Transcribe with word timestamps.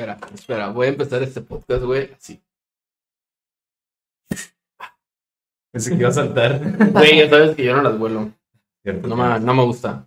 Espera, 0.00 0.18
espera, 0.34 0.68
voy 0.70 0.86
a 0.86 0.90
empezar 0.90 1.22
este 1.22 1.42
podcast, 1.42 1.82
güey, 1.82 2.10
así. 2.14 2.40
Pensé 5.72 5.90
que 5.90 5.96
iba 5.96 6.08
a 6.08 6.12
saltar. 6.12 6.58
Güey, 6.92 7.18
ya 7.18 7.28
sabes 7.28 7.54
que 7.54 7.64
yo 7.64 7.76
no 7.76 7.82
las 7.82 7.98
vuelo. 7.98 8.30
Cierto. 8.82 9.06
No 9.08 9.14
me, 9.16 9.38
no 9.40 9.54
me 9.54 9.62
gusta. 9.62 10.06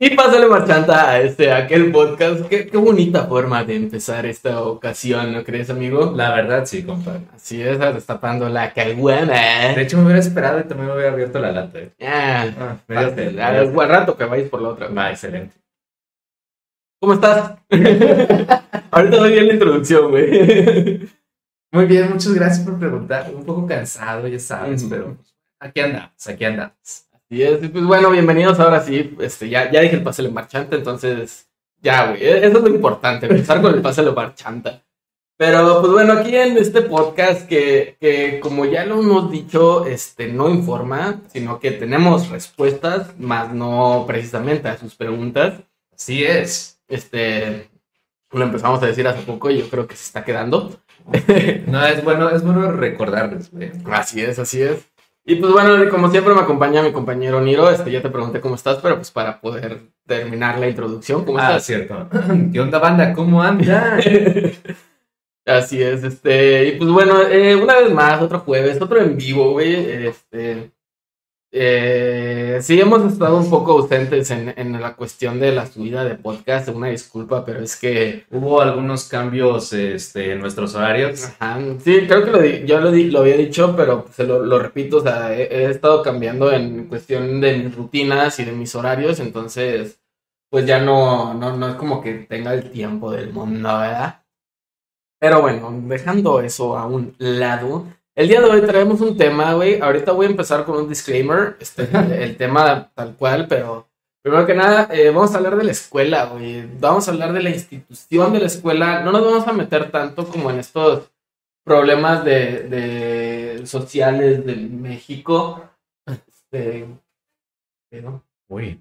Y 0.00 0.10
pásale 0.16 0.46
marchanta 0.48 1.08
a 1.08 1.20
este, 1.20 1.52
a 1.52 1.58
aquel 1.58 1.92
podcast. 1.92 2.46
Qué, 2.48 2.66
qué 2.66 2.76
bonita 2.76 3.26
forma 3.26 3.62
de 3.62 3.76
empezar 3.76 4.26
esta 4.26 4.60
ocasión, 4.62 5.32
¿no 5.32 5.44
crees, 5.44 5.70
amigo? 5.70 6.12
La 6.14 6.34
verdad, 6.34 6.66
sí, 6.66 6.82
compadre. 6.82 7.20
Así 7.32 7.62
es, 7.62 7.78
destapando 7.78 8.48
la 8.48 8.72
caguama. 8.74 9.32
De 9.32 9.82
hecho, 9.82 9.98
me 9.98 10.04
hubiera 10.06 10.18
esperado 10.20 10.58
y 10.58 10.64
también 10.64 10.88
me 10.88 10.94
hubiera 10.94 11.12
abierto 11.12 11.38
la 11.38 11.52
lata. 11.52 11.78
eh. 11.78 11.92
Ah, 12.02 12.46
Ah, 12.58 12.76
fácil. 12.88 13.14
sed, 13.14 13.38
al 13.38 13.88
rato 13.88 14.16
que 14.16 14.24
vayas 14.24 14.48
por 14.50 14.60
la 14.60 14.68
otra. 14.70 14.88
Va, 14.88 15.10
excelente. 15.12 15.54
¿Cómo 17.04 17.12
estás? 17.12 17.58
Ahorita 18.90 19.16
doy 19.18 19.32
bien 19.32 19.46
la 19.48 19.52
introducción, 19.52 20.10
güey. 20.10 21.06
Muy 21.70 21.84
bien, 21.84 22.08
muchas 22.08 22.32
gracias 22.32 22.66
por 22.66 22.78
preguntar. 22.78 23.30
Un 23.34 23.44
poco 23.44 23.66
cansado, 23.66 24.26
ya 24.26 24.38
sabes, 24.38 24.80
Ujú. 24.84 24.90
pero 24.90 25.16
aquí 25.60 25.80
andamos, 25.80 26.26
aquí 26.26 26.44
andamos. 26.46 27.04
Así 27.12 27.42
es, 27.42 27.58
pues 27.70 27.84
bueno, 27.84 28.08
bienvenidos 28.10 28.58
ahora 28.58 28.80
sí. 28.80 29.14
Este, 29.20 29.50
ya, 29.50 29.70
ya 29.70 29.82
dije 29.82 29.96
el 29.96 30.02
pase 30.02 30.26
marchante, 30.30 30.76
entonces 30.76 31.46
ya, 31.82 32.08
güey. 32.08 32.24
e- 32.24 32.46
Eso 32.46 32.56
es 32.56 32.64
lo 32.64 32.70
importante, 32.70 33.26
empezar 33.26 33.60
con 33.60 33.74
el 33.74 33.82
pase 33.82 34.00
marchanta. 34.10 34.82
Pero 35.36 35.82
pues 35.82 35.92
bueno, 35.92 36.14
aquí 36.14 36.34
en 36.34 36.56
este 36.56 36.80
podcast 36.80 37.46
que, 37.46 37.98
que 38.00 38.40
como 38.40 38.64
ya 38.64 38.86
lo 38.86 38.98
hemos 39.00 39.30
dicho, 39.30 39.84
este, 39.84 40.32
no 40.32 40.48
informa, 40.48 41.20
sino 41.30 41.60
que 41.60 41.70
tenemos 41.72 42.30
respuestas, 42.30 43.08
más 43.18 43.52
no 43.52 44.04
precisamente 44.06 44.68
a 44.68 44.78
sus 44.78 44.94
preguntas. 44.94 45.60
Así 45.92 46.24
es. 46.24 46.73
Este, 46.88 47.70
lo 48.32 48.44
empezamos 48.44 48.82
a 48.82 48.86
decir 48.86 49.06
hace 49.06 49.22
poco 49.22 49.50
y 49.50 49.58
yo 49.58 49.68
creo 49.68 49.86
que 49.86 49.96
se 49.96 50.04
está 50.04 50.24
quedando. 50.24 50.70
No, 51.66 51.84
es 51.84 52.02
bueno, 52.02 52.30
es 52.30 52.42
bueno 52.42 52.72
recordarles, 52.72 53.50
güey. 53.50 53.70
Así 53.90 54.22
es, 54.22 54.38
así 54.38 54.62
es. 54.62 54.86
Y 55.26 55.36
pues 55.36 55.52
bueno, 55.52 55.88
como 55.90 56.10
siempre 56.10 56.34
me 56.34 56.40
acompaña 56.40 56.82
mi 56.82 56.92
compañero 56.92 57.40
Niro. 57.40 57.70
Este, 57.70 57.90
ya 57.90 58.00
te 58.02 58.10
pregunté 58.10 58.40
cómo 58.40 58.54
estás, 58.54 58.78
pero 58.82 58.96
pues 58.96 59.10
para 59.10 59.40
poder 59.40 59.80
terminar 60.06 60.58
la 60.58 60.68
introducción, 60.68 61.24
¿cómo 61.24 61.38
Ah, 61.38 61.48
estás? 61.56 61.64
cierto. 61.66 62.08
¿Qué 62.52 62.60
onda, 62.60 62.78
banda? 62.78 63.12
¿Cómo 63.14 63.42
anda? 63.42 63.98
Así 65.46 65.82
es, 65.82 66.02
este, 66.04 66.68
y 66.68 66.72
pues 66.78 66.88
bueno, 66.90 67.20
eh, 67.22 67.54
una 67.54 67.78
vez 67.78 67.92
más, 67.92 68.22
otro 68.22 68.40
jueves, 68.40 68.80
otro 68.80 68.98
en 69.02 69.14
vivo, 69.18 69.52
güey, 69.52 69.74
este, 70.06 70.70
eh, 71.56 72.58
sí 72.62 72.80
hemos 72.80 73.04
estado 73.12 73.36
un 73.38 73.48
poco 73.48 73.72
ausentes 73.78 74.28
en, 74.32 74.52
en 74.56 74.80
la 74.80 74.96
cuestión 74.96 75.38
de 75.38 75.52
la 75.52 75.66
subida 75.66 76.04
de 76.04 76.16
podcast, 76.16 76.68
una 76.70 76.88
disculpa, 76.88 77.44
pero 77.44 77.60
es 77.60 77.76
que, 77.76 78.24
Hubo 78.32 78.60
algunos 78.60 79.04
cambios 79.04 79.72
este, 79.72 80.32
en 80.32 80.40
nuestros 80.40 80.74
horarios. 80.74 81.24
ajá, 81.40 81.60
sí, 81.78 82.06
creo 82.08 82.24
que 82.24 82.30
lo 82.32 82.40
di- 82.40 82.64
yo 82.66 82.80
lo, 82.80 82.90
di- 82.90 83.08
lo 83.10 83.20
había 83.20 83.36
dicho, 83.36 83.74
pero 83.76 84.04
se 84.12 84.24
lo, 84.24 84.44
lo 84.44 84.58
repito, 84.58 84.96
o 84.96 85.00
sea, 85.02 85.32
he, 85.32 85.42
he 85.44 85.70
estado 85.70 86.02
cambiando 86.02 86.50
en 86.52 86.86
cuestión 86.88 87.40
de 87.40 87.56
mis 87.58 87.74
rutinas 87.76 88.40
y 88.40 88.44
de 88.44 88.52
mis 88.52 88.74
horarios, 88.74 89.20
entonces, 89.20 90.00
pues 90.50 90.66
ya 90.66 90.80
no, 90.80 91.34
no, 91.34 91.56
no 91.56 91.68
es 91.68 91.74
como 91.76 92.00
que 92.02 92.14
tenga 92.28 92.52
el 92.52 92.68
tiempo 92.72 93.12
del 93.12 93.32
mundo, 93.32 93.68
¿verdad? 93.78 94.22
Pero 95.20 95.40
bueno, 95.40 95.72
dejando 95.86 96.40
eso 96.40 96.76
a 96.76 96.86
un 96.86 97.14
lado, 97.18 97.86
el 98.16 98.28
día 98.28 98.40
de 98.40 98.50
hoy 98.50 98.60
traemos 98.62 99.00
un 99.00 99.16
tema, 99.16 99.54
güey. 99.54 99.80
Ahorita 99.80 100.12
voy 100.12 100.26
a 100.26 100.30
empezar 100.30 100.64
con 100.64 100.76
un 100.76 100.88
disclaimer, 100.88 101.56
este, 101.60 101.88
el 102.24 102.36
tema 102.36 102.90
tal 102.94 103.16
cual, 103.16 103.46
pero 103.48 103.88
primero 104.22 104.46
que 104.46 104.54
nada, 104.54 104.88
eh, 104.92 105.10
vamos 105.10 105.34
a 105.34 105.38
hablar 105.38 105.56
de 105.56 105.64
la 105.64 105.72
escuela, 105.72 106.26
güey. 106.26 106.66
Vamos 106.78 107.08
a 107.08 107.10
hablar 107.10 107.32
de 107.32 107.42
la 107.42 107.50
institución 107.50 108.32
de 108.32 108.40
la 108.40 108.46
escuela. 108.46 109.02
No 109.02 109.12
nos 109.12 109.24
vamos 109.24 109.48
a 109.48 109.52
meter 109.52 109.90
tanto 109.90 110.26
como 110.26 110.50
en 110.50 110.60
estos 110.60 111.10
problemas 111.64 112.24
de, 112.24 112.68
de 112.68 113.66
sociales 113.66 114.44
de 114.46 114.56
México. 114.56 115.68
Este, 116.06 116.86
pero, 117.90 118.22
Uy. 118.48 118.80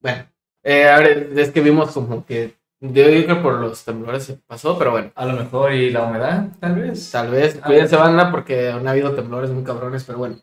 bueno, 0.00 0.26
eh, 0.62 0.88
a 0.88 0.98
ver, 0.98 1.32
es 1.36 1.50
que 1.50 1.60
vimos 1.60 1.92
como 1.92 2.26
que, 2.26 2.54
yo 2.80 3.08
digo 3.08 3.26
que 3.26 3.34
por 3.42 3.60
los 3.60 3.84
temblores 3.84 4.24
se 4.24 4.36
pasó, 4.36 4.78
pero 4.78 4.92
bueno. 4.92 5.12
A 5.14 5.26
lo 5.26 5.34
mejor 5.34 5.72
y 5.72 5.90
la 5.90 6.04
humedad, 6.04 6.48
tal 6.58 6.76
vez. 6.76 7.10
Tal 7.10 7.30
vez, 7.30 7.58
A 7.62 7.66
cuídense 7.66 7.96
banda 7.96 8.30
porque 8.30 8.70
han 8.70 8.88
habido 8.88 9.14
temblores 9.14 9.50
muy 9.50 9.64
cabrones, 9.64 10.04
pero 10.04 10.18
bueno. 10.18 10.36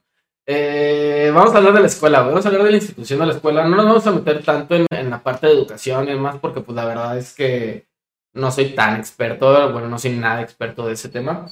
Eh, 0.46 1.32
vamos 1.34 1.54
a 1.54 1.58
hablar 1.58 1.74
de 1.74 1.82
la 1.82 1.88
escuela, 1.88 2.22
vamos 2.22 2.46
a 2.46 2.50
hablar 2.50 2.64
de 2.64 2.72
la 2.72 2.78
institución 2.78 3.20
de 3.20 3.26
la 3.26 3.34
escuela. 3.34 3.68
No 3.68 3.76
nos 3.76 3.86
vamos 3.86 4.08
a 4.08 4.12
meter 4.12 4.44
tanto 4.44 4.76
en, 4.76 4.86
en 4.92 5.10
la 5.10 5.22
parte 5.22 5.48
de 5.48 5.54
educación 5.54 6.06
y 6.06 6.12
demás 6.12 6.38
porque 6.40 6.62
pues 6.62 6.76
la 6.76 6.86
verdad 6.86 7.18
es 7.18 7.34
que 7.34 7.88
no 8.34 8.52
soy 8.52 8.76
tan 8.76 8.98
experto, 8.98 9.72
bueno, 9.72 9.90
no 9.90 9.98
soy 9.98 10.12
nada 10.12 10.42
experto 10.42 10.88
de 10.88 10.94
ese 10.94 11.10
tema. 11.10 11.48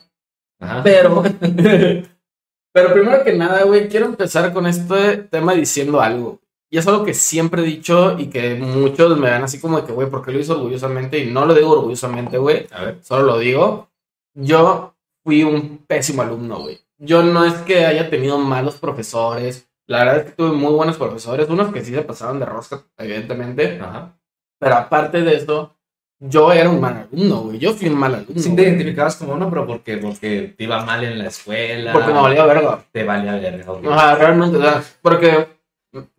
Ajá. 0.60 0.82
Pero, 0.84 1.24
pero 2.72 2.94
primero 2.94 3.24
que 3.24 3.34
nada, 3.34 3.64
güey, 3.64 3.90
quiero 3.90 4.06
empezar 4.06 4.54
con 4.54 4.68
este 4.68 5.18
tema 5.18 5.54
diciendo 5.54 6.00
algo. 6.00 6.40
Y 6.76 6.78
es 6.78 6.86
algo 6.88 7.06
que 7.06 7.14
siempre 7.14 7.62
he 7.62 7.66
dicho 7.66 8.20
y 8.20 8.28
que 8.28 8.56
muchos 8.56 9.18
me 9.18 9.30
ven 9.30 9.44
así 9.44 9.62
como 9.62 9.80
de 9.80 9.88
que, 9.88 9.94
güey, 9.94 10.10
¿por 10.10 10.26
qué 10.26 10.34
lo 10.34 10.40
hizo 10.40 10.56
orgullosamente? 10.60 11.18
Y 11.20 11.32
no 11.32 11.46
lo 11.46 11.54
digo 11.54 11.72
orgullosamente, 11.72 12.38
güey 12.38 12.68
A 12.70 12.84
ver. 12.84 13.00
solo 13.02 13.24
lo 13.24 13.40
digo. 13.40 13.88
Yo 14.34 14.94
fui 15.24 15.44
un 15.44 15.86
pésimo 15.88 16.22
alumno, 16.22 16.64
güey. 16.64 16.82
Yo 16.98 17.24
no 17.24 17.46
es 17.46 17.54
que 17.60 17.86
haya 17.86 18.10
tenido 18.10 18.38
malos 18.40 18.76
profesores. 18.76 19.70
La 19.88 20.00
verdad 20.00 20.18
es 20.18 20.26
que 20.26 20.32
tuve 20.32 20.52
muy 20.52 20.74
buenos 20.74 20.98
profesores, 20.98 21.48
unos 21.48 21.72
que 21.72 21.80
sí 21.82 21.94
se 21.94 22.02
pasaban 22.02 22.42
de 22.42 22.46
rosca, 22.46 22.84
evidentemente. 22.98 23.80
Ajá. 23.80 24.12
Pero 24.60 24.76
aparte 24.76 25.22
de 25.22 25.34
eso, 25.34 25.78
yo 26.20 26.52
era 26.52 26.70
un 26.70 26.82
mal 26.82 27.08
alumno, 27.10 27.44
güey. 27.44 27.58
Yo 27.58 27.72
fui 27.72 27.88
un 27.88 27.98
mal 27.98 28.16
alumno. 28.16 28.42
Sí 28.42 28.50
te 28.50 28.56
güey. 28.56 28.66
identificabas 28.66 29.16
como 29.16 29.36
uno, 29.36 29.50
pero 29.50 29.66
porque, 29.66 29.96
porque 29.96 30.54
te 30.58 30.66
iba 30.66 30.84
mal 30.84 31.06
en 31.06 31.20
la 31.20 31.28
escuela. 31.28 31.94
Porque 31.94 32.12
me 32.12 32.20
valía 32.20 32.46
verga. 32.46 32.84
Te 32.92 33.06
valía 33.06 33.36
verga. 33.36 33.98
sea, 33.98 34.16
realmente, 34.16 34.58
o 34.58 34.62
sea, 34.62 34.84
porque 35.02 35.55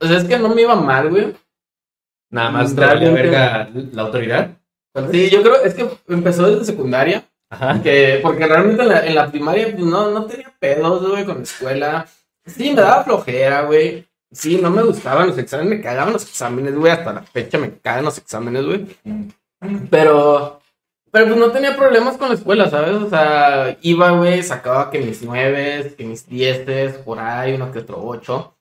o 0.01 0.07
sea, 0.07 0.17
es 0.19 0.25
que 0.25 0.39
no 0.39 0.49
me 0.49 0.63
iba 0.63 0.75
mal, 0.77 1.11
güey. 1.11 1.35
Nada 2.31 2.51
más 2.51 2.75
valía 2.75 2.95
Realmente- 3.11 3.23
verga 3.23 3.71
la 3.93 4.03
autoridad. 4.03 4.51
Sí, 5.13 5.29
yo 5.31 5.43
creo, 5.43 5.63
es 5.63 5.75
que 5.75 5.87
empezó 6.09 6.49
desde 6.51 6.65
secundaria. 6.65 7.25
Ajá. 7.51 7.81
Que, 7.83 8.19
porque 8.23 8.47
realmente 8.47 8.83
en 8.83 8.89
la, 8.89 9.07
en 9.07 9.15
la 9.15 9.31
primaria 9.31 9.71
pues, 9.71 9.85
no, 9.85 10.11
no 10.11 10.25
tenía 10.27 10.53
pedos, 10.59 11.09
güey, 11.09 11.25
con 11.25 11.37
la 11.37 11.43
escuela. 11.43 12.07
Sí, 12.45 12.71
me 12.71 12.81
daba 12.81 13.05
flojera, 13.05 13.63
güey. 13.63 14.07
Sí, 14.33 14.59
no 14.61 14.71
me 14.71 14.83
gustaban 14.83 15.29
los 15.29 15.39
exámenes, 15.39 15.79
me 15.79 15.83
cagaban 15.83 16.13
los 16.13 16.25
exámenes, 16.25 16.75
güey. 16.75 16.91
Hasta 16.93 17.13
la 17.13 17.23
fecha 17.23 17.59
me 17.59 17.79
cagan 17.79 18.05
los 18.07 18.19
exámenes, 18.19 18.65
güey. 18.65 18.87
Pero, 19.91 20.61
pero 21.11 21.27
pues 21.27 21.37
no 21.37 21.51
tenía 21.51 21.77
problemas 21.77 22.17
con 22.17 22.29
la 22.29 22.35
escuela, 22.35 22.69
¿sabes? 22.69 22.95
O 22.97 23.09
sea, 23.09 23.77
iba, 23.83 24.11
güey, 24.11 24.43
sacaba 24.43 24.91
que 24.91 24.99
mis 25.01 25.23
nueves, 25.23 25.95
que 25.95 26.05
mis 26.05 26.27
dieces, 26.29 26.95
por 26.99 27.19
ahí, 27.19 27.55
uno 27.55 27.71
que 27.71 27.79
otro 27.81 28.03
ocho. 28.05 28.57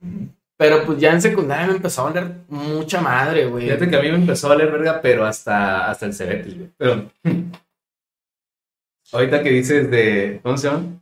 Pero 0.57 0.85
pues 0.85 0.99
ya 0.99 1.11
en 1.11 1.21
secundaria 1.21 1.67
me 1.67 1.75
empezó 1.75 2.01
a 2.01 2.11
valer 2.11 2.31
mucha 2.47 3.01
madre, 3.01 3.45
güey. 3.45 3.66
Fíjate 3.66 3.89
que 3.89 3.95
a 3.97 4.01
mí 4.01 4.09
me 4.09 4.16
empezó 4.16 4.47
a 4.47 4.51
valer 4.51 4.71
verga, 4.71 5.01
pero 5.01 5.25
hasta, 5.25 5.89
hasta 5.89 6.05
el 6.05 6.13
Cebetis, 6.13 6.57
güey. 6.57 6.69
Pero. 6.77 7.11
Ahorita 9.11 9.43
que 9.43 9.49
dices 9.49 9.91
de. 9.91 10.39
¿Cómo 10.43 10.57
se 10.57 10.69
llama? 10.69 11.01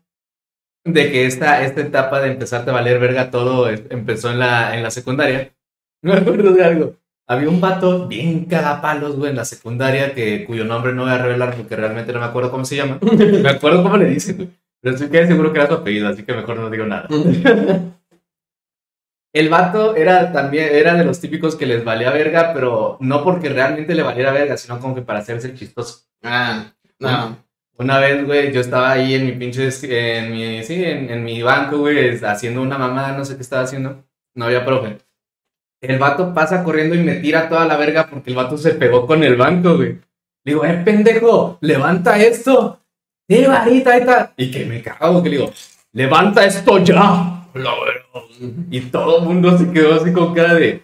De 0.85 1.11
que 1.11 1.25
esta, 1.25 1.63
esta 1.63 1.81
etapa 1.81 2.19
de 2.19 2.31
empezarte 2.31 2.71
a 2.71 2.73
valer 2.73 2.99
verga 2.99 3.31
todo 3.31 3.69
empezó 3.69 4.31
en 4.31 4.39
la, 4.39 4.75
en 4.75 4.83
la 4.83 4.91
secundaria. 4.91 5.53
Me 6.01 6.13
acuerdo 6.13 6.51
de 6.51 6.63
algo. 6.63 6.95
Había 7.25 7.47
un 7.47 7.61
vato 7.61 8.07
bien 8.07 8.45
cagapalos, 8.45 9.15
güey, 9.15 9.29
en 9.29 9.37
la 9.37 9.45
secundaria, 9.45 10.13
que, 10.13 10.43
cuyo 10.45 10.65
nombre 10.65 10.93
no 10.93 11.03
voy 11.03 11.11
a 11.11 11.17
revelar 11.17 11.55
porque 11.55 11.75
realmente 11.75 12.11
no 12.11 12.19
me 12.19 12.25
acuerdo 12.25 12.51
cómo 12.51 12.65
se 12.65 12.75
llama. 12.75 12.99
Me 13.01 13.49
acuerdo 13.49 13.81
cómo 13.81 13.95
le 13.95 14.09
dicen, 14.09 14.35
güey. 14.35 14.49
Pero 14.81 14.95
estoy 14.95 15.09
casi 15.09 15.27
seguro 15.27 15.53
que 15.53 15.59
era 15.59 15.69
su 15.69 15.75
apellido, 15.75 16.09
así 16.09 16.23
que 16.23 16.33
mejor 16.33 16.57
no 16.57 16.69
digo 16.69 16.85
nada. 16.85 17.07
El 19.33 19.49
vato 19.49 19.95
era 19.95 20.31
también, 20.31 20.69
era 20.71 20.93
de 20.93 21.03
los 21.03 21.19
típicos 21.19 21.55
que 21.55 21.65
les 21.65 21.83
valía 21.83 22.11
verga, 22.11 22.53
pero 22.53 22.97
no 22.99 23.23
porque 23.23 23.49
realmente 23.49 23.95
le 23.95 24.03
valiera 24.03 24.31
verga, 24.31 24.57
sino 24.57 24.79
como 24.79 24.93
que 24.93 25.01
para 25.01 25.19
hacerse 25.19 25.47
el 25.47 25.57
chistoso. 25.57 26.03
Ah, 26.21 26.71
no. 26.99 27.43
Una 27.75 27.97
vez, 27.97 28.23
güey, 28.23 28.53
yo 28.53 28.61
estaba 28.61 28.91
ahí 28.91 29.15
en 29.15 29.25
mi 29.25 29.31
pinche, 29.31 29.69
en 30.21 30.31
mi, 30.31 30.63
sí, 30.63 30.83
en, 30.85 31.09
en 31.09 31.23
mi 31.23 31.41
banco, 31.41 31.79
güey, 31.79 32.23
haciendo 32.23 32.61
una 32.61 32.77
mamada, 32.77 33.17
no 33.17 33.25
sé 33.25 33.35
qué 33.35 33.41
estaba 33.41 33.63
haciendo. 33.63 34.05
No 34.35 34.45
había 34.45 34.63
profe. 34.63 34.99
El 35.81 35.97
vato 35.97 36.33
pasa 36.33 36.63
corriendo 36.63 36.95
y 36.95 36.99
me 36.99 37.15
tira 37.15 37.49
toda 37.49 37.65
la 37.65 37.75
verga 37.75 38.07
porque 38.07 38.29
el 38.29 38.35
vato 38.35 38.57
se 38.57 38.75
pegó 38.75 39.07
con 39.07 39.23
el 39.23 39.35
banco, 39.35 39.75
güey. 39.75 39.99
Le 40.45 40.53
digo, 40.53 40.63
eh, 40.63 40.81
pendejo, 40.85 41.57
levanta 41.61 42.17
esto. 42.17 42.79
Sí, 43.27 43.43
varita, 43.45 43.93
ahí 43.93 43.99
está. 44.01 44.33
Y 44.37 44.51
que 44.51 44.65
me 44.65 44.81
cago, 44.81 45.23
que 45.23 45.29
le 45.29 45.37
digo, 45.37 45.51
levanta 45.91 46.45
esto 46.45 46.77
ya. 46.77 47.42
Y 48.71 48.81
todo 48.81 49.19
el 49.19 49.25
mundo 49.25 49.57
se 49.57 49.71
quedó 49.71 49.93
así 49.95 50.11
con 50.13 50.33
cara 50.33 50.53
de. 50.55 50.83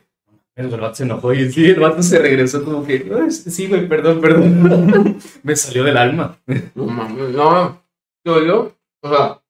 El 0.55 0.67
vato 0.67 0.95
se 0.95 1.03
enojó 1.03 1.33
y 1.33 1.49
sí, 1.51 1.65
el 1.67 1.79
vato 1.79 2.03
se 2.03 2.19
regresó 2.19 2.63
como 2.65 2.85
que. 2.85 3.09
"Ay, 3.17 3.31
Sí, 3.31 3.67
güey, 3.67 3.87
perdón, 3.87 4.19
perdón. 4.19 5.17
Me 5.43 5.55
salió 5.55 5.83
del 5.85 5.97
alma. 5.97 6.37
No 6.75 6.85
mames, 6.85 7.29
no. 7.29 7.81
Yo, 8.25 8.43
yo, 8.45 8.75
o 9.01 9.09
sea, 9.09 9.41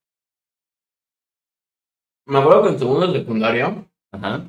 me 2.28 2.38
acuerdo 2.40 2.64
que 2.64 2.70
en 2.70 2.80
segundo 2.80 3.08
de 3.12 3.20
secundaria, 3.20 3.76
Ajá. 4.12 4.44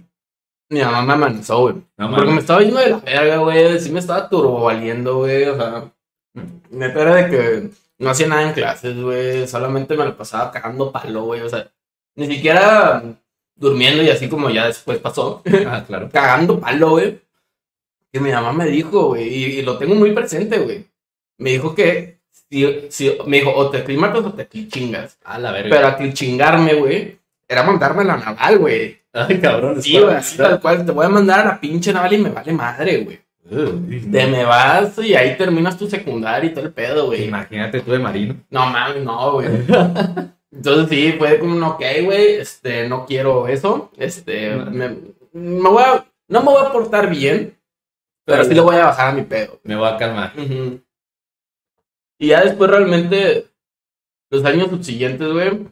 mi 0.68 0.80
mamá 0.80 1.02
me 1.16 1.26
amenazó, 1.26 1.60
güey. 1.62 1.76
No 1.96 2.10
porque 2.14 2.30
me 2.30 2.40
estaba 2.40 2.60
yendo 2.60 2.78
de 2.78 2.90
la 2.90 2.98
verga, 2.98 3.36
güey. 3.38 3.80
Sí 3.80 3.90
me 3.90 4.00
estaba 4.00 4.28
turbovaliendo, 4.28 5.16
güey. 5.18 5.44
O 5.46 5.56
sea, 5.56 5.90
Neta 6.70 7.00
era 7.00 7.14
de 7.16 7.30
que 7.30 7.70
no 7.98 8.10
hacía 8.10 8.28
nada 8.28 8.42
en 8.46 8.52
clases, 8.52 9.00
güey. 9.00 9.48
Solamente 9.48 9.96
me 9.96 10.04
lo 10.04 10.14
pasaba 10.16 10.50
cagando 10.50 10.92
palo, 10.92 11.22
güey. 11.24 11.40
O 11.40 11.48
sea, 11.48 11.70
ni 12.16 12.26
siquiera 12.26 13.02
durmiendo 13.56 14.02
y 14.02 14.10
así 14.10 14.28
como 14.28 14.50
ya 14.50 14.66
después 14.66 14.98
pasó. 14.98 15.42
Ah, 15.66 15.84
claro. 15.86 16.08
cagando 16.12 16.58
palo, 16.58 16.90
güey. 16.90 17.20
Que 18.12 18.18
mi 18.18 18.30
mamá 18.32 18.52
me 18.52 18.66
dijo, 18.66 19.08
güey. 19.08 19.28
Y, 19.28 19.44
y 19.58 19.62
lo 19.62 19.78
tengo 19.78 19.94
muy 19.94 20.12
presente, 20.12 20.58
güey. 20.58 20.86
Me 21.38 21.50
dijo 21.50 21.74
que. 21.74 22.18
Si, 22.50 22.86
si, 22.90 23.16
me 23.26 23.38
dijo, 23.38 23.54
o 23.54 23.70
te 23.70 23.78
aclimatas 23.78 24.24
o 24.24 24.32
te 24.32 24.48
chingas. 24.68 25.18
A 25.24 25.38
la 25.38 25.52
verga. 25.52 25.76
Pero 25.76 25.86
aquel 25.86 26.12
chingarme, 26.14 26.74
güey, 26.74 27.18
era 27.46 27.62
mandarme 27.62 28.02
a 28.02 28.06
la 28.06 28.16
naval, 28.16 28.58
güey. 28.58 29.00
Ay, 29.12 29.38
cabrón. 29.40 29.80
Sí, 29.80 29.98
güey, 29.98 30.14
así 30.14 30.36
tal 30.36 30.60
cual. 30.60 30.84
Te 30.84 30.92
voy 30.92 31.06
a 31.06 31.10
mandar 31.10 31.40
a 31.40 31.44
la 31.44 31.60
pinche 31.60 31.92
naval 31.92 32.12
y 32.12 32.18
me 32.18 32.30
vale 32.30 32.52
madre, 32.52 32.98
güey. 32.98 33.20
Te 33.48 34.26
me 34.26 34.44
vas 34.44 34.98
y 34.98 35.14
ahí 35.14 35.36
terminas 35.36 35.76
tu 35.76 35.88
secundaria 35.88 36.50
y 36.50 36.54
todo 36.54 36.64
el 36.64 36.72
pedo, 36.72 37.06
güey. 37.06 37.24
Imagínate 37.24 37.80
tú 37.80 37.90
de 37.92 37.98
marino. 37.98 38.36
No 38.50 38.66
mames, 38.66 39.04
no, 39.04 39.32
güey. 39.32 39.48
Entonces 40.52 40.88
sí, 40.88 41.12
fue 41.18 41.38
como 41.38 41.54
un 41.54 41.62
ok, 41.62 41.82
güey, 42.04 42.34
este, 42.36 42.88
no 42.88 43.06
quiero 43.06 43.46
eso. 43.46 43.90
Este, 43.96 44.56
me, 44.56 44.96
me 45.32 45.68
voy 45.68 45.82
a, 45.82 46.06
no 46.28 46.40
me 46.40 46.46
voy 46.46 46.66
a 46.66 46.72
portar 46.72 47.08
bien, 47.08 47.56
pero 48.24 48.44
sí 48.44 48.54
le 48.54 48.60
voy 48.60 48.76
a 48.76 48.86
bajar 48.86 49.08
a 49.08 49.12
mi 49.12 49.22
pedo. 49.22 49.60
Me 49.62 49.76
voy 49.76 49.88
a 49.88 49.96
calmar. 49.96 50.32
Y 52.18 52.26
ya 52.28 52.42
después 52.42 52.70
realmente, 52.70 53.46
los 54.30 54.44
años 54.44 54.68
subsiguientes, 54.68 55.32
güey, 55.32 55.68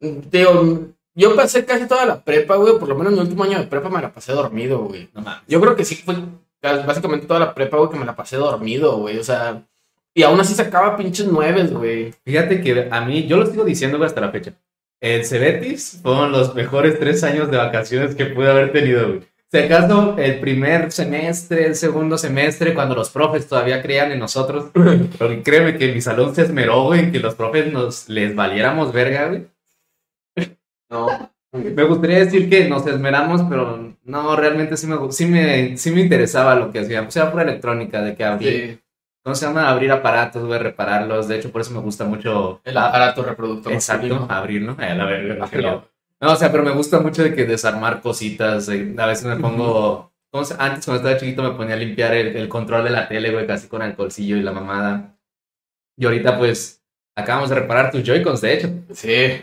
digo, 0.00 0.88
yo 1.14 1.36
pasé 1.36 1.64
casi 1.64 1.86
toda 1.86 2.04
la 2.04 2.22
prepa, 2.22 2.56
güey, 2.56 2.78
por 2.78 2.88
lo 2.88 2.96
menos 2.96 3.12
mi 3.12 3.20
último 3.20 3.44
año 3.44 3.58
de 3.58 3.66
prepa 3.66 3.88
me 3.88 4.02
la 4.02 4.12
pasé 4.12 4.32
dormido, 4.32 4.80
güey. 4.80 5.08
No 5.14 5.22
mames. 5.22 5.44
Yo 5.46 5.60
creo 5.60 5.76
que 5.76 5.84
sí 5.84 5.94
fue 5.96 6.16
básicamente 6.60 7.26
toda 7.26 7.40
la 7.40 7.54
prepa, 7.54 7.76
güey, 7.76 7.90
que 7.90 7.98
me 7.98 8.06
la 8.06 8.16
pasé 8.16 8.36
dormido, 8.36 8.98
güey, 8.98 9.18
o 9.18 9.24
sea, 9.24 9.66
y 10.14 10.22
aún 10.22 10.38
así 10.40 10.54
sacaba 10.54 10.96
pinches 10.96 11.26
nueves, 11.26 11.72
güey. 11.72 12.14
Fíjate 12.24 12.62
que 12.62 12.88
a 12.90 13.00
mí, 13.04 13.26
yo 13.26 13.36
lo 13.36 13.46
sigo 13.46 13.64
diciendo 13.64 13.98
güey, 13.98 14.06
hasta 14.06 14.20
la 14.20 14.30
fecha. 14.30 14.54
El 15.00 15.24
Cebetis 15.24 16.00
fueron 16.02 16.32
los 16.32 16.54
mejores 16.54 16.98
tres 16.98 17.24
años 17.24 17.50
de 17.50 17.56
vacaciones 17.56 18.14
que 18.14 18.26
pude 18.26 18.50
haber 18.50 18.72
tenido, 18.72 19.08
güey. 19.08 19.20
Si 19.50 19.58
acaso 19.58 20.16
el 20.18 20.40
primer 20.40 20.90
semestre, 20.90 21.66
el 21.66 21.76
segundo 21.76 22.18
semestre, 22.18 22.74
cuando 22.74 22.94
los 22.94 23.10
profes 23.10 23.46
todavía 23.46 23.82
creían 23.82 24.10
en 24.10 24.18
nosotros, 24.18 24.70
porque 25.18 25.42
créeme 25.44 25.78
que 25.78 25.92
mi 25.92 26.00
salón 26.00 26.34
se 26.34 26.42
esmeró, 26.42 26.84
güey, 26.84 27.00
en 27.00 27.12
que 27.12 27.20
los 27.20 27.34
profes 27.34 27.72
nos 27.72 28.08
les 28.08 28.34
valiéramos 28.34 28.92
verga, 28.92 29.28
güey. 29.28 29.46
No. 30.90 31.30
Me 31.52 31.84
gustaría 31.84 32.18
decir 32.18 32.50
que 32.50 32.68
nos 32.68 32.84
esmeramos, 32.84 33.42
pero 33.48 33.94
no, 34.02 34.34
realmente 34.34 34.76
sí 34.76 34.88
me, 34.88 34.96
sí 35.12 35.26
me, 35.26 35.76
sí 35.76 35.92
me 35.92 36.00
interesaba 36.00 36.56
lo 36.56 36.72
que 36.72 36.80
hacíamos. 36.80 37.14
Era 37.14 37.30
pura 37.30 37.44
electrónica, 37.44 38.02
de 38.02 38.16
que 38.16 38.24
abrir, 38.24 38.52
Sí, 38.52 38.80
¿cómo 39.24 39.34
se 39.34 39.46
llama? 39.46 39.68
Abrir 39.68 39.90
aparatos, 39.90 40.44
güey, 40.46 40.60
repararlos. 40.60 41.26
De 41.26 41.36
hecho, 41.38 41.50
por 41.50 41.62
eso 41.62 41.72
me 41.74 41.80
gusta 41.80 42.04
mucho 42.04 42.60
el 42.64 42.76
aparato 42.76 43.24
reproductor. 43.24 43.72
Exacto, 43.72 44.26
abrirlo. 44.30 44.76
Eh, 44.80 44.94
la 44.94 45.04
verga, 45.06 45.44
Abrirlo. 45.44 45.70
no. 45.72 45.94
No, 46.28 46.32
o 46.32 46.36
sea, 46.36 46.52
pero 46.52 46.62
me 46.62 46.70
gusta 46.70 47.00
mucho 47.00 47.22
de 47.24 47.34
que 47.34 47.44
desarmar 47.44 48.00
cositas. 48.00 48.68
eh, 48.68 48.94
A 48.96 49.06
veces 49.06 49.24
me 49.26 49.36
pongo. 49.36 50.12
¿cómo 50.30 50.44
se- 50.44 50.54
Antes, 50.58 50.84
cuando 50.84 51.02
estaba 51.02 51.16
chiquito, 51.20 51.42
me 51.42 51.50
ponía 51.56 51.74
a 51.74 51.78
limpiar 51.78 52.14
el, 52.14 52.36
el 52.36 52.48
control 52.48 52.84
de 52.84 52.90
la 52.90 53.08
tele, 53.08 53.30
güey, 53.32 53.46
casi 53.46 53.66
con 53.68 53.82
alcoholcillo 53.82 54.36
y 54.36 54.42
la 54.42 54.52
mamada. 54.52 55.16
Y 55.96 56.04
ahorita, 56.06 56.38
pues, 56.38 56.82
acabamos 57.16 57.50
de 57.50 57.56
reparar 57.56 57.90
tus 57.90 58.02
Joy-Cons, 58.04 58.40
de 58.40 58.52
hecho. 58.54 58.68
Sí. 58.92 59.42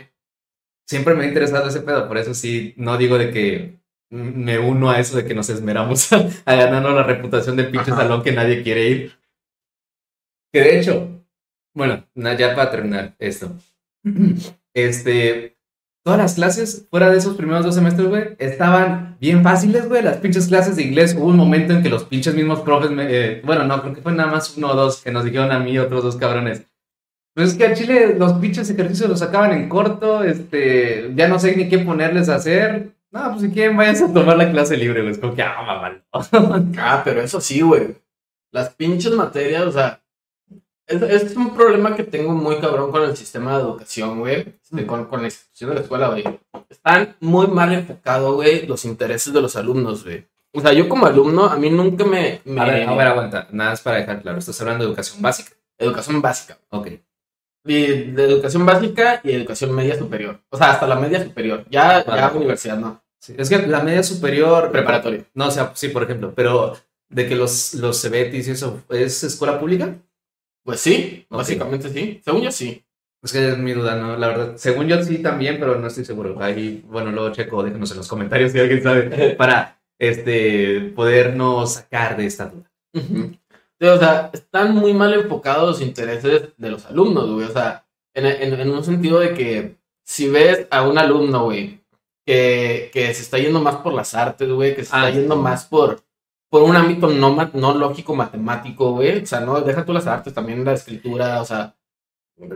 Siempre 0.86 1.14
me 1.14 1.24
ha 1.24 1.28
interesado 1.28 1.68
ese 1.68 1.80
pedo, 1.80 2.08
por 2.08 2.18
eso 2.18 2.34
sí, 2.34 2.74
no 2.76 2.96
digo 2.98 3.16
de 3.16 3.30
que 3.30 3.78
me 4.10 4.58
uno 4.58 4.90
a 4.90 4.98
eso 4.98 5.16
de 5.16 5.24
que 5.24 5.34
nos 5.34 5.48
esmeramos 5.48 6.12
a, 6.12 6.26
a 6.44 6.54
ganarnos 6.54 6.94
la 6.94 7.02
reputación 7.04 7.56
del 7.56 7.70
pinche 7.70 7.90
salón 7.92 8.22
que 8.22 8.32
nadie 8.32 8.62
quiere 8.62 8.88
ir. 8.88 9.18
Que 10.52 10.60
de 10.60 10.78
hecho, 10.78 11.24
bueno, 11.74 12.04
ya 12.14 12.54
para 12.54 12.70
terminar 12.70 13.14
esto. 13.18 13.52
Este, 14.74 15.58
todas 16.02 16.18
las 16.18 16.34
clases, 16.34 16.86
fuera 16.88 17.10
de 17.10 17.18
esos 17.18 17.36
primeros 17.36 17.62
dos 17.62 17.74
semestres, 17.74 18.08
güey, 18.08 18.36
estaban 18.38 19.18
bien 19.20 19.42
fáciles, 19.42 19.86
güey. 19.86 20.02
Las 20.02 20.16
pinches 20.16 20.48
clases 20.48 20.76
de 20.76 20.82
inglés, 20.84 21.14
hubo 21.14 21.26
un 21.26 21.36
momento 21.36 21.74
en 21.74 21.82
que 21.82 21.90
los 21.90 22.04
pinches 22.04 22.34
mismos 22.34 22.60
profes, 22.60 22.90
me, 22.90 23.04
eh, 23.06 23.42
bueno, 23.44 23.64
no, 23.64 23.82
creo 23.82 23.94
que 23.94 24.00
fue 24.00 24.12
nada 24.12 24.30
más 24.30 24.56
uno 24.56 24.70
o 24.70 24.74
dos 24.74 25.02
que 25.02 25.12
nos 25.12 25.24
dijeron 25.24 25.52
a 25.52 25.58
mí 25.58 25.72
y 25.72 25.78
otros 25.78 26.02
dos 26.02 26.16
cabrones. 26.16 26.62
Pues 27.34 27.50
es 27.50 27.54
que 27.58 27.66
a 27.66 27.74
Chile 27.74 28.14
los 28.18 28.32
pinches 28.34 28.68
ejercicios 28.70 29.10
los 29.10 29.18
sacaban 29.18 29.52
en 29.52 29.68
corto, 29.68 30.24
este, 30.24 31.12
ya 31.14 31.28
no 31.28 31.38
sé 31.38 31.54
ni 31.54 31.68
qué 31.68 31.78
ponerles 31.78 32.30
a 32.30 32.36
hacer. 32.36 32.94
No, 33.10 33.30
pues 33.30 33.42
si 33.42 33.50
quieren, 33.50 33.76
váyanse 33.76 34.04
a 34.04 34.12
tomar 34.12 34.38
la 34.38 34.50
clase 34.50 34.76
libre, 34.76 35.02
güey. 35.02 35.12
Es 35.12 35.18
como 35.18 35.34
que, 35.34 35.42
ah, 35.42 35.62
mamá. 35.66 36.02
Ah, 36.78 37.02
pero 37.04 37.20
eso 37.20 37.42
sí, 37.42 37.60
güey. 37.60 37.94
Las 38.52 38.70
pinches 38.70 39.12
materias, 39.12 39.64
o 39.64 39.72
sea, 39.72 40.01
es, 40.86 41.02
es 41.02 41.36
un 41.36 41.54
problema 41.54 41.94
que 41.96 42.02
tengo 42.04 42.32
muy 42.32 42.58
cabrón 42.58 42.90
con 42.90 43.02
el 43.04 43.16
sistema 43.16 43.56
de 43.56 43.62
educación, 43.62 44.20
güey. 44.20 44.56
este, 44.62 44.86
con, 44.86 45.06
con 45.06 45.20
la 45.22 45.28
institución 45.28 45.70
de 45.70 45.76
la 45.76 45.80
escuela, 45.82 46.08
güey. 46.08 46.24
Están 46.68 47.16
muy 47.20 47.46
mal 47.46 47.72
enfocados, 47.72 48.34
güey, 48.34 48.66
los 48.66 48.84
intereses 48.84 49.32
de 49.32 49.40
los 49.40 49.56
alumnos, 49.56 50.04
güey. 50.04 50.26
O 50.54 50.60
sea, 50.60 50.72
yo 50.72 50.88
como 50.88 51.06
alumno, 51.06 51.44
a 51.46 51.56
mí 51.56 51.70
nunca 51.70 52.04
me... 52.04 52.40
me- 52.44 52.60
A 52.60 52.64
ver, 52.66 52.88
a 52.88 52.94
ver, 52.94 53.06
aguanta. 53.06 53.48
Nada 53.52 53.70
más 53.70 53.80
para 53.80 53.96
dejar 53.98 54.20
claro. 54.20 54.38
Estás 54.38 54.60
hablando 54.60 54.84
de 54.84 54.88
educación 54.90 55.22
básica. 55.22 55.50
Educación 55.78 56.20
básica. 56.20 56.58
Ok. 56.70 56.88
Y 57.64 57.86
de 58.12 58.24
educación 58.24 58.66
básica 58.66 59.20
y 59.24 59.32
educación 59.32 59.72
media 59.74 59.96
superior. 59.96 60.40
O 60.50 60.56
sea, 60.58 60.72
hasta 60.72 60.86
la 60.86 60.96
media 60.96 61.22
superior. 61.22 61.64
Ya, 61.70 62.04
ya 62.04 62.10
Vale. 62.10 62.36
universidad, 62.38 62.76
no. 62.76 63.02
Sí, 63.18 63.34
Es 63.38 63.48
que 63.48 63.66
la 63.66 63.82
media 63.82 64.02
superior. 64.02 64.70
Preparatoria. 64.72 65.24
No, 65.32 65.46
o 65.46 65.50
sea, 65.50 65.70
sí, 65.74 65.88
por 65.88 66.02
ejemplo. 66.02 66.32
Pero 66.34 66.76
de 67.08 67.26
que 67.28 67.36
los, 67.36 67.74
los 67.74 68.02
Cebetis 68.02 68.48
y 68.48 68.50
eso, 68.50 68.82
¿es 68.90 69.22
escuela 69.24 69.58
pública? 69.60 69.94
Pues 70.64 70.80
sí, 70.80 71.26
básicamente 71.28 71.88
sí. 71.88 72.20
Según 72.24 72.42
yo 72.42 72.50
sí. 72.52 72.84
Es 73.22 73.32
que 73.32 73.48
es 73.50 73.58
mi 73.58 73.72
duda, 73.72 73.96
¿no? 73.96 74.16
La 74.16 74.28
verdad. 74.28 74.52
Según 74.56 74.88
yo 74.88 75.02
sí 75.02 75.18
también, 75.18 75.58
pero 75.60 75.78
no 75.78 75.86
estoy 75.86 76.04
seguro. 76.04 76.36
Ahí, 76.42 76.82
bueno, 76.86 77.10
luego 77.12 77.30
checo, 77.32 77.62
déjenos 77.62 77.90
en 77.92 77.96
los 77.98 78.08
comentarios 78.08 78.52
si 78.52 78.58
alguien 78.60 78.82
sabe. 78.82 79.34
Para 79.38 79.80
este 79.98 80.92
podernos 80.96 81.74
sacar 81.74 82.16
de 82.16 82.26
esta 82.26 82.46
duda. 82.46 82.70
Sí, 82.94 83.86
o 83.88 83.98
sea, 83.98 84.30
están 84.32 84.74
muy 84.74 84.92
mal 84.92 85.12
enfocados 85.14 85.68
los 85.68 85.80
intereses 85.80 86.48
de 86.56 86.70
los 86.70 86.84
alumnos, 86.86 87.30
güey. 87.30 87.46
O 87.46 87.52
sea, 87.52 87.86
en, 88.14 88.26
en- 88.26 88.60
en 88.60 88.70
un 88.70 88.84
sentido 88.84 89.20
de 89.20 89.34
que 89.34 89.76
si 90.04 90.28
ves 90.28 90.66
a 90.70 90.82
un 90.88 90.98
alumno, 90.98 91.44
güey, 91.44 91.80
que, 92.26 92.90
que 92.92 93.12
se 93.14 93.22
está 93.22 93.38
yendo 93.38 93.60
más 93.60 93.76
por 93.76 93.92
las 93.94 94.14
artes, 94.14 94.48
güey, 94.50 94.74
que 94.76 94.84
se 94.84 94.90
Ah, 94.94 95.08
está 95.08 95.18
yendo 95.18 95.34
sí. 95.36 95.40
más 95.40 95.64
por, 95.66 96.02
por 96.52 96.64
un 96.64 96.76
ámbito 96.76 97.08
no, 97.08 97.34
no 97.54 97.74
lógico 97.74 98.14
matemático, 98.14 98.92
güey. 98.92 99.22
O 99.22 99.26
sea, 99.26 99.40
no, 99.40 99.62
deja 99.62 99.86
tú 99.86 99.94
las 99.94 100.06
artes, 100.06 100.34
también 100.34 100.62
la 100.66 100.74
escritura, 100.74 101.40
o 101.40 101.46
sea, 101.46 101.74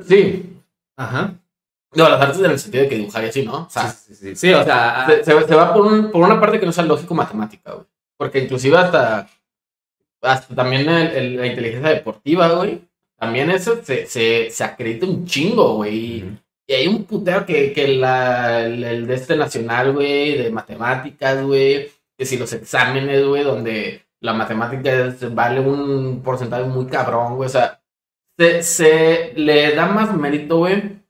sí. 0.07 0.53
Ajá. 0.99 1.33
No, 1.95 2.07
las 2.11 2.21
artes 2.21 2.41
en 2.41 2.51
el 2.51 2.59
sentido 2.59 2.83
de 2.85 2.91
que 2.91 2.97
dibujar 2.97 3.25
y 3.25 3.29
así, 3.29 3.43
¿no? 3.43 3.63
O 3.63 3.71
sea, 3.71 3.89
sí, 3.89 4.15
sí, 4.15 4.29
sí. 4.29 4.37
Sí, 4.37 4.53
o 4.53 4.63
sea, 4.65 5.07
se, 5.25 5.33
va 5.55 5.73
por, 5.73 5.87
un- 5.87 6.11
por 6.11 6.23
una 6.23 6.39
parte 6.39 6.61
que 6.61 6.67
no 6.67 6.73
sea 6.73 6.85
lógico-matemática, 6.85 7.73
güey. 7.73 7.87
Porque 8.19 8.41
inclusive 8.41 8.77
hasta, 8.77 9.31
hasta 10.21 10.55
también 10.55 10.87
el- 10.91 11.17
el- 11.17 11.37
la 11.39 11.47
inteligencia 11.47 11.89
deportiva, 11.89 12.49
güey. 12.53 12.83
También 13.19 13.51
eso 13.51 13.81
se, 13.83 14.05
se, 14.05 14.51
se 14.51 14.63
acredita 14.63 15.07
un 15.07 15.25
chingo, 15.25 15.77
güey. 15.77 15.97
Y, 16.69 16.75
hay 16.75 16.87
un 16.87 17.05
puteo 17.05 17.47
que, 17.47 17.73
que 17.73 17.89
la, 17.89 18.61
el, 18.67 18.85
el 18.85 19.07
de 19.07 19.15
este 19.15 19.37
nacional, 19.37 19.95
güey, 19.95 20.37
de 20.37 20.51
matemáticas, 20.51 21.43
güey. 21.43 21.91
Que 22.19 22.25
si 22.27 22.39
los 22.39 22.53
exámenes, 22.53 23.25
güey, 23.25 23.45
donde 23.45 24.07
la 24.21 24.33
matemática 24.33 25.15
vale 25.33 25.61
un 25.61 26.23
porcentaje 26.23 26.65
muy 26.65 26.87
cabrón, 26.87 27.37
güey. 27.37 27.47
O 27.47 27.51
sea, 27.51 27.83
se, 28.39 28.63
se 28.63 29.33
le 29.37 29.75
da 29.75 29.87
más 29.87 30.15
mérito, 30.17 30.59
güey, 30.59 31.01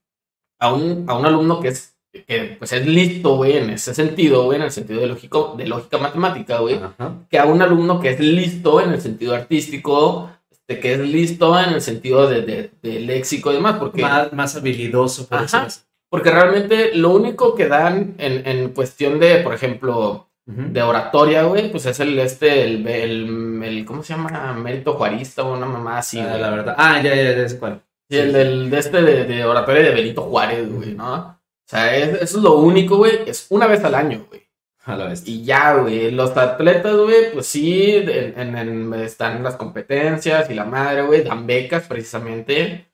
a 0.61 0.73
un, 0.73 1.05
a 1.09 1.17
un 1.17 1.27
alumno 1.27 1.61
que 1.61 1.69
es, 1.69 1.97
que, 2.13 2.57
pues 2.59 2.73
es 2.73 2.87
listo, 2.87 3.37
güey, 3.37 3.57
en 3.59 3.71
ese 3.71 3.95
sentido, 3.95 4.45
güey, 4.45 4.57
en 4.59 4.65
el 4.65 4.71
sentido 4.71 5.01
de, 5.01 5.07
lógico, 5.07 5.55
de 5.57 5.67
lógica 5.67 5.99
matemática, 5.99 6.59
güey, 6.59 6.81
que 7.29 7.39
a 7.39 7.45
un 7.45 7.63
alumno 7.63 8.01
que 8.01 8.11
es 8.11 8.21
listo 8.21 8.81
en 8.81 8.93
el 8.93 9.01
sentido 9.01 9.35
artístico, 9.35 10.31
este, 10.51 10.81
que 10.81 10.95
es 10.95 11.01
listo 11.01 11.59
en 11.59 11.75
el 11.75 11.81
sentido 11.83 12.29
de, 12.29 12.43
de, 12.43 12.71
de 12.83 13.01
léxico 13.01 13.51
y 13.51 13.57
demás, 13.57 13.77
porque, 13.79 14.03
Más, 14.03 14.33
más 14.33 14.57
habilidoso, 14.57 15.27
por 15.29 15.39
Ajá. 15.39 15.69
porque 16.09 16.31
realmente 16.31 16.95
lo 16.95 17.11
único 17.11 17.55
que 17.55 17.69
dan 17.69 18.15
en, 18.19 18.47
en 18.47 18.71
cuestión 18.71 19.19
de, 19.21 19.39
por 19.39 19.53
ejemplo, 19.55 20.29
De 20.49 20.81
oratoria, 20.81 21.43
güey, 21.43 21.73
pues 21.73 21.87
es 21.87 21.99
el, 21.99 22.17
este, 22.21 22.63
el, 22.63 22.87
el, 22.87 23.61
el- 23.65 23.85
¿cómo 23.85 24.05
se 24.05 24.15
llama? 24.15 24.53
Mérito 24.53 24.93
juarista 24.95 25.43
o 25.43 25.53
una 25.57 25.67
mamá 25.67 25.99
así, 25.99 26.21
Ah, 26.21 26.37
la 26.39 26.51
verdad. 26.51 26.75
Ah, 26.79 27.03
ya, 27.03 27.15
ya, 27.17 27.23
ya 27.37 27.43
es 27.43 27.55
cuál. 27.55 27.83
Sí, 28.09 28.17
el 28.19 28.33
del, 28.33 28.71
de 28.71 28.79
este 28.79 29.03
de, 29.03 29.25
de 29.25 29.45
oratoria 29.45 29.83
de 29.83 29.91
Benito 29.91 30.23
Juárez, 30.23 30.71
güey, 30.73 30.95
¿no? 30.95 31.15
O 31.15 31.39
sea, 31.69 31.97
es- 31.97 32.23
eso 32.23 32.37
es 32.39 32.43
lo 32.45 32.59
único, 32.59 32.97
güey, 32.99 33.19
es 33.27 33.47
una 33.51 33.67
vez 33.67 33.83
al 33.83 33.97
año, 33.97 34.25
güey. 34.29 34.43
A 34.85 34.95
la 34.97 35.07
vez. 35.09 35.27
Y 35.27 35.43
ya, 35.45 35.75
güey, 35.75 36.13
los 36.13 36.37
atletas, 36.37 36.95
güey, 36.97 37.33
pues 37.33 37.47
sí, 37.47 37.97
en, 37.97 38.39
en- 38.39 38.57
en- 38.57 38.95
están 38.95 39.43
las 39.43 39.57
competencias 39.57 40.49
y 40.49 40.55
la 40.55 40.65
madre, 40.65 41.03
güey, 41.03 41.25
dan 41.25 41.45
becas 41.45 41.89
precisamente, 41.89 42.87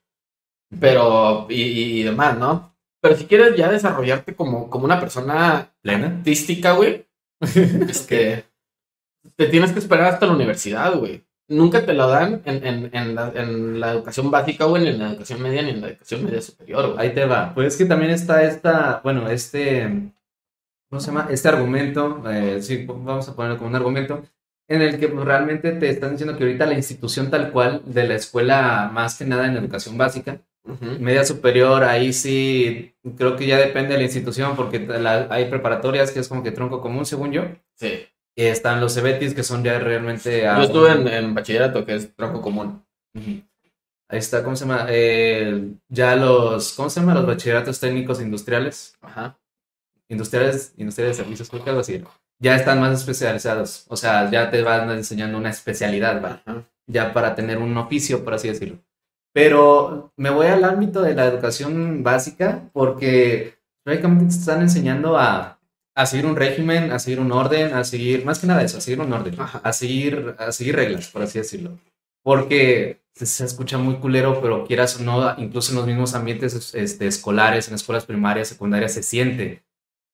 pero, 0.79 1.45
y, 1.49 1.99
y 1.99 2.03
demás, 2.03 2.37
¿no? 2.37 2.75
Pero 2.99 3.15
si 3.15 3.25
quieres 3.25 3.55
ya 3.55 3.69
desarrollarte 3.69 4.35
como, 4.35 4.69
como 4.71 4.85
una 4.85 4.99
persona 4.99 5.71
¿Plena? 5.81 6.07
artística, 6.07 6.71
güey, 6.71 7.05
este, 7.89 8.45
te 9.35 9.47
tienes 9.47 9.71
que 9.71 9.79
esperar 9.79 10.13
hasta 10.13 10.25
la 10.25 10.33
universidad, 10.33 10.95
güey. 10.95 11.23
nunca 11.47 11.85
te 11.85 11.93
lo 11.93 12.07
dan 12.07 12.41
en, 12.45 12.65
en, 12.65 12.89
en, 12.93 13.15
la, 13.15 13.31
en 13.35 13.79
la 13.79 13.91
educación 13.91 14.31
básica, 14.31 14.65
güey, 14.65 14.83
ni 14.83 14.89
en 14.89 14.99
la 14.99 15.09
educación 15.11 15.41
media, 15.41 15.61
ni 15.61 15.71
en 15.71 15.81
la 15.81 15.89
educación 15.89 16.25
media 16.25 16.41
superior, 16.41 16.93
güey. 16.93 16.99
Ahí 16.99 17.13
te 17.13 17.25
va. 17.25 17.53
Pues 17.53 17.73
es 17.73 17.77
que 17.77 17.85
también 17.85 18.11
está 18.11 18.43
esta, 18.43 19.01
bueno, 19.03 19.29
este, 19.29 20.11
¿cómo 20.89 20.99
se 20.99 21.07
llama? 21.07 21.27
Este 21.29 21.49
argumento, 21.49 22.23
eh, 22.29 22.61
sí, 22.61 22.85
vamos 22.85 23.27
a 23.27 23.35
ponerlo 23.35 23.57
como 23.57 23.69
un 23.69 23.75
argumento, 23.75 24.23
en 24.67 24.81
el 24.81 24.99
que 24.99 25.07
pues, 25.09 25.25
realmente 25.25 25.71
te 25.73 25.89
están 25.89 26.11
diciendo 26.11 26.37
que 26.37 26.43
ahorita 26.43 26.65
la 26.65 26.75
institución 26.75 27.29
tal 27.29 27.51
cual 27.51 27.81
de 27.85 28.07
la 28.07 28.15
escuela, 28.15 28.89
más 28.93 29.17
que 29.17 29.25
nada 29.25 29.45
en 29.47 29.57
educación 29.57 29.97
básica, 29.97 30.41
Media 30.99 31.25
superior, 31.25 31.83
ahí 31.83 32.13
sí, 32.13 32.95
creo 33.17 33.35
que 33.35 33.45
ya 33.45 33.57
depende 33.57 33.91
de 33.93 33.97
la 33.97 34.03
institución, 34.05 34.55
porque 34.55 34.79
la- 34.79 35.27
hay 35.29 35.45
preparatorias 35.49 36.11
que 36.11 36.19
es 36.19 36.27
como 36.29 36.41
que 36.41 36.51
tronco 36.51 36.79
común, 36.81 37.05
según 37.05 37.31
yo, 37.33 37.43
Sí. 37.75 38.05
y 38.35 38.43
están 38.45 38.79
los 38.79 38.93
CEBETIS 38.93 39.33
que 39.33 39.43
son 39.43 39.63
ya 39.63 39.77
realmente... 39.79 40.47
a- 40.47 40.57
Yo 40.57 40.63
estuve 40.63 40.91
en, 40.91 41.07
en 41.07 41.33
bachillerato, 41.35 41.85
que 41.85 41.95
es 41.95 42.15
tronco 42.15 42.41
común. 42.41 42.81
Ahí 44.09 44.19
está, 44.19 44.43
¿cómo 44.43 44.55
se 44.55 44.65
llama? 44.65 44.85
Eh, 44.89 45.71
ya 45.89 46.15
los, 46.15 46.73
¿cómo 46.73 46.89
se 46.89 46.99
llama? 46.99 47.13
Los 47.15 47.25
bachilleratos 47.25 47.79
técnicos 47.79 48.21
industriales. 48.21 48.95
Ajá. 49.01 49.37
Industriales, 50.07 50.73
industriales 50.77 51.17
de 51.17 51.23
servicios, 51.23 51.49
creo 51.49 51.63
que 51.63 51.69
algo 51.71 51.81
así. 51.81 52.03
Ya 52.39 52.55
están 52.55 52.79
más 52.79 52.97
especializados. 52.99 53.85
O 53.89 53.97
sea, 53.97 54.29
ya 54.29 54.49
te 54.51 54.61
van 54.61 54.89
enseñando 54.91 55.37
una 55.37 55.49
especialidad, 55.49 56.21
¿vale? 56.21 56.39
Ajá. 56.45 56.63
Ya 56.87 57.13
para 57.13 57.35
tener 57.35 57.57
un 57.57 57.75
oficio, 57.77 58.23
por 58.23 58.33
así 58.33 58.47
decirlo. 58.49 58.77
Pero 59.33 60.13
me 60.15 60.29
voy 60.29 60.47
al 60.47 60.63
ámbito 60.63 61.01
de 61.01 61.15
la 61.15 61.25
educación 61.25 62.03
básica 62.03 62.69
porque 62.71 63.55
prácticamente 63.83 64.25
te 64.25 64.39
están 64.39 64.61
enseñando 64.61 65.17
a, 65.17 65.59
a 65.95 66.05
seguir 66.05 66.25
un 66.25 66.35
régimen, 66.35 66.91
a 66.91 66.99
seguir 66.99 67.19
un 67.19 67.31
orden, 67.31 67.73
a 67.73 67.83
seguir, 67.83 68.25
más 68.25 68.39
que 68.39 68.47
nada 68.47 68.63
eso, 68.63 68.77
a 68.77 68.81
seguir 68.81 69.01
un 69.01 69.11
orden, 69.11 69.35
a 69.39 69.73
seguir, 69.73 70.35
a 70.37 70.51
seguir 70.51 70.75
reglas, 70.75 71.09
por 71.09 71.23
así 71.23 71.39
decirlo. 71.39 71.77
Porque 72.23 73.01
se, 73.13 73.45
escucha 73.45 73.77
muy 73.77 73.95
culero, 73.95 74.39
pero 74.41 74.65
quieras 74.65 74.99
o 74.99 75.03
no, 75.03 75.35
incluso 75.37 75.71
en 75.71 75.77
los 75.77 75.87
mismos 75.87 76.15
ambientes 76.15 76.73
este, 76.73 77.07
escolares, 77.07 77.67
en 77.67 77.75
escuelas 77.75 78.05
primarias, 78.05 78.47
secundarias, 78.47 78.93
se 78.93 79.03
siente 79.03 79.63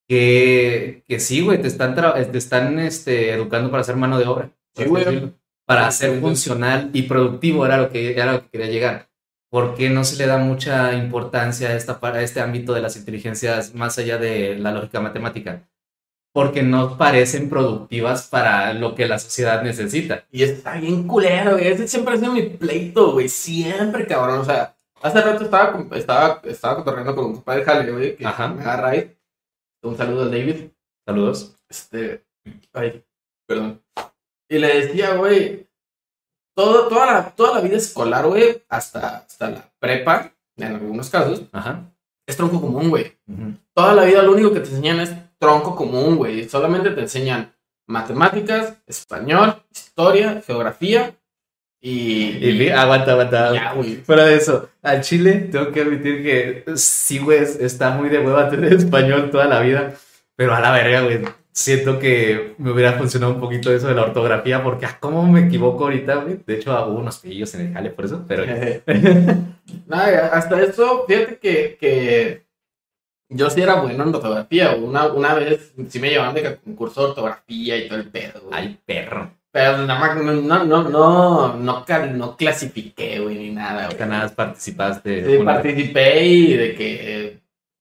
que, 0.07 1.03
que 1.07 1.19
sí, 1.19 1.41
güey, 1.41 1.61
te 1.61 1.67
están, 1.67 1.95
te 1.95 2.37
están 2.37 2.79
este, 2.79 3.31
educando 3.31 3.69
para 3.69 3.83
ser 3.83 3.95
mano 3.95 4.17
de 4.17 4.25
obra. 4.25 4.51
Sí, 4.75 4.85
decirlo. 4.85 5.33
Para 5.65 5.91
ser 5.91 6.19
funcional 6.19 6.89
y 6.93 7.03
productivo 7.03 7.63
era 7.63 7.77
lo 7.77 7.91
que, 7.91 8.13
era 8.13 8.33
lo 8.33 8.41
que 8.41 8.49
quería 8.49 8.67
llegar. 8.67 9.08
¿Por 9.51 9.75
qué 9.75 9.89
no 9.89 10.03
se 10.03 10.17
le 10.17 10.27
da 10.27 10.37
mucha 10.37 10.93
importancia 10.93 11.69
a, 11.69 11.75
esta, 11.75 11.99
para 11.99 12.21
este 12.21 12.39
ámbito 12.39 12.73
de 12.73 12.81
las 12.81 12.95
inteligencias 12.97 13.73
más 13.73 13.97
allá 13.97 14.19
de 14.19 14.55
la 14.55 14.71
lógica 14.71 14.99
matemática? 14.99 15.67
Porque 16.31 16.61
no 16.61 16.97
parecen 16.97 17.49
productivas 17.49 18.27
para 18.27 18.73
lo 18.75 18.93
que 18.93 19.07
la 19.07 19.17
sociedad 19.17 19.63
necesita. 19.63 20.25
Y 20.31 20.43
está 20.43 20.75
bien 20.75 21.07
culero, 21.07 21.53
güey. 21.53 21.67
Ese 21.67 21.87
siempre 21.87 22.13
ha 22.13 22.17
sido 22.17 22.33
mi 22.33 22.43
pleito, 22.43 23.13
güey. 23.13 23.27
Siempre, 23.27 24.05
cabrón. 24.05 24.39
O 24.39 24.45
sea, 24.45 24.77
hace 25.01 25.21
rato 25.21 25.43
estaba, 25.43 25.83
estaba, 25.95 26.41
estaba 26.43 26.75
cotorreando 26.75 27.15
con 27.15 27.25
un 27.25 27.33
compadre 27.33 27.61
de 27.61 27.65
Jale, 27.65 27.91
güey, 27.91 28.15
que 28.15 28.25
Ajá. 28.27 28.47
me 28.49 28.61
agarra 28.61 28.89
ahí. 28.89 29.17
Un 29.81 29.97
saludo 29.97 30.23
a 30.23 30.25
David. 30.25 30.69
Saludos. 31.07 31.55
Este. 31.67 32.23
Ay, 32.73 33.03
perdón. 33.47 33.81
Y 34.47 34.59
le 34.59 34.81
decía, 34.81 35.15
güey. 35.15 35.68
Todo, 36.59 36.87
toda, 36.89 37.05
la, 37.05 37.29
toda 37.29 37.55
la 37.55 37.61
vida 37.61 37.77
escolar, 37.77 38.25
güey, 38.27 38.63
hasta, 38.67 39.19
hasta 39.19 39.49
la 39.49 39.63
prepa, 39.79 40.31
en 40.57 40.67
algunos 40.75 41.09
casos, 41.09 41.43
Ajá. 41.53 41.85
es 42.27 42.35
tronco 42.35 42.59
común, 42.59 42.89
güey. 42.89 43.15
Ujú. 43.27 43.53
Toda 43.73 43.93
la 43.95 44.03
vida 44.03 44.21
lo 44.23 44.33
único 44.33 44.51
que 44.53 44.59
te 44.59 44.67
enseñan 44.69 44.99
es 44.99 45.11
tronco 45.37 45.73
común, 45.73 46.17
güey. 46.17 46.49
Solamente 46.49 46.89
te 46.91 46.99
enseñan 46.99 47.53
matemáticas, 47.87 48.73
español, 48.85 49.55
historia, 49.71 50.41
geografía 50.45 51.15
y... 51.81 52.23
Y 52.45 52.57
vi- 52.57 52.69
aguanta, 52.71 53.11
aguanta. 53.11 53.53
Ya. 53.53 53.73
Fuera 54.03 54.25
de 54.25 54.35
eso, 54.35 54.69
al 54.81 54.99
Chile 54.99 55.47
tengo 55.51 55.71
que 55.71 55.81
admitir 55.81 56.23
que 56.23 56.75
sí, 56.75 57.19
güey, 57.19 57.39
está 57.41 57.91
muy 57.91 58.09
de 58.09 58.19
hueva 58.19 58.49
tener 58.49 58.73
español 58.73 59.31
toda 59.31 59.45
la 59.45 59.61
vida. 59.61 59.93
Pero 60.35 60.53
a 60.53 60.59
la 60.59 60.71
verga, 60.71 61.01
güey, 61.03 61.21
siento 61.51 61.99
que 61.99 62.55
me 62.57 62.71
hubiera 62.71 62.93
funcionado 62.93 63.33
un 63.33 63.39
poquito 63.39 63.71
eso 63.71 63.87
de 63.87 63.95
la 63.95 64.03
ortografía, 64.03 64.63
porque 64.63 64.85
ah, 64.85 64.97
cómo 64.99 65.25
me 65.25 65.47
equivoco 65.47 65.85
ahorita, 65.85 66.15
güey. 66.15 66.39
De 66.45 66.55
hecho, 66.55 66.71
hubo 66.87 66.99
unos 66.99 67.19
pillos 67.19 67.53
en 67.55 67.67
el 67.67 67.73
jale 67.73 67.89
por 67.89 68.05
eso, 68.05 68.23
pero... 68.27 68.43
Nada, 69.87 70.27
hasta 70.27 70.61
eso, 70.61 71.05
fíjate 71.07 71.37
que, 71.37 71.77
que 71.79 72.45
yo 73.29 73.49
sí 73.49 73.61
era 73.61 73.75
bueno 73.75 74.03
en 74.03 74.15
ortografía. 74.15 74.75
Una, 74.75 75.07
una 75.07 75.35
vez 75.35 75.73
sí 75.87 75.99
me 75.99 76.09
llevaban 76.09 76.33
de 76.33 76.57
concurso 76.57 77.01
de 77.01 77.07
ortografía 77.09 77.77
y 77.77 77.87
todo 77.87 77.99
el 77.99 78.09
pedo, 78.09 78.41
güey. 78.41 78.53
Ay, 78.53 78.79
perro. 78.85 79.31
Pero 79.51 79.85
nada 79.85 79.99
más, 79.99 80.15
no, 80.15 80.33
no, 80.33 80.63
no, 80.63 81.57
no, 81.57 81.57
no, 81.57 82.37
clasifiqué, 82.37 83.19
güey, 83.19 83.35
ni 83.35 83.49
nada, 83.51 83.87
güey. 83.87 84.07
Nada 84.07 84.29
participaste. 84.29 85.25
Sí, 85.25 85.43
participé 85.43 86.25
y 86.25 86.53
de 86.53 86.75
que, 86.75 87.39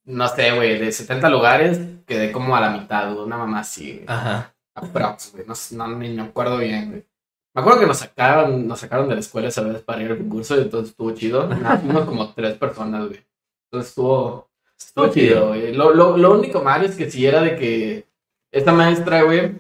no 0.09 0.27
sé, 0.29 0.53
güey, 0.53 0.79
de 0.79 0.91
70 0.91 1.29
lugares 1.29 1.81
quedé 2.07 2.33
como 2.33 2.57
a 2.57 2.61
la 2.61 2.71
mitad, 2.71 3.15
una 3.17 3.37
mamá 3.37 3.61
así, 3.61 3.93
güey. 3.93 4.05
Ajá. 4.07 4.55
Aprox, 4.75 5.33
güey, 5.33 5.45
no, 5.47 5.55
no, 5.73 5.99
ni 5.99 6.09
me 6.11 6.23
acuerdo 6.23 6.59
bien, 6.59 6.91
güey. 6.91 7.07
Me 7.55 7.61
acuerdo 7.61 7.81
que 7.81 7.87
nos 7.87 7.99
sacaron, 7.99 8.67
nos 8.67 8.81
sacaron 8.81 9.09
de 9.09 9.15
la 9.15 9.21
escuela 9.21 9.49
esa 9.49 9.63
vez 9.63 9.83
para 9.83 10.03
ir 10.03 10.11
al 10.11 10.19
concurso 10.19 10.57
y 10.57 10.63
entonces 10.63 10.91
estuvo 10.91 11.11
chido. 11.11 11.47
Nada, 11.49 11.79
fuimos 11.79 12.05
como 12.05 12.33
tres 12.33 12.57
personas, 12.57 13.07
güey. 13.09 13.21
Entonces 13.65 13.91
estuvo, 13.91 14.49
estuvo 14.79 15.09
chido, 15.09 15.49
güey. 15.49 15.75
Lo, 15.75 15.93
lo, 15.93 16.17
lo 16.17 16.33
único 16.33 16.63
malo 16.63 16.87
es 16.87 16.97
que 16.97 17.11
sí 17.11 17.27
era 17.27 17.43
de 17.43 17.57
que 17.57 18.07
esta 18.51 18.73
maestra, 18.73 19.23
güey, 19.23 19.57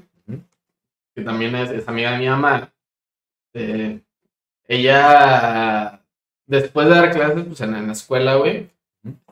que 1.14 1.22
también 1.22 1.54
es, 1.56 1.70
es 1.70 1.88
amiga 1.88 2.12
de 2.12 2.18
mi 2.18 2.28
mamá, 2.28 2.72
eh, 3.52 4.00
ella, 4.66 6.00
después 6.46 6.88
de 6.88 6.94
dar 6.94 7.12
clases, 7.12 7.44
pues 7.44 7.60
en, 7.60 7.74
en 7.74 7.86
la 7.88 7.92
escuela, 7.92 8.36
güey, 8.36 8.70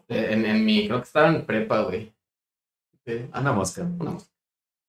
en, 0.08 0.44
en 0.46 0.64
mi, 0.64 0.86
creo 0.86 0.98
que 0.98 1.04
estaba 1.06 1.28
en 1.28 1.44
prepa, 1.44 1.82
güey. 1.82 2.12
Sí, 3.04 3.28
Una 3.34 3.52
mosca. 3.52 3.82
una 3.82 4.10
mosca. 4.12 4.30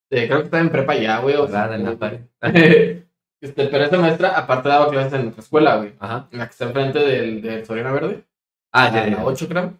Eh, 0.09 0.27
creo 0.27 0.39
que 0.39 0.45
estaba 0.45 0.61
en 0.63 0.69
prepa 0.71 0.95
ya, 0.95 1.19
güey. 1.19 1.35
o 1.35 1.47
sea, 1.47 1.73
en 1.73 1.83
la 1.83 1.91
este, 3.41 3.67
pero 3.67 3.83
esa 3.83 3.97
maestra, 3.97 4.29
aparte, 4.37 4.69
daba 4.69 4.89
clases 4.89 5.13
en 5.13 5.27
otra 5.27 5.41
escuela, 5.41 5.77
güey. 5.77 5.93
Ajá. 5.99 6.27
En 6.31 6.39
la 6.39 6.45
que 6.45 6.51
está 6.51 6.65
enfrente 6.65 6.99
del, 6.99 7.41
del 7.41 7.65
Soriana 7.65 7.91
Verde. 7.91 8.23
Ah, 8.71 8.85
a 8.85 8.91
ya, 8.93 9.07
la 9.07 9.17
ya. 9.17 9.25
8, 9.25 9.47
creo. 9.47 9.73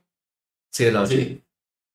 Sí, 0.72 0.86
de 0.86 0.92
la 0.92 1.02
ocho. 1.02 1.12
Sí. 1.14 1.44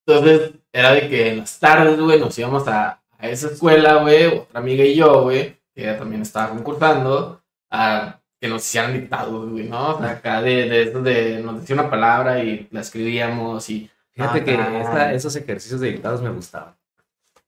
Entonces, 0.06 0.52
era 0.72 0.92
de 0.92 1.08
que 1.08 1.30
en 1.30 1.38
las 1.38 1.58
tardes, 1.60 2.00
güey, 2.00 2.18
nos 2.18 2.36
íbamos 2.38 2.66
a, 2.66 3.02
a 3.18 3.28
esa 3.28 3.48
escuela, 3.48 3.96
güey, 4.02 4.26
otra 4.26 4.58
amiga 4.60 4.84
y 4.84 4.96
yo, 4.96 5.22
güey, 5.22 5.56
que 5.74 5.82
ella 5.82 5.98
también 5.98 6.22
estaba 6.22 6.48
concursando, 6.50 7.40
a 7.70 8.20
que 8.42 8.48
nos 8.48 8.64
hicieran 8.64 8.92
dictados, 8.92 9.48
güey, 9.48 9.68
¿no? 9.68 9.94
O 9.94 9.98
sea, 10.00 10.10
acá 10.10 10.42
de, 10.42 10.68
de 10.68 10.82
eso 10.82 11.00
de, 11.00 11.40
nos 11.40 11.60
decía 11.60 11.76
una 11.76 11.88
palabra 11.88 12.42
y 12.42 12.66
la 12.72 12.80
escribíamos 12.80 13.70
y... 13.70 13.88
Fíjate 14.10 14.40
Ah, 14.58 15.10
que 15.10 15.14
esos 15.14 15.36
ejercicios 15.36 15.80
de 15.80 15.92
dictados 15.92 16.20
me 16.20 16.28
gustaban. 16.28 16.74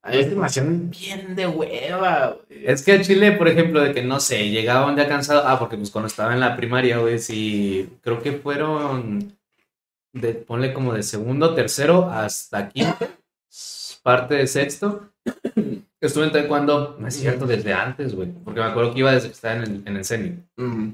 Me 0.03 0.45
hacían 0.45 0.89
bien 0.89 1.35
de 1.35 1.47
hueva, 1.47 2.37
güey. 2.47 2.65
Es 2.65 2.81
que 2.81 2.93
a 2.93 3.01
Chile, 3.01 3.33
por 3.33 3.49
ejemplo, 3.49 3.81
de 3.81 3.93
que 3.93 4.03
no 4.03 4.21
sé, 4.21 4.49
llegaba 4.49 4.85
un 4.85 4.95
día 4.95 5.09
cansado. 5.09 5.43
Ah, 5.45 5.59
porque 5.59 5.75
pues 5.75 5.91
cuando 5.91 6.07
estaba 6.07 6.33
en 6.33 6.39
la 6.39 6.55
primaria, 6.55 6.99
güey, 6.99 7.19
sí, 7.19 7.89
creo 8.01 8.21
que 8.21 8.31
fueron, 8.31 9.37
de, 10.13 10.33
ponle 10.33 10.73
como 10.73 10.93
de 10.93 11.03
segundo, 11.03 11.53
tercero 11.53 12.09
hasta 12.09 12.69
quinto, 12.69 13.05
parte 14.05 14.35
de 14.35 14.45
sexto. 14.45 15.09
Estuve 15.99 16.25
en 16.25 16.31
taekwondo, 16.31 16.95
no 16.99 17.07
es 17.07 17.15
cierto, 17.15 17.47
desde 17.47 17.73
antes, 17.73 18.13
güey, 18.13 18.31
porque 18.43 18.59
me 18.59 18.67
acuerdo 18.67 18.93
que 18.93 18.99
iba 18.99 19.11
desde 19.11 19.29
que 19.29 19.33
estaba 19.33 19.55
en 19.55 19.63
el, 19.63 19.83
en 19.87 19.97
el 19.97 20.05
CENI. 20.05 20.43
Mm. 20.55 20.91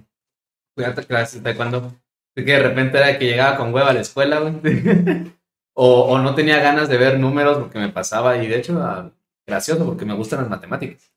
Fui 0.74 0.86
a 0.86 0.96
clases 0.96 1.34
de 1.34 1.42
taekwondo, 1.42 1.94
de 2.34 2.46
que 2.46 2.54
de 2.54 2.60
repente 2.60 2.98
era 2.98 3.20
que 3.20 3.26
llegaba 3.26 3.58
con 3.58 3.74
hueva 3.74 3.90
a 3.90 3.94
la 3.94 4.00
escuela, 4.00 4.40
güey. 4.40 4.54
o, 5.76 6.02
o 6.04 6.20
no 6.20 6.34
tenía 6.34 6.62
ganas 6.62 6.88
de 6.88 6.98
ver 6.98 7.20
números 7.20 7.58
porque 7.58 7.80
me 7.80 7.90
pasaba, 7.90 8.42
y 8.42 8.48
de 8.48 8.58
hecho, 8.58 8.82
ah, 8.82 9.12
gracioso, 9.46 9.86
porque 9.86 10.06
me 10.06 10.14
gustan 10.14 10.40
las 10.40 10.50
matemáticas. 10.50 11.12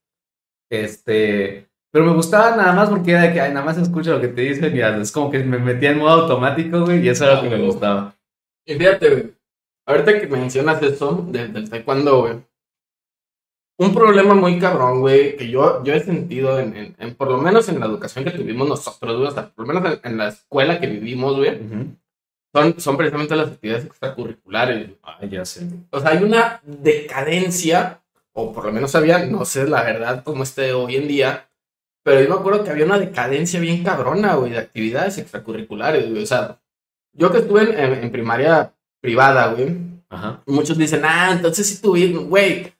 Este, 0.68 1.68
pero 1.92 2.06
me 2.06 2.14
gustaba 2.14 2.56
nada 2.56 2.72
más 2.72 2.90
porque 2.90 3.12
era 3.12 3.22
de 3.22 3.32
que 3.32 3.40
ay, 3.40 3.52
nada 3.52 3.64
más 3.64 3.78
escucho 3.78 4.14
lo 4.14 4.20
que 4.20 4.26
te 4.26 4.40
dicen 4.40 4.74
y 4.74 4.80
es 4.80 5.12
como 5.12 5.30
que 5.30 5.44
me 5.44 5.58
metía 5.58 5.92
en 5.92 5.98
modo 5.98 6.22
automático, 6.22 6.84
güey, 6.84 7.04
y 7.04 7.08
eso 7.08 7.24
era 7.24 7.36
lo 7.36 7.42
que 7.42 7.56
me 7.56 7.64
gustaba. 7.64 8.16
Y 8.66 8.74
fíjate, 8.74 9.10
güey, 9.10 9.34
ahorita 9.86 10.20
que 10.20 10.26
mencionas 10.26 10.82
eso 10.82 11.26
de- 11.28 11.48
del 11.48 11.68
taekwondo, 11.70 12.20
güey, 12.22 12.34
un 13.76 13.92
problema 13.92 14.34
muy 14.34 14.58
cabrón, 14.60 15.00
güey, 15.00 15.36
que 15.36 15.48
yo, 15.50 15.82
yo 15.82 15.94
he 15.94 16.00
sentido 16.00 16.60
en, 16.60 16.76
en- 16.76 16.96
en- 16.98 17.14
por 17.16 17.28
lo 17.28 17.38
menos 17.38 17.68
en 17.68 17.80
la 17.80 17.86
educación 17.86 18.24
que 18.24 18.30
tuvimos 18.30 18.68
nosotros, 18.68 19.18
güey, 19.18 19.32
sea, 19.32 19.48
por 19.50 19.66
lo 19.66 19.74
menos 19.74 19.92
en, 20.04 20.12
en 20.12 20.16
la 20.18 20.28
escuela 20.28 20.80
que 20.80 20.86
vivimos, 20.86 21.36
güey, 21.36 21.58
son, 22.54 22.78
son 22.78 22.96
precisamente 22.96 23.34
las 23.34 23.48
actividades 23.50 23.84
extracurriculares. 23.86 24.90
Ay, 25.02 25.28
ya 25.28 25.44
sé. 25.44 25.66
O 25.90 25.98
sea, 25.98 26.10
hay 26.10 26.22
una 26.22 26.60
decadencia, 26.62 28.00
o 28.32 28.52
por 28.52 28.64
lo 28.66 28.72
menos 28.72 28.94
había, 28.94 29.26
no 29.26 29.44
sé 29.44 29.66
la 29.68 29.82
verdad 29.82 30.22
cómo 30.22 30.44
esté 30.44 30.72
hoy 30.72 30.94
en 30.96 31.08
día, 31.08 31.48
pero 32.04 32.20
yo 32.22 32.28
me 32.28 32.34
acuerdo 32.36 32.62
que 32.62 32.70
había 32.70 32.84
una 32.84 32.98
decadencia 33.00 33.58
bien 33.58 33.82
cabrona, 33.82 34.36
güey, 34.36 34.52
de 34.52 34.58
actividades 34.58 35.18
extracurriculares, 35.18 36.08
güey. 36.10 36.22
O 36.22 36.26
sea, 36.26 36.60
yo 37.12 37.32
que 37.32 37.38
estuve 37.38 37.62
en, 37.62 37.76
en- 37.78 38.04
en 38.04 38.12
primaria 38.12 38.72
privada, 39.04 39.48
güey, 39.48 39.76
Ajá. 40.08 40.42
muchos 40.46 40.78
dicen, 40.78 41.02
ah, 41.04 41.32
entonces 41.32 41.68
sí 41.68 41.82
tuve, 41.82 42.06
güey, 42.08 42.72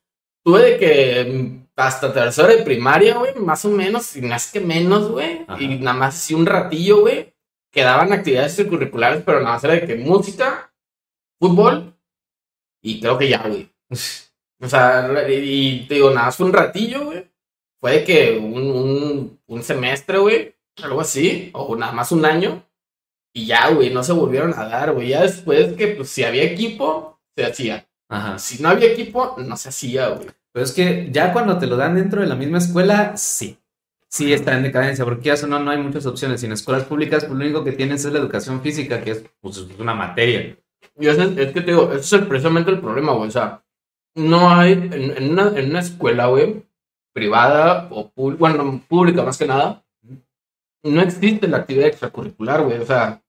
tuve 0.42 0.62
de 0.62 0.78
que 0.78 1.60
hasta 1.76 2.14
tercero 2.14 2.48
de 2.48 2.62
primaria, 2.62 3.18
güey, 3.18 3.34
más 3.34 3.62
o 3.66 3.68
menos, 3.68 4.16
y 4.16 4.22
más 4.22 4.50
que 4.50 4.58
menos, 4.58 5.10
güey. 5.10 5.44
Y 5.58 5.68
nada 5.80 5.98
más 5.98 6.14
así 6.14 6.32
un 6.32 6.46
ratillo, 6.46 7.00
güey. 7.00 7.34
Quedaban 7.70 8.10
actividades 8.14 8.56
curriculares, 8.66 9.22
pero 9.26 9.40
nada 9.40 9.56
más 9.56 9.64
era 9.64 9.74
de 9.74 9.86
que 9.86 9.96
música, 9.96 10.72
fútbol 11.38 11.94
y 12.80 13.00
creo 13.00 13.18
que 13.18 13.28
ya, 13.28 13.46
güey. 13.46 13.68
O 14.60 14.68
sea, 14.68 15.10
y, 15.28 15.86
te 15.86 15.94
digo, 15.96 16.08
nada 16.10 16.26
más 16.26 16.40
un 16.40 16.52
ratillo, 16.52 17.06
güey. 17.06 17.30
Fue 17.80 17.98
de 17.98 18.04
que 18.04 18.38
un, 18.38 18.62
un, 18.62 19.40
un 19.46 19.62
semestre, 19.62 20.16
güey, 20.16 20.54
algo 20.82 21.02
así, 21.02 21.50
o 21.52 21.76
nada 21.76 21.92
más 21.92 22.12
un 22.12 22.24
año. 22.24 22.64
Y 23.36 23.46
ya, 23.46 23.68
güey, 23.70 23.90
no 23.92 24.04
se 24.04 24.12
volvieron 24.12 24.54
a 24.54 24.64
dar, 24.64 24.92
güey. 24.92 25.08
Ya 25.08 25.22
después 25.22 25.72
que, 25.74 25.88
pues, 25.88 26.08
si 26.08 26.22
había 26.22 26.44
equipo, 26.44 27.18
se 27.36 27.44
hacía. 27.44 27.86
Ajá. 28.08 28.38
Si 28.38 28.62
no 28.62 28.68
había 28.68 28.92
equipo, 28.92 29.34
no 29.38 29.56
se 29.56 29.70
hacía, 29.70 30.08
güey. 30.10 30.28
Pero 30.52 30.64
es 30.64 30.72
que 30.72 31.08
ya 31.10 31.32
cuando 31.32 31.58
te 31.58 31.66
lo 31.66 31.76
dan 31.76 31.96
dentro 31.96 32.20
de 32.20 32.28
la 32.28 32.36
misma 32.36 32.58
escuela, 32.58 33.16
sí. 33.16 33.58
Sí 34.08 34.32
está 34.32 34.56
en 34.56 34.62
decadencia, 34.62 35.04
porque 35.04 35.34
ya 35.34 35.46
no, 35.48 35.58
no 35.58 35.72
hay 35.72 35.78
muchas 35.78 36.06
opciones. 36.06 36.40
Y 36.42 36.46
en 36.46 36.52
escuelas 36.52 36.84
públicas, 36.84 37.24
pues 37.24 37.36
lo 37.36 37.44
único 37.44 37.64
que 37.64 37.72
tienes 37.72 38.04
es 38.04 38.12
la 38.12 38.20
educación 38.20 38.60
física, 38.60 39.02
que 39.02 39.10
es 39.10 39.24
pues, 39.40 39.58
una 39.80 39.94
materia. 39.94 40.56
Y 40.96 41.08
es, 41.08 41.16
que 41.16 41.60
te 41.60 41.72
digo, 41.72 41.92
ese 41.92 42.16
es 42.16 42.22
precisamente 42.26 42.70
el 42.70 42.78
problema, 42.78 43.14
güey. 43.14 43.28
O 43.28 43.32
sea, 43.32 43.64
no 44.14 44.48
hay 44.48 44.74
en, 44.74 44.92
en 44.92 45.30
una, 45.32 45.48
en 45.58 45.70
una 45.70 45.80
escuela, 45.80 46.26
güey, 46.26 46.64
privada 47.12 47.88
o 47.90 48.10
pública, 48.10 48.38
bueno, 48.38 48.80
pública 48.86 49.24
más 49.24 49.38
que 49.38 49.46
nada, 49.46 49.84
no 50.84 51.00
existe 51.00 51.48
la 51.48 51.58
actividad 51.58 51.88
extracurricular, 51.88 52.62
güey. 52.62 52.78
O 52.78 52.86
sea, 52.86 53.23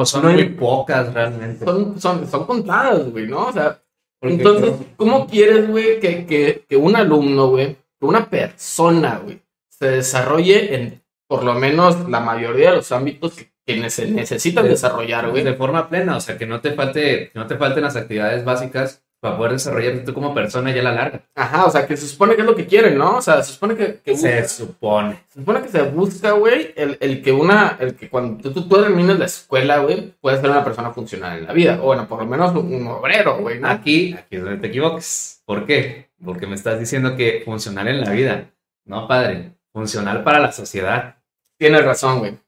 O 0.00 0.04
son 0.06 0.22
No 0.22 0.28
hay- 0.28 0.34
muy 0.36 0.44
pocas 0.50 1.12
realmente. 1.12 1.64
son, 1.64 2.00
son, 2.00 2.26
son 2.30 2.46
contadas, 2.46 3.10
güey, 3.10 3.26
¿no? 3.26 3.46
O 3.46 3.52
sea, 3.52 3.80
Porque 4.20 4.34
entonces, 4.36 4.70
creo- 4.72 4.86
¿cómo 4.96 5.26
quieres, 5.26 5.68
güey, 5.68 6.00
que, 6.00 6.26
que, 6.26 6.64
que 6.68 6.76
un 6.76 6.94
alumno, 6.96 7.48
güey, 7.48 7.76
que 7.98 8.06
una 8.06 8.28
persona, 8.30 9.20
güey, 9.24 9.40
se 9.68 9.90
desarrolle 9.90 10.74
en 10.74 11.02
por 11.28 11.44
lo 11.44 11.54
menos 11.54 12.08
la 12.08 12.20
mayoría 12.20 12.70
de 12.70 12.76
los 12.76 12.90
ámbitos 12.92 13.34
que, 13.34 13.50
que 13.66 13.90
se 13.90 14.06
necesitan 14.10 14.64
De- 14.64 14.70
desarrollar, 14.70 15.30
güey? 15.30 15.44
de 15.44 15.54
forma 15.54 15.88
plena, 15.88 16.16
o 16.16 16.20
sea, 16.20 16.38
que 16.38 16.46
no 16.46 16.60
te 16.60 16.72
falte, 16.72 17.30
que 17.32 17.38
no 17.38 17.46
te 17.46 17.56
falten 17.56 17.82
las 17.84 17.96
actividades 17.96 18.44
básicas 18.44 19.02
para 19.20 19.36
poder 19.36 19.52
desarrollarte 19.52 20.00
tú 20.00 20.14
como 20.14 20.32
persona 20.34 20.70
ya 20.72 20.80
a 20.80 20.84
la 20.84 20.92
larga. 20.92 21.20
Ajá, 21.34 21.64
o 21.66 21.70
sea, 21.70 21.86
que 21.86 21.96
se 21.96 22.06
supone 22.06 22.34
que 22.36 22.42
es 22.42 22.46
lo 22.46 22.54
que 22.54 22.66
quieren, 22.66 22.96
¿no? 22.96 23.16
O 23.16 23.22
sea, 23.22 23.42
se 23.42 23.52
supone 23.52 23.74
que, 23.74 24.00
que 24.04 24.16
Se 24.16 24.42
busca- 24.42 24.48
supone. 24.48 25.24
se 25.28 25.40
supone 25.40 25.62
que 25.62 25.68
se 25.68 25.82
busca, 25.82 26.30
güey, 26.32 26.72
el, 26.76 26.96
el 27.00 27.20
que 27.22 27.32
una, 27.32 27.76
el 27.80 27.94
que 27.96 28.08
cuando 28.08 28.40
tú, 28.50 28.52
tú 28.66 28.68
termines 28.82 29.18
la 29.18 29.24
escuela, 29.26 29.78
güey, 29.78 30.14
puedes 30.20 30.40
ser 30.40 30.50
una 30.50 30.62
persona 30.64 30.90
funcional 30.90 31.38
en 31.38 31.46
la 31.46 31.52
vida. 31.52 31.78
O 31.82 31.86
bueno, 31.86 32.06
por 32.06 32.20
lo 32.20 32.26
menos 32.26 32.54
un, 32.54 32.72
un 32.72 32.86
obrero, 32.86 33.38
güey, 33.38 33.58
¿no? 33.58 33.68
Aquí, 33.68 34.14
aquí 34.14 34.36
es 34.36 34.42
donde 34.44 34.58
te 34.60 34.68
equivoques. 34.68 35.42
¿Por 35.44 35.66
qué? 35.66 36.10
Porque 36.24 36.46
me 36.46 36.54
estás 36.54 36.78
diciendo 36.78 37.16
que 37.16 37.42
funcional 37.44 37.88
en 37.88 38.00
la 38.02 38.10
vida. 38.10 38.50
No, 38.84 39.06
padre. 39.08 39.52
Funcional 39.72 40.22
para 40.24 40.38
la 40.40 40.52
sociedad. 40.52 41.16
Tienes 41.58 41.84
razón, 41.84 42.20
güey. 42.20 42.38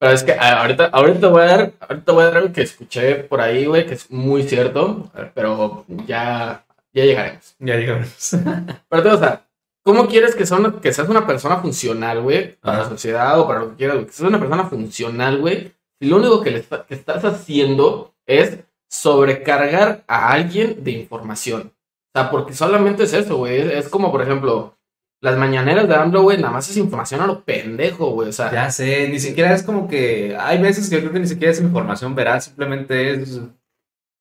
Pero 0.00 0.12
es 0.12 0.22
que 0.22 0.32
ahorita, 0.32 0.86
ahorita 0.86 1.28
voy 1.28 1.42
a 1.42 1.46
dar, 1.46 1.72
ahorita 1.80 2.12
voy 2.12 2.22
a 2.22 2.26
dar 2.26 2.36
algo 2.38 2.52
que 2.52 2.62
escuché 2.62 3.16
por 3.16 3.40
ahí, 3.40 3.66
güey, 3.66 3.84
que 3.86 3.94
es 3.94 4.10
muy 4.10 4.44
cierto, 4.44 5.10
pero 5.34 5.84
ya, 6.06 6.64
ya 6.92 7.04
llegaremos. 7.04 7.56
Ya 7.58 7.74
llegamos. 7.76 8.30
Pero, 8.88 9.02
te 9.02 9.08
o 9.10 9.18
sea, 9.18 9.44
¿cómo 9.82 10.06
quieres 10.06 10.36
que, 10.36 10.46
son, 10.46 10.80
que 10.80 10.92
seas 10.92 11.08
una 11.08 11.26
persona 11.26 11.56
funcional, 11.58 12.20
güey? 12.22 12.54
Para 12.60 12.78
la 12.78 12.88
sociedad 12.88 13.40
o 13.40 13.46
para 13.48 13.60
lo 13.60 13.70
que 13.70 13.76
quieras, 13.76 13.96
güey. 13.96 14.06
Que 14.06 14.12
seas 14.12 14.28
una 14.28 14.38
persona 14.38 14.64
funcional, 14.66 15.38
güey. 15.38 15.72
Y 16.00 16.06
lo 16.06 16.16
único 16.16 16.40
que, 16.42 16.52
le 16.52 16.58
está- 16.58 16.86
que 16.86 16.94
estás 16.94 17.24
haciendo 17.24 18.14
es 18.26 18.58
sobrecargar 18.88 20.04
a 20.06 20.30
alguien 20.32 20.84
de 20.84 20.92
información. 20.92 21.72
O 22.14 22.18
sea, 22.20 22.30
porque 22.30 22.52
solamente 22.54 23.02
es 23.02 23.12
eso, 23.12 23.36
güey. 23.38 23.60
Es, 23.60 23.72
es 23.72 23.88
como, 23.88 24.12
por 24.12 24.22
ejemplo, 24.22 24.77
las 25.20 25.36
mañaneras 25.36 25.88
de 25.88 25.94
AMLO, 25.94 26.22
güey, 26.22 26.38
nada 26.38 26.52
más 26.52 26.68
es 26.70 26.76
información 26.76 27.20
a 27.20 27.26
lo 27.26 27.42
pendejo, 27.44 28.10
güey. 28.10 28.28
O 28.28 28.32
sea, 28.32 28.52
Ya 28.52 28.70
sé, 28.70 29.08
ni 29.08 29.18
siquiera 29.18 29.52
es 29.54 29.62
como 29.62 29.88
que. 29.88 30.36
Hay 30.38 30.60
veces 30.60 30.88
que 30.88 30.96
yo 30.96 31.00
creo 31.02 31.12
que 31.12 31.20
ni 31.20 31.26
siquiera 31.26 31.52
es 31.52 31.60
información 31.60 32.14
veraz, 32.14 32.44
simplemente 32.44 33.12
es 33.12 33.40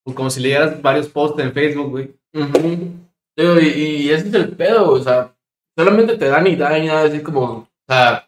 pues, 0.03 0.15
como 0.15 0.29
si 0.29 0.41
leyeras 0.41 0.81
varios 0.81 1.07
posts 1.09 1.41
en 1.41 1.53
Facebook, 1.53 1.89
güey. 1.89 2.15
Ujú. 2.33 2.91
Digo, 3.35 3.59
y, 3.59 3.67
y 3.67 4.09
ese 4.09 4.29
es 4.29 4.33
el 4.33 4.55
pedo, 4.55 4.89
güey, 4.89 5.01
o 5.01 5.03
sea, 5.03 5.35
solamente 5.77 6.17
te 6.17 6.27
dan 6.27 6.47
y 6.47 6.55
dan 6.55 6.83
y 6.83 6.87
nada, 6.87 7.03
así 7.03 7.21
como, 7.21 7.43
o 7.43 7.67
sea, 7.87 8.27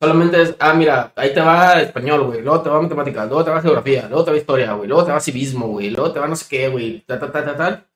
solamente 0.00 0.42
es, 0.42 0.56
ah, 0.58 0.74
mira, 0.74 1.12
ahí 1.14 1.32
te 1.32 1.40
va 1.40 1.80
español, 1.80 2.24
güey, 2.24 2.42
luego 2.42 2.60
te 2.62 2.70
va 2.70 2.82
matemáticas, 2.82 3.28
luego 3.28 3.44
te 3.44 3.50
va 3.50 3.62
geografía, 3.62 4.08
luego 4.08 4.24
te 4.24 4.30
va 4.32 4.36
historia, 4.38 4.72
güey, 4.72 4.88
luego 4.88 5.04
te 5.04 5.12
va 5.12 5.20
civismo, 5.20 5.68
güey, 5.68 5.90
luego 5.90 6.12
te 6.12 6.18
va 6.18 6.26
no 6.26 6.34
sé 6.34 6.46
qué, 6.48 6.68
güey, 6.68 7.00
ta, 7.02 7.20
ta, 7.20 7.30
ta, 7.30 7.44
ta, 7.44 7.56
ta. 7.56 7.86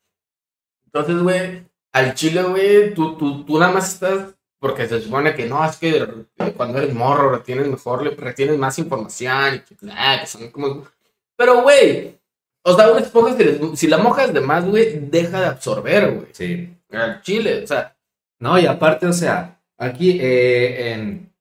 Entonces, 0.87 1.23
güey, 1.23 1.67
al 1.95 2.15
chile, 2.15 2.43
güey, 2.43 2.93
tú, 2.93 3.17
tú, 3.17 3.45
tú 3.45 3.59
nada 3.59 3.73
más 3.73 3.95
estás, 3.95 4.35
porque 4.61 4.87
se 4.87 5.01
supone 5.01 5.35
que 5.35 5.47
no, 5.47 5.65
es 5.65 5.77
que 5.77 6.07
cuando 6.57 6.79
eres 6.79 6.93
morro 6.95 7.31
retienes 7.31 7.69
mejor, 7.69 8.03
retienes 8.19 8.59
más 8.59 8.79
información, 8.79 9.55
y 9.57 9.59
que, 9.61 9.77
ah, 9.91 10.19
que 10.21 10.27
son 10.27 10.51
como... 10.51 10.87
Pero, 11.37 11.63
güey, 11.63 12.19
o 12.65 12.75
sea, 12.77 12.91
una 12.91 13.01
esponja, 13.01 13.37
si, 13.37 13.45
les- 13.45 13.79
si 13.81 13.87
la 13.89 13.99
mojas 13.99 14.33
de 14.35 14.41
más, 14.41 14.65
güey, 14.67 14.99
deja 15.11 15.41
de 15.41 15.47
absorber, 15.47 16.11
güey. 16.13 16.29
Sí. 16.33 16.77
Al 16.91 17.23
chile, 17.23 17.63
o 17.65 17.67
sea, 17.67 17.97
No, 18.41 18.59
y 18.59 18.67
aparte, 18.67 19.07
o 19.07 19.13
sea, 19.13 19.61
aquí 19.79 20.19
eh, 20.21 20.93
en, 20.93 21.33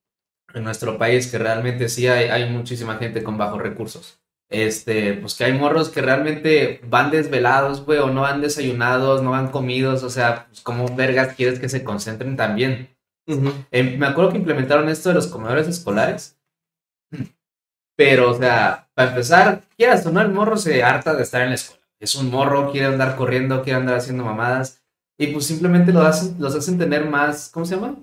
en 0.54 0.64
nuestro 0.64 0.98
país, 0.98 1.28
que 1.30 1.38
realmente 1.38 1.90
sí 1.90 2.08
hay, 2.08 2.30
hay 2.30 2.50
muchísima 2.50 2.98
gente 2.98 3.24
con 3.24 3.38
bajos 3.38 3.62
recursos. 3.62 4.20
Este, 4.54 5.16
pues 5.16 5.34
que 5.34 5.46
hay 5.46 5.54
morros 5.54 5.90
que 5.90 6.04
realmente 6.04 6.80
van 6.88 7.10
desvelados, 7.10 7.84
güey, 7.84 7.98
o 7.98 8.12
no 8.12 8.22
van 8.22 8.40
desayunados, 8.40 9.24
no 9.24 9.32
van 9.32 9.50
comidos, 9.50 10.04
o 10.04 10.12
sea, 10.12 10.46
pues 10.46 10.62
como 10.62 10.96
vergas 10.96 11.34
quieres 11.36 11.60
que 11.60 11.70
se 11.70 11.84
concentren 11.84 12.38
también. 12.38 12.96
Eh, 13.72 13.98
me 13.98 14.06
acuerdo 14.06 14.32
que 14.32 14.38
implementaron 14.38 14.90
esto 14.90 15.10
de 15.10 15.16
los 15.16 15.26
comedores 15.26 15.68
escolares. 15.68 16.38
Pero, 17.98 18.30
o 18.30 18.38
sea, 18.38 18.90
para 18.94 19.10
empezar, 19.10 19.64
quieras 19.76 20.06
o 20.06 20.12
no, 20.12 20.22
el 20.22 20.30
morro 20.30 20.56
se 20.56 20.84
harta 20.84 21.16
de 21.16 21.24
estar 21.24 21.42
en 21.42 21.50
la 21.50 21.56
escuela. 21.56 21.84
Es 22.00 22.14
un 22.14 22.30
morro, 22.30 22.72
quiere 22.72 22.86
andar 22.86 23.16
corriendo, 23.16 23.64
quiere 23.64 23.80
andar 23.80 23.96
haciendo 23.96 24.24
mamadas. 24.24 24.84
Y 25.18 25.28
pues 25.34 25.48
simplemente 25.48 25.92
lo 25.92 26.02
hacen, 26.02 26.36
los 26.38 26.54
hacen 26.54 26.78
tener 26.78 27.10
más, 27.10 27.50
¿cómo 27.50 27.66
se 27.66 27.74
llama? 27.74 27.96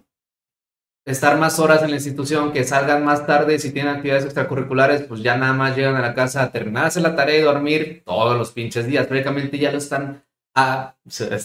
Estar 1.06 1.38
más 1.38 1.58
horas 1.58 1.82
en 1.82 1.90
la 1.90 1.96
institución, 1.96 2.52
que 2.52 2.62
salgan 2.64 3.04
más 3.04 3.26
tarde. 3.26 3.58
Si 3.58 3.72
tienen 3.72 3.94
actividades 3.94 4.24
extracurriculares, 4.24 5.02
pues 5.02 5.22
ya 5.22 5.36
nada 5.36 5.52
más 5.54 5.76
llegan 5.76 5.96
a 5.96 6.00
la 6.02 6.14
casa 6.14 6.42
a 6.42 6.52
terminar 6.52 6.82
de 6.82 6.88
hacer 6.88 7.02
la 7.02 7.16
tarea 7.16 7.38
y 7.38 7.42
dormir 7.42 8.02
todos 8.04 8.36
los 8.36 8.52
pinches 8.52 8.86
días. 8.86 9.06
Prácticamente 9.06 9.58
ya 9.58 9.72
lo 9.72 9.78
están. 9.78 10.22
A, 10.54 10.96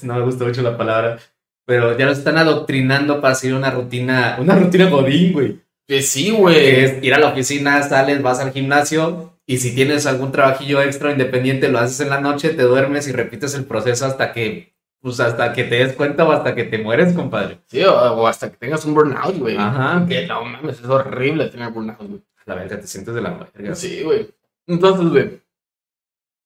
no 0.04 0.16
me 0.16 0.22
gusta 0.22 0.46
mucho 0.46 0.62
la 0.62 0.76
palabra, 0.78 1.20
pero 1.66 1.98
ya 1.98 2.06
lo 2.06 2.12
están 2.12 2.38
adoctrinando 2.38 3.22
para 3.22 3.36
seguir 3.36 3.56
una 3.56 3.72
rutina, 3.72 4.36
una 4.40 4.56
rutina 4.56 4.90
godín, 4.90 5.32
güey. 5.34 5.62
que 5.88 6.02
sí, 6.02 6.26
Que 6.26 6.32
güey. 6.32 6.76
es 6.84 7.04
ir 7.04 7.14
a 7.14 7.20
la 7.20 7.28
oficina, 7.30 7.82
sales, 7.84 8.22
vas 8.22 8.40
al 8.40 8.52
gimnasio 8.52 9.38
y 9.48 9.60
si 9.60 9.76
tienes 9.76 10.06
algún 10.08 10.32
trabajillo 10.32 10.82
extra 10.82 11.12
independiente, 11.12 11.70
lo 11.70 11.78
haces 11.80 12.00
en 12.00 12.10
la 12.10 12.20
noche, 12.20 12.50
te 12.50 12.64
duermes 12.64 13.08
y 13.08 13.12
repites 13.12 13.54
el 13.54 13.66
proceso 13.66 14.06
hasta 14.08 14.34
que, 14.34 14.75
pues 15.06 15.20
hasta 15.20 15.54
que 15.54 15.66
te 15.66 15.76
des 15.76 15.94
cuenta 15.94 16.28
o 16.28 16.32
hasta 16.32 16.56
que 16.56 16.64
te 16.64 16.80
mueres, 16.80 17.14
compadre. 17.14 17.60
Sí, 17.68 17.84
o, 17.84 17.94
o 17.94 18.26
hasta 18.26 18.50
que 18.50 18.58
tengas 18.58 18.84
un 18.86 18.96
burnout, 18.96 19.38
güey. 19.38 19.56
Ajá. 19.56 20.04
Que 20.10 20.26
no 20.26 20.44
mames, 20.44 20.80
es 20.80 20.86
horrible 20.86 21.48
tener 21.50 21.70
burnout, 21.70 22.00
güey. 22.00 22.24
La 22.48 22.56
verga, 22.56 22.80
te 22.80 22.88
sientes 22.88 23.14
de 23.14 23.22
la 23.22 23.30
verga. 23.54 23.76
Sí, 23.76 24.02
güey. 24.02 24.28
Entonces, 24.66 25.08
güey. 25.08 25.42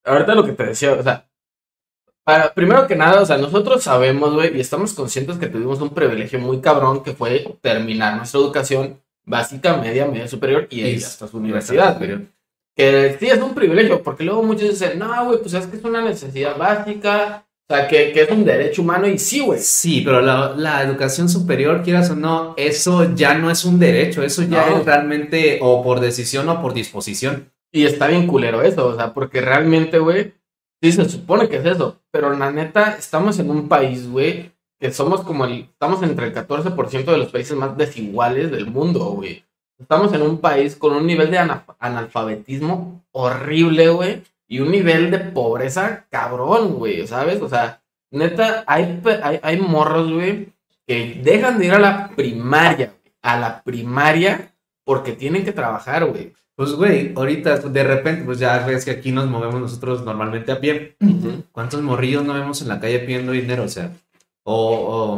Ahorita 0.03 0.35
lo 0.35 0.43
que 0.43 0.51
te 0.51 0.65
decía, 0.65 0.91
o 0.91 1.01
sea. 1.01 1.25
Para, 2.25 2.53
primero 2.53 2.85
que 2.85 2.97
nada, 2.97 3.21
o 3.21 3.25
sea, 3.25 3.37
nosotros 3.37 3.81
sabemos, 3.81 4.33
güey, 4.33 4.57
y 4.57 4.59
estamos 4.59 4.93
conscientes 4.93 5.37
que 5.37 5.47
tuvimos 5.47 5.79
un 5.79 5.93
privilegio 5.93 6.37
muy 6.39 6.59
cabrón 6.59 7.01
que 7.01 7.13
fue 7.13 7.57
terminar 7.61 8.17
nuestra 8.17 8.41
educación 8.41 9.01
básica, 9.23 9.77
media, 9.77 10.05
media 10.05 10.27
superior 10.27 10.67
y, 10.69 10.81
Y 10.81 10.95
hasta 10.97 11.29
su 11.29 11.37
universidad, 11.37 11.97
güey. 11.97 12.27
Que 12.75 13.15
sí 13.21 13.27
es 13.27 13.41
un 13.41 13.55
privilegio, 13.55 14.03
porque 14.03 14.25
luego 14.25 14.43
muchos 14.43 14.67
dicen, 14.67 14.99
no, 14.99 15.23
güey, 15.27 15.39
pues 15.39 15.53
es 15.53 15.65
que 15.65 15.77
es 15.77 15.83
una 15.85 16.01
necesidad 16.01 16.57
básica, 16.57 17.45
o 17.69 17.75
sea, 17.75 17.87
que, 17.87 18.11
que 18.11 18.21
es 18.23 18.31
un 18.31 18.43
derecho 18.45 18.81
humano, 18.81 19.07
y 19.07 19.19
sí, 19.19 19.41
güey. 19.41 19.59
Sí, 19.59 20.01
pero 20.03 20.21
la, 20.21 20.55
la 20.57 20.81
educación 20.81 21.29
superior, 21.29 21.83
quieras 21.83 22.09
o 22.09 22.15
no, 22.15 22.55
eso 22.57 23.13
ya 23.13 23.35
no 23.35 23.51
es 23.51 23.63
un 23.65 23.77
derecho, 23.79 24.23
eso 24.23 24.41
ya 24.43 24.67
No. 24.69 24.77
es 24.79 24.85
realmente 24.85 25.59
o 25.61 25.83
por 25.83 25.99
decisión 25.99 26.49
o 26.49 26.61
por 26.61 26.73
disposición. 26.73 27.51
Y 27.71 27.85
está 27.85 28.07
bien 28.07 28.25
culero 28.25 28.63
eso, 28.63 28.87
o 28.87 28.95
sea, 28.95 29.13
porque 29.13 29.41
realmente, 29.41 29.99
güey, 29.99 30.33
sí 30.81 30.91
se 30.91 31.07
supone 31.07 31.47
que 31.47 31.57
es 31.57 31.65
eso, 31.65 31.99
pero 32.11 32.35
la 32.35 32.51
neta, 32.51 32.95
estamos 32.97 33.37
en 33.37 33.51
un 33.51 33.67
país, 33.67 34.09
güey, 34.09 34.51
que 34.79 34.91
somos 34.91 35.21
como 35.21 35.45
el, 35.45 35.67
estamos 35.71 36.01
entre 36.01 36.25
el 36.27 36.33
14% 36.33 37.05
de 37.11 37.17
los 37.17 37.27
países 37.31 37.55
más 37.55 37.77
desiguales 37.77 38.49
del 38.49 38.65
mundo, 38.65 39.05
güey. 39.11 39.43
Estamos 39.79 40.11
en 40.13 40.23
un 40.23 40.39
país 40.39 40.75
con 40.75 40.93
un 40.93 41.05
nivel 41.05 41.29
de 41.29 41.37
ana- 41.37 41.65
analfabetismo 41.79 43.03
horrible, 43.11 43.89
güey, 43.89 44.23
y 44.49 44.59
un 44.59 44.71
nivel 44.71 45.09
de 45.11 45.19
pobreza 45.19 46.05
cabrón, 46.09 46.73
güey, 46.73 47.07
¿sabes? 47.07 47.41
O 47.41 47.47
sea, 47.47 47.81
neta, 48.11 48.65
hay, 48.67 49.01
hay, 49.23 49.39
hay 49.41 49.57
morros, 49.61 50.11
güey, 50.11 50.49
que 50.85 51.21
dejan 51.23 51.57
de 51.59 51.67
ir 51.67 51.73
a 51.73 51.79
la 51.79 52.09
primaria, 52.15 52.87
güey, 53.01 53.13
a 53.21 53.39
la 53.39 53.63
primaria 53.63 54.53
porque 54.83 55.13
tienen 55.13 55.45
que 55.45 55.53
trabajar, 55.53 56.03
güey. 56.05 56.33
Pues, 56.55 56.73
güey, 56.73 57.13
ahorita 57.15 57.57
de 57.59 57.83
repente, 57.85 58.25
pues 58.25 58.37
ya 58.39 58.65
ves 58.65 58.83
que 58.83 58.91
aquí 58.91 59.13
nos 59.13 59.27
movemos 59.27 59.61
nosotros 59.61 60.03
normalmente 60.03 60.51
a 60.51 60.59
pie. 60.59 60.97
¿Cuántos 61.53 61.81
morrillos 61.81 62.25
no 62.25 62.33
vemos 62.33 62.61
en 62.61 62.67
la 62.67 62.81
calle 62.81 62.99
pidiendo 62.99 63.31
dinero? 63.31 63.63
O 63.63 63.69
sea, 63.69 63.91
O, 64.43 64.65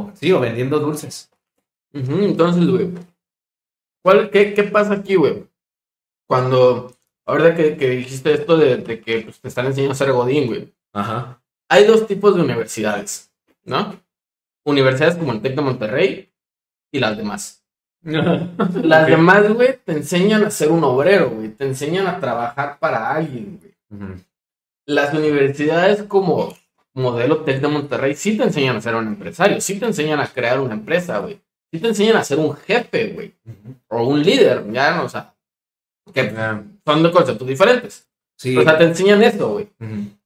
o 0.10 0.12
sí, 0.14 0.32
o 0.34 0.40
vendiendo 0.40 0.78
dulces. 0.80 1.32
Entonces, 1.94 2.68
güey. 2.68 2.90
¿cuál- 4.04 4.30
qué, 4.30 4.54
¿Qué 4.54 4.64
pasa 4.66 4.94
aquí, 4.94 5.16
güey? 5.16 5.46
Cuando, 6.28 6.92
ahora 7.32 7.56
que, 7.56 7.78
que 7.78 7.90
dijiste 7.90 8.34
esto 8.34 8.58
de, 8.58 8.78
de 8.78 9.00
que 9.00 9.22
pues, 9.22 9.40
te 9.40 9.48
están 9.48 9.66
enseñando 9.66 9.94
a 9.94 9.96
ser 9.96 10.12
Godín, 10.12 10.48
güey. 10.48 10.74
Ajá. 10.94 11.42
Hay 11.70 11.86
dos 11.86 12.06
tipos 12.06 12.36
de 12.36 12.42
universidades, 12.42 13.32
¿no? 13.64 13.96
Universidades 14.66 15.16
como 15.16 15.32
el 15.32 15.42
TEC 15.42 15.56
de 15.56 15.62
Monterrey 15.62 16.34
y 16.92 17.00
las 17.00 17.16
demás. 17.18 17.64
Las 18.04 19.08
demás, 19.08 19.54
güey, 19.54 19.78
te 19.86 19.92
enseñan 19.92 20.44
a 20.44 20.50
ser 20.50 20.72
un 20.72 20.84
obrero, 20.84 21.30
güey. 21.30 21.50
Te 21.50 21.66
enseñan 21.66 22.08
a 22.08 22.20
trabajar 22.20 22.80
para 22.80 23.12
alguien, 23.12 23.60
güey. 23.60 24.16
Las 24.88 25.14
universidades 25.14 26.04
como 26.04 26.54
modelo 26.94 27.44
TEC 27.44 27.62
de 27.62 27.68
Monterrey 27.68 28.16
sí 28.16 28.38
te 28.38 28.44
enseñan 28.44 28.78
a 28.78 28.82
ser 28.82 28.96
un 28.96 29.08
empresario, 29.08 29.62
sí 29.62 29.80
te 29.80 29.86
enseñan 29.86 30.20
a 30.20 30.28
crear 30.28 30.60
una 30.60 30.74
empresa, 30.74 31.20
güey. 31.20 31.40
Sí 31.72 31.80
te 31.80 31.88
enseñan 31.88 32.18
a 32.18 32.24
ser 32.24 32.40
un 32.40 32.56
jefe, 32.56 33.10
güey. 33.14 33.36
O 33.88 34.04
un 34.04 34.22
líder, 34.22 34.70
ya, 34.72 34.96
no, 34.96 35.06
o 35.06 35.10
sea, 35.10 35.31
que 36.14 36.22
Ah, 36.38 36.64
son 36.86 37.04
de 37.04 37.12
conceptos 37.12 37.48
diferentes. 37.48 38.10
Sí. 38.38 38.58
O 38.58 38.64
sea, 38.64 38.78
te 38.78 38.86
enseñan 38.86 39.22
eso, 39.24 39.50
güey. 39.54 39.70
Ujú. 39.80 40.18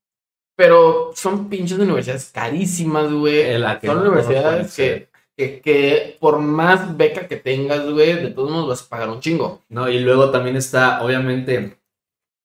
Pero 0.58 1.12
son 1.14 1.50
pinches 1.50 1.78
universidades 1.78 2.32
carísimas, 2.32 3.12
güey. 3.12 3.62
Son 3.84 4.00
universidades 4.00 4.74
que, 4.76 5.10
que, 5.38 5.60
que 5.60 6.18
por 6.20 6.40
más 6.40 6.96
beca 6.96 7.28
que 7.28 7.36
tengas, 7.36 7.90
güey, 7.90 8.16
de 8.16 8.32
todos 8.32 8.50
modos 8.52 8.70
vas 8.70 8.84
a 8.84 8.90
pagar 8.90 9.10
un 9.10 9.20
chingo. 9.20 9.64
No, 9.68 9.90
y 9.90 10.00
luego 10.00 10.32
también 10.32 10.56
está, 10.56 11.04
obviamente, 11.04 11.78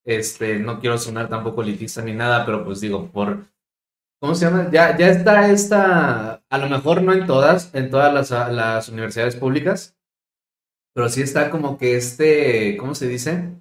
este, 0.05 0.59
no 0.59 0.81
quiero 0.81 0.98
sonar 0.98 1.29
tampoco 1.29 1.62
elitista 1.62 2.03
ni 2.03 2.12
nada, 2.12 2.44
pero 2.44 2.64
pues 2.64 2.81
digo, 2.81 3.07
por, 3.12 3.44
¿cómo 4.20 4.35
se 4.35 4.46
llama? 4.46 4.68
Ya, 4.72 4.96
ya 4.98 5.09
está 5.09 5.50
esta, 5.53 6.42
a 6.50 6.59
lo 6.59 6.68
mejor 6.68 7.03
no 7.03 7.12
en 7.12 7.26
todas, 7.26 7.72
en 7.76 7.90
todas 7.90 8.12
las, 8.12 8.53
las 8.53 8.88
universidades 8.88 9.37
públicas, 9.37 9.96
pero 10.94 11.09
sí 11.09 11.22
está 11.22 11.50
como 11.50 11.79
que 11.79 11.96
este, 11.96 12.76
¿cómo 12.76 12.94
se 12.94 13.09
dice? 13.09 13.61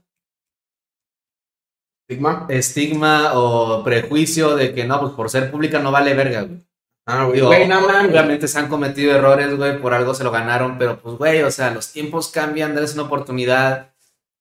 Sigma. 2.09 2.47
Estigma 2.49 3.33
o 3.35 3.83
prejuicio 3.83 4.55
de 4.55 4.73
que 4.73 4.85
no, 4.85 4.99
pues 4.99 5.13
por 5.13 5.29
ser 5.29 5.51
pública 5.51 5.79
no 5.79 5.91
vale 5.91 6.15
verga, 6.15 6.41
güey. 6.41 6.65
Ah, 7.05 7.25
güey. 7.25 7.35
Digo, 7.35 7.47
Güey, 7.47 7.67
no 7.67 7.81
mames. 7.81 8.11
Obviamente 8.11 8.47
se 8.47 8.57
han 8.59 8.67
cometido 8.67 9.15
errores, 9.15 9.55
güey, 9.55 9.79
por 9.79 9.93
algo 9.93 10.13
se 10.13 10.23
lo 10.23 10.31
ganaron, 10.31 10.77
pero 10.77 10.99
pues, 10.99 11.15
güey, 11.17 11.41
o 11.43 11.51
sea, 11.51 11.71
los 11.71 11.91
tiempos 11.91 12.29
cambian, 12.29 12.73
darles 12.73 12.93
una 12.93 13.03
oportunidad, 13.03 13.93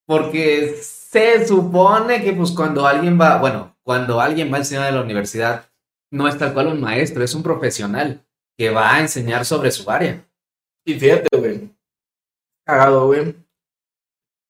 porque 0.07 0.79
se 0.83 1.46
supone 1.46 2.22
que, 2.22 2.33
pues, 2.33 2.51
cuando 2.53 2.87
alguien 2.87 3.20
va, 3.20 3.38
bueno, 3.38 3.77
cuando 3.83 4.20
alguien 4.20 4.51
va 4.51 4.57
a 4.57 4.61
enseñar 4.61 4.88
en 4.88 4.94
la 4.96 5.03
universidad, 5.03 5.70
no 6.11 6.27
es 6.29 6.37
tal 6.38 6.55
cual 6.55 6.68
un 6.68 6.81
maestro, 6.81 7.22
es 7.22 7.35
un 7.35 7.42
profesional 7.42 8.22
que 8.57 8.70
va 8.70 8.94
a 8.94 9.01
enseñar 9.01 9.44
sobre 9.44 9.70
su 9.70 9.90
área. 9.90 10.24
Y 10.87 10.94
fíjate, 10.98 11.37
güey. 11.37 11.70
Cagado, 12.68 13.07
güey. 13.07 13.35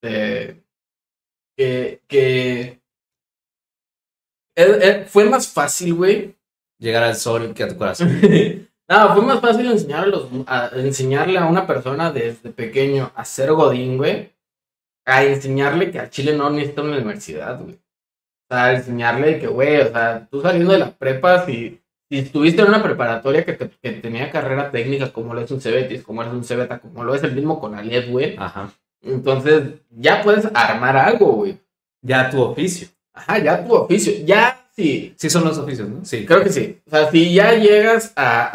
Eh, 0.03 0.61
que, 1.57 2.03
que 2.09 2.83
eh, 4.57 5.05
fue 5.07 5.31
más 5.31 5.47
fácil, 5.47 5.95
güey. 5.95 6.37
Llegar 6.81 7.05
al 7.05 7.15
sol 7.15 7.55
que 7.55 7.63
a 7.63 7.69
tu 7.69 7.79
corazón. 7.79 8.09
no, 8.89 9.15
fue 9.15 9.23
más 9.23 9.41
fácil 9.41 9.71
enseñar 9.71 10.13
a 10.49 10.71
enseñarle 10.75 11.39
a 11.39 11.47
una 11.47 11.65
persona 11.65 12.11
desde 12.11 12.51
pequeño 12.51 13.13
a 13.15 13.25
ser 13.25 13.53
godín, 13.53 13.99
güey, 13.99 14.33
a 15.07 15.23
enseñarle 15.23 15.93
que 15.93 16.01
a 16.01 16.11
Chile 16.11 16.37
no 16.37 16.51
necesita 16.51 16.83
una 16.83 16.97
universidad, 16.97 17.61
güey. 17.61 17.75
O 17.75 18.55
sea, 18.55 18.75
enseñarle 18.75 19.39
que, 19.39 19.47
güey, 19.47 19.81
o 19.81 19.93
sea, 19.93 20.27
tú 20.29 20.41
saliendo 20.43 20.73
de 20.73 20.81
la 20.81 20.91
prepa, 20.91 21.47
si, 21.47 21.81
si 22.11 22.19
estuviste 22.19 22.63
en 22.63 22.69
una 22.69 22.83
preparatoria 22.83 23.45
que, 23.45 23.53
te- 23.53 23.71
que 23.83 23.91
tenía 23.93 24.31
carrera 24.31 24.71
técnica, 24.71 25.13
como 25.13 25.35
lo 25.35 25.41
es 25.41 25.51
un 25.51 25.61
CBT, 25.61 26.03
como 26.03 26.23
es 26.23 26.29
un 26.29 26.43
CBTA, 26.43 26.79
como 26.79 27.05
lo 27.05 27.15
es 27.15 27.23
el 27.23 27.33
mismo 27.35 27.61
con 27.61 27.75
Aliet, 27.75 28.09
güey, 28.11 28.37
Ajá. 28.39 28.71
entonces 29.03 29.63
ya 29.91 30.23
puedes 30.23 30.49
armar 30.55 30.97
algo, 30.97 31.33
güey. 31.33 31.59
Ya 32.03 32.31
tu 32.31 32.41
oficio. 32.41 32.89
Ajá, 33.13 33.39
ya 33.39 33.65
tu 33.67 33.75
oficio, 33.75 34.13
ya 34.25 34.57
sí, 34.75 35.13
Sí 35.17 35.29
son 35.29 35.45
los 35.45 35.59
oficios, 35.59 35.89
¿no? 35.89 36.05
Sí. 36.05 36.25
Creo 36.25 36.43
que 36.45 36.51
sí. 36.51 36.79
O 36.87 36.91
sea, 36.91 37.11
si 37.11 37.35
ya 37.35 37.53
llegas 37.55 38.13
a, 38.17 38.51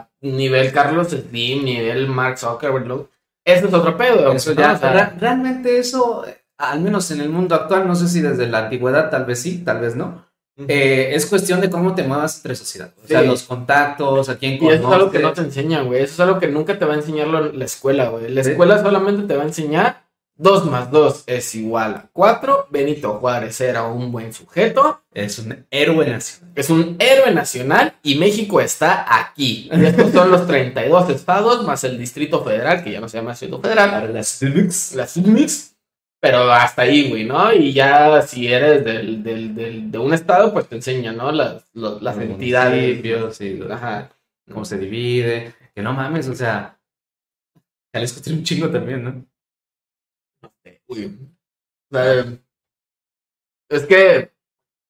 a 0.00 0.08
nivel 0.22 0.72
Carlos 0.72 1.08
Slim, 1.08 1.64
nivel 1.64 2.08
Mark 2.08 2.38
Zuckerberg, 2.38 2.86
¿no? 2.86 3.08
eso 3.44 3.66
es 3.68 3.72
otro 3.74 3.96
pedo. 3.96 4.32
Eso 4.32 4.52
ya, 4.52 4.72
O 4.74 4.78
sea, 4.78 5.14
realmente 5.18 5.78
eso, 5.78 6.24
al 6.58 6.80
menos 6.80 7.10
en 7.10 7.20
el 7.22 7.28
mundo 7.30 7.54
actual, 7.54 7.86
no 7.86 7.94
sé 7.94 8.08
si 8.08 8.20
desde 8.20 8.46
la 8.46 8.64
antigüedad, 8.64 9.10
tal 9.10 9.24
vez 9.24 9.40
sí, 9.40 9.58
tal 9.64 9.80
vez 9.80 9.94
no. 9.96 10.26
Eh, 10.66 11.10
es 11.14 11.26
cuestión 11.26 11.60
de 11.60 11.70
cómo 11.70 11.94
te 11.94 12.02
muevas 12.02 12.36
entre 12.36 12.56
sociedad. 12.56 12.92
O 13.04 13.06
sea, 13.06 13.20
Sí. 13.20 13.26
los 13.26 13.44
contactos, 13.44 14.28
a 14.28 14.38
quién 14.38 14.54
y 14.62 14.68
eso 14.68 14.88
es 14.88 14.92
algo 14.94 15.10
que 15.10 15.18
no 15.20 15.28
te 15.32 15.36
conoces. 15.36 15.44
enseñan, 15.56 15.86
güey. 15.86 16.02
Eso 16.02 16.14
es 16.14 16.20
algo 16.20 16.40
que 16.40 16.48
nunca 16.48 16.78
te 16.78 16.84
va 16.84 16.94
a 16.94 16.96
enseñar 16.96 17.28
la 17.28 17.64
escuela, 17.64 18.08
güey. 18.08 18.28
La 18.30 18.40
escuela 18.40 18.82
solamente 18.82 19.22
te 19.26 19.36
va 19.36 19.42
a 19.42 19.46
enseñar 19.46 20.08
2 20.40 20.66
más 20.66 20.92
2 20.92 21.24
es 21.26 21.52
igual 21.56 21.94
a 21.94 22.10
4. 22.12 22.68
Benito 22.70 23.14
Juárez 23.14 23.60
era 23.60 23.84
un 23.84 24.12
buen 24.12 24.32
sujeto. 24.32 25.02
Es 25.12 25.40
un 25.40 25.66
héroe 25.70 26.06
nacional. 26.08 26.52
Es 26.54 26.70
un 26.70 26.96
héroe 27.00 27.34
nacional 27.34 27.94
y 28.04 28.14
México 28.14 28.60
está 28.60 29.04
aquí. 29.20 29.68
Y 29.72 29.84
estos 29.84 30.12
son 30.12 30.30
los 30.30 30.46
32 30.46 31.10
estados 31.10 31.64
más 31.64 31.82
el 31.82 31.98
Distrito 31.98 32.44
Federal, 32.44 32.84
que 32.84 32.92
ya 32.92 33.00
no 33.00 33.08
se 33.08 33.18
llama 33.18 33.30
Distrito 33.32 33.60
Federal. 33.60 34.12
Las 34.14 34.40
la 34.94 35.06
CIMIX, 35.08 35.74
pero 36.20 36.50
hasta 36.52 36.82
ahí, 36.82 37.08
güey, 37.10 37.24
¿no? 37.24 37.52
Y 37.52 37.72
ya 37.72 38.22
si 38.22 38.52
eres 38.52 38.84
del, 38.84 39.22
del, 39.22 39.54
del- 39.54 39.90
de 39.90 39.98
un 39.98 40.12
estado, 40.12 40.52
pues 40.52 40.66
te 40.68 40.76
enseñan, 40.76 41.16
¿no? 41.16 41.30
Las, 41.32 41.64
los- 41.74 42.02
las 42.02 42.18
entidades. 42.18 43.36
sí, 43.36 43.60
Ajá. 43.70 44.10
cómo 44.50 44.64
se 44.64 44.78
divide. 44.78 45.54
Que 45.74 45.82
no 45.82 45.92
mames, 45.92 46.28
o 46.28 46.34
sea. 46.34 46.78
Jalisco 47.94 48.20
tiene 48.20 48.38
un 48.40 48.44
chingo 48.44 48.68
también, 48.68 49.04
¿no? 49.04 49.24
Uy. 50.88 51.18
O 51.90 51.94
sea, 51.96 52.24
es 53.70 53.86
que 53.86 54.32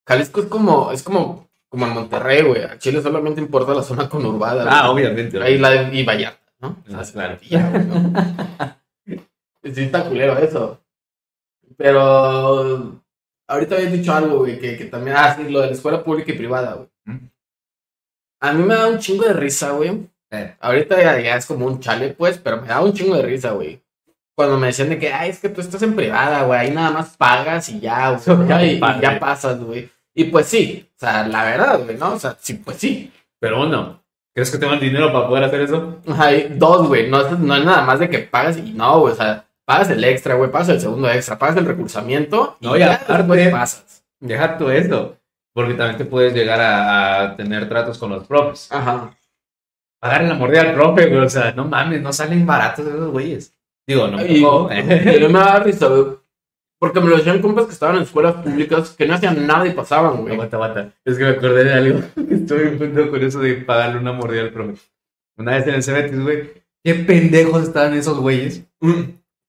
Jalisco 0.06 0.40
es 0.40 0.46
como, 0.46 0.90
es 0.92 1.02
como, 1.02 1.48
como 1.68 1.86
en 1.86 1.92
Monterrey, 1.92 2.42
güey. 2.42 2.62
A 2.64 2.78
Chile 2.78 3.02
solamente 3.02 3.40
importa 3.40 3.74
la 3.74 3.82
zona 3.82 4.08
conurbada. 4.08 4.64
Ah, 4.68 4.88
güey. 4.88 5.04
obviamente. 5.04 5.40
Ahí 5.42 5.58
la 5.58 5.70
de- 5.70 5.96
y 5.96 6.04
Vallarta, 6.04 6.52
¿no? 6.60 6.82
Ah, 6.92 7.02
claro. 7.12 7.38
y 7.42 7.48
ya, 7.48 7.70
güey, 7.70 7.84
¿no? 7.84 8.12
Sí, 9.74 9.82
está 9.82 10.04
culero 10.08 10.38
eso. 10.38 10.80
Pero 11.78 13.00
ahorita 13.48 13.76
habías 13.76 13.92
dicho 13.92 14.12
algo, 14.12 14.38
güey, 14.38 14.58
que, 14.58 14.76
que 14.76 14.84
también, 14.86 15.16
ah, 15.16 15.34
sí, 15.36 15.48
lo 15.48 15.60
de 15.60 15.68
la 15.68 15.72
escuela 15.72 16.02
pública 16.04 16.32
y 16.32 16.36
privada, 16.36 16.74
güey. 16.74 16.88
¿Mm? 17.06 17.26
A 18.40 18.52
mí 18.52 18.62
me 18.64 18.74
da 18.74 18.88
un 18.88 18.98
chingo 18.98 19.24
de 19.24 19.32
risa, 19.32 19.70
güey. 19.70 20.08
Eh, 20.30 20.54
Ahorita 20.60 21.00
ya, 21.00 21.18
ya 21.20 21.36
es 21.36 21.46
como 21.46 21.66
un 21.66 21.80
chale, 21.80 22.10
pues, 22.10 22.38
pero 22.38 22.60
me 22.60 22.68
da 22.68 22.80
un 22.82 22.92
chingo 22.92 23.16
de 23.16 23.22
risa, 23.22 23.52
güey. 23.52 23.80
Cuando 24.36 24.56
me 24.58 24.68
decían 24.68 24.90
de 24.90 24.98
que, 24.98 25.12
ay, 25.12 25.30
es 25.30 25.38
que 25.40 25.48
tú 25.48 25.60
estás 25.60 25.82
en 25.82 25.96
privada, 25.96 26.44
güey, 26.44 26.60
ahí 26.60 26.70
nada 26.70 26.90
más 26.90 27.16
pagas 27.16 27.68
y 27.70 27.80
ya, 27.80 28.10
güey, 28.10 28.48
Ya, 28.48 28.62
y, 28.64 28.76
y 28.76 29.00
ya 29.00 29.18
pasas, 29.18 29.58
güey. 29.60 29.88
Y 30.14 30.24
pues 30.24 30.46
sí, 30.46 30.88
o 30.96 30.98
sea, 30.98 31.26
la 31.26 31.44
verdad, 31.44 31.80
güey, 31.84 31.96
¿no? 31.96 32.12
O 32.14 32.18
sea, 32.18 32.36
sí, 32.40 32.54
pues 32.54 32.76
sí. 32.76 33.12
pero 33.40 33.58
bueno, 33.58 34.00
¿crees 34.34 34.50
que 34.50 34.58
tengo 34.58 34.74
el 34.74 34.80
dinero 34.80 35.12
para 35.12 35.26
poder 35.28 35.44
hacer 35.44 35.60
eso? 35.62 36.00
Hay 36.18 36.54
dos, 36.56 36.86
güey, 36.88 37.08
no, 37.10 37.20
es- 37.20 37.38
no 37.38 37.54
es 37.56 37.64
nada 37.64 37.82
más 37.82 37.98
de 38.00 38.08
que 38.10 38.18
pagas 38.20 38.56
y 38.58 38.72
no, 38.72 39.00
güey, 39.00 39.12
o 39.12 39.16
sea, 39.16 39.44
pagas 39.68 39.90
el 39.90 40.02
extra, 40.02 40.34
güey, 40.34 40.50
pagas 40.50 40.70
el 40.70 40.80
segundo 40.80 41.10
extra, 41.10 41.38
pagas 41.38 41.58
el 41.58 41.66
recursamiento 41.66 42.56
y 42.60 42.66
No, 42.66 42.74
y 42.76 42.78
ya 42.80 42.94
aparte- 42.94 43.50
pasas. 43.50 44.02
Deja 44.18 44.56
tú 44.56 44.70
eso. 44.70 45.14
Porque 45.54 45.74
también 45.74 45.98
te 45.98 46.06
puedes 46.06 46.32
llegar 46.32 46.58
a, 46.60 47.20
a 47.22 47.36
tener 47.36 47.68
tratos 47.68 47.98
con 47.98 48.10
los 48.10 48.26
profes. 48.26 48.72
Ajá. 48.72 49.14
Pagarle 50.00 50.28
la 50.28 50.34
mordida 50.36 50.62
al 50.62 50.74
profe, 50.74 51.06
güey. 51.08 51.20
O 51.20 51.28
sea, 51.28 51.52
no 51.52 51.66
mames, 51.66 52.00
no 52.00 52.12
salen 52.12 52.46
baratos 52.46 52.86
esos 52.86 53.10
güeyes. 53.10 53.54
Digo, 53.86 54.08
no 54.08 54.16
me 54.18 54.26
Y, 54.32 54.40
tocó, 54.42 54.70
¿eh? 54.70 55.18
no 55.20 55.28
me 55.28 55.38
da 55.38 55.58
risa, 55.60 55.86
güey. 55.88 56.04
Porque 56.80 57.00
me 57.00 57.08
lo 57.10 57.16
decían 57.16 57.42
compas 57.42 57.66
que 57.66 57.72
estaban 57.72 57.96
en 57.96 58.02
escuelas 58.02 58.36
públicas 58.36 58.90
que 58.96 59.06
no 59.06 59.14
hacían 59.14 59.46
nada 59.46 59.66
y 59.66 59.72
pasaban, 59.72 60.18
güey. 60.18 60.34
Aguanta, 60.34 60.56
aguanta. 60.56 60.92
Es 61.04 61.18
que 61.18 61.24
me 61.24 61.30
acordé 61.30 61.64
de 61.64 61.72
algo. 61.74 62.00
Estoy 62.30 62.60
un 62.68 62.78
pendejo 62.78 63.10
con 63.10 63.22
eso 63.22 63.40
de 63.40 63.54
pagarle 63.54 63.98
una 63.98 64.12
mordida 64.12 64.42
al 64.42 64.50
profe. 64.52 64.80
Una 65.36 65.56
vez 65.56 65.66
en 65.66 65.74
el 65.74 65.82
Cebetis, 65.82 66.20
güey. 66.22 66.52
Qué 66.84 66.94
pendejos 66.94 67.64
estaban 67.64 67.94
esos 67.94 68.18
güeyes. 68.20 68.62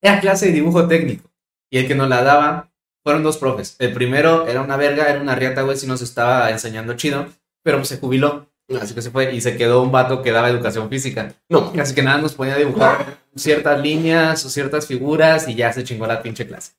Era 0.02 0.20
clase 0.20 0.46
de 0.46 0.52
dibujo 0.52 0.86
técnico. 0.88 1.30
Y 1.70 1.78
el 1.78 1.86
que 1.86 1.94
nos 1.94 2.08
la 2.08 2.22
daba 2.22 2.72
fueron 3.02 3.22
dos 3.22 3.38
profes. 3.38 3.76
El 3.78 3.92
primero 3.92 4.46
era 4.46 4.62
una 4.62 4.76
verga, 4.76 5.08
era 5.08 5.20
una 5.20 5.34
riata, 5.34 5.62
güey, 5.62 5.76
si 5.76 5.86
nos 5.86 6.02
estaba 6.02 6.50
enseñando 6.50 6.94
chido. 6.94 7.26
Pero 7.62 7.78
pues, 7.78 7.88
se 7.88 7.98
jubiló. 7.98 8.46
Así 8.80 8.94
que 8.94 9.02
se 9.02 9.10
fue 9.10 9.34
y 9.34 9.40
se 9.40 9.56
quedó 9.56 9.82
un 9.82 9.90
vato 9.90 10.22
que 10.22 10.30
daba 10.30 10.48
educación 10.48 10.88
física. 10.88 11.34
No, 11.48 11.72
Así 11.80 11.94
que 11.94 12.02
nada, 12.02 12.20
nos 12.20 12.34
ponía 12.34 12.54
a 12.54 12.58
dibujar 12.58 13.18
ciertas 13.34 13.80
líneas 13.80 14.44
o 14.44 14.48
ciertas 14.48 14.86
figuras 14.86 15.48
y 15.48 15.56
ya 15.56 15.72
se 15.72 15.82
chingó 15.82 16.06
la 16.06 16.22
pinche 16.22 16.46
clase. 16.46 16.72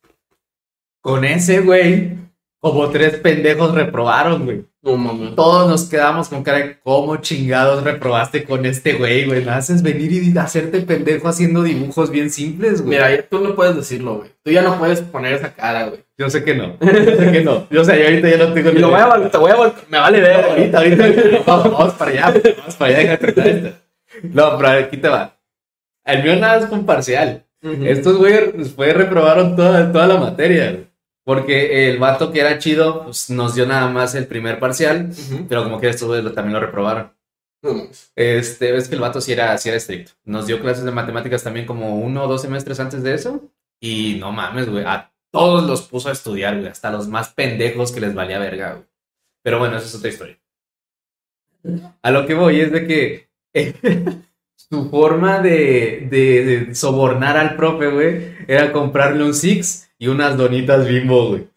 Con 1.01 1.25
ese, 1.25 1.59
güey, 1.59 2.17
como 2.61 2.89
tres 2.89 3.17
pendejos 3.17 3.73
reprobaron, 3.73 4.45
güey. 4.45 4.63
no 4.83 4.95
mames. 4.95 5.35
Todos 5.35 5.67
nos 5.67 5.89
quedamos 5.89 6.29
con 6.29 6.43
cara 6.43 6.59
de 6.59 6.79
cómo 6.79 7.17
chingados 7.17 7.83
reprobaste 7.83 8.43
con 8.43 8.65
este 8.67 8.93
güey, 8.93 9.25
güey. 9.25 9.43
Me 9.43 9.51
haces 9.51 9.81
venir 9.81 10.11
y 10.11 10.37
hacerte 10.37 10.81
pendejo 10.81 11.27
haciendo 11.27 11.63
dibujos 11.63 12.11
bien 12.11 12.29
simples, 12.29 12.83
güey. 12.83 12.99
Mira, 12.99 13.27
tú 13.27 13.39
no 13.39 13.55
puedes 13.55 13.75
decirlo, 13.75 14.17
güey. 14.17 14.29
Tú 14.43 14.51
ya 14.51 14.61
no 14.61 14.77
puedes 14.77 15.01
poner 15.01 15.33
esa 15.33 15.53
cara, 15.55 15.87
güey. 15.87 16.05
Yo 16.19 16.29
sé 16.29 16.43
que 16.43 16.53
no. 16.53 16.77
Yo 16.79 17.15
sé 17.17 17.31
que 17.31 17.41
no. 17.43 17.67
Yo 17.71 17.83
sé, 17.83 17.99
yo 17.99 18.05
ahorita 18.05 18.29
ya 18.29 18.37
no 18.37 18.53
tengo 18.53 18.69
Y 18.69 18.77
lo 18.77 18.89
voy 18.91 18.99
a, 18.99 19.29
te 19.31 19.37
voy 19.39 19.51
a 19.51 19.73
me 19.89 19.97
vale 19.97 20.21
ver. 20.21 20.45
Ahorita, 20.45 20.77
ahorita. 20.77 21.05
Vamos, 21.47 21.71
vamos 21.71 21.93
para 21.95 22.11
allá. 22.11 22.41
Vamos 22.59 22.75
para 22.75 22.91
allá. 22.91 22.99
Déjate 22.99 23.31
tratar 23.33 23.47
esto. 23.47 23.69
No, 24.23 24.57
pero 24.57 24.69
aquí 24.69 24.97
te 24.97 25.09
va. 25.09 25.35
El 26.05 26.23
mío 26.23 26.35
nada 26.35 26.59
es 26.59 26.65
con 26.67 26.85
parcial. 26.85 27.43
Estos 27.63 28.17
güeyes 28.17 28.55
después 28.55 28.93
reprobaron 28.95 29.55
toda, 29.55 29.91
toda 29.91 30.05
la 30.05 30.17
materia. 30.19 30.71
güey. 30.71 30.90
Porque 31.23 31.89
el 31.89 31.99
vato 31.99 32.31
que 32.31 32.39
era 32.41 32.57
chido, 32.57 33.03
pues 33.05 33.29
nos 33.29 33.53
dio 33.55 33.65
nada 33.67 33.87
más 33.89 34.15
el 34.15 34.25
primer 34.27 34.59
parcial. 34.59 35.11
Ujú. 35.11 35.45
Pero 35.47 35.63
como 35.63 35.79
que 35.79 35.91
lo- 35.93 36.31
también 36.33 36.53
lo 36.53 36.59
reprobaron. 36.59 37.13
No. 37.63 37.83
Este, 38.15 38.75
es 38.75 38.87
que 38.89 38.95
el 38.95 39.01
vato 39.01 39.21
sí 39.21 39.31
era, 39.33 39.55
sí 39.59 39.69
era 39.69 39.77
estricto. 39.77 40.13
Nos 40.25 40.47
dio 40.47 40.59
clases 40.59 40.83
de 40.83 40.91
matemáticas 40.91 41.43
también 41.43 41.67
como 41.67 41.99
uno 41.99 42.23
o 42.23 42.27
dos 42.27 42.41
semestres 42.41 42.79
antes 42.79 43.03
de 43.03 43.13
eso. 43.13 43.43
Y 43.79 44.17
no 44.19 44.31
mames, 44.31 44.67
güey. 44.69 44.83
A 44.83 45.11
todos 45.31 45.67
los 45.67 45.83
puso 45.83 46.09
a 46.09 46.13
estudiar, 46.13 46.55
güey. 46.57 46.69
Hasta 46.71 46.91
los 46.91 47.07
más 47.07 47.29
pendejos 47.29 47.91
que 47.91 48.01
les 48.01 48.15
valía 48.15 48.39
verga, 48.39 48.73
güey. 48.73 48.85
Pero 49.43 49.59
bueno, 49.59 49.77
esa 49.77 49.85
es 49.85 49.95
otra 49.95 50.09
historia. 50.09 50.37
A 52.01 52.09
lo 52.11 52.25
que 52.25 52.33
voy 52.33 52.59
es 52.61 52.71
de 52.71 52.87
que 52.87 53.29
su 54.55 54.89
forma 54.89 55.39
de, 55.39 56.07
de- 56.09 56.45
de 56.65 56.75
sobornar 56.75 57.37
al 57.37 57.55
profe, 57.55 57.89
güey, 57.89 58.35
era 58.47 58.71
comprarle 58.71 59.23
un 59.23 59.33
Six 59.35 59.90
y 60.01 60.07
unas 60.07 60.35
donitas 60.35 60.87
bimbo, 60.87 61.27
güey. 61.29 61.47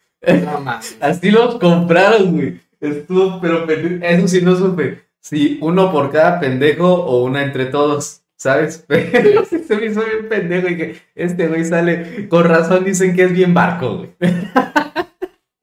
No 0.44 0.61
mames. 0.61 0.98
Así 1.00 1.30
los 1.30 1.54
compraron, 1.57 2.33
güey. 2.33 2.61
Estuvo, 2.78 3.40
pero 3.40 3.66
eso 3.68 4.28
sí 4.28 4.42
no 4.42 4.54
supe. 4.54 5.00
Si 5.18 5.57
uno 5.62 5.90
por 5.90 6.12
cada 6.12 6.38
pendejo 6.40 6.92
o 6.92 7.24
una 7.24 7.42
entre 7.42 7.64
todos, 7.64 8.20
¿sabes? 8.37 8.85
Pero 8.88 9.42
sí 9.46 9.61
se 9.66 9.76
me 9.76 9.87
hizo 9.87 10.02
bien 10.04 10.28
pendejo 10.28 10.68
y 10.68 10.76
que 10.76 10.96
este 11.14 11.48
güey 11.48 11.64
sale. 11.64 12.28
Con 12.28 12.44
razón 12.44 12.85
dicen 12.85 13.16
que 13.16 13.22
es 13.24 13.33
bien 13.33 13.54
barco, 13.54 13.96
güey. 13.96 14.11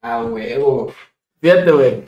Ah, 0.02 0.24
huevo. 0.24 0.92
Fíjate, 1.40 1.72
güey. 1.72 2.04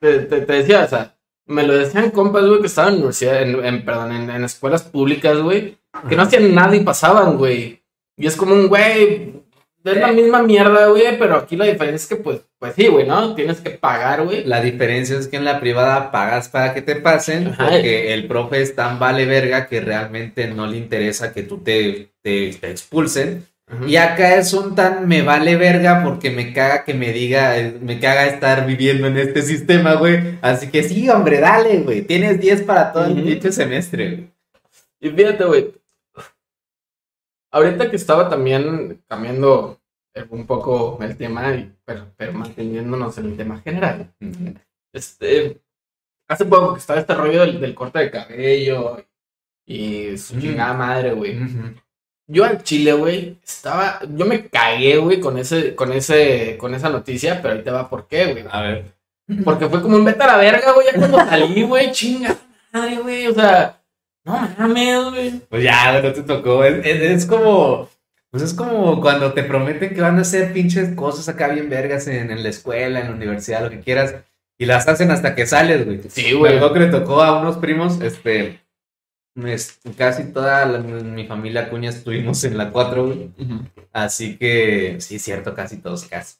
Te, 0.00 0.20
te, 0.20 0.40
te 0.40 0.52
decía, 0.54 0.84
o 0.84 0.88
sea, 0.88 1.14
me 1.44 1.64
lo 1.66 1.74
decían 1.74 2.10
compas, 2.10 2.46
güey, 2.46 2.60
que 2.60 2.66
estaban 2.66 2.94
en 2.94 2.98
universidad, 3.00 3.42
en, 3.42 3.62
en- 3.64 3.84
perdón, 3.84 4.12
en, 4.12 4.30
en 4.30 4.44
escuelas 4.44 4.82
públicas, 4.84 5.38
güey, 5.40 5.76
que 6.08 6.16
no 6.16 6.22
hacían 6.22 6.54
nada 6.54 6.74
y 6.74 6.80
pasaban, 6.80 7.36
güey. 7.36 7.82
Y 8.16 8.26
es 8.26 8.36
como 8.36 8.54
un, 8.54 8.68
güey, 8.68 9.34
es 9.92 9.98
la 9.98 10.12
misma 10.12 10.42
mierda, 10.42 10.86
güey, 10.88 11.18
pero 11.18 11.36
aquí 11.36 11.56
la 11.56 11.66
diferencia 11.66 11.96
es 12.04 12.06
que, 12.06 12.16
pues, 12.16 12.40
pues 12.58 12.74
sí, 12.74 12.86
güey, 12.88 13.06
¿no? 13.06 13.34
Tienes 13.34 13.60
que 13.60 13.70
pagar, 13.70 14.24
güey. 14.24 14.44
La 14.44 14.60
diferencia 14.60 15.18
es 15.18 15.28
que 15.28 15.36
en 15.36 15.44
la 15.44 15.60
privada 15.60 16.10
pagas 16.10 16.48
para 16.48 16.72
que 16.74 16.82
te 16.82 16.96
pasen, 16.96 17.48
Ajá. 17.48 17.68
porque 17.68 18.12
el 18.14 18.26
profe 18.26 18.62
es 18.62 18.74
tan 18.74 18.98
vale 18.98 19.26
verga 19.26 19.66
que 19.66 19.80
realmente 19.80 20.46
no 20.48 20.66
le 20.66 20.76
interesa 20.78 21.32
que 21.32 21.42
tú 21.42 21.58
te, 21.58 22.08
te, 22.22 22.54
te 22.60 22.70
expulsen. 22.70 23.44
Y 23.88 23.96
acá 23.96 24.36
es 24.36 24.52
un 24.52 24.76
tan 24.76 25.08
me 25.08 25.22
vale 25.22 25.56
verga 25.56 26.02
porque 26.04 26.30
me 26.30 26.52
caga 26.52 26.84
que 26.84 26.94
me 26.94 27.12
diga, 27.12 27.56
me 27.80 27.98
caga 27.98 28.26
estar 28.26 28.64
viviendo 28.64 29.08
en 29.08 29.18
este 29.18 29.42
sistema, 29.42 29.94
güey. 29.94 30.38
Así 30.40 30.68
que 30.68 30.84
sí, 30.84 31.08
hombre, 31.08 31.40
dale, 31.40 31.78
güey. 31.78 32.02
Tienes 32.02 32.40
10 32.40 32.62
para 32.62 32.92
todo 32.92 33.06
el 33.06 33.12
Ujú. 33.14 33.22
pinche 33.24 33.50
semestre, 33.50 34.08
güey. 34.10 34.28
Y 35.00 35.10
fíjate, 35.10 35.44
güey. 35.44 35.72
Ahorita 37.56 37.88
que 37.88 37.96
estaba 37.96 38.28
también 38.28 39.02
cambiando 39.08 39.80
eh, 40.12 40.26
un 40.28 40.46
poco 40.46 40.98
el 41.00 41.16
tema, 41.16 41.42
pero, 41.86 42.12
pero 42.14 42.34
manteniéndonos 42.34 43.16
en 43.16 43.24
el 43.24 43.36
tema 43.38 43.62
general. 43.62 44.12
Este, 44.92 45.62
hace 46.28 46.44
poco 46.44 46.74
que 46.74 46.80
estaba 46.80 47.00
este 47.00 47.14
rollo 47.14 47.40
del, 47.40 47.58
del 47.58 47.74
corte 47.74 47.98
de 47.98 48.10
cabello 48.10 49.02
y 49.64 50.18
su 50.18 50.38
chingada 50.38 50.74
madre, 50.74 51.14
güey. 51.14 51.38
Yo 52.26 52.44
al 52.44 52.62
chile, 52.62 52.92
güey, 52.92 53.38
estaba, 53.42 54.00
yo 54.06 54.26
me 54.26 54.48
cagué, 54.48 54.98
güey, 54.98 55.18
con 55.18 55.38
ese, 55.38 55.74
con 55.74 55.92
ese, 55.92 56.58
con 56.58 56.74
esa 56.74 56.90
noticia, 56.90 57.40
pero 57.40 57.54
ahí 57.54 57.62
te 57.62 57.70
va 57.70 57.88
por 57.88 58.06
qué, 58.06 58.32
güey. 58.32 58.44
A 58.50 58.60
ver. 58.60 58.84
Porque 59.44 59.66
fue 59.66 59.80
como 59.80 59.96
un 59.96 60.04
vete 60.04 60.22
a 60.22 60.26
la 60.26 60.36
verga, 60.36 60.72
güey, 60.72 60.88
ya 60.92 60.98
cuando 60.98 61.16
salí, 61.18 61.62
güey, 61.62 61.90
chinga 61.90 62.36
madre, 62.70 62.96
güey, 62.98 63.28
o 63.28 63.34
sea, 63.34 63.80
no 64.26 64.54
mames, 64.58 65.04
güey. 65.10 65.30
Pues 65.48 65.62
ya, 65.64 65.92
güey, 65.92 66.02
no 66.02 66.12
te 66.12 66.22
tocó. 66.22 66.64
Es, 66.64 66.84
es- 66.84 67.00
es 67.02 67.26
como. 67.26 67.88
Pues 68.30 68.42
es 68.42 68.54
como 68.54 69.00
cuando 69.00 69.32
te 69.32 69.44
prometen 69.44 69.94
que 69.94 70.00
van 70.02 70.18
a 70.18 70.22
hacer 70.22 70.52
pinches 70.52 70.94
cosas 70.94 71.28
acá 71.28 71.48
bien 71.48 71.70
vergas 71.70 72.06
en, 72.08 72.30
en 72.30 72.42
la 72.42 72.48
escuela, 72.50 73.00
en 73.00 73.06
la 73.08 73.14
universidad, 73.14 73.62
lo 73.62 73.70
que 73.70 73.80
quieras. 73.80 74.14
Y 74.58 74.66
las 74.66 74.86
hacen 74.88 75.10
hasta 75.10 75.34
que 75.34 75.46
sales, 75.46 75.84
güey. 75.86 76.00
Sí, 76.08 76.32
güey. 76.32 76.56
acuerdo 76.56 76.74
que 76.74 76.80
le 76.80 76.86
tocó 76.88 77.22
a 77.22 77.40
unos 77.40 77.56
primos, 77.58 78.00
este. 78.02 78.60
es- 79.36 79.78
casi 79.96 80.24
toda 80.32 80.66
la- 80.66 80.78
mi 80.80 81.26
familia 81.26 81.70
cuña 81.70 81.90
estuvimos 81.90 82.42
en 82.44 82.58
la 82.58 82.70
4, 82.72 83.06
güey. 83.06 83.30
Así 83.92 84.36
que, 84.36 84.96
sí, 85.00 85.18
cierto, 85.18 85.54
casi 85.54 85.78
todos, 85.78 86.04
casi. 86.06 86.36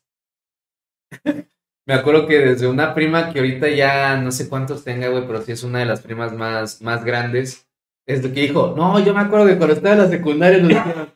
Me 1.87 1.95
acuerdo 1.95 2.27
que 2.27 2.39
desde 2.41 2.67
una 2.67 2.95
prima 2.95 3.33
que 3.33 3.39
ahorita 3.39 3.69
ya 3.69 4.17
no 4.17 4.33
sé 4.33 4.49
cuántos 4.49 4.83
tenga, 4.83 5.09
güey, 5.09 5.27
pero 5.27 5.41
sí 5.43 5.53
es 5.53 5.63
una 5.63 5.79
de 5.79 5.87
las 5.87 6.01
primas 6.01 6.33
más, 6.33 6.83
más 6.83 7.05
grandes, 7.05 7.66
es 8.07 8.23
lo 8.23 8.33
que 8.33 8.43
dijo, 8.43 8.75
no, 8.77 8.99
yo 9.05 9.13
me 9.13 9.21
acuerdo 9.21 9.47
que 9.47 9.57
cuando 9.57 9.75
estaba 9.75 9.95
en 9.95 10.03
la 10.03 10.09
secundaria 10.09 10.59
nos 10.59 10.69
dijeron, 10.69 11.09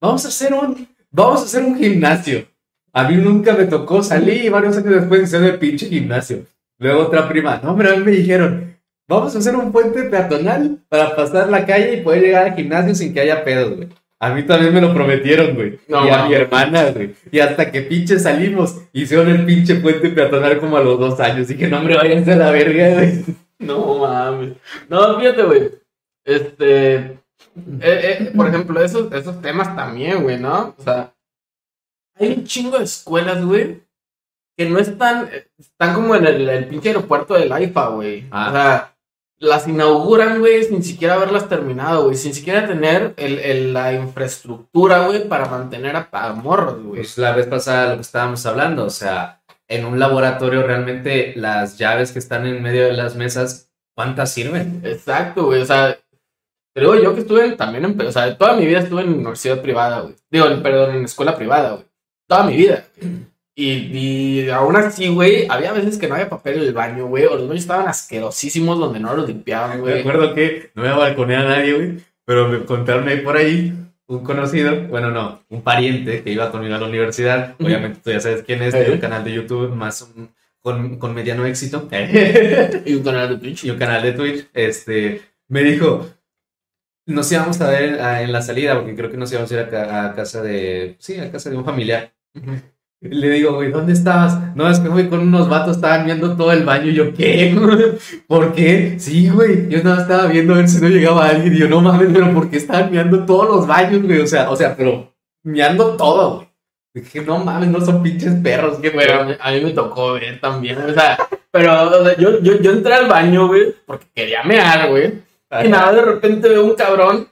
vamos 0.00 0.24
a 0.24 0.28
hacer 0.28 0.54
un, 0.54 0.88
vamos 1.10 1.42
a 1.42 1.44
hacer 1.44 1.64
un 1.64 1.76
gimnasio. 1.76 2.46
A 2.92 3.08
mí 3.08 3.16
nunca 3.16 3.52
me 3.52 3.64
tocó 3.66 4.02
salir 4.02 4.44
y 4.44 4.48
varios 4.48 4.76
años 4.76 4.94
después 4.94 5.24
hicieron 5.24 5.48
el 5.48 5.58
pinche 5.58 5.86
gimnasio. 5.86 6.44
Luego 6.78 7.02
otra 7.02 7.28
prima, 7.28 7.60
no, 7.62 7.76
pero 7.76 7.90
a 7.90 7.96
mí 7.96 8.04
me 8.04 8.12
dijeron, 8.12 8.78
vamos 9.08 9.34
a 9.34 9.38
hacer 9.38 9.56
un 9.56 9.72
puente 9.72 10.04
peatonal 10.04 10.78
para 10.88 11.14
pasar 11.16 11.48
la 11.48 11.66
calle 11.66 11.94
y 11.94 12.00
poder 12.02 12.22
llegar 12.22 12.44
al 12.44 12.54
gimnasio 12.54 12.94
sin 12.94 13.12
que 13.12 13.20
haya 13.20 13.44
pedos, 13.44 13.76
güey. 13.76 13.88
A 14.18 14.30
mí 14.30 14.44
también 14.44 14.72
me 14.72 14.80
lo 14.80 14.94
prometieron, 14.94 15.54
güey. 15.54 15.78
No, 15.88 16.06
y 16.06 16.10
a 16.10 16.24
mi 16.24 16.34
hermana, 16.34 16.90
güey. 16.90 17.14
Y 17.30 17.38
hasta 17.40 17.70
que 17.70 17.82
pinche 17.82 18.18
salimos, 18.18 18.80
hicieron 18.92 19.28
el 19.28 19.44
pinche 19.44 19.74
puente 19.74 20.08
peatonal 20.08 20.58
como 20.58 20.78
a 20.78 20.82
los 20.82 20.98
dos 20.98 21.20
años. 21.20 21.48
Dije, 21.48 21.68
no, 21.68 21.78
hombre, 21.78 21.96
váyanse 21.96 22.32
a 22.32 22.36
la 22.36 22.50
verga, 22.50 22.94
güey. 22.94 23.24
No 23.58 23.98
mames. 23.98 24.54
No, 24.88 25.18
fíjate, 25.18 25.42
güey. 25.42 25.70
Este. 26.26 26.94
eh, 26.96 27.20
eh, 27.80 28.32
por 28.36 28.48
ejemplo, 28.48 28.82
esos, 28.82 29.10
esos 29.12 29.40
temas 29.40 29.74
también, 29.74 30.22
güey, 30.22 30.38
¿no? 30.38 30.74
O 30.78 30.82
sea, 30.82 31.14
hay 32.18 32.32
un 32.34 32.44
chingo 32.44 32.78
de 32.78 32.84
escuelas, 32.84 33.44
güey, 33.44 33.82
que 34.56 34.68
no 34.68 34.78
están. 34.78 35.30
Están 35.58 35.94
como 35.94 36.14
en 36.14 36.26
el, 36.26 36.48
el 36.48 36.66
pinche 36.66 36.88
aeropuerto 36.90 37.34
del 37.34 37.52
AIFA, 37.52 37.88
güey. 37.88 38.26
Ah. 38.30 38.48
O 38.48 38.52
sea, 38.52 38.92
las 39.38 39.68
inauguran, 39.68 40.38
güey, 40.40 40.64
sin 40.64 40.82
siquiera 40.82 41.14
haberlas 41.14 41.48
terminado, 41.48 42.04
güey. 42.04 42.16
Sin 42.16 42.32
siquiera 42.34 42.66
tener 42.66 43.12
el, 43.18 43.38
el- 43.38 43.72
la 43.74 43.92
infraestructura, 43.92 45.06
güey, 45.06 45.28
para 45.28 45.46
mantener 45.48 45.94
a, 45.96 46.08
a 46.10 46.32
morros, 46.32 46.82
güey. 46.82 47.02
Pues 47.02 47.18
la 47.18 47.32
vez 47.36 47.46
pasada 47.46 47.90
lo 47.90 47.94
que 47.96 48.00
estábamos 48.02 48.44
hablando, 48.46 48.84
o 48.86 48.90
sea, 48.90 49.42
en 49.68 49.84
un 49.84 49.98
laboratorio 49.98 50.62
realmente 50.66 51.34
las 51.36 51.76
llaves 51.76 52.12
que 52.12 52.18
están 52.18 52.46
en 52.46 52.62
medio 52.62 52.84
de 52.86 52.94
las 52.94 53.14
mesas, 53.14 53.70
¿cuántas 53.94 54.32
sirven? 54.32 54.80
Exacto, 54.84 55.44
güey. 55.46 55.60
O 55.60 55.66
sea, 55.66 55.98
te 56.76 56.80
digo 56.82 56.94
yo 56.94 57.14
que 57.14 57.20
estuve 57.22 57.52
también 57.52 57.86
en, 57.86 57.98
o 57.98 58.12
sea, 58.12 58.36
toda 58.36 58.54
mi 58.54 58.66
vida 58.66 58.80
estuve 58.80 59.00
en 59.00 59.14
universidad 59.14 59.62
privada, 59.62 60.00
güey. 60.00 60.14
Digo, 60.30 60.44
perdón, 60.62 60.94
en 60.96 61.04
escuela 61.06 61.34
privada, 61.34 61.70
güey. 61.72 61.84
Toda 62.28 62.42
mi 62.44 62.54
vida. 62.54 62.84
Y, 63.54 63.70
y 63.96 64.50
aún 64.50 64.76
así, 64.76 65.08
güey, 65.08 65.46
había 65.48 65.72
veces 65.72 65.96
que 65.96 66.06
no 66.06 66.14
había 66.16 66.28
papel 66.28 66.58
en 66.58 66.64
el 66.64 66.74
baño, 66.74 67.06
güey, 67.06 67.24
o 67.24 67.36
los 67.36 67.48
baños 67.48 67.62
estaban 67.62 67.88
asquerosísimos 67.88 68.78
donde 68.78 69.00
no 69.00 69.16
los 69.16 69.26
limpiaban, 69.26 69.76
Me 69.76 69.80
güey. 69.80 70.00
acuerdo 70.00 70.34
que 70.34 70.70
no 70.74 70.82
voy 70.82 70.90
a 70.90 70.96
balconear 70.96 71.46
a 71.46 71.48
nadie, 71.56 71.72
güey, 71.72 71.92
pero 72.26 72.48
me 72.48 72.62
contaron 72.66 73.08
ahí 73.08 73.20
por 73.22 73.38
ahí 73.38 73.72
un 74.08 74.22
conocido, 74.22 74.82
bueno, 74.88 75.10
no, 75.10 75.40
un 75.48 75.62
pariente 75.62 76.22
que 76.22 76.30
iba 76.30 76.50
conmigo 76.52 76.74
a 76.74 76.78
la 76.78 76.86
universidad. 76.88 77.54
Obviamente 77.58 78.00
tú 78.04 78.10
ya 78.10 78.20
sabes 78.20 78.42
quién 78.42 78.62
es, 78.62 78.74
tiene 78.74 78.90
un 78.92 78.98
canal 78.98 79.24
de 79.24 79.32
YouTube 79.32 79.74
más 79.74 80.02
un- 80.02 80.28
con, 80.60 80.98
con 80.98 81.14
mediano 81.14 81.46
éxito 81.46 81.88
Y 82.84 82.94
un 82.94 83.02
canal 83.04 83.28
de 83.30 83.36
Twitch. 83.38 83.64
y 83.64 83.70
un 83.70 83.78
canal 83.78 84.02
de 84.02 84.12
Twitch. 84.12 84.46
Este, 84.52 85.22
me 85.48 85.62
dijo, 85.62 86.06
nos 87.06 87.30
íbamos 87.32 87.60
a 87.60 87.70
ver 87.70 88.00
ah, 88.00 88.22
en 88.22 88.32
la 88.32 88.42
salida, 88.42 88.74
porque 88.74 88.94
creo 88.94 89.10
que 89.10 89.16
nos 89.16 89.30
íbamos 89.32 89.50
a 89.50 89.54
ir 89.54 89.60
a, 89.60 89.68
ca- 89.68 90.06
a 90.06 90.14
casa 90.14 90.42
de, 90.42 90.96
sí, 90.98 91.18
a 91.18 91.30
casa 91.30 91.50
de 91.50 91.56
un 91.56 91.64
familiar. 91.64 92.12
Le 93.00 93.28
digo, 93.30 93.54
güey, 93.54 93.70
¿dónde 93.70 93.92
estabas? 93.92 94.56
No, 94.56 94.68
es 94.68 94.80
que 94.80 94.88
fui 94.88 95.08
con 95.08 95.20
unos 95.20 95.48
vatos, 95.48 95.76
estaban 95.76 96.06
viendo 96.06 96.34
todo 96.36 96.50
el 96.52 96.64
baño. 96.64 96.86
Y 96.90 96.94
yo, 96.94 97.14
¿qué? 97.14 97.54
¿Por 98.26 98.52
qué? 98.54 98.96
Sí, 98.98 99.28
güey. 99.28 99.68
Yo 99.68 99.82
nada 99.84 100.02
estaba 100.02 100.26
viendo 100.26 100.54
a 100.54 100.56
ver 100.56 100.68
si 100.68 100.80
no 100.80 100.88
llegaba 100.88 101.28
alguien. 101.28 101.54
Y 101.54 101.58
yo, 101.58 101.68
no 101.68 101.80
mames, 101.82 102.08
pero 102.12 102.32
¿por 102.32 102.48
qué 102.50 102.56
estaban 102.56 102.90
meando 102.90 103.24
todos 103.24 103.48
los 103.48 103.66
baños, 103.66 104.02
güey? 104.02 104.20
O 104.20 104.26
sea, 104.26 104.50
o 104.50 104.56
sea, 104.56 104.74
pero 104.76 105.14
meando 105.44 105.94
todo, 105.96 106.36
güey. 106.36 106.48
Dije, 106.94 107.20
no 107.20 107.38
mames, 107.44 107.68
no 107.68 107.80
son 107.82 108.02
pinches 108.02 108.32
perros, 108.36 108.78
qué 108.80 108.90
Pero 108.90 109.20
a 109.20 109.24
mí, 109.24 109.34
a 109.38 109.50
mí 109.52 109.60
me 109.60 109.70
tocó 109.72 110.14
ver 110.14 110.40
también, 110.40 110.78
o 110.78 110.94
sea, 110.94 111.18
pero 111.50 112.00
o 112.00 112.02
sea, 112.04 112.16
yo, 112.16 112.40
yo, 112.40 112.58
yo 112.58 112.70
entré 112.72 112.94
al 112.94 113.06
baño, 113.06 113.48
güey, 113.48 113.74
porque 113.84 114.06
quería 114.14 114.42
mear, 114.42 114.88
güey. 114.88 115.12
Y 115.64 115.68
nada, 115.68 115.92
de 115.92 116.02
repente 116.02 116.48
veo 116.48 116.64
un 116.64 116.74
cabrón 116.74 117.28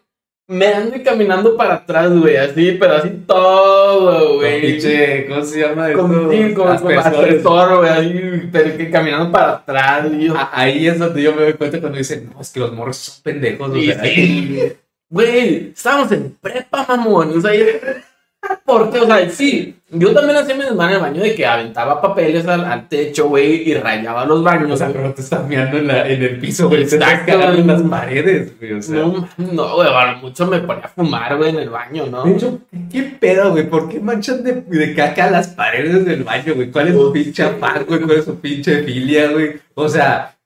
meando 0.46 0.94
y 0.96 1.02
caminando 1.02 1.56
para 1.56 1.74
atrás, 1.76 2.12
güey, 2.12 2.36
así, 2.36 2.72
pero 2.78 2.94
así 2.96 3.08
todo, 3.26 4.36
güey. 4.36 4.60
pinche, 4.60 5.26
¿cómo 5.26 5.42
se 5.42 5.60
llama 5.60 5.88
eso? 5.90 5.98
Con, 6.00 6.30
sí, 6.30 6.52
con, 6.54 6.68
aspersor, 6.68 7.78
güey, 7.78 7.90
ahí, 7.90 8.48
pero 8.52 8.76
que 8.76 8.90
caminando 8.90 9.32
para 9.32 9.52
atrás, 9.52 10.06
yo, 10.18 10.34
A- 10.36 10.50
Ahí 10.52 10.86
es 10.86 10.98
donde 10.98 11.22
yo 11.22 11.34
me 11.34 11.42
doy 11.44 11.54
cuenta 11.54 11.80
cuando 11.80 11.96
dicen, 11.98 12.30
no, 12.34 12.40
es 12.42 12.50
que 12.50 12.60
los 12.60 12.72
morros 12.72 12.96
son 12.98 13.22
pendejos. 13.22 13.70
o 13.70 13.76
y 13.76 13.86
sea, 13.86 14.02
sí, 14.04 14.72
güey, 15.08 15.72
estábamos 15.74 16.12
en 16.12 16.36
prepa, 16.40 16.84
mamón, 16.88 17.38
o 17.38 17.40
sea, 17.40 17.52
Porque, 18.64 18.98
o 18.98 19.06
sea, 19.06 19.28
sí, 19.30 19.76
yo 19.90 20.12
también 20.12 20.38
hacía 20.38 20.54
mi 20.54 20.64
desmadre 20.64 20.92
en 20.92 20.96
el 20.96 21.02
baño 21.02 21.22
de 21.22 21.34
que 21.34 21.46
aventaba 21.46 22.00
papeles 22.00 22.46
al, 22.46 22.64
al 22.64 22.88
techo, 22.88 23.28
güey, 23.28 23.68
y 23.68 23.74
rayaba 23.74 24.24
los 24.24 24.42
baños. 24.42 24.70
O 24.72 24.76
sea, 24.76 24.88
güey. 24.88 24.98
pero 24.98 25.14
te 25.14 25.20
estás 25.20 25.46
mirando 25.46 25.78
en, 25.78 25.86
la, 25.86 26.08
en 26.08 26.22
el 26.22 26.38
piso, 26.38 26.68
güey. 26.68 26.86
Te 26.86 26.96
estás 26.96 27.20
cagando 27.26 27.58
en 27.58 27.66
güey. 27.66 27.78
las 27.78 27.82
paredes, 27.82 28.58
güey. 28.58 28.72
O 28.72 28.82
sea. 28.82 28.96
No, 28.96 29.28
no, 29.36 29.74
güey, 29.76 29.88
a 29.88 30.12
lo 30.12 30.18
mucho 30.18 30.46
me 30.46 30.60
ponía 30.60 30.84
a 30.84 30.88
fumar, 30.88 31.36
güey, 31.36 31.50
en 31.50 31.56
el 31.56 31.70
baño, 31.70 32.06
¿no? 32.06 32.24
De 32.24 32.32
hecho, 32.32 32.58
¿qué 32.90 33.02
pedo, 33.02 33.52
güey? 33.52 33.68
¿Por 33.68 33.88
qué 33.88 34.00
manchan 34.00 34.42
de, 34.42 34.62
de 34.62 34.94
caca 34.94 35.30
las 35.30 35.48
paredes 35.48 36.04
del 36.04 36.24
baño, 36.24 36.54
güey? 36.54 36.70
¿Cuál 36.70 36.88
es 36.88 36.94
su 36.94 37.12
pinche 37.12 37.42
afán, 37.42 37.84
güey? 37.86 38.00
¿Cuál 38.00 38.18
es 38.18 38.24
su 38.24 38.40
pinche 38.40 38.82
filia, 38.82 39.30
güey? 39.30 39.60
O 39.74 39.88
sea, 39.88 40.36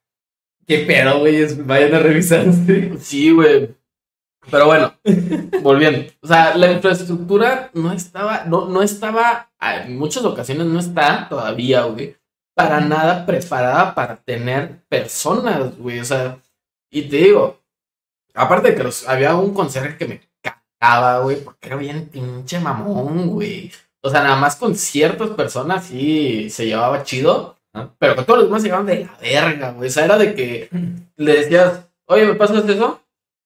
¿qué 0.66 0.78
pedo, 0.80 1.20
güey? 1.20 1.46
Vayan 1.64 1.94
a 1.94 1.98
revisarse. 2.00 2.92
Sí, 3.00 3.30
güey. 3.30 3.77
Pero 4.50 4.66
bueno, 4.66 4.94
volviendo. 5.62 6.10
O 6.22 6.26
sea, 6.26 6.54
la 6.56 6.72
infraestructura 6.72 7.70
no 7.74 7.92
estaba, 7.92 8.44
no, 8.44 8.66
no 8.66 8.82
estaba, 8.82 9.50
en 9.60 9.98
muchas 9.98 10.24
ocasiones 10.24 10.66
no 10.66 10.78
está 10.78 11.28
todavía, 11.28 11.82
güey, 11.84 12.16
para 12.54 12.80
nada 12.80 13.26
preparada 13.26 13.94
para 13.94 14.16
tener 14.16 14.82
personas, 14.88 15.76
güey. 15.78 16.00
O 16.00 16.04
sea, 16.04 16.38
y 16.90 17.02
te 17.02 17.16
digo, 17.16 17.60
aparte 18.34 18.70
de 18.70 18.74
que 18.76 18.84
los, 18.84 19.08
había 19.08 19.36
un 19.36 19.52
conserje 19.54 19.96
que 19.96 20.06
me 20.06 20.20
cagaba, 20.42 21.20
güey, 21.20 21.42
porque 21.42 21.68
era 21.68 21.76
bien 21.76 22.08
pinche 22.08 22.58
mamón, 22.60 23.28
güey. 23.28 23.70
O 24.00 24.10
sea, 24.10 24.22
nada 24.22 24.36
más 24.36 24.56
con 24.56 24.74
ciertas 24.74 25.30
personas 25.30 25.86
sí 25.86 26.48
se 26.50 26.66
llevaba 26.66 27.02
chido, 27.02 27.58
Ah. 27.74 27.90
pero 27.98 28.16
con 28.16 28.24
todos 28.24 28.38
los 28.40 28.48
demás 28.48 28.62
se 28.62 28.68
llevaban 28.68 28.86
de 28.86 29.04
la 29.04 29.16
verga, 29.20 29.70
güey. 29.72 29.88
O 29.88 29.92
sea, 29.92 30.04
era 30.04 30.18
de 30.18 30.34
que 30.34 30.70
le 31.16 31.32
decías, 31.32 31.86
oye, 32.06 32.24
¿me 32.26 32.34
pasas 32.34 32.66
eso? 32.68 33.00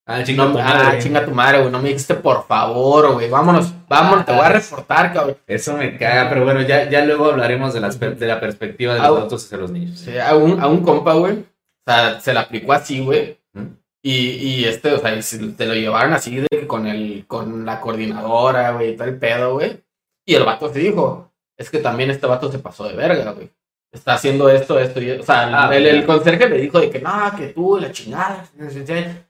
Ah, 0.04 0.18
No, 0.34 0.58
ah, 0.58 0.98
chinga 0.98 1.24
tu 1.24 1.30
madre, 1.30 1.58
güey. 1.60 1.70
No 1.70 1.78
me 1.80 1.88
dijiste 1.90 2.14
por 2.14 2.44
favor, 2.46 3.12
güey. 3.12 3.30
Vámonos, 3.30 3.72
vámonos, 3.88 4.26
te 4.26 4.32
voy 4.32 4.44
a 4.44 4.48
reportar, 4.48 5.12
cabrón. 5.12 5.36
Eso 5.46 5.76
me 5.76 5.96
caga, 5.96 6.28
pero 6.28 6.44
bueno, 6.44 6.60
ya, 6.62 6.90
ya 6.90 7.04
luego 7.04 7.26
hablaremos 7.26 7.72
de, 7.72 7.80
las 7.80 7.98
de 8.00 8.26
la 8.26 8.40
perspectiva 8.40 8.94
de 8.94 8.98
los 9.00 9.08
Ah, 9.08 9.10
adultos 9.12 9.44
hacia 9.44 9.58
los 9.58 9.70
niños. 9.70 10.00
Sí, 10.00 10.18
a, 10.18 10.34
un, 10.36 10.60
a 10.60 10.66
un 10.66 10.82
compa, 10.82 11.14
güey. 11.14 11.34
O 11.34 11.44
sea, 11.86 12.20
se 12.20 12.32
la 12.34 12.40
aplicó 12.40 12.72
así, 12.72 13.00
güey. 13.00 13.38
¿Mm? 13.52 13.66
Y, 14.02 14.12
y 14.16 14.64
este, 14.64 14.92
o 14.92 14.98
sea, 14.98 15.14
y 15.14 15.22
se- 15.22 15.38
te 15.52 15.66
lo 15.66 15.74
llevaron 15.74 16.12
así 16.12 16.36
de 16.36 16.48
que 16.50 16.66
con 16.66 16.86
el, 16.88 17.24
con 17.28 17.64
la 17.64 17.80
coordinadora, 17.80 18.72
güey, 18.72 18.96
todo 18.96 19.06
el 19.06 19.18
pedo, 19.18 19.54
güey. 19.54 19.80
Y 20.26 20.34
el 20.34 20.44
vato 20.44 20.72
se 20.72 20.80
dijo, 20.80 21.30
es 21.56 21.70
que 21.70 21.78
también 21.78 22.10
este 22.10 22.26
vato 22.26 22.50
se 22.50 22.58
pasó 22.58 22.84
de 22.88 22.94
verga, 22.96 23.30
güey. 23.32 23.50
Está 23.92 24.14
haciendo 24.14 24.48
esto, 24.48 24.78
esto 24.78 25.02
y 25.02 25.10
O 25.10 25.22
sea, 25.22 25.66
Ah, 25.68 25.76
el, 25.76 26.06
conserje 26.06 26.48
le 26.48 26.58
dijo 26.58 26.80
de 26.80 26.88
que 26.88 26.98
no, 26.98 27.10
que 27.36 27.48
tú, 27.48 27.78
la 27.78 27.92
chingada, 27.92 28.48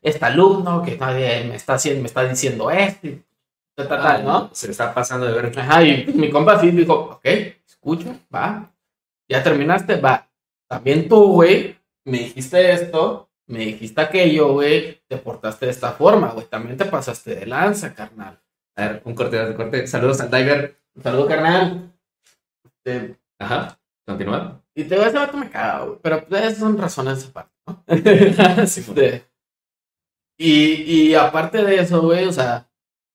este 0.01 0.25
alumno, 0.25 0.83
que 0.83 0.97
nadie 0.97 1.45
me 1.45 1.57
está 1.57 1.75
haciendo, 1.75 2.01
me 2.01 2.07
está 2.07 2.25
diciendo 2.25 2.71
esto, 2.71 3.09
y 3.09 3.25
tal, 3.75 3.89
tal, 3.89 4.03
tal, 4.03 4.25
¿no? 4.25 4.51
Se 4.53 4.69
le 4.69 4.71
está 4.71 4.95
pasando 4.95 5.27
de 5.27 5.33
ver. 5.33 5.59
Ajá, 5.59 5.83
y 5.83 6.07
mi 6.15 6.31
compa 6.31 6.61
sí 6.61 6.71
dijo, 6.71 6.95
ok, 6.95 7.27
escucho, 7.67 8.15
va. 8.33 8.73
Ya 9.29 9.43
terminaste, 9.43 9.97
va. 9.97 10.29
También 10.69 11.09
tú, 11.09 11.33
güey, 11.33 11.77
me 12.05 12.19
dijiste 12.19 12.73
esto, 12.73 13.29
me 13.49 13.59
dijiste 13.61 14.01
aquello, 14.01 14.53
güey, 14.53 15.03
te 15.09 15.17
portaste 15.17 15.67
de 15.67 15.73
esta 15.73 15.91
forma, 15.93 16.29
güey. 16.29 16.47
También 16.47 16.77
te 16.77 16.85
pasaste 16.85 17.35
de 17.35 17.47
lanza, 17.47 17.95
carnal. 17.95 18.41
A 18.77 18.87
ver, 18.87 19.03
un 19.05 19.15
corte, 19.15 19.45
un 19.45 19.55
corte. 19.55 19.87
Saludos 19.89 20.21
al 20.21 20.31
Diver. 20.31 20.77
Un 20.95 21.03
saludo, 21.03 21.27
carnal. 21.27 21.93
Este, 22.65 23.17
Ajá. 23.39 23.77
Continúa. 24.07 24.61
y 24.75 24.85
te 24.85 24.97
voy 24.97 25.05
a 25.05 25.13
vato 25.13 25.37
me 25.37 25.49
caga, 25.51 25.85
güey. 25.85 25.99
Pero 26.03 26.25
esas 26.31 26.59
son 26.59 26.77
razones 26.79 27.27
aparte, 27.29 27.53
¿no? 27.67 27.85
Este, 28.63 29.25
y, 30.39 30.83
y 30.83 31.15
aparte 31.15 31.63
de 31.63 31.81
eso, 31.81 32.03
güey, 32.03 32.25
o 32.27 32.33
sea, 32.33 32.69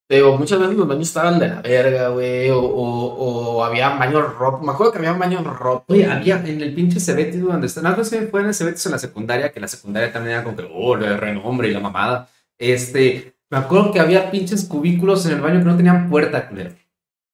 te 0.08 0.16
digo, 0.16 0.38
muchas 0.38 0.60
veces 0.60 0.78
los 0.78 0.88
baños 0.88 1.08
estaban 1.10 1.38
de 1.38 1.50
la 1.50 1.62
verga, 1.62 2.08
güey, 2.10 2.50
o, 2.50 2.62
o, 2.62 3.58
o 3.58 3.64
había 3.66 3.90
baños 3.90 4.34
rotos. 4.36 4.62
Me 4.62 4.72
acuerdo 4.72 4.94
que 4.94 5.00
había 5.00 5.12
baños 5.12 5.44
rotos. 5.46 5.84
Oye, 5.90 6.06
había 6.06 6.38
en 6.38 6.62
el 6.62 6.74
pinche 6.74 7.02
Cebetis 7.02 7.42
donde 7.42 7.68
está, 7.68 7.82
no 7.82 8.02
sé 8.04 8.22
si 8.22 8.26
fue 8.28 8.40
en 8.40 8.48
el 8.48 8.54
Cebetis 8.54 8.86
en 8.86 8.94
la 8.94 9.00
secundaria, 9.00 9.52
que 9.52 9.60
la 9.60 9.68
secundaria 9.68 10.14
también 10.14 10.36
era 10.36 10.44
como 10.46 10.56
que, 10.56 10.70
oh, 10.74 10.96
el 10.96 11.18
renombre 11.18 11.68
y 11.68 11.74
la 11.74 11.82
mamada. 11.82 12.30
Este, 12.58 13.36
me 13.50 13.58
acuerdo 13.58 13.92
que 13.92 14.00
había 14.00 14.32
pinches 14.32 14.64
cubículos 14.64 15.26
en 15.26 15.34
el 15.34 15.42
baño 15.42 15.60
que 15.60 15.66
no 15.66 15.76
tenían 15.76 16.10
puerta, 16.10 16.48
culero. 16.48 16.74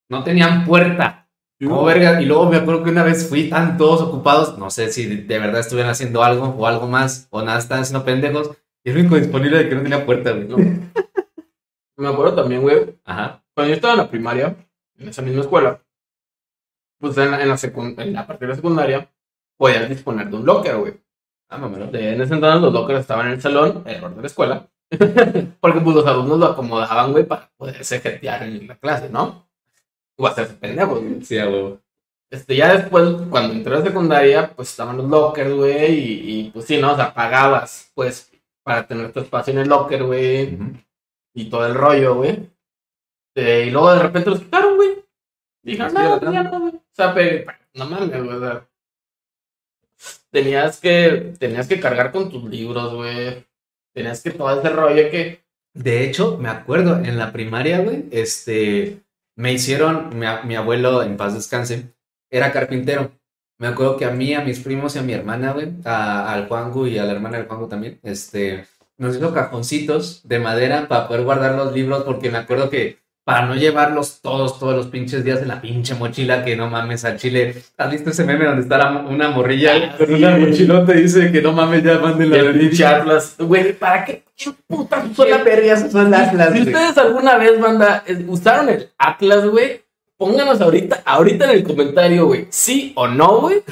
No 0.09 0.23
tenían 0.23 0.65
puerta. 0.65 1.22
Verga, 1.67 2.21
y 2.21 2.25
luego 2.25 2.49
me 2.49 2.57
acuerdo 2.57 2.83
que 2.83 2.89
una 2.89 3.03
vez 3.03 3.27
fui 3.27 3.49
tan 3.49 3.77
todos 3.77 4.01
ocupados, 4.01 4.57
no 4.57 4.69
sé 4.69 4.91
si 4.91 5.05
de 5.05 5.39
verdad 5.39 5.61
estuvieran 5.61 5.91
haciendo 5.91 6.23
algo 6.23 6.47
o 6.47 6.67
algo 6.67 6.87
más, 6.87 7.27
o 7.29 7.41
nada, 7.41 7.59
estaban 7.59 7.83
haciendo 7.83 8.05
pendejos, 8.05 8.51
y 8.83 8.89
el 8.89 8.97
único 8.97 9.15
disponible 9.15 9.57
de 9.57 9.69
que 9.69 9.75
no 9.75 9.83
tenía 9.83 10.05
puerta, 10.05 10.31
güey. 10.31 10.47
No. 10.47 10.57
Me 11.97 12.07
acuerdo 12.07 12.35
también, 12.35 12.61
güey, 12.61 12.97
Ajá. 13.05 13.43
cuando 13.53 13.69
yo 13.69 13.75
estaba 13.75 13.93
en 13.93 13.99
la 13.99 14.09
primaria, 14.09 14.55
en 14.97 15.07
esa 15.09 15.21
misma 15.21 15.41
escuela, 15.41 15.79
pues 16.99 17.17
en 17.17 17.31
la, 17.31 17.41
en 17.41 17.49
la, 17.49 17.57
en 18.03 18.13
la 18.13 18.27
parte 18.27 18.45
de 18.45 18.49
la 18.49 18.55
secundaria, 18.55 19.11
podías 19.57 19.89
disponer 19.89 20.29
de 20.29 20.35
un 20.37 20.45
locker, 20.45 20.77
güey. 20.77 20.93
Ah, 21.49 21.57
mamá. 21.57 21.77
En 21.77 22.21
ese 22.21 22.33
entonces 22.33 22.61
los 22.61 22.73
lockers 22.73 23.01
estaban 23.01 23.27
en 23.27 23.33
el 23.33 23.41
salón, 23.41 23.83
error 23.85 24.15
de 24.15 24.21
la 24.21 24.27
escuela, 24.27 24.67
porque 25.59 25.79
pues 25.81 25.95
los 25.95 26.05
alumnos 26.07 26.39
lo 26.39 26.45
acomodaban, 26.47 27.11
güey, 27.11 27.25
para 27.25 27.51
poderse 27.55 27.99
jetear 27.99 28.43
en 28.43 28.67
la 28.67 28.75
clase, 28.75 29.09
¿no? 29.09 29.47
O 30.31 30.59
pendejos, 30.59 31.01
güey. 31.01 31.23
Sí, 31.23 31.37
a 31.37 31.47
huevo. 31.47 31.79
Este, 32.29 32.55
ya 32.55 32.73
después, 32.75 33.09
cuando 33.29 33.53
entré 33.53 33.75
a 33.75 33.79
la 33.79 33.85
secundaria, 33.85 34.51
pues 34.55 34.69
estaban 34.69 34.97
los 34.97 35.07
lockers, 35.07 35.53
güey, 35.53 35.93
y, 35.93 36.39
y, 36.39 36.51
pues 36.51 36.65
sí, 36.65 36.77
¿no? 36.81 36.93
O 36.93 36.95
sea, 36.95 37.13
pagabas, 37.13 37.91
pues, 37.93 38.31
para 38.63 38.87
tener 38.87 39.11
tu 39.11 39.19
espacio 39.19 39.53
en 39.53 39.59
el 39.59 39.69
locker, 39.69 40.03
güey, 40.03 40.57
y 41.35 41.49
todo 41.49 41.67
el 41.67 41.75
rollo, 41.75 42.15
güey. 42.15 42.49
Eh, 43.35 43.65
y 43.67 43.71
luego 43.71 43.93
de 43.93 44.01
repente 44.01 44.29
los 44.31 44.39
quitaron, 44.39 44.77
güey. 44.77 45.05
Dijeron, 45.61 45.93
no, 45.93 46.19
¿verdad? 46.19 46.31
ya 46.31 46.43
no, 46.43 46.59
güey. 46.59 46.73
O 46.73 46.81
sea, 46.91 47.13
pero, 47.13 47.51
no 47.75 47.85
mames, 47.85 48.23
güey, 48.23 48.35
o 48.35 48.39
sea, 48.39 48.67
Tenías 50.31 50.79
que, 50.79 51.35
tenías 51.37 51.67
que 51.67 51.79
cargar 51.79 52.11
con 52.11 52.31
tus 52.31 52.43
libros, 52.45 52.95
güey. 52.95 53.45
Tenías 53.93 54.23
que 54.23 54.31
todo 54.31 54.59
ese 54.59 54.69
rollo 54.69 55.11
que... 55.11 55.43
De 55.75 56.03
hecho, 56.03 56.37
me 56.39 56.49
acuerdo, 56.49 56.97
en 56.97 57.19
la 57.19 57.31
primaria, 57.31 57.79
güey, 57.81 58.05
este, 58.11 59.02
me 59.35 59.53
hicieron, 59.53 60.17
mi, 60.17 60.55
abuelo, 60.55 61.03
en 61.03 61.17
paz 61.17 61.33
descanse, 61.33 61.93
era 62.29 62.51
carpintero. 62.51 63.11
Me 63.59 63.67
acuerdo 63.67 63.97
que 63.97 64.05
a 64.05 64.11
mí, 64.11 64.33
a 64.33 64.41
mis 64.41 64.59
primos 64.59 64.95
y 64.95 64.99
a 64.99 65.03
mi 65.03 65.13
hermana, 65.13 65.53
güey, 65.53 65.73
a- 65.85 66.33
al 66.33 66.47
Juangu 66.47 66.87
y 66.87 66.97
a 66.97 67.05
la 67.05 67.13
hermana 67.13 67.37
del 67.37 67.47
Juangu 67.47 67.67
también, 67.67 67.99
este, 68.03 68.65
nos 68.97 69.15
hizo 69.15 69.33
cajoncitos 69.33 70.21
de 70.27 70.39
madera 70.39 70.87
para 70.87 71.07
poder 71.07 71.23
guardar 71.23 71.55
los 71.55 71.73
libros, 71.73 72.03
porque 72.03 72.29
me 72.31 72.37
acuerdo 72.39 72.69
que 72.69 72.99
para 73.25 73.45
no 73.45 73.55
llevarlos 73.55 74.19
todos, 74.21 74.59
todos 74.59 74.75
los 74.75 74.87
pinches 74.87 75.23
días 75.23 75.41
en 75.41 75.47
la 75.47 75.61
pinche 75.61 75.95
mochila, 75.95 76.43
que 76.43 76.55
no 76.57 76.69
mames 76.69 77.05
al 77.05 77.17
chile. 77.17 77.55
¿Has 77.77 77.89
visto 77.91 78.09
ese 78.09 78.25
meme 78.25 78.45
donde 78.45 78.63
está 78.63 78.77
la 78.77 78.91
una 79.07 79.29
morrilla 79.29 79.71
Ah, 79.93 79.95
con 79.97 80.07
sí. 80.07 80.13
una 80.15 80.37
mochilota 80.37 80.93
y 80.95 81.03
dice 81.03 81.31
que 81.31 81.41
no 81.41 81.53
mames, 81.53 81.83
ya 81.83 81.99
manden 81.99 82.29
la 82.31 82.89
Atlas. 82.97 83.35
Güey, 83.39 83.73
¿para 83.73 84.03
qué 84.03 84.23
putas 84.67 85.05
Son 85.15 85.29
las 85.29 85.43
vergas, 85.43 85.89
son 85.91 86.11
las 86.11 86.33
las, 86.33 86.47
Si 86.53 86.59
güey. 86.63 86.73
ustedes 86.73 86.97
alguna 86.97 87.37
vez, 87.37 87.59
banda, 87.61 88.03
usaron 88.27 88.67
el 88.69 88.89
Atlas, 88.97 89.45
güey, 89.47 89.81
pónganos 90.17 90.59
ahorita, 90.59 91.01
ahorita 91.05 91.45
en 91.45 91.51
el 91.51 91.63
comentario, 91.63 92.25
güey, 92.25 92.47
sí 92.49 92.91
o 92.95 93.07
no, 93.07 93.41
güey. 93.41 93.63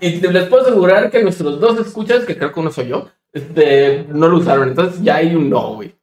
Y 0.00 0.18
te- 0.18 0.32
les 0.32 0.44
puedo 0.48 0.62
asegurar 0.62 1.08
que 1.10 1.22
nuestros 1.22 1.60
dos 1.60 1.78
escuchas, 1.78 2.24
que 2.24 2.36
creo 2.36 2.52
que 2.52 2.60
uno 2.60 2.70
soy 2.72 2.88
yo, 2.88 3.08
este, 3.32 4.04
no 4.08 4.26
lo 4.28 4.38
usaron. 4.38 4.68
Entonces 4.70 5.00
ya 5.02 5.16
hay 5.16 5.34
un 5.36 5.48
no, 5.48 5.74
güey. 5.74 5.94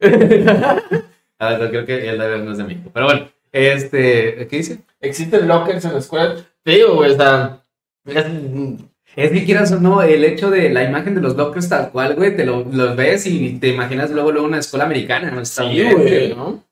A 1.38 1.50
ver, 1.54 1.70
creo 1.70 1.86
que 1.86 2.08
el 2.08 2.18
no 2.44 2.52
es 2.52 2.58
de 2.58 2.64
México. 2.64 2.90
Pero 2.92 3.06
bueno, 3.06 3.28
este, 3.52 4.46
¿qué 4.48 4.56
dice? 4.56 4.78
Existen 5.00 5.46
lockers 5.48 5.84
en 5.84 5.92
la 5.92 5.98
escuela. 5.98 6.36
Te 6.62 6.70
digo, 6.72 6.94
güey, 6.96 7.12
o 7.12 7.16
sea, 7.16 7.62
es- 8.06 8.26
Es 9.16 9.30
que 9.30 9.44
quieras 9.46 9.72
o 9.72 9.80
no, 9.80 10.02
el 10.02 10.24
hecho 10.24 10.50
de 10.50 10.68
la 10.68 10.84
imagen 10.84 11.14
de 11.14 11.22
los 11.22 11.36
lockers 11.36 11.70
tal 11.70 11.90
cual, 11.90 12.16
güey, 12.16 12.36
te 12.36 12.44
lo, 12.44 12.64
los 12.70 12.96
ves 12.96 13.26
y 13.26 13.58
te 13.58 13.68
imaginas 13.68 14.10
luego, 14.10 14.30
luego 14.30 14.46
una 14.46 14.58
escuela 14.58 14.84
americana, 14.84 15.30
¿no? 15.30 15.42
Sí, 15.44 15.62
güey, 15.94 16.34
¿no? 16.34 16.62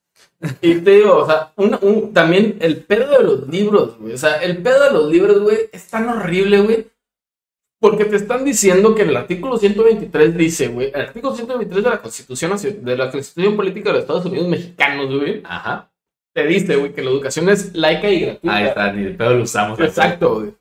Y 0.61 0.75
te 0.81 0.91
digo, 0.91 1.17
o 1.17 1.27
sea, 1.27 1.53
un, 1.57 1.79
un- 1.81 2.13
también 2.13 2.57
el 2.61 2.79
pedo 2.79 3.17
de 3.17 3.25
los 3.25 3.49
libros, 3.49 3.97
güey. 3.99 4.13
O 4.13 4.19
sea, 4.19 4.43
el 4.43 4.59
pedo 4.59 4.85
de 4.85 4.91
los 4.91 5.11
libros, 5.11 5.41
güey, 5.41 5.57
es 5.73 5.87
tan 5.89 6.07
horrible, 6.07 6.61
güey. 6.61 6.87
Porque 7.85 8.07
te 8.07 8.17
están 8.17 8.47
diciendo 8.47 8.95
que 8.95 9.03
el 9.03 9.15
artículo 9.15 9.59
123 9.59 10.35
dice, 10.39 10.69
güey, 10.69 10.91
el 10.95 11.03
artículo 11.03 11.35
123 11.35 11.85
de 11.85 11.91
la 11.91 12.01
Constitución 12.01 12.57
de 12.83 12.97
la 12.97 13.11
Constitución 13.11 13.57
Política 13.57 13.91
de 13.91 13.97
los 13.97 14.03
Estados 14.05 14.25
Unidos 14.25 14.49
Mexicanos, 14.49 15.15
güey, 15.15 15.43
Ajá. 15.45 15.93
te 16.35 16.47
dice, 16.47 16.77
güey, 16.77 16.95
que 16.95 17.03
la 17.03 17.11
educación 17.11 17.51
es 17.51 17.75
laica 17.75 18.09
y 18.09 18.21
gratuita. 18.21 18.57
Ahí 18.57 18.65
está, 18.69 18.91
ni 18.91 19.05
el 19.05 19.17
pedo 19.19 19.35
lo 19.35 19.43
usamos. 19.43 19.79
Exacto, 19.79 20.35
güey. 20.37 20.55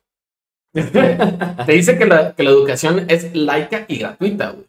Te 1.64 1.72
dice 1.72 1.96
que 1.96 2.04
la, 2.04 2.34
que 2.34 2.42
la 2.42 2.50
educación 2.50 3.06
es 3.08 3.34
laica 3.34 3.86
y 3.88 4.00
gratuita, 4.00 4.50
güey. 4.50 4.66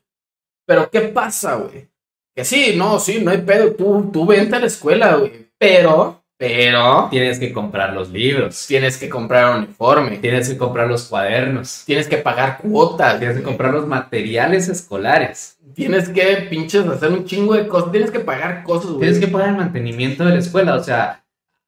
Pero 0.66 0.90
¿qué 0.90 1.02
pasa, 1.02 1.56
güey? 1.56 1.90
Que 2.34 2.46
sí, 2.46 2.76
no, 2.78 3.00
sí, 3.00 3.20
no 3.22 3.32
hay 3.32 3.40
pedo. 3.40 3.74
Tú, 3.74 4.12
tú 4.14 4.26
vente 4.26 4.56
a 4.56 4.62
la 4.62 4.68
escuela, 4.68 5.18
güey. 5.18 5.50
Pero, 5.60 6.24
pero, 6.38 7.08
Tienes 7.10 7.40
que 7.40 7.54
comprar 7.54 7.94
los 7.94 8.10
libros, 8.10 8.66
tienes 8.68 8.98
que 8.98 9.08
comprar 9.10 9.58
uniforme. 9.58 10.18
tienes 10.18 10.50
que 10.50 10.58
comprar 10.58 10.88
los 10.88 11.04
cuadernos, 11.06 11.84
Tienes 11.86 12.08
que 12.08 12.18
pagar 12.18 12.58
cuotas. 12.58 13.20
tienes 13.20 13.38
que 13.38 13.44
comprar 13.44 13.74
los 13.74 13.88
materiales 13.88 14.68
escolares, 14.68 15.58
Tienes 15.74 16.10
que 16.10 16.48
pinches 16.50 16.86
hacer 16.88 17.12
un 17.12 17.26
chingo 17.26 17.54
de 17.54 17.68
cosas. 17.68 17.92
Tienes 17.92 18.10
que 18.12 18.20
pagar 18.20 18.64
cosas, 18.64 18.92
güey. 18.92 19.00
tienes 19.02 19.20
que 19.20 19.28
pagar 19.28 19.50
el 19.50 19.56
mantenimiento 19.58 20.24
de 20.26 20.32
la 20.32 20.40
escuela, 20.40 20.76
o 20.76 20.84
sea, 20.84 21.22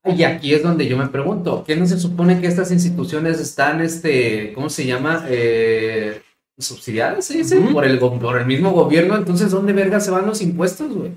Y 0.06 0.24
aquí 0.24 0.54
es 0.54 0.64
donde 0.64 0.88
yo 0.88 0.96
me 0.98 1.08
pregunto, 1.08 1.64
¿qué 1.68 1.76
no 1.76 1.86
se 1.86 2.00
supone 2.00 2.40
que 2.40 2.48
estas 2.48 2.72
instituciones 2.72 3.40
están, 3.42 3.82
este, 3.82 4.54
¿cómo 4.54 4.70
se 4.70 4.86
llama? 4.86 5.26
Eh, 5.28 6.22
subsidiadas, 6.58 7.26
¿se 7.26 7.38
dice? 7.40 7.58
Ujú. 7.58 7.74
por, 7.74 7.86
el, 7.86 8.00
por 8.00 8.38
el 8.38 8.46
mismo 8.46 8.72
gobierno. 8.72 9.16
Entonces, 9.18 9.52
¿dónde 9.52 9.74
verga 9.74 10.00
se 10.00 10.12
van 10.12 10.26
los 10.26 10.42
impuestos, 10.42 10.94
güey? 10.94 11.12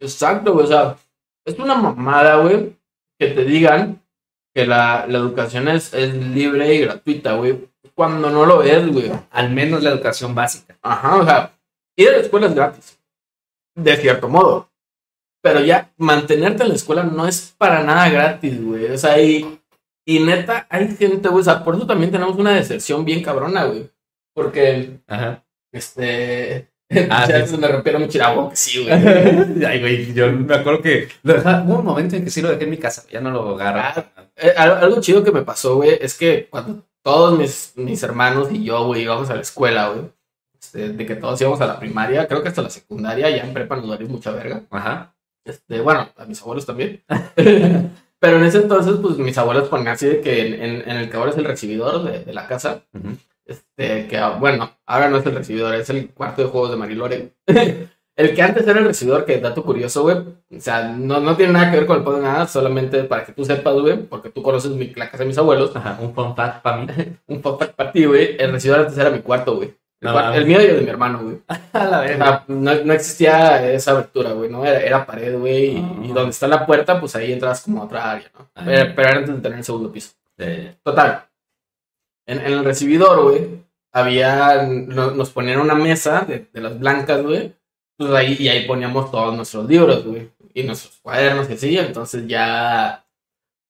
Exacto, 0.00 0.52
güey. 0.54 0.64
O 0.64 0.68
sea, 0.68 0.96
es 1.44 1.58
una 1.58 1.74
mamada, 1.74 2.36
güey, 2.36 2.72
que 3.20 3.26
te 3.26 3.44
digan 3.44 4.02
que 4.54 4.66
la, 4.66 5.06
la 5.06 5.18
educación 5.18 5.68
es, 5.68 5.92
es 5.92 6.14
libre 6.14 6.74
y 6.74 6.80
gratuita, 6.80 7.34
güey. 7.34 7.68
Cuando 7.94 8.30
no 8.30 8.46
lo 8.46 8.62
es, 8.62 8.90
güey. 8.90 9.12
Al 9.30 9.50
menos 9.50 9.82
la 9.82 9.90
educación 9.90 10.34
básica. 10.34 10.78
Ajá, 10.80 11.16
o 11.16 11.24
sea, 11.24 11.52
ir 11.96 12.08
a 12.08 12.12
la 12.12 12.18
escuela 12.18 12.46
es 12.46 12.54
gratis. 12.54 12.98
De 13.76 13.94
cierto 13.98 14.28
modo. 14.30 14.70
Pero 15.42 15.60
ya 15.60 15.92
mantenerte 15.98 16.62
en 16.62 16.70
la 16.70 16.74
escuela 16.74 17.02
no 17.04 17.28
es 17.28 17.54
para 17.58 17.82
nada 17.82 18.08
gratis, 18.08 18.62
güey. 18.62 18.86
O 18.86 18.96
sea, 18.96 19.20
y, 19.20 19.60
y 20.06 20.20
neta, 20.20 20.66
hay 20.70 20.88
gente, 20.96 21.28
güey. 21.28 21.42
O 21.42 21.44
sea, 21.44 21.62
por 21.62 21.74
eso 21.76 21.86
también 21.86 22.10
tenemos 22.10 22.36
una 22.36 22.54
deserción 22.54 23.04
bien 23.04 23.22
cabrona, 23.22 23.64
güey. 23.64 23.90
Porque, 24.34 24.98
Ajá. 25.06 25.44
este. 25.72 26.69
Ah, 27.10 27.26
ya 27.28 27.46
sí. 27.46 27.52
se 27.52 27.56
me 27.58 27.68
rompieron 27.68 28.02
mucho 28.02 28.18
la 28.18 28.32
boca, 28.32 28.56
sí, 28.56 28.82
güey. 28.82 28.92
Ay, 29.64 29.80
güey, 29.80 30.12
yo 30.12 30.30
me 30.32 30.54
acuerdo 30.54 30.82
que 30.82 31.08
lo 31.22 31.34
dejaba- 31.34 31.62
hubo 31.64 31.78
un 31.78 31.84
momento 31.84 32.16
en 32.16 32.24
que 32.24 32.30
sí 32.30 32.42
lo 32.42 32.48
dejé 32.50 32.64
en 32.64 32.70
mi 32.70 32.78
casa, 32.78 33.04
ya 33.10 33.20
no 33.20 33.30
lo 33.30 33.54
agarraba. 33.54 34.12
Eh, 34.36 34.52
algo, 34.56 35.00
chido 35.00 35.22
que 35.22 35.30
me 35.32 35.42
pasó, 35.42 35.76
güey, 35.76 35.98
es 36.00 36.18
que 36.18 36.48
cuando 36.50 36.82
todos 37.02 37.38
mis, 37.38 37.72
mis 37.76 38.02
hermanos 38.02 38.48
y 38.50 38.64
yo, 38.64 38.84
güey, 38.86 39.02
íbamos 39.02 39.30
a 39.30 39.34
la 39.36 39.40
escuela, 39.42 39.90
güey, 39.90 40.06
este, 40.60 40.88
de 40.92 41.06
que 41.06 41.14
todos 41.16 41.40
íbamos 41.40 41.60
a 41.60 41.66
la 41.66 41.78
primaria, 41.78 42.26
creo 42.26 42.42
que 42.42 42.48
hasta 42.48 42.62
la 42.62 42.70
secundaria, 42.70 43.30
ya 43.30 43.44
en 43.44 43.54
prepa 43.54 43.76
nos 43.76 43.88
daría 43.88 44.08
mucha 44.08 44.32
verga. 44.32 44.62
Ajá. 44.70 45.14
Este, 45.44 45.80
bueno, 45.80 46.08
a 46.16 46.24
mis 46.26 46.42
abuelos 46.42 46.66
también. 46.66 47.02
Pero 48.20 48.36
en 48.36 48.44
ese 48.44 48.58
entonces, 48.58 48.94
pues 49.00 49.16
mis 49.16 49.38
abuelos 49.38 49.68
ponían 49.68 49.88
así 49.94 50.06
de 50.06 50.20
que 50.20 50.46
en, 50.46 50.54
en, 50.54 50.90
en 50.90 50.96
el 50.98 51.08
que 51.10 51.16
ahora 51.16 51.30
es 51.30 51.38
el 51.38 51.44
recibidor 51.46 52.02
de, 52.04 52.24
de 52.24 52.32
la 52.34 52.46
casa, 52.46 52.82
Ujú. 52.92 53.16
Este, 53.50 54.06
que 54.08 54.16
ah, 54.16 54.36
bueno, 54.38 54.70
ahora 54.86 55.08
no 55.10 55.18
es 55.18 55.26
el 55.26 55.34
recibidor, 55.34 55.74
es 55.74 55.90
el 55.90 56.10
cuarto 56.10 56.42
de 56.42 56.48
juegos 56.48 56.70
de 56.70 56.76
Marilore. 56.76 57.32
el 58.16 58.34
que 58.34 58.42
antes 58.42 58.66
era 58.66 58.78
el 58.80 58.84
recibidor, 58.86 59.24
que 59.24 59.38
dato 59.40 59.62
curioso, 59.64 60.02
güey, 60.02 60.16
o 60.16 60.60
sea, 60.60 60.84
no, 60.88 61.20
no 61.20 61.36
tiene 61.36 61.52
nada 61.54 61.70
que 61.70 61.78
ver 61.78 61.86
con 61.86 61.98
el 61.98 62.02
podcast, 62.04 62.24
nada, 62.24 62.46
solamente 62.46 63.04
para 63.04 63.24
que 63.24 63.32
tú 63.32 63.44
sepas, 63.44 63.74
güey, 63.74 63.96
porque 64.04 64.30
tú 64.30 64.42
conoces 64.42 64.70
mi, 64.72 64.88
la 64.94 65.10
casa 65.10 65.24
de 65.24 65.28
mis 65.28 65.38
abuelos, 65.38 65.74
Ajá, 65.74 65.98
un 66.00 66.14
fun 66.14 66.34
fact 66.36 66.62
para 66.62 66.76
mí. 66.78 66.86
un 67.26 67.42
fun 67.42 67.58
fact 67.58 67.74
para 67.74 67.92
ti, 67.92 68.04
güey, 68.04 68.36
el 68.38 68.52
recibidor 68.52 68.80
antes 68.80 68.98
era 68.98 69.10
mi 69.10 69.20
cuarto, 69.20 69.56
güey. 69.56 69.68
El, 70.02 70.06
No 70.08 70.12
cuar- 70.14 70.24
mames. 70.24 70.38
el 70.38 70.46
mío 70.46 70.60
y 70.62 70.64
el 70.64 70.76
de 70.76 70.82
mi 70.82 70.88
hermano, 70.90 71.20
güey. 71.22 71.36
A 71.74 71.84
la 71.86 72.00
O 72.00 72.06
sea, 72.06 72.44
no, 72.48 72.74
no 72.84 72.92
existía 72.94 73.70
esa 73.72 73.90
abertura, 73.92 74.32
güey, 74.32 74.50
¿no? 74.50 74.64
Era, 74.64 74.80
era 74.80 75.06
pared, 75.06 75.38
güey, 75.38 75.76
y, 75.76 75.78
Ah. 75.78 76.00
y 76.04 76.08
donde 76.12 76.30
está 76.30 76.46
la 76.48 76.64
puerta, 76.66 76.98
pues 77.00 77.14
ahí 77.16 77.32
entras 77.32 77.62
como 77.62 77.82
a 77.82 77.84
otra 77.86 78.10
área, 78.12 78.30
¿no? 78.38 78.48
Ah. 78.54 78.62
Pero, 78.64 78.92
pero 78.96 79.08
era 79.08 79.18
antes 79.18 79.34
de 79.34 79.40
tener 79.42 79.58
el 79.58 79.64
segundo 79.64 79.90
piso. 79.92 80.12
Eh, 80.38 80.74
Total. 80.82 81.24
En, 82.30 82.38
en 82.40 82.52
el 82.52 82.64
recibidor, 82.64 83.22
güey, 83.22 83.64
había, 83.92 84.62
no- 84.64 85.10
nos 85.12 85.30
ponían 85.30 85.60
una 85.60 85.74
mesa 85.74 86.20
de, 86.22 86.46
de 86.52 86.60
las 86.60 86.78
blancas, 86.78 87.22
güey, 87.22 87.54
pues 87.96 88.10
ahí, 88.12 88.36
y 88.38 88.48
ahí 88.48 88.66
poníamos 88.66 89.10
todos 89.10 89.34
nuestros 89.36 89.66
libros, 89.68 90.04
güey, 90.04 90.30
y 90.54 90.62
nuestros 90.62 90.96
cuadernos 91.02 91.50
y 91.50 91.54
así, 91.54 91.76
entonces 91.78 92.26
ya, 92.26 93.04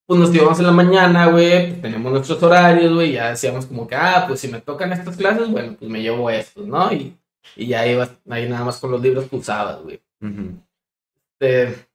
pues 0.06 0.20
nos 0.20 0.34
íbamos 0.34 0.58
en 0.60 0.66
la 0.66 0.72
mañana, 0.72 1.26
güey, 1.28 1.68
pues 1.70 1.82
teníamos 1.82 2.12
nuestros 2.12 2.42
horarios, 2.42 2.92
güey, 2.94 3.12
ya 3.12 3.30
decíamos 3.30 3.66
como 3.66 3.86
que, 3.88 3.94
ah, 3.96 4.24
pues 4.28 4.40
si 4.40 4.48
me 4.48 4.60
tocan 4.60 4.92
estas 4.92 5.16
clases, 5.16 5.48
bueno, 5.50 5.76
pues 5.78 5.90
me 5.90 6.02
llevo 6.02 6.28
estos, 6.30 6.66
¿no? 6.66 6.92
Y, 6.92 7.16
y 7.56 7.66
ya 7.68 7.86
ibas 7.86 8.10
ahí 8.28 8.48
nada 8.48 8.64
más 8.64 8.78
con 8.78 8.90
los 8.90 9.00
libros 9.00 9.24
que 9.28 9.36
usabas, 9.36 9.80
güey. 9.82 10.00
Este, 11.40 11.86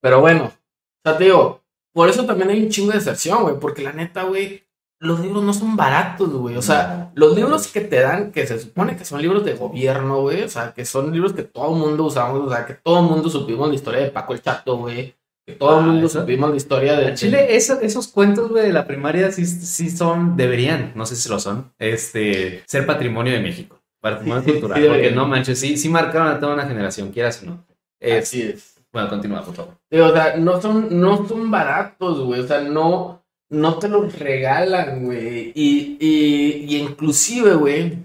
pero 0.00 0.20
bueno, 0.20 0.46
o 0.46 1.08
sea, 1.08 1.16
te 1.16 1.24
digo, 1.24 1.62
por 1.92 2.08
eso 2.08 2.26
también 2.26 2.50
hay 2.50 2.62
un 2.64 2.68
chingo 2.70 2.90
de 2.92 2.98
deserción, 2.98 3.42
güey, 3.42 3.58
porque 3.60 3.82
la 3.82 3.92
neta, 3.92 4.24
güey, 4.24 4.63
los 5.00 5.20
libros 5.20 5.42
no 5.42 5.52
son 5.52 5.76
baratos, 5.76 6.30
güey. 6.32 6.56
O 6.56 6.62
sea, 6.62 7.10
los 7.14 7.34
libros 7.36 7.66
que 7.68 7.80
te 7.82 8.00
dan, 8.00 8.32
que 8.32 8.46
se 8.46 8.58
supone 8.58 8.96
que 8.96 9.04
son 9.04 9.20
libros 9.20 9.44
de 9.44 9.54
gobierno, 9.54 10.20
güey, 10.22 10.42
o 10.42 10.48
sea, 10.48 10.72
que 10.72 10.84
son 10.84 11.12
libros 11.12 11.32
que 11.34 11.42
todo 11.42 11.74
el 11.74 11.80
mundo 11.80 12.04
usamos, 12.04 12.46
o 12.46 12.50
sea, 12.50 12.64
que 12.66 12.74
todo 12.74 13.00
el 13.00 13.06
mundo 13.06 13.28
supimos 13.28 13.68
la 13.68 13.74
historia 13.74 14.00
de 14.00 14.10
Paco 14.10 14.32
el 14.32 14.40
Chato, 14.42 14.76
güey, 14.78 15.14
que 15.46 15.52
todo 15.54 15.78
el 15.78 15.84
Ah, 15.84 15.86
mundo 15.88 16.06
eso. 16.06 16.20
supimos 16.20 16.48
la 16.50 16.56
historia 16.56 16.96
de... 16.98 17.08
En 17.08 17.14
Chile, 17.16 17.54
eso- 17.54 17.80
esos 17.82 18.08
cuentos, 18.08 18.48
güey, 18.50 18.64
de 18.66 18.72
la 18.72 18.86
primaria 18.86 19.30
sí, 19.30 19.44
sí 19.44 19.90
son, 19.90 20.36
deberían, 20.38 20.92
no 20.94 21.04
sé 21.04 21.16
si 21.16 21.28
lo 21.28 21.38
son, 21.38 21.70
este, 21.78 22.62
ser 22.66 22.86
patrimonio 22.86 23.32
de 23.34 23.40
México. 23.40 23.78
Patrimonio 24.00 24.42
Sí, 24.44 24.52
cultural. 24.52 24.80
sí 24.82 24.88
porque 24.88 25.10
no 25.10 25.26
manches, 25.26 25.58
sí, 25.58 25.76
sí 25.76 25.88
marcaron 25.88 26.28
a 26.28 26.38
toda 26.40 26.54
una 26.54 26.66
generación, 26.66 27.10
quieras 27.10 27.42
o 27.42 27.46
no. 27.46 27.64
Es- 28.00 28.24
Así 28.28 28.42
es. 28.42 28.74
bueno, 28.92 29.08
continúa, 29.08 29.42
por 29.42 29.54
favor. 29.54 29.74
Sí, 29.90 29.98
o 29.98 30.12
sea, 30.12 30.36
no 30.36 30.60
son, 30.62 30.88
no 31.00 31.26
son 31.28 31.50
baratos, 31.50 32.20
güey. 32.20 32.40
O 32.40 32.46
sea, 32.46 32.60
no, 32.60 33.23
no 33.54 33.78
te 33.78 33.88
los 33.88 34.18
regalan, 34.18 35.04
güey. 35.04 35.52
Y, 35.54 35.96
y, 36.00 36.66
y 36.68 36.76
inclusive, 36.78 37.54
güey, 37.54 37.98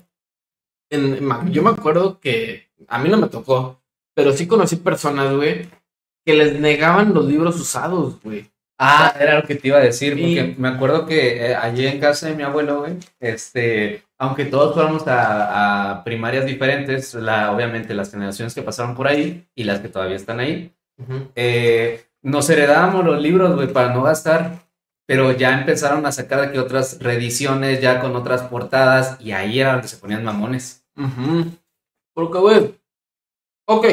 yo 1.52 1.62
me 1.64 1.70
acuerdo 1.70 2.20
que 2.20 2.68
a 2.88 2.98
mí 3.00 3.10
no 3.10 3.18
me 3.18 3.28
tocó, 3.28 3.82
pero 4.16 4.32
sí 4.34 4.48
conocí 4.48 4.78
personas, 4.78 5.34
güey, 5.36 5.68
que 6.26 6.34
les 6.34 6.60
negaban 6.60 7.14
los 7.14 7.26
libros 7.26 7.60
usados, 7.60 8.22
güey. 8.24 8.46
Ah, 8.82 9.14
era 9.20 9.36
lo 9.40 9.44
que 9.46 9.56
te 9.56 9.68
iba 9.68 9.78
a 9.78 9.82
decir, 9.82 10.18
Y- 10.18 10.22
porque 10.38 10.56
me 10.58 10.70
acuerdo 10.70 11.06
que 11.06 11.48
eh, 11.52 11.56
allí 11.56 11.86
en 11.86 12.00
casa 12.00 12.28
de 12.28 12.36
mi 12.36 12.44
abuelo, 12.44 12.80
güey, 12.80 12.94
este, 13.20 14.04
aunque 14.18 14.46
todos 14.46 14.74
fuéramos 14.74 15.06
a, 15.08 15.92
a 15.92 16.04
primarias 16.06 16.46
diferentes, 16.46 17.14
la, 17.14 17.52
obviamente 17.52 17.94
las 17.94 18.10
generaciones 18.12 18.56
que 18.56 18.62
pasaron 18.62 18.96
por 18.96 19.08
ahí 19.08 19.46
y 19.54 19.66
las 19.66 19.82
que 19.82 19.90
todavía 19.90 20.16
están 20.16 20.40
ahí, 20.40 20.74
eh, 21.36 22.06
nos 22.22 22.50
heredábamos 22.50 23.04
los 23.06 23.22
libros, 23.22 23.54
güey, 23.56 23.72
para 23.72 23.94
no 23.94 24.02
gastar, 24.04 24.60
pero 25.10 25.32
ya 25.32 25.58
empezaron 25.58 26.06
a 26.06 26.12
sacar 26.12 26.52
que 26.52 26.60
otras 26.60 27.00
reediciones, 27.00 27.82
ya 27.82 28.00
con 28.00 28.16
otras 28.16 28.44
portadas, 28.44 29.20
y 29.20 29.32
ahí 29.32 29.60
era 29.60 29.72
donde 29.72 29.88
se 29.88 29.98
ponían 29.98 30.24
mamones. 30.24 30.86
Ujú. 30.96 31.48
Porque, 32.14 32.38
güey, 32.38 32.76
ok, 33.66 33.86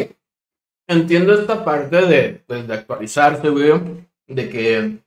entiendo 0.86 1.32
esta 1.32 1.64
parte 1.64 2.02
de, 2.02 2.44
pues, 2.46 2.68
de 2.68 2.74
actualizarse, 2.74 3.48
güey, 3.48 4.06
de 4.26 4.50
que, 4.50 4.98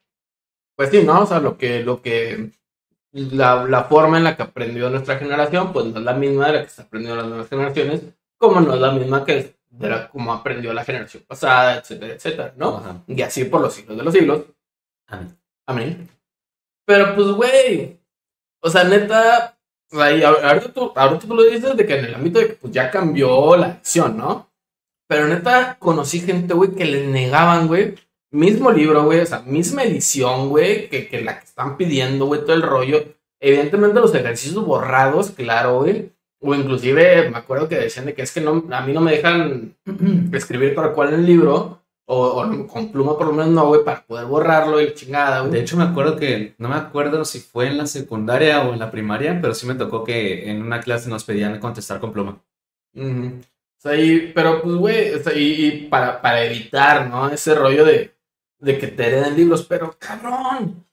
pues 0.76 0.90
sí, 0.90 1.04
¿no? 1.04 1.22
O 1.22 1.26
sea, 1.28 1.42
lo 1.42 1.60
que, 1.60 1.84
lo 1.84 2.02
que, 2.02 2.54
la, 3.12 3.66
la 3.66 3.84
forma 3.84 4.18
en 4.18 4.24
la 4.24 4.36
que 4.36 4.42
aprendió 4.42 4.90
nuestra 4.90 5.20
generación, 5.20 5.72
pues 5.72 5.86
no 5.86 6.00
es 6.00 6.04
la 6.04 6.14
misma 6.14 6.48
de 6.48 6.54
la 6.54 6.64
que 6.64 6.70
se 6.72 6.82
aprendió 6.82 7.16
las 7.16 7.28
nuevas 7.28 7.50
generaciones, 7.50 8.02
como 8.36 8.60
no 8.62 8.74
es 8.74 8.82
la 8.82 8.94
misma 8.94 9.24
que 9.24 9.54
de 9.70 9.90
la, 9.90 10.10
como 10.10 10.34
aprendió 10.34 10.74
la 10.74 10.84
generación 10.84 11.22
pasada, 11.28 11.78
etcétera, 11.78 12.16
etcétera, 12.16 12.54
¿no? 12.58 12.78
Ajá. 12.78 13.04
Y 13.06 13.22
así 13.22 13.46
por 13.46 13.62
los 13.62 13.76
siglos 13.76 13.96
de 13.96 14.04
los 14.04 14.12
siglos. 14.12 14.46
Amén. 15.06 15.39
Amén. 15.70 16.10
Pero 16.86 17.14
pues, 17.16 17.28
güey, 17.28 18.00
o 18.62 18.70
sea, 18.70 18.84
neta, 18.84 19.58
ahor- 19.92 20.44
ahorita 20.44 20.74
tú, 20.74 20.92
ahorita 20.96 21.28
tú 21.28 21.36
lo 21.36 21.44
dices 21.44 21.78
de 21.78 21.86
que 21.86 22.00
en 22.00 22.06
el 22.06 22.16
ámbito 22.16 22.40
de 22.40 22.48
que 22.48 22.54
pues, 22.54 22.74
ya 22.74 22.90
cambió 22.90 23.56
la 23.56 23.68
acción, 23.68 24.18
¿no? 24.18 24.50
Pero 25.08 25.28
neta, 25.28 25.78
conocí 25.80 26.20
gente, 26.22 26.54
güey, 26.54 26.72
que 26.72 26.86
les 26.86 27.08
negaban, 27.08 27.68
güey, 27.68 27.96
mismo 28.32 28.72
libro, 28.72 29.04
güey, 29.06 29.20
o 29.20 29.26
sea, 29.26 29.40
misma 29.42 29.84
edición, 29.84 30.50
güey, 30.50 30.90
que, 30.90 31.08
que 31.08 31.22
la 31.22 31.40
que 31.40 31.46
están 31.46 31.78
pidiendo, 31.78 32.26
güey, 32.26 32.42
todo 32.42 32.54
el 32.54 32.62
rollo. 32.64 33.04
Evidentemente 33.40 34.00
los 34.00 34.14
ejercicios 34.16 34.64
borrados, 34.66 35.32
claro, 35.32 35.80
güey. 35.82 36.12
O 36.42 36.56
inclusive 36.56 37.30
me 37.30 37.38
acuerdo 37.38 37.68
que 37.68 37.76
decían 37.78 38.06
de 38.06 38.14
que 38.14 38.22
es 38.22 38.32
que 38.32 38.42
no, 38.42 38.64
a 38.72 38.82
mí 38.82 38.94
no 38.94 39.02
me 39.02 39.12
dejan 39.12 39.76
escribir 40.34 40.74
tal 40.74 40.94
cual 40.94 41.14
el 41.14 41.26
libro, 41.26 41.79
o, 42.12 42.42
o 42.42 42.68
con 42.68 42.92
pluma 42.92 43.16
por 43.18 43.28
lo 43.28 43.34
menos 43.34 43.52
no, 43.52 43.68
güey, 43.68 43.84
para 43.84 44.04
poder 44.04 44.26
borrarlo 44.26 44.82
y 44.82 44.88
la 44.88 44.94
chingada, 44.96 45.40
güey. 45.42 45.52
De 45.52 45.60
hecho, 45.62 45.78
me 45.78 45.84
acuerdo 45.84 46.16
que, 46.18 46.56
no 46.58 46.68
me 46.68 46.76
acuerdo 46.76 47.24
si 47.24 47.40
fue 47.40 47.68
en 47.68 47.78
la 47.78 47.86
secundaria 47.86 48.62
o 48.64 48.74
en 48.74 48.80
la 48.80 48.90
primaria, 48.90 49.38
pero 49.40 49.54
sí 49.54 49.68
me 49.68 49.76
tocó 49.76 50.04
que 50.04 50.50
en 50.50 50.62
una 50.64 50.80
clase 50.80 51.08
nos 51.10 51.24
pedían 51.24 51.60
contestar 51.60 52.00
con 52.00 52.12
pluma. 52.12 52.40
O 52.96 53.82
sea, 53.82 53.96
y- 53.96 54.32
pero 54.34 54.62
pues, 54.62 54.76
güey, 54.76 55.14
o 55.14 55.20
sea, 55.24 55.34
y, 55.36 55.66
y 55.68 55.72
para, 55.88 56.20
para 56.22 56.44
evitar, 56.44 57.08
¿no? 57.08 57.30
Ese 57.30 57.54
rollo 57.54 57.86
de, 57.86 58.12
de 58.60 58.78
que 58.80 58.88
te 58.88 59.06
hereden 59.08 59.36
libros, 59.36 59.64
pero 59.70 59.96
cabrón. 60.00 60.84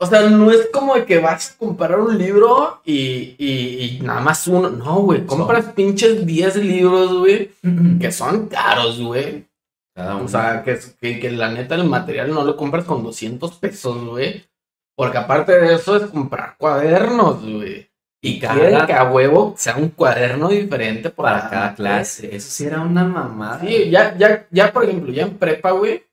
O 0.00 0.06
sea, 0.06 0.28
no 0.30 0.50
es 0.52 0.68
como 0.72 0.94
de 0.94 1.04
que 1.06 1.18
vas 1.18 1.52
a 1.54 1.58
comprar 1.58 1.98
un 1.98 2.16
libro 2.16 2.80
y, 2.84 3.34
y, 3.36 3.98
y 3.98 4.00
nada 4.04 4.20
más 4.20 4.46
uno. 4.46 4.68
No, 4.70 4.96
güey, 5.00 5.24
compras 5.26 5.72
pinches 5.74 6.24
10 6.24 6.54
libros, 6.56 7.18
güey, 7.18 7.50
que 7.98 8.12
son 8.12 8.46
caros, 8.46 9.00
güey. 9.00 9.47
Cada 9.98 10.14
uno. 10.14 10.24
O 10.26 10.28
sea, 10.28 10.62
que, 10.62 10.78
que, 11.00 11.18
que 11.18 11.30
la 11.32 11.50
neta 11.50 11.74
el 11.74 11.84
material 11.84 12.32
no 12.32 12.44
lo 12.44 12.56
compras 12.56 12.84
con 12.84 13.02
200 13.02 13.52
pesos, 13.58 14.04
güey. 14.04 14.44
Porque 14.94 15.18
aparte 15.18 15.58
de 15.58 15.74
eso 15.74 15.96
es 15.96 16.04
comprar 16.10 16.54
cuadernos, 16.56 17.42
güey. 17.42 17.90
Y 18.20 18.38
Cada- 18.38 18.86
que 18.86 18.92
a 18.92 19.04
huevo 19.10 19.54
sea 19.56 19.76
un 19.76 19.88
cuaderno 19.90 20.48
diferente 20.48 21.10
para 21.10 21.50
cada 21.50 21.74
clase. 21.74 22.34
Eso 22.34 22.48
sí 22.50 22.64
era 22.66 22.80
una 22.80 23.02
mamada. 23.04 23.60
Sí, 23.60 23.90
ya, 23.90 24.16
ya, 24.16 24.46
ya, 24.50 24.72
por 24.72 24.84
ejemplo, 24.84 25.12
ya 25.12 25.22
en 25.24 25.36
prepa, 25.36 25.72
güey, 25.72 26.04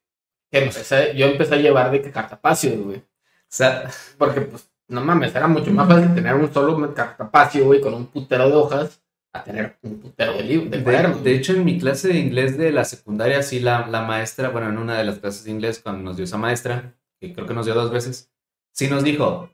empecé, 0.51 1.15
yo 1.15 1.27
empecé 1.27 1.55
a 1.55 1.59
llevar 1.59 1.91
de 1.91 2.01
que 2.01 2.11
cartapacios, 2.11 2.77
güey. 2.79 2.97
O 2.97 3.03
sea, 3.49 3.89
Porque, 4.17 4.41
pues, 4.41 4.67
no 4.87 5.01
mames, 5.01 5.35
era 5.35 5.47
mucho 5.47 5.71
más 5.71 5.87
fácil 5.87 6.13
tener 6.15 6.33
un 6.35 6.51
solo 6.53 6.93
cartapacio, 6.93 7.65
güey, 7.65 7.81
con 7.81 7.93
un 7.93 8.07
putero 8.07 8.49
de 8.49 8.55
hojas, 8.55 8.99
a 9.39 9.43
tener 9.43 9.77
un 9.83 9.99
putero 9.99 10.33
de, 10.33 10.43
lib- 10.43 10.69
de 10.69 10.79
De, 10.79 11.13
de 11.23 11.35
hecho, 11.35 11.53
en 11.53 11.65
mi 11.65 11.77
clase 11.79 12.09
de 12.09 12.17
inglés 12.19 12.57
de 12.57 12.71
la 12.71 12.85
secundaria, 12.85 13.41
sí, 13.43 13.59
la, 13.59 13.87
la 13.87 14.01
maestra, 14.01 14.49
bueno, 14.49 14.69
en 14.69 14.77
una 14.77 14.97
de 14.97 15.03
las 15.05 15.19
clases 15.19 15.43
de 15.43 15.51
inglés, 15.51 15.79
cuando 15.83 16.03
nos 16.03 16.15
dio 16.17 16.25
esa 16.25 16.37
maestra, 16.37 16.95
que 17.19 17.33
creo 17.33 17.45
que 17.47 17.53
nos 17.53 17.65
dio 17.65 17.75
dos 17.75 17.91
veces, 17.91 18.31
sí 18.73 18.87
nos 18.87 19.03
dijo, 19.03 19.49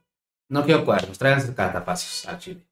no 0.48 0.64
quiero 0.64 0.84
cuadernos, 0.84 1.18
tráiganse 1.18 1.54
cartapacios 1.54 2.26
al 2.28 2.38
chile. 2.38 2.66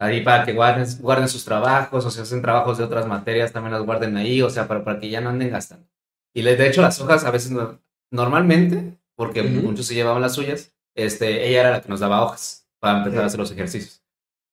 Ahí 0.00 0.20
para 0.22 0.44
que 0.44 0.52
guarden, 0.52 0.86
guarden 1.00 1.28
sus 1.28 1.44
trabajos, 1.44 2.04
o 2.06 2.10
si 2.10 2.20
hacen 2.20 2.40
trabajos 2.40 2.78
de 2.78 2.84
otras 2.84 3.06
materias, 3.06 3.52
también 3.52 3.72
las 3.72 3.82
guarden 3.82 4.16
ahí, 4.16 4.40
o 4.42 4.50
sea, 4.50 4.68
para, 4.68 4.84
para 4.84 5.00
que 5.00 5.10
ya 5.10 5.20
no 5.20 5.30
anden 5.30 5.50
gastando. 5.50 5.86
Y 6.34 6.42
de 6.42 6.68
hecho, 6.68 6.82
las 6.82 7.00
hojas 7.00 7.24
a 7.24 7.30
veces, 7.32 7.50
no- 7.50 7.80
normalmente, 8.12 8.96
porque 9.16 9.40
Ujú. 9.42 9.50
muchos 9.66 9.86
se 9.86 9.94
llevaban 9.94 10.22
las 10.22 10.34
suyas, 10.34 10.72
este, 10.94 11.48
ella 11.48 11.60
era 11.60 11.70
la 11.72 11.82
que 11.82 11.88
nos 11.88 12.00
daba 12.00 12.22
hojas 12.22 12.68
para 12.80 12.98
empezar 12.98 13.18
Ok. 13.18 13.22
a 13.24 13.26
hacer 13.26 13.40
los 13.40 13.50
ejercicios. 13.50 14.02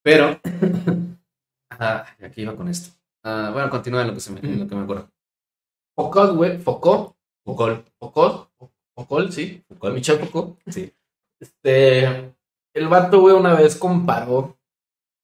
Pero, 0.03 0.39
ah, 1.72 2.05
aquí 2.24 2.41
iba 2.41 2.55
con 2.55 2.68
esto. 2.68 2.95
Ah, 3.24 3.49
bueno, 3.53 3.70
continúa 3.70 4.01
en 4.01 4.07
lo 4.07 4.13
que, 4.13 4.20
se 4.20 4.32
me, 4.32 4.39
en 4.39 4.59
lo 4.59 4.68
que 4.68 4.76
me 4.76 4.84
acuerdo. 4.84 5.09
Foucault, 5.95 6.36
güey, 6.36 6.57
Foucault, 6.59 7.16
Foucault. 7.45 7.88
Foucault, 7.99 8.49
Foucault, 8.95 9.32
sí, 9.32 9.63
Foucault. 9.68 9.95
Michel 9.95 10.20
Foucault. 10.20 10.59
Sí. 10.68 10.93
Este, 11.39 12.36
el 12.74 12.88
vato, 12.88 13.22
güey, 13.22 13.36
una 13.36 13.53
vez 13.53 13.76
comparó 13.78 14.57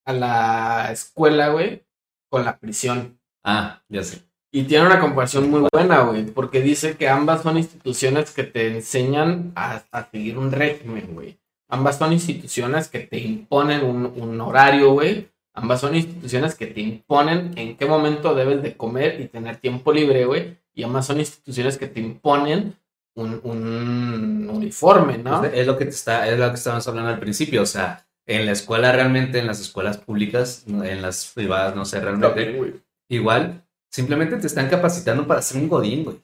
a 0.05 0.13
la 0.13 0.91
escuela, 0.91 1.49
güey, 1.49 1.85
con 2.29 2.45
la 2.45 2.57
prisión. 2.57 3.19
Ah, 3.43 3.81
ya 3.89 4.03
sé. 4.03 4.23
Y 4.53 4.63
tiene 4.63 4.85
una 4.85 4.99
comparación 4.99 5.49
muy 5.49 5.67
buena, 5.71 6.01
güey, 6.01 6.25
porque 6.25 6.61
dice 6.61 6.97
que 6.97 7.07
ambas 7.07 7.41
son 7.41 7.57
instituciones 7.57 8.31
que 8.31 8.43
te 8.43 8.67
enseñan 8.67 9.53
a, 9.55 9.83
a 9.91 10.09
seguir 10.09 10.37
un 10.37 10.51
régimen, 10.51 11.13
güey. 11.13 11.39
Ambas 11.69 11.97
son 11.97 12.11
instituciones 12.11 12.89
que 12.89 12.99
te 12.99 13.19
imponen 13.19 13.85
un, 13.85 14.05
un 14.05 14.41
horario, 14.41 14.91
güey. 14.91 15.29
Ambas 15.53 15.81
son 15.81 15.95
instituciones 15.95 16.55
que 16.55 16.67
te 16.67 16.79
imponen 16.79 17.51
en 17.57 17.75
qué 17.75 17.85
momento 17.85 18.33
debes 18.33 18.61
de 18.61 18.77
comer 18.77 19.19
y 19.19 19.27
tener 19.27 19.57
tiempo 19.57 19.91
libre, 19.91 20.25
güey. 20.25 20.57
Y 20.73 20.83
ambas 20.83 21.05
son 21.07 21.19
instituciones 21.19 21.77
que 21.77 21.87
te 21.87 21.99
imponen 21.99 22.75
un, 23.15 23.41
un 23.43 24.49
uniforme, 24.49 25.17
¿no? 25.17 25.39
Pues, 25.39 25.53
Es 25.53 25.67
lo 25.67 25.77
que 25.77 25.85
te 25.85 25.91
está, 25.91 26.27
es 26.29 26.39
lo 26.39 26.47
que 26.49 26.55
estábamos 26.55 26.87
hablando 26.87 27.09
al 27.09 27.19
principio. 27.19 27.63
O 27.63 27.65
sea, 27.65 28.07
en 28.25 28.45
la 28.45 28.53
escuela 28.53 28.91
realmente, 28.91 29.39
en 29.39 29.47
las 29.47 29.59
escuelas 29.59 29.97
públicas, 29.97 30.65
en 30.67 31.01
las 31.01 31.31
privadas, 31.33 31.75
no 31.75 31.83
sé, 31.83 31.99
realmente. 31.99 32.81
Igual, 33.09 33.65
simplemente 33.89 34.37
te 34.37 34.47
están 34.47 34.69
capacitando 34.69 35.27
para 35.27 35.41
ser 35.41 35.61
un 35.61 35.67
godín, 35.67 36.05
güey. 36.05 36.23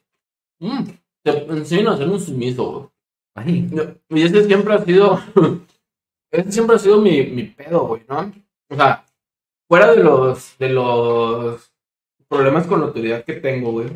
Mm, 0.60 0.86
te 1.24 1.44
enseñan 1.52 1.90
a 1.90 1.98
ser 1.98 2.08
un 2.08 2.20
sumiso, 2.20 2.92
güey. 3.36 3.68
Y 4.10 4.24
ese 4.24 4.46
siempre 4.46 4.74
ha 4.74 4.84
sido. 4.84 5.20
ese 6.32 6.52
siempre 6.52 6.78
ha 6.78 6.80
sido 6.80 7.02
mi, 7.02 7.24
mi 7.24 7.44
pedo, 7.44 7.88
güey, 7.88 8.04
¿no? 8.08 8.32
O 8.70 8.76
sea, 8.76 9.06
fuera 9.68 9.94
de 9.94 10.04
los. 10.04 10.58
de 10.58 10.70
los 10.70 11.72
problemas 12.30 12.68
con 12.68 12.82
la 12.82 12.88
autoridad 12.88 13.24
que 13.24 13.34
tengo, 13.36 13.72
güey. 13.72 13.90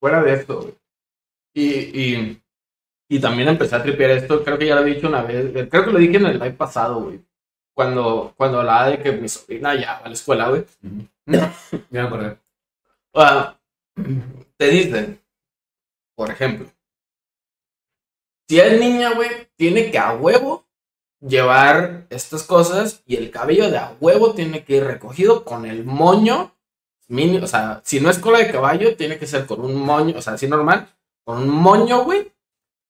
Fuera 0.00 0.22
de 0.22 0.34
esto, 0.34 0.60
güey. 0.62 0.74
Y, 1.54 1.70
y, 2.14 2.42
y 3.08 3.20
también 3.20 3.48
empecé 3.48 3.76
a 3.76 3.82
tripear 3.82 4.10
esto, 4.12 4.44
creo 4.44 4.58
que 4.58 4.66
ya 4.66 4.76
lo 4.76 4.82
he 4.86 4.94
dicho 4.94 5.08
una 5.08 5.22
vez. 5.22 5.54
eh, 5.56 5.68
Creo 5.70 5.84
que 5.84 5.92
lo 5.92 5.98
dije 5.98 6.16
en 6.18 6.26
el 6.26 6.34
live 6.38 6.52
pasado, 6.52 7.02
güey. 7.04 7.20
Cuando, 7.74 8.34
cuando 8.36 8.60
hablaba 8.60 8.90
de 8.90 9.02
que 9.02 9.12
mi 9.12 9.28
sobrina 9.28 9.74
ya 9.74 10.00
va 10.00 10.06
a 10.06 10.08
la 10.08 10.14
escuela, 10.14 10.48
güey. 10.50 10.64
ya 11.26 11.52
me 11.90 12.00
acordé. 12.00 12.38
Te 14.58 14.68
dicen, 14.68 15.20
por 16.16 16.30
ejemplo, 16.30 16.68
si 18.48 18.60
es 18.60 18.78
niña, 18.78 19.14
güey, 19.14 19.28
tiene 19.56 19.90
que 19.90 19.98
a 19.98 20.14
huevo 20.14 20.65
llevar 21.20 22.06
estas 22.10 22.42
cosas 22.42 23.02
y 23.06 23.16
el 23.16 23.30
cabello 23.30 23.70
de 23.70 23.78
a 23.78 23.94
huevo 24.00 24.32
tiene 24.34 24.64
que 24.64 24.76
ir 24.76 24.84
recogido 24.84 25.44
con 25.44 25.66
el 25.66 25.84
moño 25.84 26.52
mini, 27.08 27.38
o 27.38 27.46
sea, 27.46 27.80
si 27.84 28.00
no 28.00 28.10
es 28.10 28.18
cola 28.18 28.38
de 28.38 28.50
caballo, 28.50 28.96
tiene 28.96 29.16
que 29.18 29.26
ser 29.26 29.46
con 29.46 29.60
un 29.60 29.76
moño, 29.76 30.16
o 30.18 30.22
sea, 30.22 30.34
así 30.34 30.48
normal, 30.48 30.88
con 31.24 31.38
un 31.42 31.48
moño, 31.48 32.02
güey, 32.04 32.32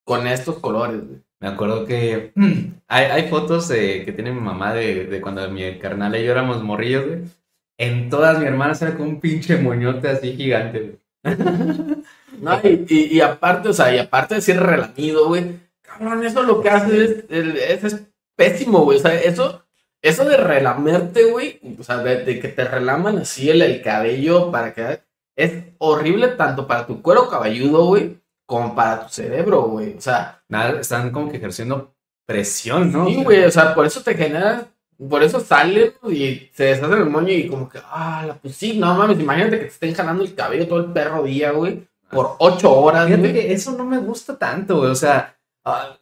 con 0.05 0.27
estos 0.27 0.59
colores, 0.59 1.07
güey. 1.07 1.21
Me 1.39 1.49
acuerdo 1.49 1.85
que 1.85 2.33
hay, 2.89 3.05
hay 3.05 3.29
fotos 3.29 3.69
que 3.69 4.11
tiene 4.15 4.33
mi 4.33 4.41
mamá 4.41 4.73
de, 4.73 5.05
de 5.07 5.21
cuando 5.21 5.49
mi 5.51 5.79
carnal 5.79 6.17
y 6.17 6.25
yo 6.25 6.33
éramos 6.33 6.63
morrillos, 6.63 7.07
güey. 7.07 7.19
En 7.79 8.09
todas 8.09 8.39
mi 8.39 8.47
hermana 8.47 8.73
era 8.81 8.97
con 8.97 9.07
un 9.07 9.21
pinche 9.21 9.59
moñote 9.59 10.09
así 10.09 10.35
gigante, 10.35 10.99
güey. 11.25 11.37
No, 12.41 12.61
y, 12.63 12.85
y, 12.89 13.17
y 13.17 13.21
aparte, 13.23 13.71
o 13.71 13.73
sea, 13.73 13.95
y 13.95 13.99
aparte 13.99 14.35
de 14.35 14.41
ser 14.43 14.63
relamido, 14.63 15.27
güey, 15.29 15.59
cabrón, 15.81 16.23
eso 16.25 16.43
lo 16.43 16.61
que 16.61 16.69
hace 16.69 17.05
es, 17.05 17.25
el- 17.31 17.57
es, 17.57 17.83
es 17.85 18.03
pésimo, 18.37 18.81
güey. 18.85 18.99
O 18.99 19.01
sea, 19.03 19.15
eso, 19.21 19.65
eso 20.03 20.25
de 20.25 20.37
relamerte, 20.37 21.25
güey, 21.25 21.61
o 21.79 21.83
sea, 21.83 21.99
de, 21.99 22.25
de 22.25 22.39
que 22.41 22.49
te 22.49 22.65
relaman 22.65 23.19
así 23.19 23.51
el, 23.51 23.63
el 23.63 23.83
cabello 23.83 24.51
para 24.51 24.73
que 24.75 25.01
es 25.37 25.65
horrible 25.79 26.29
tanto 26.29 26.67
para 26.67 26.87
tu 26.87 27.03
cuero 27.03 27.29
cabelludo, 27.29 27.87
güey, 27.87 28.19
como 28.47 28.75
para 28.75 29.05
tu 29.05 29.09
cerebro, 29.13 29.63
güey. 29.63 29.95
O 29.97 30.01
sea, 30.01 30.43
Nada, 30.49 30.81
están 30.81 31.11
como 31.11 31.31
que 31.31 31.39
ejerciendo 31.39 31.95
presión, 32.27 32.93
¿no? 32.93 33.07
sí, 33.07 33.23
güey, 33.23 33.45
o 33.45 33.51
sea, 33.51 33.75
por 33.75 33.87
eso 33.87 34.01
te 34.03 34.15
genera, 34.15 34.67
por 35.09 35.23
eso 35.23 35.41
sale 35.41 35.95
y 36.09 36.49
se 36.53 36.65
deshace 36.65 36.95
el 36.95 37.07
moño 37.11 37.33
y 37.33 37.49
como 37.49 37.69
que, 37.69 37.79
ah, 37.85 38.37
pues 38.43 38.57
sí, 38.57 38.79
no 38.79 38.95
mames, 38.95 39.21
imagínate 39.21 39.59
que 39.59 39.65
te 39.67 39.71
estén 39.71 39.95
jalando 39.95 40.25
el 40.25 40.35
cabello 40.35 40.67
todo 40.67 40.81
el 40.81 40.93
perro 40.93 41.23
día, 41.23 41.53
güey, 41.53 41.87
por 42.11 42.37
ocho 42.39 42.73
horas, 42.73 43.07
Fíjate 43.07 43.23
güey. 43.23 43.33
que 43.33 43.53
eso 43.53 43.73
no 43.73 43.85
me 43.85 43.99
gusta 43.99 44.39
tanto, 44.39 44.79
güey. 44.79 44.91
O 44.91 44.95
sea, 44.95 45.37
ah, 45.65 45.97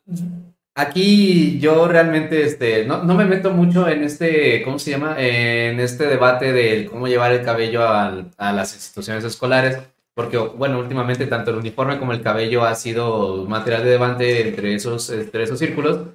aquí 0.74 1.58
yo 1.60 1.86
realmente 1.88 2.42
este, 2.44 2.84
no, 2.84 3.02
no 3.04 3.14
me 3.14 3.24
meto 3.24 3.50
mucho 3.52 3.88
en 3.88 4.02
este, 4.04 4.62
¿cómo 4.62 4.78
se 4.78 4.90
llama? 4.92 5.16
En 5.18 5.80
este 5.80 6.06
debate 6.06 6.52
de 6.52 6.86
cómo 6.86 7.06
llevar 7.08 7.32
el 7.32 7.44
cabello 7.44 7.86
al- 7.88 8.30
a 8.36 8.52
las 8.52 8.74
instituciones 8.74 9.24
escolares. 9.24 9.78
Porque, 10.14 10.38
bueno, 10.38 10.78
últimamente 10.78 11.26
tanto 11.26 11.50
el 11.50 11.56
uniforme 11.56 11.98
como 11.98 12.12
el 12.12 12.22
cabello 12.22 12.64
ha 12.64 12.74
sido 12.76 13.46
material 13.46 13.82
de 13.84 13.90
debate 13.90 14.48
entre 14.48 14.74
esos, 14.74 15.10
entre 15.10 15.42
esos 15.42 15.58
círculos. 15.58 16.06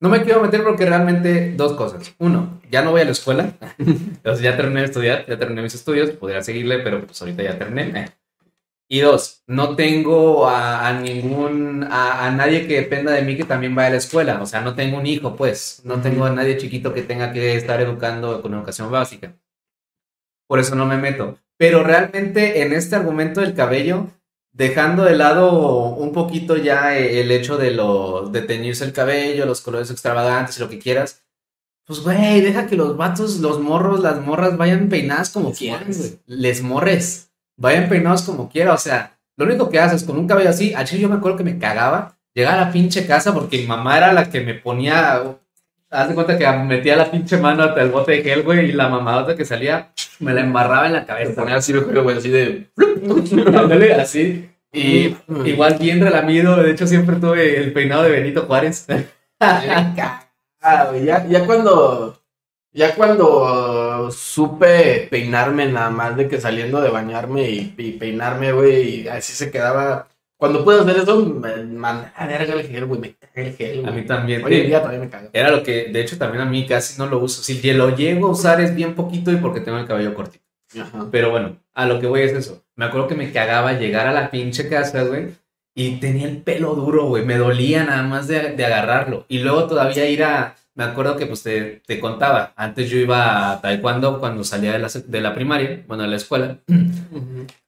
No 0.00 0.10
me 0.10 0.22
quiero 0.24 0.42
meter 0.42 0.62
porque 0.64 0.86
realmente 0.86 1.54
dos 1.56 1.74
cosas. 1.74 2.14
Uno, 2.18 2.60
ya 2.70 2.82
no 2.82 2.90
voy 2.92 3.02
a 3.02 3.04
la 3.06 3.12
escuela. 3.12 3.54
sea, 4.24 4.34
ya 4.36 4.56
terminé 4.56 4.80
de 4.80 4.86
estudiar, 4.86 5.26
ya 5.26 5.38
terminé 5.38 5.62
mis 5.62 5.74
estudios, 5.74 6.10
podría 6.10 6.42
seguirle, 6.42 6.80
pero 6.80 7.06
pues 7.06 7.20
ahorita 7.22 7.42
ya 7.42 7.58
terminé. 7.58 8.06
Y 8.92 8.98
dos, 9.00 9.44
no 9.46 9.76
tengo 9.76 10.48
a, 10.48 10.88
a 10.88 10.92
ningún, 11.00 11.84
a, 11.84 12.26
a 12.26 12.30
nadie 12.32 12.66
que 12.66 12.74
dependa 12.74 13.12
de 13.12 13.22
mí 13.22 13.36
que 13.36 13.44
también 13.44 13.72
vaya 13.72 13.86
a 13.86 13.90
la 13.92 13.98
escuela. 13.98 14.42
O 14.42 14.46
sea, 14.46 14.62
no 14.62 14.74
tengo 14.74 14.98
un 14.98 15.06
hijo, 15.06 15.36
pues. 15.36 15.82
No 15.84 16.02
tengo 16.02 16.24
a 16.24 16.30
nadie 16.30 16.56
chiquito 16.56 16.92
que 16.92 17.02
tenga 17.02 17.32
que 17.32 17.54
estar 17.54 17.80
educando 17.80 18.42
con 18.42 18.52
educación 18.52 18.90
básica. 18.90 19.36
Por 20.48 20.58
eso 20.58 20.74
no 20.74 20.86
me 20.86 20.96
meto. 20.96 21.38
Pero 21.56 21.84
realmente 21.84 22.62
en 22.62 22.72
este 22.72 22.96
argumento 22.96 23.40
del 23.40 23.54
cabello, 23.54 24.08
dejando 24.50 25.04
de 25.04 25.14
lado 25.14 25.94
un 25.94 26.12
poquito 26.12 26.56
ya 26.56 26.98
eh, 26.98 27.20
el 27.20 27.30
hecho 27.30 27.58
de, 27.58 27.70
lo, 27.70 28.28
de 28.28 28.42
teñirse 28.42 28.84
el 28.84 28.92
cabello, 28.92 29.46
los 29.46 29.60
colores 29.60 29.92
extravagantes 29.92 30.56
y 30.58 30.60
lo 30.62 30.68
que 30.68 30.80
quieras, 30.80 31.22
pues 31.86 32.00
güey, 32.00 32.40
deja 32.40 32.66
que 32.66 32.74
los 32.74 32.96
vatos, 32.96 33.38
los 33.38 33.60
morros, 33.60 34.00
las 34.00 34.20
morras 34.20 34.56
vayan 34.56 34.88
peinadas 34.88 35.30
como 35.30 35.52
quieran, 35.52 35.86
güey. 35.86 36.18
Les 36.26 36.60
morres 36.60 37.29
vayan 37.60 37.88
peinados 37.88 38.22
como 38.22 38.48
quiera, 38.48 38.72
o 38.72 38.78
sea, 38.78 39.18
lo 39.36 39.44
único 39.44 39.70
que 39.70 39.78
haces 39.78 40.02
con 40.02 40.18
un 40.18 40.26
cabello 40.26 40.50
así, 40.50 40.74
a 40.74 40.82
yo 40.82 41.08
me 41.08 41.16
acuerdo 41.16 41.36
que 41.36 41.44
me 41.44 41.58
cagaba, 41.58 42.16
llegar 42.34 42.58
a 42.58 42.64
la 42.64 42.72
pinche 42.72 43.06
casa 43.06 43.32
porque 43.32 43.58
mi 43.58 43.66
mamá 43.66 43.98
era 43.98 44.12
la 44.12 44.28
que 44.28 44.40
me 44.40 44.54
ponía, 44.54 45.22
haz 45.90 46.08
de 46.08 46.14
cuenta 46.14 46.38
que 46.38 46.50
metía 46.64 46.96
la 46.96 47.10
pinche 47.10 47.36
mano 47.36 47.62
hasta 47.62 47.82
el 47.82 47.90
bote 47.90 48.12
de 48.12 48.22
gel, 48.22 48.42
güey, 48.42 48.70
y 48.70 48.72
la 48.72 48.88
mamadota 48.88 49.36
que 49.36 49.44
salía, 49.44 49.92
me 50.18 50.32
la 50.32 50.40
embarraba 50.40 50.86
en 50.86 50.94
la 50.94 51.06
cabeza. 51.06 51.42
ponía 51.42 51.56
así, 51.56 51.72
güey, 51.74 52.16
así 52.16 52.30
de. 52.30 52.70
Ándale, 53.56 53.94
así. 53.94 54.50
Y 54.72 55.16
igual 55.44 55.76
bien 55.78 56.00
relamido, 56.00 56.56
de 56.56 56.70
hecho 56.70 56.86
siempre 56.86 57.16
tuve 57.16 57.58
el 57.58 57.72
peinado 57.72 58.04
de 58.04 58.10
Benito 58.10 58.42
Juárez. 58.42 58.86
Ah, 60.62 60.92
ya, 60.94 61.26
ya 61.26 61.46
cuando. 61.46 62.16
Ya 62.72 62.94
cuando 62.94 63.89
supe 64.10 65.08
peinarme 65.10 65.66
nada 65.66 65.90
más 65.90 66.16
de 66.16 66.28
que 66.28 66.40
saliendo 66.40 66.80
de 66.80 66.90
bañarme 66.90 67.50
y, 67.50 67.74
y 67.76 67.92
peinarme, 67.92 68.52
güey, 68.52 69.02
y 69.02 69.08
así 69.08 69.32
se 69.32 69.50
quedaba. 69.50 70.08
Cuando 70.36 70.64
pude 70.64 70.80
hacer 70.80 70.96
eso, 70.96 71.20
me 71.20 71.56
mandé 71.64 72.08
a 72.16 72.26
verga 72.26 72.54
el 72.54 72.66
gel, 72.66 72.86
güey, 72.86 73.00
me 73.00 73.14
cagué 73.14 73.48
el 73.48 73.56
gel. 73.56 73.86
A 73.86 73.90
mí 73.90 74.02
también. 74.06 74.42
Hoy 74.42 74.54
en 74.54 74.66
día 74.68 74.78
todavía 74.78 75.00
me 75.00 75.10
cago. 75.10 75.28
Era 75.34 75.50
lo 75.50 75.62
que, 75.62 75.88
de 75.92 76.00
hecho, 76.00 76.16
también 76.16 76.42
a 76.42 76.46
mí 76.46 76.66
casi 76.66 76.98
no 76.98 77.06
lo 77.06 77.18
uso. 77.18 77.42
Si 77.42 77.60
lo 77.74 77.94
llego 77.94 78.28
a 78.28 78.30
usar 78.30 78.60
es 78.60 78.74
bien 78.74 78.94
poquito 78.94 79.30
y 79.30 79.36
porque 79.36 79.60
tengo 79.60 79.76
el 79.76 79.86
cabello 79.86 80.14
cortito. 80.14 80.44
Ajá. 80.80 81.08
Pero 81.10 81.30
bueno, 81.30 81.56
a 81.74 81.84
lo 81.84 82.00
que 82.00 82.06
voy 82.06 82.22
es 82.22 82.32
eso. 82.32 82.62
Me 82.74 82.86
acuerdo 82.86 83.08
que 83.08 83.16
me 83.16 83.32
cagaba 83.32 83.74
llegar 83.74 84.06
a 84.06 84.12
la 84.12 84.30
pinche 84.30 84.68
casa, 84.68 85.02
güey. 85.02 85.34
Y 85.74 85.96
tenía 85.96 86.26
el 86.26 86.38
pelo 86.38 86.74
duro, 86.74 87.04
güey. 87.06 87.24
Me 87.24 87.36
dolía 87.36 87.84
nada 87.84 88.02
más 88.04 88.26
de, 88.26 88.52
de 88.52 88.64
agarrarlo. 88.64 89.26
Y 89.28 89.40
luego 89.40 89.66
todavía 89.66 90.08
ir 90.08 90.24
a... 90.24 90.56
Me 90.74 90.84
acuerdo 90.84 91.16
que 91.16 91.26
pues 91.26 91.42
te, 91.42 91.82
te 91.86 91.98
contaba. 92.00 92.52
Antes 92.56 92.88
yo 92.88 92.96
iba 92.98 93.50
a 93.52 93.60
taekwondo 93.60 94.20
cuando 94.20 94.44
salía 94.44 94.72
de 94.72 94.78
la, 94.78 94.88
de 94.88 95.20
la 95.20 95.34
primaria, 95.34 95.84
bueno, 95.86 96.04
de 96.04 96.08
la 96.10 96.16
escuela. 96.16 96.58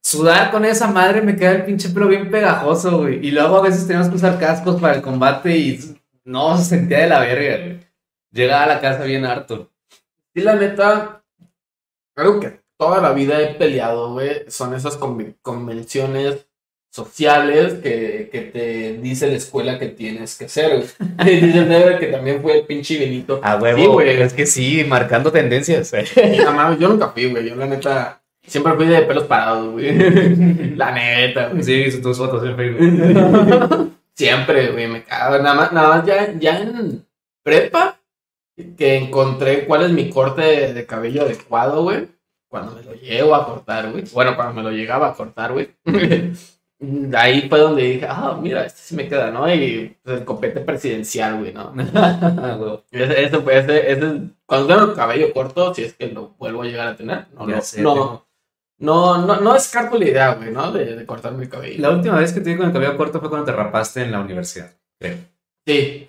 Sudar 0.01 0.51
con 0.51 0.65
esa 0.65 0.87
madre 0.89 1.21
me 1.23 1.37
queda 1.37 1.53
el 1.53 1.65
pinche 1.65 1.89
pelo 1.91 2.09
bien 2.09 2.31
pegajoso, 2.31 2.99
güey. 2.99 3.27
Y 3.27 3.31
luego 3.31 3.57
a 3.57 3.63
veces 3.63 3.87
teníamos 3.87 4.09
que 4.09 4.17
usar 4.17 4.39
cascos 4.39 4.81
para 4.81 4.95
el 4.95 5.03
combate 5.03 5.57
y 5.57 5.97
no, 6.25 6.57
se 6.57 6.65
sentía 6.65 7.01
de 7.01 7.09
la 7.09 7.21
verga, 7.21 7.65
güey. 7.65 7.81
Llegaba 8.31 8.65
a 8.65 8.69
la 8.69 8.81
casa 8.81 9.05
bien 9.05 9.25
harto. 9.27 9.71
Sí, 10.35 10.41
la 10.43 10.55
neta, 10.55 11.23
algo 12.17 12.41
que 12.41 12.61
toda 12.79 13.01
la 13.03 13.13
vida 13.13 13.41
he 13.41 13.55
peleado, 13.55 14.13
güey, 14.15 14.45
son 14.49 14.75
esas 14.75 14.99
conven- 14.99 15.37
convenciones 15.43 16.47
sociales 16.93 17.75
que, 17.83 18.29
que 18.31 18.43
te 18.43 18.99
dice 18.99 19.27
la 19.27 19.37
escuela 19.37 19.79
que 19.79 19.89
tienes 19.89 20.37
que 20.37 20.45
hacer, 20.45 20.77
güey. 20.77 21.41
Dice 21.41 21.97
que 21.99 22.07
también 22.09 22.43
fue 22.43 22.59
el 22.59 22.67
pinche 22.67 22.99
Benito. 22.99 23.41
A 23.43 23.57
huevo, 23.57 23.79
Sí, 23.79 23.87
güey. 23.87 24.23
Es 24.23 24.35
que 24.35 24.47
sí, 24.47 24.85
marcando 24.85 25.33
tendencias. 25.33 25.93
Y 26.17 26.39
no 26.39 26.79
yo 26.79 26.89
nunca 26.91 27.09
fui, 27.09 27.31
güey. 27.31 27.49
Yo 27.49 27.57
la 27.57 27.67
neta 27.67 28.23
siempre 28.47 28.75
fui 28.75 28.87
de 28.87 29.03
pelos 29.03 29.25
parados, 29.25 29.73
güey. 29.73 29.97
La 30.77 30.93
neta, 30.93 31.49
güey. 31.49 31.63
Sí, 31.63 32.03
tus 32.03 32.19
fotos 32.19 32.45
en 32.45 32.57
Facebook. 32.57 33.93
Siempre, 34.15 34.73
güey, 34.73 34.87
me 34.87 35.03
cago. 35.03 35.39
Nada 35.39 35.55
más, 35.55 35.73
nada 35.73 35.89
más 35.89 36.07
ya, 36.07 36.35
ya 36.39 36.61
en 36.61 37.07
prepa 37.43 37.99
que 38.77 38.97
encontré 38.97 39.65
cuál 39.65 39.85
es 39.85 39.91
mi 39.93 40.11
corte 40.11 40.43
de, 40.43 40.75
de 40.75 40.87
cabello 40.87 41.23
adecuado, 41.23 41.83
güey. 41.85 42.09
Cuando 42.51 42.75
me 42.77 42.83
lo 42.83 42.93
llego 42.93 43.35
a 43.35 43.47
cortar, 43.47 43.91
güey. 43.91 44.05
Bueno, 44.13 44.37
cuando 44.37 44.53
me 44.53 44.63
lo 44.63 44.71
llegaba 44.71 45.09
a 45.09 45.15
cortar, 45.15 45.55
güey. 45.55 45.71
De 46.85 47.17
Ahí 47.17 47.49
fue 47.49 47.61
donde 47.61 47.83
dije, 47.83 48.07
ah, 48.09 48.37
mira, 48.43 48.67
este 48.67 48.81
sí 48.83 48.97
me 48.97 49.07
queda, 49.09 49.31
¿no? 49.31 49.53
Y 49.53 49.97
pues, 50.03 50.19
el 50.19 50.25
copete 50.25 50.61
presidencial, 50.61 51.39
güey, 51.39 51.53
¿no? 51.53 51.73
Ese, 52.91 53.23
ese, 53.25 53.37
ese, 53.53 53.93
ese- 53.93 54.21
cuando 54.47 54.67
tengo 54.67 54.91
el 54.91 54.95
cabello 54.97 55.33
corto, 55.33 55.73
si 55.75 55.85
es 55.85 55.95
que 55.95 56.09
lo 56.09 56.31
vuelvo 56.39 56.63
a 56.63 56.67
llegar 56.67 56.89
a 56.89 56.97
tener, 56.97 57.27
no, 57.35 57.47
no, 57.47 57.61
sé, 57.63 57.83
no, 57.83 58.27
no, 58.79 59.19
no, 59.27 59.41
no 59.41 59.55
descarto 59.55 59.97
la 59.97 60.05
idea, 60.07 60.35
güey, 60.35 60.51
¿no? 60.51 60.73
De, 60.73 60.97
de 60.97 61.07
cortarme 61.07 61.45
el 61.45 61.49
cabello. 61.51 61.81
La 61.81 61.91
última 61.91 62.19
vez 62.19 62.33
que 62.33 62.41
te 62.41 62.51
vi 62.51 62.57
con 62.57 62.67
el 62.67 62.73
cabello 62.73 62.97
corto 62.97 63.21
fue 63.21 63.29
cuando 63.29 63.47
te 63.47 63.53
rapaste 63.53 64.03
en 64.03 64.11
la 64.13 64.21
universidad, 64.21 64.73
creo. 64.99 65.19
Sí. 65.65 66.09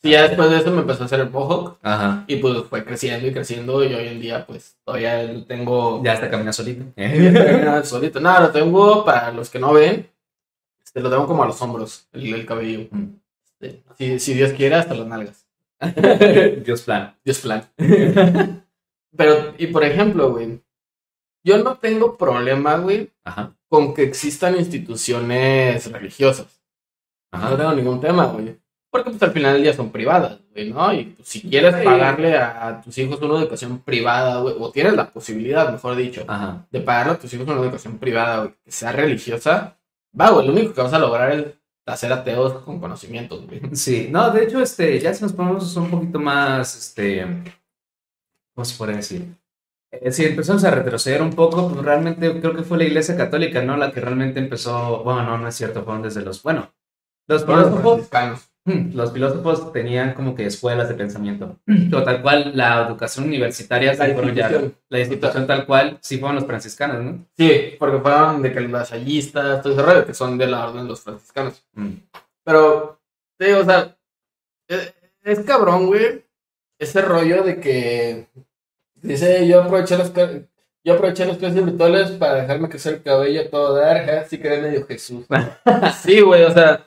Sí, 0.00 0.10
ya 0.10 0.28
después 0.28 0.48
de 0.48 0.58
eso 0.58 0.70
me 0.70 0.82
empezó 0.82 1.02
a 1.02 1.06
hacer 1.06 1.18
el 1.20 1.30
mohawk 1.30 1.78
Ajá. 1.82 2.24
y 2.28 2.36
pues 2.36 2.62
fue 2.64 2.84
creciendo 2.84 3.26
y 3.26 3.32
creciendo 3.32 3.82
y 3.82 3.92
hoy 3.94 4.06
en 4.06 4.20
día 4.20 4.46
pues 4.46 4.76
todavía 4.84 5.44
tengo 5.46 6.00
Ya 6.04 6.12
hasta 6.12 6.30
camina 6.30 6.52
solito. 6.52 6.84
solito. 7.84 8.20
No, 8.20 8.40
lo 8.40 8.50
tengo 8.52 9.04
para 9.04 9.32
los 9.32 9.50
que 9.50 9.58
no 9.58 9.72
ven, 9.72 10.08
este, 10.84 11.00
lo 11.00 11.10
tengo 11.10 11.26
como 11.26 11.42
a 11.42 11.46
los 11.46 11.60
hombros, 11.62 12.06
el, 12.12 12.32
el 12.32 12.46
cabello. 12.46 12.86
Mm. 12.92 13.06
Este, 13.60 13.82
si, 13.96 14.20
si 14.20 14.34
Dios 14.34 14.52
quiere, 14.52 14.76
hasta 14.76 14.94
las 14.94 15.06
nalgas. 15.08 15.46
Dios 16.64 16.82
plan. 16.82 17.16
Dios 17.24 17.40
plan. 17.40 17.64
Pero, 19.16 19.54
y 19.58 19.66
por 19.68 19.84
ejemplo, 19.84 20.30
güey, 20.30 20.60
yo 21.44 21.58
no 21.58 21.76
tengo 21.78 22.16
problema, 22.16 22.76
güey, 22.76 23.10
Ajá. 23.24 23.54
con 23.68 23.94
que 23.94 24.02
existan 24.04 24.56
instituciones 24.56 25.90
religiosas. 25.90 26.62
No 27.32 27.38
Ajá. 27.38 27.56
tengo 27.56 27.72
ningún 27.72 28.00
tema, 28.00 28.26
güey. 28.26 28.56
Porque 28.90 29.10
pues 29.10 29.22
al 29.22 29.32
final 29.32 29.52
del 29.54 29.62
día 29.62 29.74
son 29.74 29.90
privadas, 29.92 30.38
güey, 30.52 30.70
¿no? 30.70 30.92
Y 30.94 31.04
pues, 31.04 31.28
si 31.28 31.42
quieres 31.42 31.74
Sí. 31.76 31.84
pagarle 31.84 32.36
a, 32.38 32.66
a 32.68 32.80
tus 32.80 32.96
hijos 32.98 33.20
una 33.20 33.38
educación 33.38 33.80
privada, 33.80 34.40
güey, 34.40 34.54
o 34.58 34.70
tienes 34.70 34.94
la 34.94 35.10
posibilidad, 35.10 35.70
mejor 35.70 35.94
dicho, 35.96 36.24
Ajá. 36.26 36.66
de 36.70 36.80
pagarle 36.80 37.12
a 37.12 37.18
tus 37.18 37.32
hijos 37.34 37.46
una 37.46 37.60
educación 37.60 37.98
privada, 37.98 38.38
güey, 38.38 38.54
que 38.64 38.70
sea 38.72 38.92
religiosa, 38.92 39.76
va, 40.18 40.30
güey, 40.30 40.46
lo 40.46 40.52
único 40.54 40.72
que 40.72 40.80
vas 40.80 40.92
a 40.94 40.98
lograr 40.98 41.32
es 41.32 41.46
hacer 41.86 42.12
ateos 42.12 42.62
con 42.64 42.80
conocimientos, 42.80 43.46
güey. 43.46 43.60
Sí, 43.74 44.08
no, 44.10 44.30
de 44.30 44.44
hecho, 44.44 44.60
este, 44.62 44.98
ya 45.00 45.12
si 45.12 45.22
nos 45.22 45.32
ponemos 45.34 45.76
un 45.76 45.90
poquito 45.90 46.18
más, 46.18 46.74
este, 46.76 47.26
¿cómo 48.54 48.64
se 48.64 48.76
puede 48.76 48.96
decir? 48.96 49.26
Eh, 49.90 50.12
si 50.12 50.24
empezamos 50.24 50.64
a 50.64 50.70
retroceder 50.70 51.22
un 51.22 51.30
poco, 51.32 51.68
pues 51.70 51.82
realmente 51.84 52.40
creo 52.40 52.54
que 52.54 52.62
fue 52.62 52.78
la 52.78 52.84
Iglesia 52.84 53.16
Católica, 53.16 53.62
¿no? 53.62 53.76
La 53.76 53.90
que 53.92 54.00
realmente 54.00 54.38
empezó, 54.38 55.02
bueno, 55.02 55.22
no, 55.24 55.38
no 55.38 55.48
es 55.48 55.54
cierto, 55.54 55.82
fueron 55.84 56.02
desde 56.02 56.22
los, 56.22 56.42
bueno, 56.42 56.70
los 57.26 57.46
los 57.46 57.80
franciscanos. 57.80 58.47
Hmm, 58.68 58.94
Los 58.94 59.12
filósofos 59.12 59.72
tenían 59.72 60.12
como 60.14 60.34
que 60.34 60.44
escuelas 60.46 60.88
de 60.88 60.94
pensamiento. 60.94 61.56
O 61.92 62.02
tal 62.02 62.20
cual, 62.22 62.52
la 62.54 62.86
educación 62.86 63.26
universitaria 63.26 63.94
La 63.94 64.06
sí 64.06 64.12
fueron 64.12 64.34
ya- 64.34 64.42
institución. 64.50 64.74
la 64.90 64.98
institución 65.00 65.46
tal 65.46 65.66
cual, 65.66 65.98
sí 66.02 66.18
fueron 66.18 66.36
los 66.36 66.44
franciscanos, 66.46 67.02
¿no? 67.04 67.26
Sí, 67.36 67.76
porque 67.78 67.98
fueron 67.98 68.42
de 68.42 68.52
que 68.52 68.60
los 68.60 68.70
lasallistas, 68.70 69.62
todo 69.62 69.72
ese 69.72 69.82
rollo, 69.82 70.04
que 70.06 70.14
son 70.14 70.36
de 70.36 70.46
la 70.46 70.66
orden 70.68 70.82
de 70.82 70.88
los 70.90 71.00
franciscanos. 71.00 71.64
Mm. 71.72 71.92
Pero, 72.44 73.00
sí, 73.40 73.50
o 73.52 73.64
sea, 73.64 73.96
es, 74.68 74.94
es 75.22 75.40
cabrón, 75.40 75.86
güey, 75.86 76.24
ese 76.78 77.00
rollo 77.02 77.42
de 77.42 77.58
que 77.60 78.26
dice, 78.96 79.46
yo 79.48 79.62
aproveché 79.62 79.96
las, 79.98 80.12
yo 80.84 80.94
aproveché 80.94 81.26
las 81.26 81.38
clases 81.38 81.64
virtuales 81.64 82.10
para 82.12 82.34
dejarme 82.42 82.68
crecer 82.68 82.94
el 82.94 83.02
cabello 83.02 83.48
todo 83.50 83.74
dar, 83.74 84.04
ja, 84.06 84.24
sí 84.24 84.38
que 84.38 84.60
medio 84.60 84.86
Jesús. 84.86 85.26
sí, 86.02 86.20
güey, 86.20 86.44
o 86.44 86.50
sea, 86.52 86.84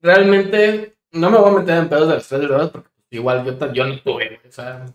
realmente 0.00 0.96
no 1.12 1.30
me 1.30 1.38
voy 1.38 1.50
a 1.50 1.58
meter 1.60 1.78
en 1.78 1.88
pedos 1.88 2.08
de 2.08 2.14
las 2.14 2.26
clases 2.26 2.40
virtuales 2.40 2.70
porque 2.70 2.88
pues, 2.94 3.06
igual 3.10 3.44
yo, 3.44 3.72
yo 3.72 3.86
no 3.86 4.00
tuve, 4.02 4.40
o 4.46 4.52
sea, 4.52 4.86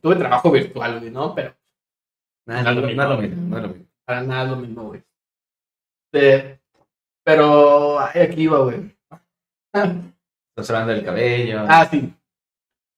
tuve 0.00 0.16
trabajo 0.16 0.50
virtual, 0.50 1.00
güey, 1.00 1.10
¿no? 1.10 1.34
Pero 1.34 1.54
No, 2.46 2.62
no, 2.62 2.72
lo 2.72 2.82
mismo, 2.86 3.02
no 3.04 3.56
es 3.56 3.62
lo 3.62 3.68
mismo. 3.68 3.86
para 4.04 4.22
nada 4.22 4.44
es 4.44 4.50
lo 4.50 4.56
mismo, 4.56 4.82
güey. 4.84 5.02
Eh, 6.14 6.58
pero, 7.24 7.98
ay, 8.00 8.20
aquí 8.22 8.42
iba, 8.42 8.58
güey. 8.58 8.94
Estás 9.74 10.70
hablando 10.70 10.92
del 10.92 11.04
cabello. 11.04 11.64
Ah, 11.68 11.86
sí. 11.90 12.14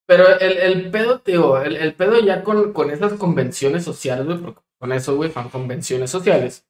Pero 0.07 0.39
el, 0.39 0.59
el 0.59 0.91
pedo, 0.91 1.21
tío, 1.21 1.63
el, 1.63 1.77
el 1.77 1.95
pedo 1.95 2.19
ya 2.21 2.43
con, 2.43 2.73
con 2.73 2.91
esas 2.91 3.15
convenciones 3.15 3.85
sociales, 3.85 4.27
güey, 4.27 4.39
porque 4.39 4.61
con 4.79 4.93
eso, 4.93 5.17
güey, 5.17 5.31
son 5.31 5.49
convenciones 5.49 6.11
sociales, 6.11 6.67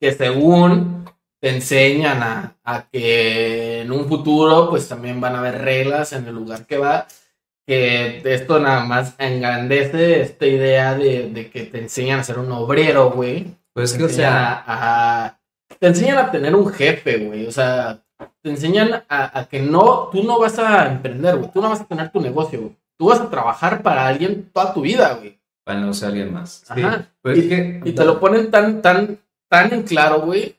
que 0.00 0.12
según 0.12 1.04
te 1.44 1.50
enseñan 1.50 2.22
a, 2.22 2.56
a 2.64 2.88
que 2.90 3.82
en 3.82 3.92
un 3.92 4.06
futuro, 4.08 4.70
pues 4.70 4.88
también 4.88 5.20
van 5.20 5.34
a 5.34 5.40
haber 5.40 5.60
reglas 5.60 6.14
en 6.14 6.26
el 6.26 6.34
lugar 6.34 6.64
que 6.66 6.78
va, 6.78 7.06
que 7.66 8.22
esto 8.24 8.58
nada 8.60 8.84
más 8.84 9.14
engrandece 9.18 10.22
esta 10.22 10.46
idea 10.46 10.94
de, 10.94 11.28
de 11.28 11.50
que 11.50 11.64
te 11.64 11.80
enseñan 11.80 12.20
a 12.20 12.24
ser 12.24 12.38
un 12.38 12.50
obrero, 12.50 13.10
güey. 13.10 13.46
pues 13.74 13.92
Te 13.92 13.98
que, 13.98 14.04
o 14.04 14.08
sea, 14.08 14.54
a, 14.66 15.24
a- 15.26 15.40
te 15.78 15.86
enseñan 15.88 16.16
a 16.16 16.30
tener 16.30 16.54
un 16.54 16.72
jefe, 16.72 17.18
güey. 17.18 17.46
O 17.46 17.52
sea, 17.52 18.02
te 18.42 18.48
enseñan 18.48 19.04
a, 19.06 19.38
a 19.38 19.46
que 19.46 19.60
no, 19.60 20.08
tú 20.10 20.22
no 20.22 20.38
vas 20.38 20.58
a 20.58 20.86
emprender, 20.86 21.36
güey. 21.36 21.50
Tú 21.52 21.60
no 21.60 21.68
vas 21.68 21.80
a 21.82 21.86
tener 21.86 22.10
tu 22.10 22.20
negocio, 22.22 22.60
güey. 22.60 22.76
Tú 22.98 23.08
vas 23.08 23.20
a 23.20 23.28
trabajar 23.28 23.82
para 23.82 24.06
alguien 24.06 24.50
toda 24.50 24.72
tu 24.72 24.80
vida, 24.80 25.12
güey. 25.14 25.38
para 25.64 25.80
no 25.80 25.92
ser 25.92 26.08
alguien 26.08 26.32
más. 26.32 26.64
Sí, 26.74 26.80
pues 27.20 27.38
es 27.38 27.48
que, 27.48 27.80
Y 27.84 27.92
te 27.92 28.04
lo 28.06 28.18
ponen 28.20 28.50
tan, 28.50 28.80
tan, 28.80 29.18
tan 29.50 29.74
en 29.74 29.82
claro, 29.82 30.20
güey. 30.22 30.56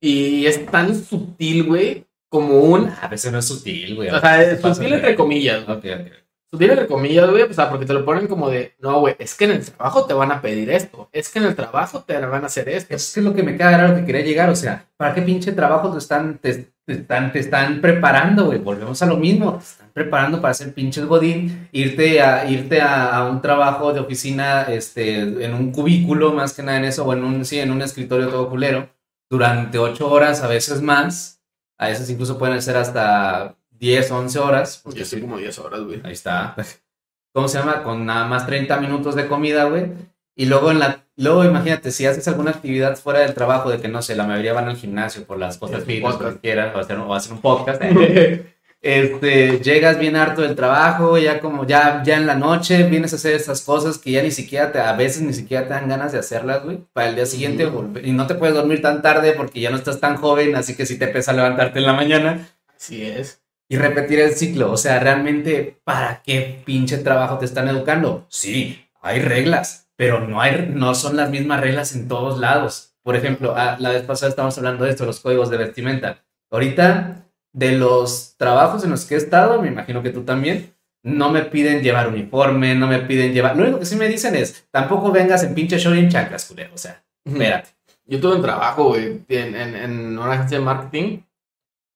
Y 0.00 0.46
es 0.46 0.64
tan 0.66 0.94
sutil, 0.94 1.64
güey, 1.64 2.06
como 2.28 2.60
un... 2.60 2.88
a 2.88 3.08
veces 3.08 3.30
no 3.30 3.38
es 3.38 3.44
sutil, 3.44 3.96
güey. 3.96 4.08
O 4.08 4.20
sea, 4.20 4.42
es 4.42 4.60
sutil 4.60 4.94
entre 4.94 5.14
comillas, 5.14 5.66
güey. 5.66 5.76
Ok, 5.76 5.84
ok. 6.00 6.12
Sutil 6.52 6.70
entre 6.70 6.86
comillas, 6.88 7.30
güey, 7.30 7.42
o 7.42 7.52
sea, 7.52 7.70
porque 7.70 7.86
te 7.86 7.92
lo 7.92 8.04
ponen 8.04 8.26
como 8.26 8.50
de, 8.50 8.74
no, 8.80 8.98
güey, 8.98 9.14
es 9.20 9.36
que 9.36 9.44
en 9.44 9.52
el 9.52 9.64
trabajo 9.64 10.06
te 10.06 10.14
van 10.14 10.32
a 10.32 10.42
pedir 10.42 10.68
esto, 10.70 11.08
es 11.12 11.28
que 11.28 11.38
en 11.38 11.44
el 11.44 11.54
trabajo 11.54 12.02
te 12.02 12.18
van 12.18 12.42
a 12.42 12.46
hacer 12.46 12.68
esto. 12.68 12.92
Es 12.92 13.12
que 13.14 13.20
es 13.20 13.24
lo 13.24 13.34
que 13.34 13.44
me 13.44 13.56
queda 13.56 13.76
raro 13.76 13.94
que 13.94 14.04
quería 14.04 14.24
llegar, 14.24 14.50
o 14.50 14.56
sea, 14.56 14.84
¿para 14.96 15.14
qué 15.14 15.22
pinche 15.22 15.52
trabajo 15.52 15.92
te 15.92 15.98
están, 15.98 16.38
te, 16.38 16.72
te 16.84 16.92
están, 16.92 17.30
te 17.30 17.38
están 17.38 17.80
preparando, 17.80 18.46
güey? 18.46 18.58
Volvemos 18.58 19.00
a 19.00 19.06
lo 19.06 19.16
mismo, 19.16 19.58
te 19.58 19.64
están 19.64 19.90
preparando 19.92 20.40
para 20.40 20.54
ser 20.54 20.74
pinches 20.74 21.04
godín, 21.04 21.68
irte 21.70 22.20
a, 22.20 22.50
irte 22.50 22.80
a, 22.80 23.16
a 23.16 23.30
un 23.30 23.40
trabajo 23.40 23.92
de 23.92 24.00
oficina, 24.00 24.62
este, 24.62 25.20
en 25.20 25.54
un 25.54 25.70
cubículo, 25.70 26.32
más 26.32 26.52
que 26.52 26.64
nada 26.64 26.78
en 26.78 26.86
eso, 26.86 27.04
o 27.04 27.12
en 27.12 27.22
un, 27.22 27.44
sí, 27.44 27.60
en 27.60 27.70
un 27.70 27.80
escritorio 27.80 28.28
todo 28.28 28.50
culero, 28.50 28.88
durante 29.30 29.78
ocho 29.78 30.10
horas, 30.10 30.42
a 30.42 30.48
veces 30.48 30.82
más, 30.82 31.40
a 31.78 31.88
veces 31.88 32.10
incluso 32.10 32.36
pueden 32.36 32.60
ser 32.60 32.76
hasta 32.76 33.56
10, 33.70 34.10
11 34.10 34.38
horas, 34.40 34.80
porque 34.82 34.98
Yo 34.98 35.04
estoy 35.04 35.20
como 35.22 35.38
10 35.38 35.58
horas, 35.60 35.80
güey. 35.82 36.00
Ahí 36.04 36.12
está. 36.12 36.54
¿Cómo 37.32 37.46
se 37.48 37.58
llama? 37.58 37.84
Con 37.84 38.04
nada 38.04 38.26
más 38.26 38.44
30 38.46 38.78
minutos 38.80 39.14
de 39.14 39.28
comida, 39.28 39.64
güey. 39.64 39.92
Y 40.34 40.46
luego 40.46 40.70
en 40.70 40.80
la, 40.80 41.06
luego 41.16 41.44
imagínate, 41.44 41.92
si 41.92 42.06
haces 42.06 42.26
alguna 42.26 42.50
actividad 42.50 42.96
fuera 42.96 43.20
del 43.20 43.34
trabajo, 43.34 43.70
de 43.70 43.80
que 43.80 43.88
no 43.88 44.02
sé, 44.02 44.16
la 44.16 44.26
mayoría 44.26 44.52
van 44.52 44.68
al 44.68 44.76
gimnasio 44.76 45.24
por 45.24 45.38
las 45.38 45.58
cosas 45.58 45.84
Sí, 45.86 46.00
lo 46.00 46.18
que 46.18 46.40
quieras, 46.40 46.74
o 46.74 46.78
hacer, 46.78 46.98
o 46.98 47.14
hacer 47.14 47.32
un 47.32 47.40
podcast. 47.40 47.80
este, 48.82 49.58
llegas 49.60 49.98
bien 49.98 50.16
harto 50.16 50.42
del 50.42 50.54
trabajo, 50.56 51.18
ya 51.18 51.40
como 51.40 51.66
ya, 51.66 52.02
ya 52.04 52.16
en 52.16 52.26
la 52.26 52.34
noche 52.34 52.82
vienes 52.84 53.12
a 53.12 53.16
hacer 53.16 53.34
estas 53.34 53.60
cosas 53.62 53.98
que 53.98 54.12
ya 54.12 54.22
ni 54.22 54.30
siquiera 54.30 54.72
te, 54.72 54.78
a 54.80 54.92
veces 54.94 55.22
ni 55.22 55.32
siquiera 55.34 55.64
te 55.64 55.74
dan 55.74 55.88
ganas 55.88 56.12
de 56.12 56.18
hacerlas, 56.18 56.64
güey, 56.64 56.78
para 56.92 57.08
el 57.08 57.14
día 57.14 57.26
siguiente 57.26 57.66
volver- 57.66 58.06
y 58.06 58.12
no 58.12 58.26
te 58.26 58.34
puedes 58.34 58.54
dormir 58.54 58.80
tan 58.80 59.02
tarde 59.02 59.32
porque 59.36 59.60
ya 59.60 59.70
no 59.70 59.76
estás 59.76 60.00
tan 60.00 60.16
joven, 60.16 60.56
así 60.56 60.74
que 60.76 60.86
si 60.86 60.98
te 60.98 61.08
pesa 61.08 61.32
levantarte 61.32 61.78
en 61.78 61.86
la 61.86 61.92
mañana 61.92 62.48
Así 62.74 63.02
es. 63.04 63.42
y 63.68 63.76
repetir 63.76 64.18
el 64.20 64.32
ciclo. 64.32 64.72
O 64.72 64.76
sea, 64.78 64.98
realmente, 64.98 65.78
¿para 65.84 66.22
qué 66.24 66.62
pinche 66.64 66.96
trabajo 66.98 67.38
te 67.38 67.44
están 67.44 67.68
educando? 67.68 68.26
Sí, 68.30 68.86
hay 69.02 69.20
reglas, 69.20 69.88
pero 69.96 70.20
no, 70.26 70.40
hay, 70.40 70.70
no 70.74 70.94
son 70.94 71.16
las 71.16 71.28
mismas 71.28 71.60
reglas 71.60 71.94
en 71.94 72.08
todos 72.08 72.38
lados. 72.40 72.94
Por 73.02 73.14
ejemplo, 73.16 73.54
ah, 73.56 73.76
la 73.78 73.90
vez 73.90 74.02
pasada 74.04 74.30
estábamos 74.30 74.56
hablando 74.56 74.84
de 74.84 74.90
esto, 74.90 75.04
los 75.04 75.20
códigos 75.20 75.50
de 75.50 75.56
vestimenta. 75.58 76.24
Ahorita, 76.50 77.26
de 77.52 77.72
los 77.72 78.36
trabajos 78.36 78.84
en 78.84 78.90
los 78.90 79.04
que 79.04 79.14
he 79.14 79.18
estado, 79.18 79.60
me 79.60 79.68
imagino 79.68 80.02
que 80.02 80.10
tú 80.10 80.22
también, 80.22 80.74
no 81.02 81.30
me 81.30 81.42
piden 81.42 81.82
llevar 81.82 82.08
uniforme, 82.08 82.74
no 82.74 82.86
me 82.86 83.00
piden 83.00 83.32
llevar... 83.32 83.56
Lo 83.56 83.62
único 83.62 83.78
que 83.80 83.86
sí 83.86 83.96
me 83.96 84.08
dicen 84.08 84.36
es, 84.36 84.66
tampoco 84.70 85.10
vengas 85.10 85.42
en 85.42 85.54
pinche 85.54 85.78
short 85.78 85.96
y 85.96 86.00
en 86.00 86.10
chanclas, 86.10 86.44
culero. 86.44 86.74
O 86.74 86.78
sea, 86.78 87.02
espérate. 87.24 87.70
Yo 88.04 88.20
tuve 88.20 88.36
un 88.36 88.42
trabajo, 88.42 88.84
güey, 88.88 89.22
en, 89.28 89.54
en, 89.54 89.74
en 89.76 90.18
una 90.18 90.32
agencia 90.32 90.58
de 90.58 90.64
marketing 90.64 91.20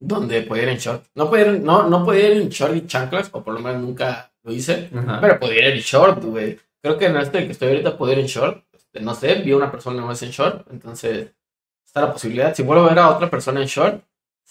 donde 0.01 0.43
podía 0.43 0.65
ir 0.65 0.69
en 0.71 0.79
short. 0.79 1.05
No 1.15 1.29
podía 1.29 1.47
ir, 1.47 1.61
no, 1.61 1.89
no 1.89 2.05
podía 2.05 2.31
ir 2.31 2.43
en 2.43 2.49
short 2.49 2.77
y 2.77 2.87
chanclas, 2.87 3.31
o 3.33 3.43
por 3.43 3.55
lo 3.55 3.61
menos 3.61 3.83
nunca 3.83 4.33
lo 4.43 4.53
hice, 4.53 4.91
Ajá. 4.95 5.21
pero 5.21 5.41
podía 5.41 5.69
ir 5.69 5.75
en 5.75 5.81
short, 5.81 6.23
güey. 6.25 6.59
Creo 6.83 6.99
que 6.99 7.07
en 7.07 7.17
este 7.17 7.47
que 7.47 7.53
estoy 7.53 7.69
ahorita 7.69 7.97
puedo 7.97 8.13
ir 8.13 8.19
en 8.19 8.27
short. 8.27 8.65
no 9.01 9.15
sé, 9.15 9.37
vi 9.37 9.53
a 9.53 9.57
una 9.57 9.71
persona 9.71 10.01
no 10.01 10.13
es 10.13 10.23
en 10.23 10.31
short, 10.31 10.67
entonces 10.71 11.31
está 11.85 12.03
la 12.03 12.13
posibilidad. 12.13 12.55
Si 12.55 12.63
vuelvo 12.63 12.85
a 12.85 12.89
ver 12.89 12.99
a 12.99 13.11
otra 13.11 13.31
persona 13.31 13.61
en 13.61 13.67
short, 13.67 14.05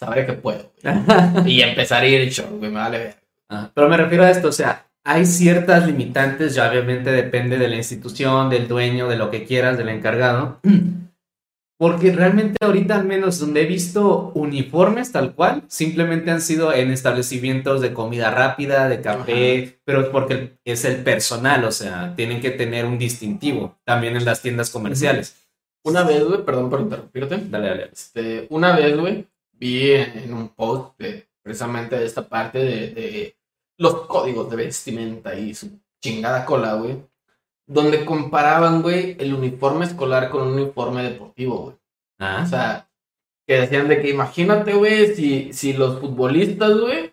sabré 0.04 0.26
que 0.26 0.32
puedo. 0.34 0.72
y 1.46 1.60
empezar 1.60 2.02
a 2.02 2.06
ir 2.06 2.20
en 2.20 2.28
short, 2.28 2.58
güey, 2.58 2.70
me 2.70 2.78
vale 2.78 2.98
ver. 2.98 3.16
Pero 3.74 3.88
me 3.88 3.96
refiero 3.96 4.24
a 4.24 4.30
esto, 4.30 4.48
o 4.48 4.52
sea, 4.52 4.86
hay 5.04 5.26
ciertas 5.26 5.86
limitantes, 5.86 6.54
ya 6.54 6.68
obviamente 6.68 7.12
depende 7.12 7.58
de 7.58 7.68
la 7.68 7.76
institución, 7.76 8.48
del 8.48 8.66
dueño, 8.66 9.08
de 9.08 9.16
lo 9.16 9.30
que 9.30 9.44
quieras, 9.44 9.76
del 9.76 9.90
encargado. 9.90 10.60
Porque 11.76 12.12
realmente 12.12 12.56
ahorita 12.64 12.94
al 12.94 13.04
menos 13.04 13.40
donde 13.40 13.62
he 13.62 13.66
visto 13.66 14.30
uniformes 14.34 15.10
tal 15.10 15.34
cual, 15.34 15.64
simplemente 15.66 16.30
han 16.30 16.40
sido 16.40 16.72
en 16.72 16.92
establecimientos 16.92 17.80
de 17.80 17.92
comida 17.92 18.30
rápida, 18.30 18.88
de 18.88 19.00
café, 19.00 19.80
pero 19.84 20.02
es 20.02 20.06
porque 20.06 20.56
es 20.64 20.84
el 20.84 21.02
personal, 21.02 21.64
o 21.64 21.72
sea, 21.72 22.14
tienen 22.14 22.40
que 22.40 22.52
tener 22.52 22.86
un 22.86 22.96
distintivo, 22.96 23.76
también 23.84 24.16
en 24.16 24.24
las 24.24 24.40
tiendas 24.40 24.70
comerciales. 24.70 25.36
Una 25.82 26.04
vez, 26.04 26.24
güey, 26.24 26.44
perdón 26.44 26.70
por 26.70 26.80
interrumpirte. 26.80 27.38
Dale, 27.50 27.68
dale. 27.68 27.90
Este, 27.92 28.46
una 28.50 28.74
vez, 28.74 28.96
güey, 28.96 29.26
vi 29.58 29.92
en, 29.92 30.32
un 30.34 30.48
post 30.48 30.98
de, 30.98 31.28
precisamente 31.42 31.96
de 31.96 32.06
esta 32.06 32.28
parte 32.28 32.58
de, 32.58 32.90
de 32.90 33.36
los 33.78 34.06
códigos 34.06 34.50
de 34.50 34.56
vestimenta 34.56 35.34
y 35.34 35.54
su 35.54 35.80
chingada 36.00 36.44
cola, 36.44 36.74
güey 36.74 37.02
donde 37.66 38.04
comparaban, 38.04 38.82
güey, 38.82 39.16
el 39.18 39.34
uniforme 39.34 39.86
escolar 39.86 40.30
con 40.30 40.48
un 40.48 40.54
uniforme 40.54 41.02
deportivo, 41.02 41.58
güey. 41.58 41.76
Ah. 42.18 42.42
O 42.44 42.46
sea, 42.46 42.88
que 43.46 43.60
decían 43.60 43.88
de 43.88 44.00
que 44.00 44.10
imagínate, 44.10 44.74
güey, 44.74 45.14
si, 45.14 45.52
si 45.52 45.72
los 45.72 46.00
futbolistas, 46.00 46.78
güey, 46.78 47.12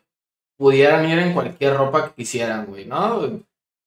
pudieran 0.57 1.09
ir 1.09 1.19
en 1.19 1.33
cualquier 1.33 1.75
ropa 1.75 2.07
que 2.07 2.15
quisieran, 2.15 2.65
güey, 2.65 2.85
¿no? 2.85 3.41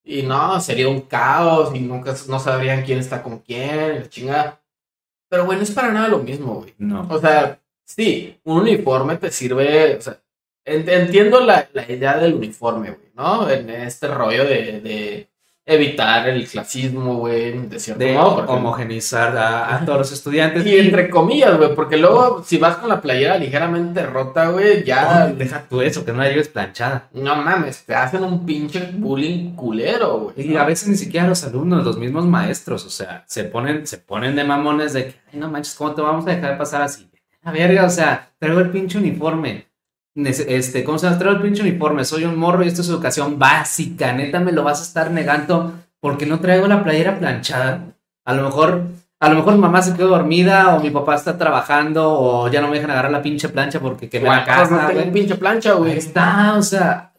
Y 0.05 0.22
no, 0.22 0.61
sería 0.61 0.88
un 0.88 1.02
caos 1.02 1.74
y 1.74 1.80
nunca 1.80 2.14
no 2.28 2.38
sabrían 2.38 2.84
quién 2.84 2.98
está 2.98 3.22
con 3.22 3.38
quién, 3.38 4.00
la 4.00 4.09
chingada. 4.09 4.61
Pero, 5.28 5.46
güey, 5.46 5.57
no 5.57 5.64
es 5.64 5.70
para 5.70 5.92
nada 5.92 6.09
lo 6.09 6.18
mismo, 6.18 6.57
güey. 6.57 6.74
No. 6.78 7.07
O 7.11 7.18
sea, 7.18 7.61
sí, 7.85 8.39
un 8.45 8.62
uniforme 8.62 9.16
te 9.16 9.30
sirve, 9.30 9.97
o 9.97 10.01
sea, 10.01 10.20
entiendo 10.64 11.41
la, 11.41 11.68
la 11.72 11.91
idea 11.91 12.18
del 12.18 12.35
uniforme, 12.35 12.91
güey, 12.91 13.12
¿no? 13.14 13.51
En 13.51 13.68
este 13.70 14.09
rollo 14.09 14.45
de, 14.45 14.80
de 14.80 15.28
evitar 15.66 16.28
el 16.28 16.47
clasismo, 16.47 17.16
güey, 17.16 17.68
de 17.68 17.80
cierto 17.80 18.05
modo. 18.07 18.45
homogenizar 18.47 19.37
a, 19.37 19.82
todos 19.85 19.99
los 19.99 20.12
estudiantes. 20.12 20.64
Y 20.74 20.78
entre 20.78 21.09
comillas, 21.09 21.57
güey, 21.57 21.74
porque 21.74 21.97
luego 21.97 22.43
si 22.45 22.59
vas 22.59 22.76
con 22.76 22.89
la 22.89 23.01
playera 23.01 23.39
ligeramente 23.39 24.05
rota, 24.05 24.49
güey, 24.49 24.85
ya... 24.85 25.26
deja 25.26 25.66
tú 25.68 25.80
eso, 25.80 26.05
que 26.05 26.12
no 26.12 26.18
la 26.18 26.28
lleves 26.28 26.49
planchada. 26.49 27.09
No 27.12 27.37
mames, 27.37 27.85
te 27.85 27.95
hacen 27.95 28.24
un 28.24 28.45
pinche 28.45 28.91
bullying 28.93 29.55
culero, 29.55 30.18
güey. 30.18 30.53
Y 30.53 30.57
a 30.57 30.64
veces 30.64 30.89
ni 30.89 30.97
siquiera 30.97 31.26
los 31.26 31.45
alumnos, 31.45 31.85
los 31.85 31.99
mismos 31.99 32.26
maestros, 32.26 32.85
o 32.85 32.91
sea, 32.91 33.24
se 33.26 33.45
ponen, 33.45 33.87
se 33.87 33.99
ponen 33.99 34.37
de 34.37 34.45
mamones 34.45 34.93
de 34.93 35.07
que, 35.07 35.14
ay, 35.32 35.39
no 35.39 35.49
manches, 35.49 35.74
¿cómo 35.74 35.95
te 35.95 36.03
vamos 36.03 36.26
a 36.26 36.30
dejar 36.30 36.59
pasar 36.59 36.82
así? 36.82 37.09
A 37.45 37.53
verga, 37.53 37.84
o 37.84 37.90
sea, 37.90 38.30
traigo 38.38 38.61
el 38.61 38.70
pinche 38.70 38.99
uniforme 38.99 39.66
este, 40.14 40.84
¿cómo 40.84 40.99
se 40.99 41.07
llama? 41.07 41.18
Traigo 41.18 41.36
el 41.36 41.42
pinche 41.42 41.62
uniforme, 41.62 42.05
soy 42.05 42.24
un 42.24 42.36
morro 42.36 42.62
y 42.62 42.68
esto 42.68 42.82
es 42.82 42.88
educación 42.88 43.38
básica, 43.38 44.12
neta 44.12 44.40
me 44.40 44.53
lo 44.53 44.62
vas 44.62 44.80
a 44.80 44.84
estar 44.84 45.11
negando 45.11 45.74
porque 46.01 46.26
no 46.26 46.40
traigo 46.40 46.66
la 46.66 46.84
playera 46.84 47.18
planchada. 47.18 47.97
A 48.24 48.34
lo 48.34 48.45
mejor, 48.45 48.82
a 49.18 49.28
lo 49.28 49.36
mejor 49.36 49.55
mi 49.55 49.61
mamá 49.61 49.82
se 49.82 49.95
quedó 49.95 50.09
dormida 50.09 50.76
o 50.76 50.80
mi 50.80 50.90
papá 50.90 51.16
está 51.16 51.36
trabajando 51.36 52.12
o 52.12 52.49
ya 52.49 52.61
no 52.61 52.68
me 52.68 52.76
dejan 52.76 52.92
agarrar 52.92 53.11
la 53.11 53.22
pinche 53.22 53.49
plancha 53.49 53.80
porque 53.80 54.09
que 54.09 54.20
la 54.20 54.45
casa. 54.45 54.92
No 54.92 55.12
pinche 55.12 55.34
plancha, 55.34 55.72
güey. 55.72 55.97
Está, 55.97 56.57
o 56.57 56.62
sea, 56.62 57.12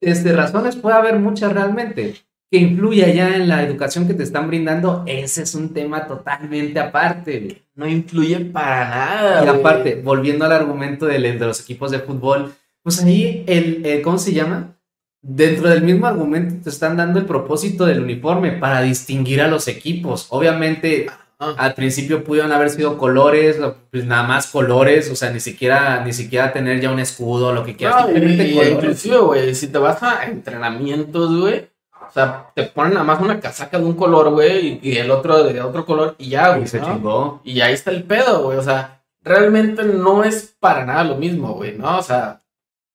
este, 0.00 0.32
razones 0.32 0.76
puede 0.76 0.96
haber 0.96 1.18
muchas 1.18 1.52
realmente 1.52 2.14
que 2.52 2.58
influya 2.58 3.08
ya 3.08 3.34
en 3.34 3.48
la 3.48 3.62
educación 3.62 4.06
que 4.06 4.12
te 4.12 4.22
están 4.22 4.46
brindando, 4.46 5.04
ese 5.06 5.44
es 5.44 5.54
un 5.54 5.72
tema 5.72 6.06
totalmente 6.06 6.78
aparte. 6.78 7.62
No 7.74 7.88
influye 7.88 8.40
para 8.40 8.90
nada. 8.90 9.44
Y 9.46 9.48
aparte, 9.48 10.02
volviendo 10.04 10.44
al 10.44 10.52
argumento 10.52 11.06
de, 11.06 11.18
de, 11.18 11.38
los 11.38 11.60
equipos 11.62 11.90
de 11.90 12.00
fútbol, 12.00 12.52
pues 12.82 13.02
ahí 13.02 13.42
el, 13.46 14.02
¿cómo 14.02 14.18
se 14.18 14.34
llama? 14.34 14.76
Dentro 15.22 15.70
del 15.70 15.82
mismo 15.82 16.06
argumento 16.06 16.62
te 16.62 16.68
están 16.68 16.94
dando 16.94 17.18
el 17.20 17.24
propósito 17.24 17.86
del 17.86 18.02
uniforme 18.02 18.52
para 18.52 18.82
distinguir 18.82 19.40
a 19.40 19.48
los 19.48 19.66
equipos. 19.66 20.26
Obviamente, 20.28 21.06
al 21.38 21.72
principio 21.72 22.22
pudieron 22.22 22.52
haber 22.52 22.68
sido 22.68 22.98
colores, 22.98 23.56
pues 23.90 24.04
nada 24.04 24.24
más 24.24 24.48
colores, 24.48 25.10
o 25.10 25.16
sea, 25.16 25.30
ni 25.30 25.40
siquiera, 25.40 26.04
ni 26.04 26.12
siquiera 26.12 26.52
tener 26.52 26.82
ya 26.82 26.90
un 26.90 27.00
escudo, 27.00 27.54
lo 27.54 27.64
que 27.64 27.76
quieras. 27.76 28.10
No, 28.10 28.62
inclusive, 28.62 29.16
güey, 29.16 29.54
si 29.54 29.68
te 29.68 29.78
vas 29.78 30.02
a 30.02 30.26
entrenamientos, 30.26 31.34
güey, 31.40 31.71
o 32.12 32.14
sea, 32.14 32.52
te 32.54 32.64
ponen 32.64 32.92
nada 32.92 33.06
más 33.06 33.22
una 33.22 33.40
casaca 33.40 33.78
de 33.78 33.86
un 33.86 33.94
color, 33.94 34.28
güey, 34.32 34.78
y, 34.82 34.98
el 34.98 35.10
otro 35.10 35.44
de 35.44 35.62
otro 35.62 35.86
color, 35.86 36.14
y 36.18 36.28
ya, 36.28 36.50
güey. 36.50 36.64
Y 36.64 36.66
se 36.66 36.82
chingó. 36.82 37.40
Y 37.42 37.62
ahí 37.62 37.72
está 37.72 37.90
el 37.90 38.04
pedo, 38.04 38.42
güey. 38.42 38.58
O 38.58 38.62
sea, 38.62 39.02
realmente 39.22 39.82
no 39.82 40.22
es 40.22 40.54
para 40.60 40.84
nada 40.84 41.04
lo 41.04 41.16
mismo, 41.16 41.54
güey, 41.54 41.78
¿no? 41.78 41.96
O 41.96 42.02
sea, 42.02 42.42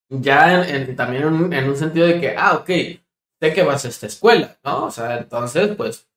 ya 0.08 0.64
en, 0.70 0.96
también 0.96 1.24
en, 1.52 1.68
un 1.68 1.76
sentido 1.76 2.06
de 2.06 2.22
que, 2.22 2.36
ah, 2.38 2.58
ok, 2.58 2.68
sé 2.68 3.54
que 3.56 3.64
vas 3.64 3.86
a 3.86 3.88
esta 3.88 4.06
escuela, 4.06 4.56
¿no? 4.64 4.86
O 4.86 4.92
sea, 4.92 5.18
entonces, 5.18 5.76
pues. 5.76 6.08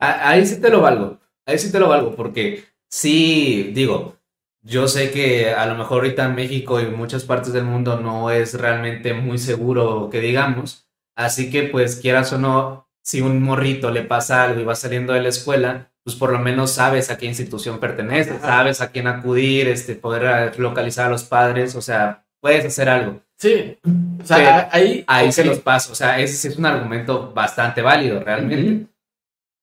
ahí 0.00 0.44
sí 0.44 0.60
te 0.60 0.70
lo 0.70 0.80
valgo. 0.80 1.18
Ahí 1.46 1.56
sí 1.56 1.70
te 1.70 1.78
lo 1.78 1.88
valgo, 1.88 2.16
porque 2.16 2.64
sí, 2.88 3.70
digo, 3.72 4.16
yo 4.62 4.88
sé 4.88 5.12
que 5.12 5.52
a 5.52 5.66
lo 5.66 5.76
mejor 5.76 5.98
ahorita 6.02 6.24
en 6.24 6.34
México 6.34 6.80
y 6.80 6.86
muchas 6.86 7.22
partes 7.22 7.52
del 7.52 7.64
mundo 7.64 8.00
no 8.00 8.32
es 8.32 8.54
realmente 8.60 9.14
muy 9.14 9.38
seguro 9.38 10.10
que 10.10 10.18
digamos 10.18 10.84
Así 11.16 11.50
que, 11.50 11.64
pues, 11.64 11.96
quieras 11.96 12.32
o 12.32 12.38
no, 12.38 12.88
si 13.02 13.20
un 13.20 13.42
morrito 13.42 13.90
le 13.90 14.02
pasa 14.02 14.44
algo 14.44 14.60
y 14.60 14.64
va 14.64 14.74
saliendo 14.74 15.12
de 15.12 15.22
la 15.22 15.28
escuela, 15.28 15.92
pues 16.04 16.16
por 16.16 16.32
lo 16.32 16.38
menos 16.38 16.72
sabes 16.72 17.10
a 17.10 17.16
qué 17.16 17.26
institución 17.26 17.78
pertenece, 17.78 18.38
sabes 18.38 18.80
a 18.80 18.90
quién 18.90 19.06
acudir, 19.06 19.68
este, 19.68 19.94
poder 19.94 20.58
localizar 20.58 21.06
a 21.06 21.10
los 21.10 21.24
padres, 21.24 21.74
o 21.76 21.82
sea, 21.82 22.26
puedes 22.40 22.64
hacer 22.64 22.88
algo. 22.88 23.20
Sí, 23.38 23.78
o 24.22 24.24
sea, 24.24 24.68
ahí, 24.70 25.04
ahí 25.06 25.32
se 25.32 25.44
los 25.44 25.60
paso, 25.60 25.92
o 25.92 25.94
sea, 25.94 26.20
ese 26.20 26.48
es 26.48 26.56
un 26.56 26.66
argumento 26.66 27.32
bastante 27.32 27.82
válido, 27.82 28.20
realmente. 28.20 28.86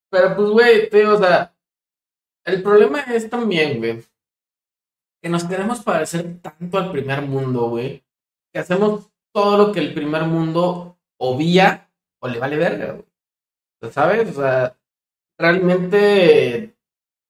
Pero 0.09 0.35
pues, 0.35 0.49
güey, 0.49 0.89
te 0.89 1.05
o 1.05 1.17
sea, 1.17 1.55
el 2.45 2.61
problema 2.63 3.01
es 3.01 3.29
también, 3.29 3.77
güey, 3.77 4.03
que 5.21 5.29
nos 5.29 5.43
queremos 5.43 5.81
parecer 5.81 6.39
tanto 6.41 6.77
al 6.77 6.91
primer 6.91 7.21
mundo, 7.21 7.69
güey, 7.69 8.03
que 8.51 8.59
hacemos 8.59 9.09
todo 9.31 9.57
lo 9.57 9.71
que 9.71 9.79
el 9.79 9.93
primer 9.93 10.23
mundo 10.23 10.97
o 11.23 11.37
vía 11.37 11.87
o 12.19 12.27
le 12.27 12.39
vale 12.39 12.57
verga, 12.57 12.93
güey. 12.93 13.91
¿Sabes? 13.91 14.29
O 14.29 14.41
sea, 14.41 14.75
realmente 15.37 16.75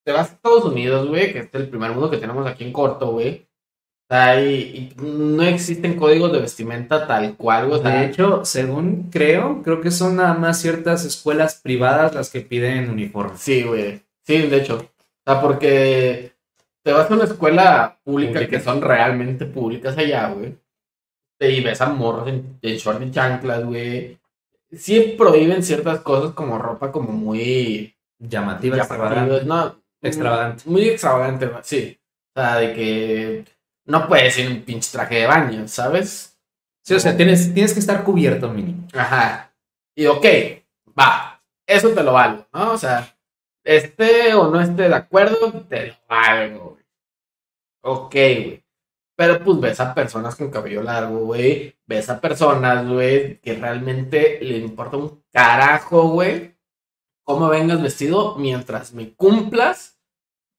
te 0.06 0.12
vas 0.12 0.30
a 0.30 0.34
Estados 0.34 0.66
Unidos, 0.66 1.08
güey, 1.10 1.34
que 1.34 1.40
es 1.40 1.50
el 1.54 1.70
primer 1.70 1.92
mundo 1.92 2.10
que 2.10 2.18
tenemos 2.18 2.48
aquí 2.48 2.64
en 2.64 2.74
corto, 2.74 3.12
güey. 3.12 3.48
O 4.10 4.14
sea, 4.14 4.42
y, 4.42 4.94
no 4.98 5.44
existen 5.44 5.98
códigos 5.98 6.32
de 6.32 6.40
vestimenta 6.40 7.06
tal 7.06 7.36
cual, 7.36 7.68
güey. 7.68 7.84
de 7.84 8.06
hecho, 8.06 8.46
según 8.46 9.10
creo, 9.12 9.62
creo 9.62 9.82
que 9.82 9.92
son 9.92 10.18
nada 10.18 10.34
más 10.36 10.60
ciertas 10.60 11.04
escuelas 11.06 11.60
privadas 11.62 12.14
las 12.16 12.30
que 12.30 12.42
piden 12.42 12.90
uniforme. 12.90 13.38
Sí, 13.38 13.64
güey. 13.64 14.04
Sí, 14.26 14.48
de 14.48 14.58
hecho. 14.58 14.78
O 14.78 15.32
sea, 15.32 15.42
porque 15.42 16.34
te 16.84 16.94
vas 16.94 17.12
a 17.12 17.14
una 17.14 17.26
escuela 17.26 18.00
pública, 18.04 18.48
que 18.48 18.60
son 18.62 18.82
realmente 18.82 19.46
públicas 19.46 19.98
allá, 19.98 20.30
güey 20.30 20.56
y 21.50 21.62
ves 21.62 21.82
a 21.82 21.88
morros 21.88 22.28
en, 22.28 22.60
short 22.62 23.02
y 23.02 23.12
chanclas, 23.12 23.66
güey. 23.66 24.20
Sí 24.72 25.16
prohíben 25.18 25.64
ciertas 25.64 26.00
cosas 26.02 26.34
como 26.34 26.58
ropa 26.58 26.92
como 26.92 27.12
muy 27.12 27.96
llamativa, 28.20 28.78
extravagante. 28.78 29.46
No, 29.46 29.82
extravagante. 30.02 30.64
Muy 30.66 30.90
extravagante, 30.90 31.52
sí. 31.64 32.00
O 32.34 32.40
sea, 32.40 32.56
de 32.58 32.74
que 32.74 33.46
no 33.86 34.08
puedes 34.08 34.38
ir 34.38 34.46
en 34.46 34.52
un 34.54 34.62
pinche 34.62 34.92
traje 34.92 35.16
de 35.16 35.26
baño, 35.26 35.68
¿sabes? 35.68 36.38
Sí, 36.84 36.94
o 36.94 37.00
sea, 37.00 37.18
tienes, 37.18 37.54
tienes 37.54 37.74
que 37.74 37.80
estar 37.80 38.04
cubierto, 38.04 38.50
mínimo. 38.50 38.88
Ajá. 38.94 39.54
Y 39.96 40.06
ok, 40.06 40.26
va, 40.98 41.42
eso 41.68 41.90
te 41.90 42.04
lo 42.04 42.14
valgo, 42.14 42.46
¿no? 42.54 42.72
O 42.72 42.78
sea, 42.78 43.16
esté 43.64 44.34
o 44.34 44.50
no 44.50 44.62
esté 44.62 44.90
de 44.90 44.96
acuerdo, 44.96 45.52
te 45.68 45.88
lo 45.88 45.94
valgo, 46.08 46.70
güey. 46.72 46.86
Ok, 47.82 48.14
güey. 48.14 48.64
Pero 49.22 49.44
pues 49.44 49.60
ves 49.60 49.80
a 49.80 49.94
personas 49.94 50.36
con 50.36 50.50
cabello 50.50 50.82
largo, 50.82 51.20
güey. 51.20 51.76
Ves 51.86 52.10
a 52.10 52.20
personas, 52.20 52.90
güey, 52.90 53.40
que 53.40 53.54
realmente 53.54 54.40
le 54.42 54.58
importa 54.58 54.98
un 54.98 55.24
carajo, 55.32 56.10
güey, 56.10 56.56
cómo 57.24 57.48
vengas 57.48 57.84
vestido 57.84 58.36
mientras 58.40 58.96
me 58.96 59.14
cumplas 59.14 60.00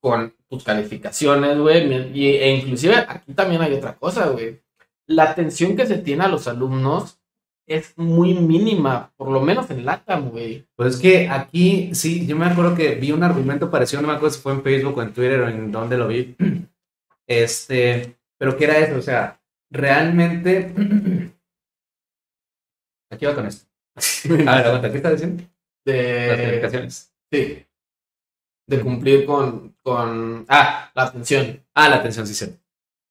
con 0.00 0.36
tus 0.48 0.62
calificaciones, 0.62 1.58
güey. 1.58 1.92
E 2.14 2.54
inclusive 2.54 2.94
aquí 2.94 3.34
también 3.34 3.62
hay 3.62 3.74
otra 3.74 3.96
cosa, 3.96 4.28
güey. 4.28 4.62
La 5.08 5.24
atención 5.24 5.74
que 5.74 5.88
se 5.88 5.98
tiene 5.98 6.22
a 6.22 6.28
los 6.28 6.46
alumnos 6.46 7.20
es 7.66 7.98
muy 7.98 8.34
mínima, 8.34 9.12
por 9.16 9.28
lo 9.28 9.40
menos 9.40 9.68
en 9.72 9.84
LATAM, 9.84 10.30
güey. 10.30 10.68
Pues 10.76 10.94
es 10.94 11.00
que 11.00 11.28
aquí, 11.28 11.92
sí, 11.96 12.28
yo 12.28 12.36
me 12.36 12.46
acuerdo 12.46 12.76
que 12.76 12.94
vi 12.94 13.10
un 13.10 13.24
argumento 13.24 13.72
parecido, 13.72 14.02
no 14.02 14.06
me 14.06 14.14
acuerdo 14.14 14.36
si 14.36 14.40
fue 14.40 14.52
en 14.52 14.62
Facebook 14.62 14.98
o 14.98 15.02
en 15.02 15.12
Twitter 15.12 15.40
o 15.40 15.48
en 15.48 15.72
donde 15.72 15.96
lo 15.96 16.06
vi. 16.06 16.36
Este, 17.24 18.18
pero 18.42 18.56
¿qué 18.56 18.64
era 18.64 18.78
eso? 18.78 18.96
O 18.96 19.02
sea, 19.02 19.40
realmente... 19.70 20.74
Aquí 23.12 23.24
va 23.24 23.36
con 23.36 23.46
esto. 23.46 23.70
A 24.48 24.56
ver, 24.56 24.66
aguanta, 24.66 24.90
¿qué 24.90 24.96
estás 24.96 25.12
diciendo? 25.12 25.44
De... 25.86 26.26
Las 26.26 26.36
calificaciones. 26.38 27.14
Sí. 27.30 27.64
de 28.66 28.80
cumplir 28.80 29.26
con, 29.26 29.76
con, 29.80 30.44
ah, 30.48 30.90
la 30.92 31.02
atención. 31.04 31.64
Ah, 31.72 31.88
la 31.88 31.96
atención, 31.98 32.26
sí, 32.26 32.34
sí. 32.34 32.52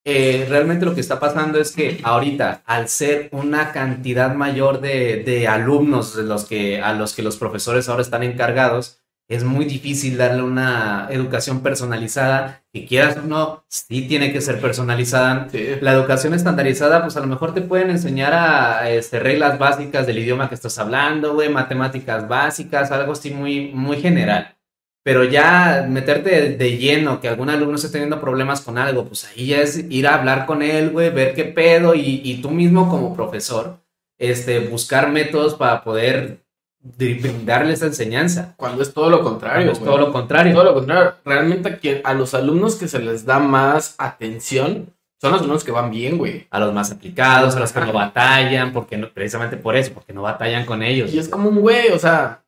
Eh, 0.05 0.47
realmente 0.49 0.86
lo 0.86 0.93
que 0.93 0.99
está 0.99 1.17
pasando 1.17 1.61
es 1.61 1.73
que 1.73 2.01
ahorita, 2.03 2.63
al 2.65 2.89
ser 2.89 3.29
una 3.32 3.71
cantidad 3.71 4.36
mayor 4.36 4.82
de, 4.82 5.23
de 5.23 5.47
alumnos 5.47 6.13
de 6.13 6.23
los 6.23 6.43
que, 6.43 6.82
a 6.82 6.91
los 6.91 7.13
que 7.13 7.23
los 7.23 7.38
profesores 7.38 7.88
ahora 7.88 8.01
están 8.01 8.23
encargados, 8.23 9.01
es 9.32 9.45
muy 9.45 9.63
difícil 9.63 10.17
darle 10.17 10.43
una 10.43 11.07
educación 11.09 11.63
personalizada, 11.63 12.65
que 12.73 12.86
quieras 12.86 13.15
o 13.15 13.21
no, 13.21 13.63
sí 13.69 14.01
tiene 14.05 14.34
que 14.34 14.41
ser 14.41 14.59
personalizada. 14.59 15.47
Sí. 15.49 15.77
La 15.79 15.93
educación 15.93 16.34
estandarizada, 16.34 17.01
pues 17.01 17.15
a 17.15 17.21
lo 17.21 17.27
mejor 17.27 17.53
te 17.53 17.61
pueden 17.61 17.91
enseñar 17.91 18.34
a 18.34 18.89
este, 18.89 19.19
reglas 19.19 19.57
básicas 19.57 20.05
del 20.05 20.19
idioma 20.19 20.49
que 20.49 20.55
estás 20.55 20.77
hablando, 20.79 21.34
güey, 21.34 21.47
matemáticas 21.47 22.27
básicas, 22.27 22.91
algo 22.91 23.13
así 23.13 23.32
muy, 23.32 23.71
muy 23.73 24.01
general. 24.01 24.57
Pero 25.01 25.23
ya 25.23 25.88
meterte 25.89 26.29
de, 26.29 26.57
de 26.57 26.77
lleno, 26.77 27.21
que 27.21 27.29
algún 27.29 27.49
alumno 27.49 27.77
esté 27.77 27.88
teniendo 27.88 28.19
problemas 28.19 28.59
con 28.59 28.77
algo, 28.77 29.05
pues 29.05 29.25
ahí 29.29 29.47
ya 29.47 29.61
es 29.61 29.77
ir 29.89 30.07
a 30.07 30.15
hablar 30.15 30.45
con 30.45 30.61
él, 30.61 30.89
güey, 30.89 31.09
ver 31.09 31.34
qué 31.34 31.45
pedo 31.45 31.95
y, 31.95 32.21
y 32.21 32.41
tú 32.41 32.51
mismo 32.51 32.89
como 32.89 33.15
profesor, 33.15 33.79
este, 34.19 34.59
buscar 34.59 35.09
métodos 35.09 35.55
para 35.55 35.86
poder 35.86 36.43
de- 36.82 37.13
brindarle 37.15 37.73
esa 37.73 37.86
enseñanza. 37.86 38.53
Cuando 38.57 38.82
es 38.82 38.93
todo 38.93 39.09
lo 39.09 39.23
contrario. 39.23 39.71
Es 39.71 39.79
güey. 39.79 39.89
todo 39.91 39.99
lo 39.99 40.11
contrario. 40.11 40.53
Todo 40.53 40.63
lo 40.63 40.73
contrario. 40.73 41.13
Realmente 41.25 41.69
a, 41.69 41.77
quien- 41.77 42.01
a 42.03 42.13
los 42.13 42.34
alumnos 42.34 42.75
que 42.75 42.88
se 42.88 42.99
les 42.99 43.25
da 43.25 43.39
más 43.39 43.95
atención 43.97 44.93
son 45.21 45.32
los 45.34 45.41
alumnos 45.41 45.63
que 45.63 45.71
van 45.71 45.91
bien, 45.91 46.17
güey. 46.17 46.47
A 46.49 46.59
los 46.59 46.73
más 46.73 46.91
aplicados, 46.91 47.55
a 47.55 47.59
los 47.59 47.71
que 47.71 47.79
no 47.82 47.93
batallan, 47.93 48.73
porque 48.73 48.97
no, 48.97 49.09
precisamente 49.09 49.55
por 49.57 49.75
eso, 49.75 49.93
porque 49.93 50.13
no 50.13 50.23
batallan 50.23 50.65
con 50.65 50.82
ellos. 50.82 51.13
Y 51.13 51.19
es 51.19 51.29
como 51.29 51.49
un 51.49 51.61
güey, 51.61 51.89
o 51.91 51.99
sea, 51.99 52.43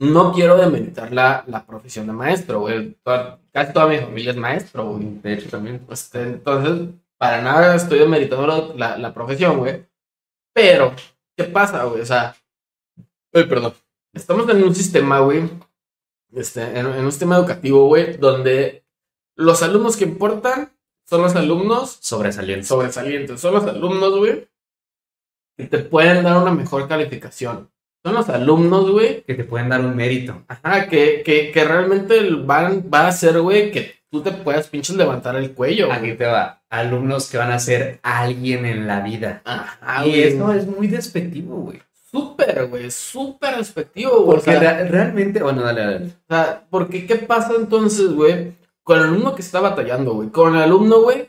no 0.00 0.32
quiero 0.32 0.56
demeritar 0.56 1.12
la, 1.12 1.44
la 1.46 1.66
profesión 1.66 2.06
de 2.06 2.14
maestro, 2.14 2.60
güey. 2.60 2.96
Toda- 3.02 3.38
casi 3.52 3.72
toda 3.74 3.88
mi 3.88 3.98
familia 3.98 4.30
es 4.30 4.36
maestro, 4.38 4.92
güey. 4.92 5.20
De 5.22 5.34
hecho, 5.34 5.50
también. 5.50 5.82
Este, 5.90 6.22
entonces, 6.22 6.88
para 7.18 7.42
nada 7.42 7.74
estoy 7.74 7.98
demeritando 7.98 8.72
la, 8.76 8.96
la 8.96 9.12
profesión, 9.12 9.58
güey. 9.58 9.84
Pero, 10.54 10.94
¿qué 11.36 11.44
pasa, 11.44 11.84
güey? 11.84 12.00
O 12.00 12.06
sea, 12.06 12.34
ay, 13.32 13.44
perdón. 13.44 13.74
Estamos 14.14 14.48
en 14.48 14.62
un 14.64 14.74
sistema, 14.74 15.20
güey. 15.20 15.48
Este, 16.32 16.62
en, 16.62 16.86
en 16.86 17.04
un 17.04 17.10
sistema 17.10 17.36
educativo, 17.36 17.86
güey, 17.86 18.16
donde 18.16 18.84
los 19.36 19.62
alumnos 19.62 19.96
que 19.96 20.04
importan 20.04 20.70
son 21.08 21.22
los 21.22 21.34
alumnos 21.36 21.98
Sobresalientes. 22.00 22.68
sobresalientes. 22.68 23.40
Son 23.40 23.54
los 23.54 23.64
alumnos, 23.64 24.16
güey, 24.18 24.46
que 25.56 25.64
te 25.64 25.78
pueden 25.78 26.22
dar 26.24 26.36
una 26.40 26.52
mejor 26.52 26.86
calificación. 26.88 27.70
Son 28.04 28.14
los 28.14 28.28
alumnos, 28.28 28.90
güey, 28.90 29.22
que 29.24 29.34
te 29.34 29.44
pueden 29.44 29.70
dar 29.70 29.80
un 29.80 29.96
mérito. 29.96 30.44
ajá, 30.48 30.88
que, 30.88 31.22
que, 31.24 31.50
que 31.50 31.64
realmente 31.64 32.30
van, 32.44 32.88
va 32.92 33.00
a 33.00 33.08
hacer, 33.08 33.40
güey, 33.40 33.72
que 33.72 33.94
tú 34.10 34.22
te 34.22 34.30
puedas 34.32 34.68
pinches 34.68 34.96
levantar 34.96 35.34
el 35.36 35.52
cuello. 35.52 35.90
Aquí 35.92 36.12
te 36.14 36.26
va. 36.26 36.62
Alumnos 36.70 37.30
que 37.30 37.38
van 37.38 37.50
a 37.52 37.58
ser 37.58 38.00
alguien 38.02 38.66
en 38.66 38.86
la 38.86 39.00
vida. 39.00 39.40
Ajá, 39.44 40.06
y 40.06 40.10
güey. 40.10 40.22
eso 40.24 40.52
es 40.52 40.66
muy 40.66 40.86
despectivo, 40.88 41.56
güey. 41.56 41.80
Súper, 42.10 42.66
güey, 42.68 42.90
súper 42.90 43.56
respectivo, 43.56 44.22
güey. 44.22 44.38
O 44.38 44.40
Porque 44.42 44.58
sea, 44.58 44.84
realmente, 44.84 45.42
bueno, 45.42 45.62
dale, 45.62 45.80
dale. 45.84 46.06
o 46.06 46.34
sea, 46.34 46.66
porque 46.70 47.06
¿qué 47.06 47.16
pasa 47.16 47.52
entonces, 47.58 48.12
güey? 48.14 48.52
Con 48.82 48.98
el 48.98 49.04
alumno 49.04 49.34
que 49.34 49.42
está 49.42 49.60
batallando, 49.60 50.14
güey. 50.14 50.30
Con 50.30 50.56
el 50.56 50.62
alumno, 50.62 51.02
güey, 51.02 51.28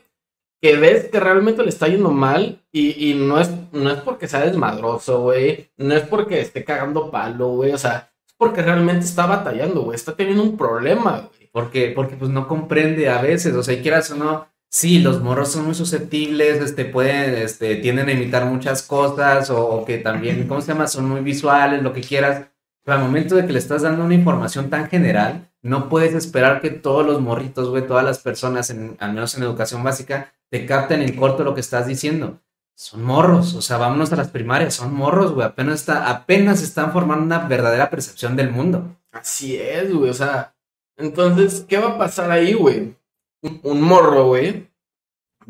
que 0.62 0.76
ves 0.76 1.08
que 1.10 1.20
realmente 1.20 1.62
le 1.62 1.68
está 1.68 1.86
yendo 1.86 2.10
mal 2.10 2.62
y, 2.72 3.10
y 3.10 3.14
no, 3.14 3.38
es, 3.38 3.50
no 3.72 3.90
es 3.90 4.00
porque 4.00 4.26
sea 4.26 4.40
desmadroso, 4.40 5.20
güey. 5.20 5.70
No 5.76 5.94
es 5.94 6.02
porque 6.02 6.40
esté 6.40 6.64
cagando 6.64 7.10
palo, 7.10 7.48
güey. 7.48 7.72
O 7.72 7.78
sea, 7.78 8.10
es 8.26 8.34
porque 8.38 8.62
realmente 8.62 9.04
está 9.04 9.26
batallando, 9.26 9.82
güey. 9.82 9.96
Está 9.96 10.16
teniendo 10.16 10.42
un 10.42 10.56
problema, 10.56 11.28
güey. 11.28 11.50
Porque, 11.52 11.92
porque 11.94 12.16
pues 12.16 12.30
no 12.30 12.48
comprende 12.48 13.08
a 13.10 13.20
veces, 13.20 13.54
o 13.54 13.62
sea, 13.62 13.74
y 13.74 13.82
quieras 13.82 14.10
o 14.12 14.16
no, 14.16 14.46
sí, 14.70 15.00
los 15.00 15.20
morros 15.22 15.52
son 15.52 15.66
muy 15.66 15.74
susceptibles, 15.74 16.62
este, 16.62 16.84
pueden, 16.86 17.34
este, 17.34 17.76
tienden 17.76 18.08
a 18.08 18.12
imitar 18.12 18.46
muchas 18.46 18.82
cosas, 18.82 19.50
o, 19.50 19.66
o 19.66 19.84
que 19.84 19.98
también, 19.98 20.46
¿cómo 20.48 20.60
se 20.60 20.68
llama? 20.68 20.86
Son 20.86 21.08
muy 21.08 21.20
visuales, 21.20 21.82
lo 21.82 21.92
que 21.92 22.00
quieras, 22.00 22.46
pero 22.84 22.98
al 22.98 23.04
momento 23.04 23.34
de 23.34 23.46
que 23.46 23.52
le 23.52 23.58
estás 23.58 23.82
dando 23.82 24.04
una 24.04 24.14
información 24.14 24.70
tan 24.70 24.88
general, 24.88 25.50
no 25.62 25.88
puedes 25.88 26.14
esperar 26.14 26.60
que 26.60 26.70
todos 26.70 27.04
los 27.06 27.20
morritos, 27.20 27.68
güey, 27.68 27.86
todas 27.86 28.04
las 28.04 28.18
personas, 28.18 28.70
en, 28.70 28.96
al 29.00 29.12
menos 29.12 29.36
en 29.36 29.42
educación 29.42 29.82
básica, 29.84 30.32
te 30.48 30.64
capten 30.66 31.02
en 31.02 31.16
corto 31.16 31.44
lo 31.44 31.54
que 31.54 31.60
estás 31.60 31.86
diciendo. 31.86 32.40
Son 32.74 33.02
morros, 33.02 33.54
o 33.54 33.60
sea, 33.60 33.76
vámonos 33.76 34.10
a 34.12 34.16
las 34.16 34.28
primarias, 34.28 34.74
son 34.74 34.94
morros, 34.94 35.32
güey, 35.32 35.46
apenas, 35.46 35.80
está, 35.80 36.08
apenas 36.08 36.62
están 36.62 36.92
formando 36.92 37.24
una 37.24 37.46
verdadera 37.46 37.90
percepción 37.90 38.36
del 38.36 38.50
mundo. 38.50 38.96
Así 39.12 39.56
es, 39.56 39.92
güey. 39.92 40.08
O 40.08 40.14
sea, 40.14 40.54
entonces, 40.96 41.66
¿qué 41.68 41.78
va 41.78 41.90
a 41.90 41.98
pasar 41.98 42.30
ahí, 42.30 42.54
güey? 42.54 42.94
Un, 43.42 43.60
un 43.62 43.80
morro, 43.80 44.26
güey, 44.26 44.68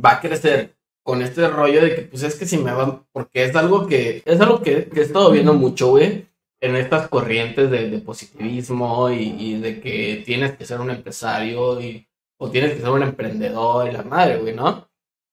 va 0.03 0.13
a 0.13 0.21
crecer 0.21 0.77
con 1.03 1.23
este 1.23 1.49
rollo 1.49 1.83
de 1.83 1.95
que, 1.95 2.03
pues 2.03 2.23
es 2.23 2.37
que 2.37 2.47
si 2.47 2.59
me 2.59 2.73
van, 2.73 3.05
porque 3.13 3.45
es 3.45 3.57
algo 3.57 3.87
que, 3.87 4.23
es 4.25 4.41
algo 4.41 4.63
que, 4.63 4.85
que 4.89 5.01
he 5.01 5.03
estado 5.03 5.31
viendo 5.31 5.55
mucho, 5.55 5.91
güey, 5.91 6.29
en 6.61 6.77
estas 6.77 7.09
corrientes 7.09 7.71
de, 7.71 7.91
de 7.91 7.99
positivismo 7.99 9.11
y, 9.11 9.35
y 9.39 9.61
de 9.61 9.81
que 9.81 10.23
tienes 10.25 10.53
que 10.53 10.67
ser 10.67 10.81
un 10.81 10.91
empresario 10.91 11.81
y, 11.81 12.07
o 12.39 12.51
tienes 12.51 12.75
que 12.75 12.81
ser 12.81 12.91
un 12.91 13.03
emprendedor 13.03 13.89
y 13.89 13.93
la 13.93 14.03
madre, 14.03 14.39
güey, 14.39 14.55
¿no? 14.55 14.89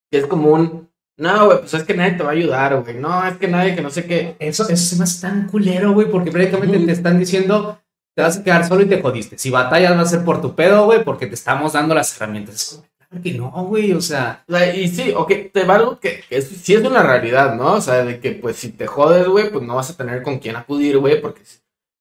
Que 0.09 0.19
es 0.19 0.25
como 0.25 0.51
un, 0.51 0.89
no, 1.17 1.45
güey, 1.45 1.59
pues 1.59 1.73
es 1.73 1.83
que 1.83 1.93
nadie 1.93 2.13
te 2.13 2.23
va 2.23 2.29
a 2.29 2.33
ayudar, 2.33 2.81
güey, 2.81 2.95
no, 2.95 3.25
es 3.25 3.37
que 3.37 3.47
nadie, 3.47 3.75
que 3.75 3.81
no 3.81 3.89
sé 3.89 4.05
qué. 4.05 4.35
Eso, 4.39 4.67
eso 4.69 4.75
se 4.83 4.95
me 4.97 5.03
hace 5.03 5.21
tan 5.21 5.47
culero, 5.47 5.93
güey, 5.93 6.09
porque 6.09 6.31
prácticamente 6.31 6.77
Ujú. 6.77 6.85
te 6.85 6.91
están 6.93 7.19
diciendo, 7.19 7.79
te 8.17 8.23
vas 8.23 8.35
a 8.37 8.43
quedar 8.43 8.67
solo 8.67 8.81
y 8.81 8.87
te 8.87 8.99
jodiste. 8.99 9.37
Si 9.37 9.51
batallas 9.51 9.95
va 9.95 10.01
a 10.01 10.05
ser 10.05 10.25
por 10.25 10.41
tu 10.41 10.55
pedo, 10.55 10.85
güey, 10.85 11.03
porque 11.03 11.27
te 11.27 11.35
estamos 11.35 11.73
dando 11.73 11.93
las 11.93 12.15
herramientas. 12.17 12.83
Claro 12.97 13.23
que 13.23 13.33
no, 13.33 13.51
güey, 13.65 13.93
o 13.93 14.01
sea, 14.01 14.43
y 14.75 14.87
sí, 14.87 15.13
ok, 15.15 15.31
te 15.53 15.63
va 15.65 15.75
algo 15.75 15.99
que, 15.99 16.23
que 16.27 16.37
es- 16.37 16.47
sí 16.49 16.73
es 16.73 16.83
una 16.83 17.03
realidad, 17.03 17.53
¿no? 17.55 17.73
O 17.75 17.81
sea, 17.81 18.03
de 18.03 18.19
que 18.19 18.31
pues 18.31 18.55
si 18.55 18.69
te 18.71 18.87
jodes, 18.87 19.27
güey, 19.27 19.51
pues 19.51 19.63
no 19.63 19.75
vas 19.75 19.91
a 19.91 19.95
tener 19.97 20.23
con 20.23 20.39
quién 20.39 20.55
acudir, 20.55 20.97
güey, 20.97 21.21
porque 21.21 21.41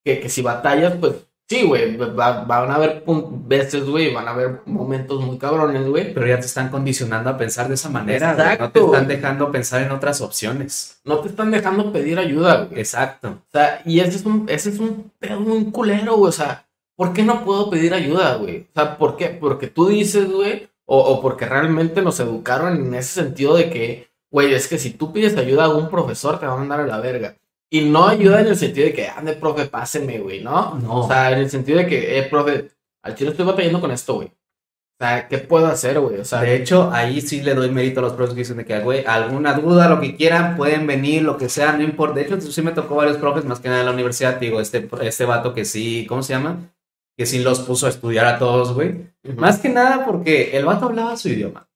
que, 0.04 0.18
que 0.20 0.28
si 0.30 0.40
batallas, 0.40 0.94
pues 0.98 1.12
sí, 1.48 1.62
güey, 1.64 1.96
va- 1.96 2.44
van 2.44 2.70
a 2.70 2.74
haber 2.74 3.04
veces, 3.46 3.84
güey, 3.88 4.12
van 4.12 4.26
a 4.28 4.32
haber 4.32 4.62
momentos 4.66 5.20
muy 5.24 5.38
cabrones, 5.38 5.86
güey. 5.88 6.12
pero 6.14 6.26
ya 6.26 6.40
te 6.40 6.46
están 6.46 6.68
condicionando 6.70 7.30
a 7.30 7.36
pensar 7.38 7.68
de 7.68 7.74
esa 7.74 7.88
manera, 7.88 8.34
güey. 8.34 8.58
No 8.58 8.70
te 8.70 8.80
están 8.80 9.08
dejando 9.08 9.52
pensar 9.52 9.82
en 9.82 9.90
otras 9.92 10.20
opciones. 10.20 11.00
No 11.04 11.18
te 11.20 11.28
están 11.28 11.50
dejando 11.50 11.92
pedir 11.92 12.18
ayuda, 12.18 12.64
güey. 12.64 12.78
Exacto. 12.80 13.28
O 13.28 13.50
sea, 13.52 13.80
y 13.84 14.00
ese 14.00 14.16
es 14.16 14.24
un, 14.26 14.46
ese 14.48 14.70
es 14.70 14.78
un 14.78 15.12
pedo 15.18 15.40
muy 15.40 15.64
culero, 15.70 16.16
güey. 16.16 16.28
O 16.28 16.32
sea, 16.32 16.66
¿por 16.96 17.12
qué 17.12 17.22
no 17.22 17.44
puedo 17.44 17.70
pedir 17.70 17.94
ayuda, 17.94 18.34
güey? 18.36 18.66
O 18.70 18.74
sea, 18.74 18.98
¿por 18.98 19.16
qué? 19.16 19.26
Porque 19.28 19.68
tú 19.68 19.86
dices, 19.88 20.30
güey, 20.30 20.68
o, 20.84 20.98
o 20.98 21.20
porque 21.22 21.46
realmente 21.46 22.02
nos 22.02 22.18
educaron 22.20 22.76
en 22.76 22.94
ese 22.94 23.22
sentido 23.22 23.56
de 23.56 23.70
que, 23.70 24.08
güey, 24.30 24.52
es 24.54 24.66
que 24.68 24.78
si 24.78 24.90
tú 24.90 25.12
pides 25.12 25.36
ayuda 25.36 25.64
a 25.64 25.68
un 25.74 25.90
profesor, 25.90 26.38
te 26.40 26.46
va 26.46 26.54
a 26.54 26.56
mandar 26.56 26.80
a 26.80 26.86
la 26.86 26.98
verga. 27.00 27.36
Y 27.70 27.82
no 27.82 28.06
ayuda 28.06 28.40
en 28.40 28.46
el 28.46 28.56
sentido 28.56 28.86
de 28.86 28.92
que, 28.92 29.08
ande, 29.08 29.34
profe, 29.34 29.66
páseme, 29.66 30.18
güey, 30.18 30.42
¿no? 30.42 30.78
No. 30.78 31.00
O 31.00 31.08
sea, 31.08 31.32
en 31.32 31.38
el 31.38 31.50
sentido 31.50 31.78
de 31.78 31.86
que, 31.86 32.18
eh, 32.18 32.22
profe, 32.24 32.70
al 33.02 33.14
chile 33.14 33.30
estoy 33.30 33.44
batallando 33.44 33.80
con 33.80 33.90
esto, 33.90 34.14
güey. 34.14 34.28
O 34.28 35.04
sea, 35.04 35.28
¿qué 35.28 35.38
puedo 35.38 35.66
hacer, 35.66 36.00
güey? 36.00 36.18
O 36.20 36.24
sea, 36.24 36.40
de 36.40 36.56
hecho, 36.56 36.90
ahí 36.90 37.20
sí 37.20 37.42
le 37.42 37.54
doy 37.54 37.70
mérito 37.70 38.00
a 38.00 38.02
los 38.02 38.14
profes 38.14 38.34
que 38.34 38.40
dicen 38.40 38.56
de 38.56 38.64
que, 38.64 38.80
güey, 38.80 39.04
alguna 39.04 39.52
duda, 39.52 39.90
lo 39.90 40.00
que 40.00 40.16
quieran, 40.16 40.56
pueden 40.56 40.86
venir, 40.86 41.22
lo 41.22 41.36
que 41.36 41.50
sea, 41.50 41.72
no 41.72 41.82
importa. 41.82 42.14
De 42.14 42.22
hecho, 42.22 42.40
sí 42.40 42.62
me 42.62 42.72
tocó 42.72 42.94
varios 42.94 43.18
profes, 43.18 43.44
más 43.44 43.60
que 43.60 43.68
nada 43.68 43.80
en 43.80 43.86
la 43.86 43.92
universidad, 43.92 44.40
digo, 44.40 44.58
este, 44.58 44.88
este 45.02 45.24
vato 45.26 45.52
que 45.52 45.66
sí, 45.66 46.06
¿cómo 46.08 46.22
se 46.22 46.32
llama? 46.32 46.72
Que 47.14 47.26
sí 47.26 47.40
los 47.40 47.60
puso 47.60 47.86
a 47.86 47.90
estudiar 47.90 48.24
a 48.24 48.38
todos, 48.38 48.72
güey. 48.72 49.12
ujú. 49.22 49.38
Más 49.38 49.58
que 49.58 49.68
nada 49.68 50.06
porque 50.06 50.56
el 50.56 50.64
vato 50.64 50.86
hablaba 50.86 51.16
su 51.18 51.28
idioma. 51.28 51.68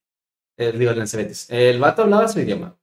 Eh, 0.56 0.72
digo, 0.72 0.92
el. 0.92 1.04
El 1.48 1.78
vato 1.78 2.02
hablaba 2.02 2.26
su 2.28 2.40
idioma. 2.40 2.76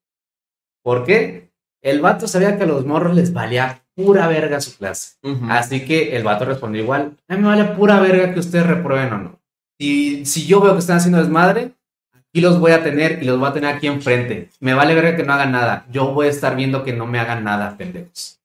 ¿Por 0.83 1.03
qué? 1.03 1.46
El 1.87 2.01
vato 2.01 2.27
sabía 2.27 2.57
que 2.57 2.63
a 2.63 2.67
los 2.67 2.85
morros 2.85 3.15
les 3.15 3.31
valía 3.31 3.81
pura 3.95 4.27
verga 4.27 4.59
su 4.59 4.75
clase. 4.77 5.15
Así 5.49 5.85
que 5.85 6.17
el 6.17 6.23
vato 6.25 6.43
respondió 6.43 6.83
igual. 6.83 7.15
A 7.29 7.35
mí 7.35 7.41
me 7.41 7.47
vale 7.47 7.63
pura 7.63 8.01
verga 8.01 8.33
que 8.33 8.41
ustedes 8.41 8.67
reprueben 8.67 9.13
o 9.13 9.17
no. 9.19 9.39
Y 9.79 10.25
si 10.25 10.45
yo 10.45 10.59
veo 10.59 10.73
que 10.73 10.79
están 10.79 10.97
haciendo 10.97 11.19
desmadre, 11.19 11.71
aquí 12.13 12.41
los 12.41 12.59
voy 12.59 12.73
a 12.73 12.83
tener 12.83 13.23
y 13.23 13.25
los 13.25 13.39
voy 13.39 13.47
a 13.47 13.53
tener 13.53 13.73
aquí 13.73 13.87
enfrente. 13.87 14.49
Me 14.59 14.73
vale 14.73 14.95
verga 14.95 15.15
que 15.15 15.23
no 15.23 15.31
hagan 15.31 15.53
nada. 15.53 15.85
Yo 15.89 16.11
voy 16.11 16.27
a 16.27 16.29
estar 16.29 16.57
viendo 16.57 16.83
que 16.83 16.91
no 16.91 17.07
me 17.07 17.19
hagan 17.19 17.45
nada, 17.45 17.77
pendejos. 17.77 18.41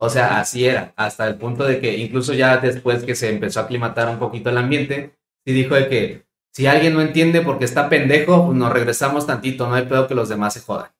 O 0.00 0.10
sea, 0.10 0.40
así 0.40 0.66
era, 0.66 0.92
hasta 0.96 1.28
el 1.28 1.36
punto 1.36 1.62
de 1.62 1.78
que 1.78 1.96
incluso 1.96 2.34
ya 2.34 2.56
después 2.56 3.04
que 3.04 3.14
se 3.14 3.30
empezó 3.30 3.60
a 3.60 3.62
aclimatar 3.62 4.08
un 4.08 4.18
poquito 4.18 4.50
el 4.50 4.58
ambiente, 4.58 5.14
sí 5.46 5.52
dijo 5.52 5.76
de 5.76 5.88
que 5.88 6.26
si 6.52 6.66
alguien 6.66 6.94
no 6.94 7.02
entiende 7.02 7.42
porque 7.42 7.66
está 7.66 7.88
pendejo, 7.88 8.46
pues 8.46 8.58
nos 8.58 8.72
regresamos 8.72 9.28
tantito, 9.28 9.68
no 9.68 9.76
hay 9.76 9.84
pedo 9.84 10.08
que 10.08 10.16
los 10.16 10.28
demás 10.28 10.54
se 10.54 10.60
jodan. 10.62 10.90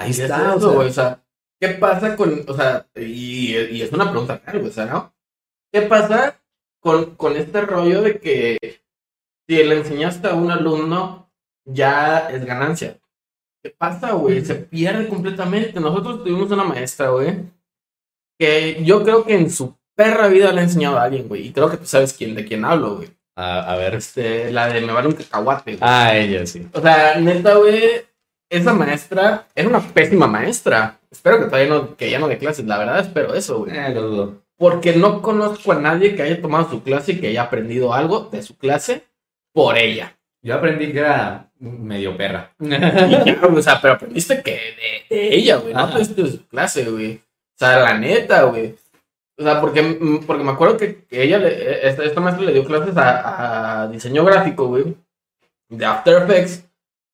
Ahí 0.00 0.10
es 0.10 0.18
está, 0.20 0.54
o 0.54 0.58
eso, 0.58 0.68
sea, 0.68 0.76
güey, 0.76 0.88
o 0.88 0.92
sea, 0.92 1.24
¿qué 1.60 1.68
pasa 1.70 2.16
con, 2.16 2.44
o 2.48 2.54
sea, 2.54 2.86
y, 2.96 3.56
y 3.56 3.82
es 3.82 3.92
una 3.92 4.10
pregunta 4.10 4.40
güey, 4.52 4.66
o 4.66 4.72
sea, 4.72 4.86
¿no? 4.86 5.14
¿Qué 5.72 5.82
pasa 5.82 6.40
con, 6.80 7.16
con 7.16 7.36
este 7.36 7.60
rollo 7.60 8.02
de 8.02 8.18
que 8.18 8.58
si 9.48 9.62
le 9.62 9.76
enseñaste 9.76 10.28
a 10.28 10.34
un 10.34 10.50
alumno, 10.50 11.30
ya 11.64 12.30
es 12.30 12.44
ganancia? 12.44 12.98
¿Qué 13.62 13.70
pasa, 13.70 14.12
güey? 14.12 14.44
Se 14.44 14.54
pierde 14.54 15.06
completamente. 15.08 15.78
Nosotros 15.80 16.24
tuvimos 16.24 16.50
una 16.50 16.64
maestra, 16.64 17.10
güey, 17.10 17.44
que 18.38 18.82
yo 18.82 19.04
creo 19.04 19.24
que 19.24 19.34
en 19.34 19.50
su 19.50 19.76
perra 19.94 20.28
vida 20.28 20.50
le 20.50 20.62
he 20.62 20.64
enseñado 20.64 20.98
a 20.98 21.04
alguien, 21.04 21.28
güey. 21.28 21.48
Y 21.48 21.52
creo 21.52 21.70
que 21.70 21.76
tú 21.76 21.84
sabes 21.84 22.14
quién, 22.14 22.34
de 22.34 22.46
quién 22.46 22.64
hablo, 22.64 22.96
güey. 22.96 23.10
A, 23.36 23.72
a 23.72 23.76
ver. 23.76 23.94
Este, 23.94 24.50
la 24.50 24.68
de 24.68 24.80
me 24.80 24.92
vale 24.92 25.08
un 25.08 25.14
cacahuate, 25.14 25.72
güey. 25.72 25.78
Ah, 25.82 26.16
ella 26.16 26.46
sí. 26.46 26.66
O 26.72 26.80
sea, 26.80 27.20
neta, 27.20 27.56
güey, 27.56 28.02
esa 28.50 28.74
maestra 28.74 29.46
era 29.54 29.68
una 29.68 29.80
pésima 29.80 30.26
maestra. 30.26 30.98
Espero 31.10 31.38
que 31.38 31.44
todavía 31.46 31.68
no, 31.68 31.96
que 31.96 32.10
ya 32.10 32.18
no 32.18 32.28
dé 32.28 32.36
clases, 32.36 32.66
la 32.66 32.78
verdad 32.78 33.00
espero 33.00 33.34
eso, 33.34 33.60
güey. 33.60 33.76
Eh, 33.76 33.94
lo 33.94 34.02
dudo. 34.02 34.42
Porque 34.56 34.94
no 34.94 35.22
conozco 35.22 35.72
a 35.72 35.76
nadie 35.76 36.14
que 36.14 36.22
haya 36.22 36.42
tomado 36.42 36.68
su 36.68 36.82
clase 36.82 37.12
y 37.12 37.20
que 37.20 37.28
haya 37.28 37.42
aprendido 37.42 37.94
algo 37.94 38.28
de 38.30 38.42
su 38.42 38.58
clase 38.58 39.04
por 39.54 39.78
ella. 39.78 40.18
Yo 40.42 40.54
aprendí 40.54 40.92
que 40.92 40.98
era 40.98 41.50
medio 41.58 42.16
perra. 42.16 42.52
Y 42.58 43.24
ya, 43.24 43.40
o 43.42 43.62
sea, 43.62 43.80
pero 43.80 43.94
aprendiste 43.94 44.42
que 44.42 44.52
de, 44.52 45.14
de 45.14 45.34
ella, 45.34 45.56
güey, 45.56 45.72
no 45.72 45.80
aprendiste 45.80 46.22
de 46.22 46.30
su 46.30 46.46
clase, 46.48 46.84
güey. 46.90 47.16
O 47.16 47.58
sea, 47.58 47.78
la 47.78 47.98
neta, 47.98 48.42
güey. 48.44 48.74
O 49.38 49.42
sea, 49.42 49.60
porque, 49.60 49.82
mm, 49.82 50.24
porque 50.26 50.44
me 50.44 50.50
acuerdo 50.50 50.76
que, 50.76 51.04
que 51.04 51.22
ella, 51.22 51.38
le, 51.38 51.88
esta, 51.88 52.04
esta 52.04 52.20
maestra 52.20 52.44
le 52.44 52.52
dio 52.52 52.64
clases 52.64 52.96
a, 52.96 53.82
a 53.82 53.88
diseño 53.88 54.24
gráfico, 54.24 54.66
güey, 54.66 54.96
de 55.68 55.84
After 55.84 56.22
Effects, 56.22 56.69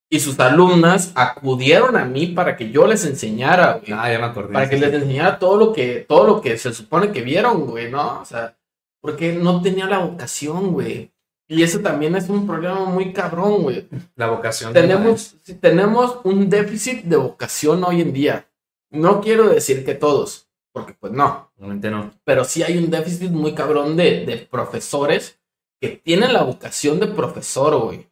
y 0.08 0.20
sus 0.20 0.38
alumnas 0.38 1.12
acudieron 1.14 1.96
a 1.96 2.04
mí 2.04 2.28
para 2.28 2.56
que 2.56 2.70
yo 2.70 2.86
les 2.86 3.04
enseñara, 3.04 3.80
güey. 3.80 3.92
Ah, 3.92 4.10
ya 4.10 4.18
me 4.18 4.26
acordé. 4.26 4.52
para 4.52 4.68
que 4.68 4.78
les 4.78 4.92
enseñara 4.92 5.38
todo 5.38 5.56
lo 5.56 5.72
que, 5.72 6.04
todo 6.08 6.26
lo 6.26 6.40
que 6.40 6.56
se 6.58 6.72
supone 6.72 7.10
que 7.10 7.22
vieron, 7.22 7.66
güey, 7.66 7.90
¿no? 7.90 8.20
O 8.20 8.24
sea, 8.24 8.56
porque 9.00 9.32
no 9.32 9.60
tenía 9.62 9.86
la 9.86 9.98
vocación, 9.98 10.72
güey. 10.72 11.12
Y 11.48 11.62
eso 11.62 11.80
también 11.80 12.16
es 12.16 12.28
un 12.28 12.46
problema 12.46 12.84
muy 12.84 13.12
cabrón, 13.12 13.62
güey. 13.62 13.88
La 14.16 14.28
vocación. 14.28 14.72
Tenemos, 14.72 15.36
sí, 15.42 15.54
tenemos 15.54 16.18
un 16.24 16.48
déficit 16.48 17.04
de 17.04 17.16
vocación 17.16 17.84
hoy 17.84 18.00
en 18.00 18.12
día. 18.12 18.48
No 18.90 19.20
quiero 19.20 19.48
decir 19.48 19.84
que 19.84 19.94
todos, 19.94 20.48
porque 20.72 20.94
pues 20.94 21.12
no. 21.12 21.52
Realmente 21.56 21.90
no. 21.90 22.12
Pero 22.24 22.44
sí 22.44 22.62
hay 22.62 22.78
un 22.78 22.90
déficit 22.90 23.30
muy 23.30 23.54
cabrón 23.54 23.96
de, 23.96 24.24
de 24.24 24.38
profesores 24.38 25.40
que 25.80 25.90
tienen 25.90 26.32
la 26.32 26.42
vocación 26.42 26.98
de 27.00 27.08
profesor, 27.08 27.76
güey. 27.78 28.08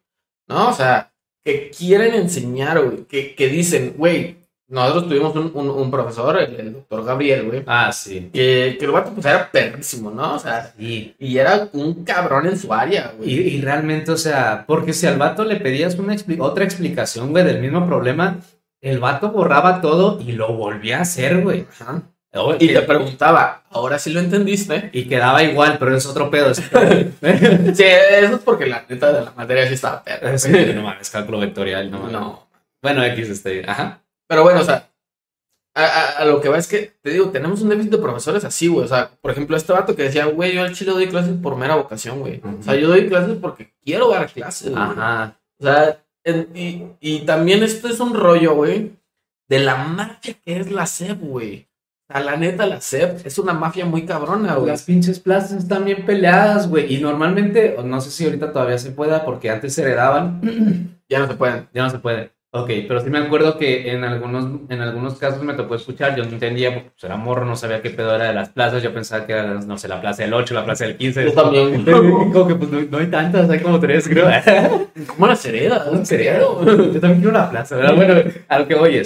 ¿No? 0.47 0.69
O 0.69 0.73
sea, 0.73 1.14
que 1.45 1.69
quieren 1.69 2.13
enseñar, 2.15 2.83
güey. 2.83 3.05
Que, 3.05 3.35
que 3.35 3.47
dicen, 3.47 3.93
güey, 3.97 4.37
nosotros 4.67 5.07
tuvimos 5.07 5.35
un, 5.35 5.51
un- 5.53 5.69
un 5.69 5.91
profesor, 5.91 6.35
el, 6.41 6.55
el 6.59 6.73
doctor 6.73 7.05
Gabriel, 7.05 7.43
güey. 7.45 7.63
Ah, 7.67 7.91
sí. 7.93 8.31
Que, 8.33 8.75
que 8.79 8.85
el 8.85 8.91
vato 8.91 9.11
pues 9.13 9.25
era 9.27 9.51
perrísimo, 9.51 10.09
¿no? 10.09 10.35
O 10.35 10.39
sea, 10.39 10.73
Y, 10.79 11.13
y 11.19 11.37
era 11.37 11.69
un 11.73 12.03
cabrón 12.03 12.47
en 12.47 12.57
su 12.57 12.73
área, 12.73 13.13
y, 13.13 13.17
güey. 13.17 13.55
y 13.57 13.61
realmente, 13.61 14.11
o 14.11 14.17
sea, 14.17 14.65
porque 14.67 14.91
si 14.93 15.05
al 15.05 15.17
vato 15.19 15.45
le 15.45 15.57
pedías 15.57 15.95
una 15.99 16.15
expli- 16.15 16.41
otra 16.41 16.63
explicación, 16.65 17.29
güey, 17.29 17.45
del 17.45 17.61
mismo 17.61 17.85
problema, 17.85 18.39
el 18.81 18.99
vato 18.99 19.29
borraba 19.31 19.81
todo 19.81 20.19
y 20.19 20.31
lo 20.31 20.53
volvía 20.53 20.97
a 20.97 21.01
hacer, 21.01 21.41
güey. 21.43 21.65
Ajá. 21.79 22.01
Y 22.59 22.67
te 22.67 22.81
preguntaba, 22.81 23.63
¿ahora 23.69 23.97
sí 23.99 24.11
lo 24.11 24.19
entendiste? 24.19 24.89
y 24.93 25.05
quedaba 25.07 25.41
igual, 25.43 25.77
pero 25.79 25.95
es 25.95 26.05
otro 26.05 26.29
pedo. 26.29 26.53
Sí, 26.53 27.83
eso 27.83 28.35
es 28.35 28.41
porque 28.43 28.65
la 28.65 28.85
neta 28.89 29.11
de 29.13 29.25
la 29.25 29.31
materia 29.31 29.67
sí 29.67 29.73
estaba. 29.75 30.03
Sí, 30.37 30.49
güey. 30.51 30.73
no 30.73 30.81
mames, 30.83 31.09
cálculo 31.09 31.39
vectorial, 31.39 31.89
no. 31.91 32.07
No. 32.09 32.47
Bueno, 32.81 33.03
X 33.03 33.29
este. 33.29 33.63
Ajá. 33.69 34.01
Pero 34.27 34.43
bueno, 34.43 34.61
o 34.61 34.63
sea, 34.63 34.89
a, 35.75 35.83
a- 35.83 36.09
a 36.19 36.25
lo 36.25 36.39
que 36.41 36.49
va 36.49 36.57
es 36.57 36.67
que, 36.67 36.93
te 37.01 37.09
digo, 37.11 37.29
tenemos 37.29 37.61
un 37.61 37.69
déficit 37.69 37.91
de 37.91 37.97
profesores 37.97 38.43
así, 38.45 38.67
güey. 38.67 38.85
O 38.85 38.87
sea, 38.87 39.09
por 39.21 39.31
ejemplo, 39.31 39.55
este 39.57 39.73
vato 39.73 39.95
que 39.95 40.03
decía, 40.03 40.25
güey, 40.25 40.53
yo 40.53 40.61
al 40.61 40.73
chile 40.75 40.91
doy 40.91 41.07
clases 41.07 41.33
por 41.41 41.55
mera 41.55 41.75
vocación, 41.75 42.19
güey. 42.19 42.41
O 42.59 42.63
sea, 42.63 42.75
yo 42.75 42.87
doy 42.87 43.07
clases 43.07 43.37
porque 43.41 43.73
quiero 43.83 44.09
dar 44.09 44.29
clases, 44.31 44.71
güey. 44.71 44.81
Ajá. 44.83 45.37
O 45.59 45.63
sea, 45.63 45.99
en- 46.23 46.49
y, 46.55 46.83
y 46.99 47.19
también 47.25 47.63
esto 47.63 47.87
es 47.87 47.99
un 47.99 48.13
rollo, 48.13 48.55
güey, 48.55 48.91
de 49.47 49.59
la 49.59 49.75
mafia 49.75 50.33
que 50.43 50.59
es 50.59 50.71
la 50.71 50.85
SEP, 50.85 51.19
güey. 51.21 51.67
Sea, 52.15 52.23
la 52.23 52.37
neta, 52.37 52.65
la 52.65 52.79
SEP 52.79 53.25
es 53.25 53.37
una 53.39 53.51
mafia 53.51 53.85
muy 53.85 54.05
cabrona, 54.05 54.55
güey. 54.55 54.69
Las 54.69 54.83
pinches 54.83 55.19
plazas 55.19 55.51
están 55.51 55.83
bien 55.83 56.05
peleadas, 56.05 56.69
güey. 56.69 56.93
Y 56.93 56.99
normalmente, 56.99 57.75
no 57.83 57.99
sé 57.99 58.09
si 58.09 58.23
ahorita 58.23 58.53
todavía 58.53 58.77
se 58.77 58.91
pueda, 58.91 59.25
porque 59.25 59.49
antes 59.49 59.73
se 59.73 59.81
heredaban. 59.81 60.41
Ya 61.07 61.19
no 61.19 61.27
se 61.27 61.35
pueden. 61.35 61.67
Ya 61.71 61.83
no 61.83 61.91
se 61.91 61.99
puede. 61.99 62.31
Ok, 62.49 62.67
pero 62.87 62.99
sí 62.99 63.11
me 63.11 63.19
acuerdo 63.19 63.59
que 63.59 63.91
en 63.91 64.03
algunos, 64.03 64.61
en 64.69 64.81
algunos 64.81 65.19
casos 65.19 65.43
me 65.43 65.53
tocó 65.53 65.75
escuchar, 65.75 66.15
yo 66.15 66.23
no 66.23 66.31
entendía, 66.31 66.73
porque 66.73 66.89
pues, 66.89 67.03
era 67.03 67.15
morro, 67.15 67.45
no 67.45 67.55
sabía 67.55 67.83
qué 67.83 67.91
pedo 67.91 68.15
era 68.15 68.25
de 68.25 68.33
las 68.33 68.49
plazas, 68.49 68.81
yo 68.81 68.91
pensaba 68.91 69.27
que 69.27 69.33
era, 69.33 69.53
no 69.53 69.77
sé, 69.77 69.87
la 69.87 70.01
plaza 70.01 70.23
del 70.23 70.33
8, 70.33 70.55
la 70.55 70.65
plaza 70.65 70.85
del 70.85 70.97
15. 70.97 71.25
Yo 71.25 71.33
también. 71.33 71.85
Como 72.33 72.47
que 72.47 72.55
pues 72.55 72.71
no, 72.71 72.81
no 72.81 72.97
hay 72.97 73.07
tantas, 73.07 73.47
hay 73.51 73.59
como 73.59 73.79
tres, 73.79 74.07
creo. 74.07 74.27
¿Cómo 75.05 75.27
las 75.27 75.45
heredas? 75.45 75.87
¿En 75.91 76.05
serio? 76.07 76.65
Yo 76.65 76.99
también 76.99 77.21
quiero 77.21 77.29
una 77.29 77.51
plaza, 77.51 77.75
¿verdad? 77.75 77.95
Bueno, 77.95 78.31
a 78.47 78.59
lo 78.59 78.67
que 78.67 78.73
voy 78.75 78.97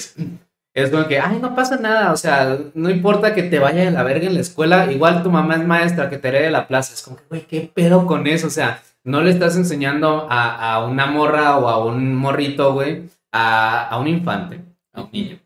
es, 0.84 0.90
como 0.90 1.08
que, 1.08 1.20
ay, 1.20 1.40
no 1.40 1.56
pasa 1.56 1.78
nada, 1.78 2.12
o 2.12 2.18
sea, 2.18 2.58
no 2.74 2.90
importa 2.90 3.34
que 3.34 3.44
te 3.44 3.60
vaya 3.60 3.84
de 3.84 3.92
la 3.92 4.04
verga 4.04 4.28
en 4.28 4.34
la 4.34 4.42
escuela, 4.42 4.92
igual 4.92 5.24
tu 5.24 5.32
mamá 5.32 5.56
es 5.56 5.66
maestra, 5.66 6.10
que 6.10 6.18
te 6.18 6.28
herede 6.30 6.52
la 6.52 6.68
plaza, 6.68 6.94
es 6.94 7.02
como 7.02 7.18
que, 7.18 7.24
güey, 7.30 7.42
¿qué 7.42 7.72
pedo 7.74 8.06
con 8.06 8.28
eso? 8.28 8.48
O 8.48 8.52
sea, 8.52 8.82
no 9.04 9.22
le 9.22 9.32
estás 9.32 9.56
enseñando 9.56 10.28
a, 10.30 10.74
a 10.74 10.86
una 10.86 11.06
morra 11.06 11.58
o 11.58 11.70
a 11.70 11.84
un 11.84 12.16
morrito, 12.16 12.74
güey, 12.74 13.10
a, 13.32 13.88
a 13.88 14.00
un 14.00 14.08
infante, 14.08 14.62
a 14.94 15.02
un 15.02 15.10
niño, 15.12 15.40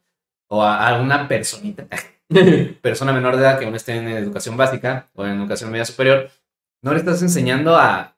o 0.50 0.64
a 0.64 1.00
una 1.02 1.28
personita, 1.28 1.86
persona 2.82 3.14
menor 3.14 3.36
de 3.36 3.44
edad 3.44 3.60
que 3.60 3.66
aún 3.66 3.76
esté 3.76 3.96
en 3.96 4.08
educación 4.08 4.58
básica 4.58 5.10
o 5.14 5.26
en 5.26 5.40
educación 5.40 5.72
media 5.72 5.86
superior, 5.86 6.30
no 6.82 6.92
le 6.92 7.00
estás 7.00 7.22
enseñando 7.22 7.78
a 7.78 8.16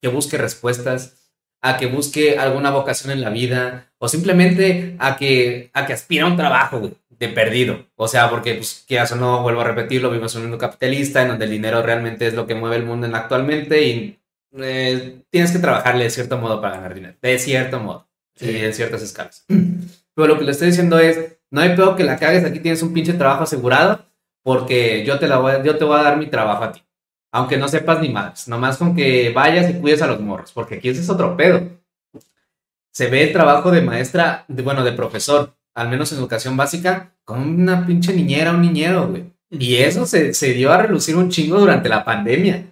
que 0.00 0.08
busque 0.08 0.38
respuestas, 0.38 1.19
a 1.62 1.76
que 1.76 1.86
busque 1.86 2.38
alguna 2.38 2.70
vocación 2.70 3.12
en 3.12 3.20
la 3.20 3.30
vida, 3.30 3.86
o 3.98 4.08
simplemente 4.08 4.96
a 4.98 5.16
que, 5.16 5.70
a 5.74 5.86
que 5.86 5.92
aspire 5.92 6.22
a 6.22 6.26
un 6.26 6.36
trabajo, 6.36 6.78
güey, 6.80 6.92
de 7.18 7.28
perdido. 7.28 7.86
O 7.96 8.08
sea, 8.08 8.30
porque, 8.30 8.54
pues, 8.54 8.84
quieras 8.88 9.12
o 9.12 9.16
no, 9.16 9.42
vuelvo 9.42 9.60
a 9.60 9.64
repetirlo, 9.64 10.08
vivimos 10.10 10.34
en 10.34 10.40
un 10.42 10.46
mundo 10.48 10.58
capitalista 10.58 11.20
en 11.22 11.28
donde 11.28 11.44
el 11.44 11.50
dinero 11.50 11.82
realmente 11.82 12.26
es 12.26 12.34
lo 12.34 12.46
que 12.46 12.54
mueve 12.54 12.76
el 12.76 12.84
mundo 12.84 13.06
en 13.06 13.14
actualmente 13.14 13.82
y 13.82 14.18
eh, 14.58 15.20
tienes 15.30 15.52
que 15.52 15.58
trabajarle 15.58 16.04
de 16.04 16.10
cierto 16.10 16.38
modo 16.38 16.60
para 16.60 16.76
ganar 16.76 16.94
dinero, 16.94 17.14
de 17.20 17.38
cierto 17.38 17.78
modo, 17.80 18.08
Sí. 18.36 18.50
y 18.50 18.56
en 18.64 18.72
ciertas 18.72 19.02
escalas. 19.02 19.44
Pero 20.14 20.28
lo 20.28 20.38
que 20.38 20.44
le 20.44 20.52
estoy 20.52 20.68
diciendo 20.68 20.98
es, 20.98 21.36
no 21.50 21.60
hay 21.60 21.76
peor 21.76 21.94
que 21.96 22.04
la 22.04 22.16
cagues, 22.18 22.44
aquí 22.44 22.60
tienes 22.60 22.82
un 22.82 22.92
pinche 22.94 23.12
trabajo 23.12 23.42
asegurado, 23.42 24.06
porque 24.42 25.04
yo 25.04 25.18
te, 25.18 25.28
la 25.28 25.36
voy, 25.38 25.52
a- 25.52 25.62
yo 25.62 25.76
te 25.76 25.84
voy 25.84 25.98
a 26.00 26.02
dar 26.04 26.16
mi 26.16 26.26
trabajo 26.26 26.64
a 26.64 26.72
ti. 26.72 26.82
Aunque 27.32 27.56
no 27.56 27.68
sepas 27.68 28.00
ni 28.00 28.08
más, 28.08 28.48
nomás 28.48 28.76
con 28.76 28.94
que 28.94 29.30
vayas 29.30 29.70
y 29.70 29.74
cuides 29.74 30.02
a 30.02 30.06
los 30.06 30.20
morros, 30.20 30.52
porque 30.52 30.76
aquí 30.76 30.88
ese 30.88 31.00
es 31.00 31.10
otro 31.10 31.36
pedo. 31.36 31.62
Se 32.92 33.06
ve 33.06 33.22
el 33.22 33.32
trabajo 33.32 33.70
de 33.70 33.82
maestra, 33.82 34.44
de, 34.48 34.62
bueno, 34.62 34.82
de 34.82 34.92
profesor, 34.92 35.54
al 35.74 35.88
menos 35.88 36.10
en 36.10 36.18
educación 36.18 36.56
básica, 36.56 37.14
como 37.24 37.44
una 37.44 37.86
pinche 37.86 38.12
niñera, 38.12 38.50
un 38.50 38.62
niñero, 38.62 39.08
güey. 39.08 39.32
Y 39.50 39.76
eso 39.76 40.06
se, 40.06 40.34
se 40.34 40.52
dio 40.54 40.72
a 40.72 40.78
relucir 40.78 41.16
un 41.16 41.30
chingo 41.30 41.58
durante 41.58 41.88
la 41.88 42.04
pandemia. 42.04 42.66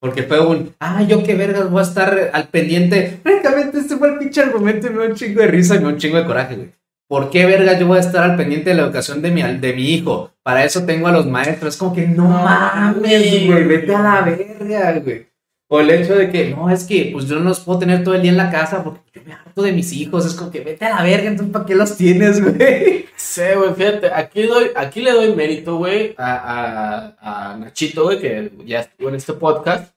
Porque 0.00 0.22
fue 0.22 0.40
un, 0.40 0.74
ah, 0.80 1.02
yo 1.02 1.22
qué 1.22 1.34
vergas 1.34 1.70
voy 1.70 1.80
a 1.80 1.82
estar 1.82 2.30
al 2.32 2.48
pendiente. 2.48 3.20
Francamente, 3.22 3.78
este 3.78 3.96
fue 3.96 4.08
el 4.08 4.18
pinche 4.18 4.40
argumento 4.40 4.86
y 4.86 4.90
me 4.90 5.02
dio 5.02 5.10
un 5.10 5.16
chingo 5.16 5.40
de 5.40 5.46
risa 5.48 5.74
y 5.74 5.78
me 5.78 5.84
dio 5.84 5.94
un 5.94 5.98
chingo 5.98 6.16
de 6.16 6.24
coraje, 6.24 6.56
güey. 6.56 6.79
¿Por 7.10 7.28
qué 7.28 7.44
verga 7.44 7.76
yo 7.76 7.88
voy 7.88 7.96
a 7.96 8.02
estar 8.02 8.22
al 8.22 8.36
pendiente 8.36 8.70
de 8.70 8.76
la 8.76 8.82
educación 8.82 9.20
de 9.20 9.32
mi, 9.32 9.42
de 9.42 9.72
mi 9.72 9.82
hijo? 9.82 10.30
Para 10.44 10.64
eso 10.64 10.86
tengo 10.86 11.08
a 11.08 11.12
los 11.12 11.26
maestros. 11.26 11.74
Es 11.74 11.76
como 11.76 11.92
que 11.92 12.06
no 12.06 12.28
mames, 12.28 13.46
güey, 13.48 13.64
vete 13.64 13.92
a 13.92 14.00
la 14.00 14.20
verga, 14.20 14.92
güey. 15.00 15.26
O 15.66 15.80
el 15.80 15.90
hecho 15.90 16.14
de 16.14 16.30
que, 16.30 16.50
no, 16.50 16.70
es 16.70 16.84
que 16.84 17.10
pues 17.12 17.26
yo 17.26 17.40
no 17.40 17.48
los 17.48 17.58
puedo 17.58 17.80
tener 17.80 18.04
todo 18.04 18.14
el 18.14 18.22
día 18.22 18.30
en 18.30 18.36
la 18.36 18.52
casa 18.52 18.84
porque 18.84 19.00
yo 19.12 19.22
me 19.26 19.32
harto 19.32 19.60
de 19.60 19.72
mis 19.72 19.92
hijos. 19.92 20.24
Es 20.24 20.34
como 20.34 20.52
que 20.52 20.60
vete 20.60 20.84
a 20.84 20.94
la 20.94 21.02
verga, 21.02 21.28
entonces 21.28 21.52
¿para 21.52 21.66
qué 21.66 21.74
los 21.74 21.96
tienes, 21.96 22.40
güey? 22.40 23.06
Sí, 23.16 23.42
güey, 23.56 23.74
fíjate, 23.74 24.12
aquí, 24.14 24.42
doy, 24.44 24.70
aquí 24.76 25.00
le 25.00 25.10
doy 25.10 25.34
mérito, 25.34 25.78
güey, 25.78 26.14
a, 26.16 27.16
a, 27.18 27.50
a 27.52 27.56
Nachito, 27.56 28.04
güey, 28.04 28.20
que 28.20 28.52
ya 28.66 28.82
estuvo 28.82 29.08
en 29.08 29.16
este 29.16 29.32
podcast. 29.32 29.92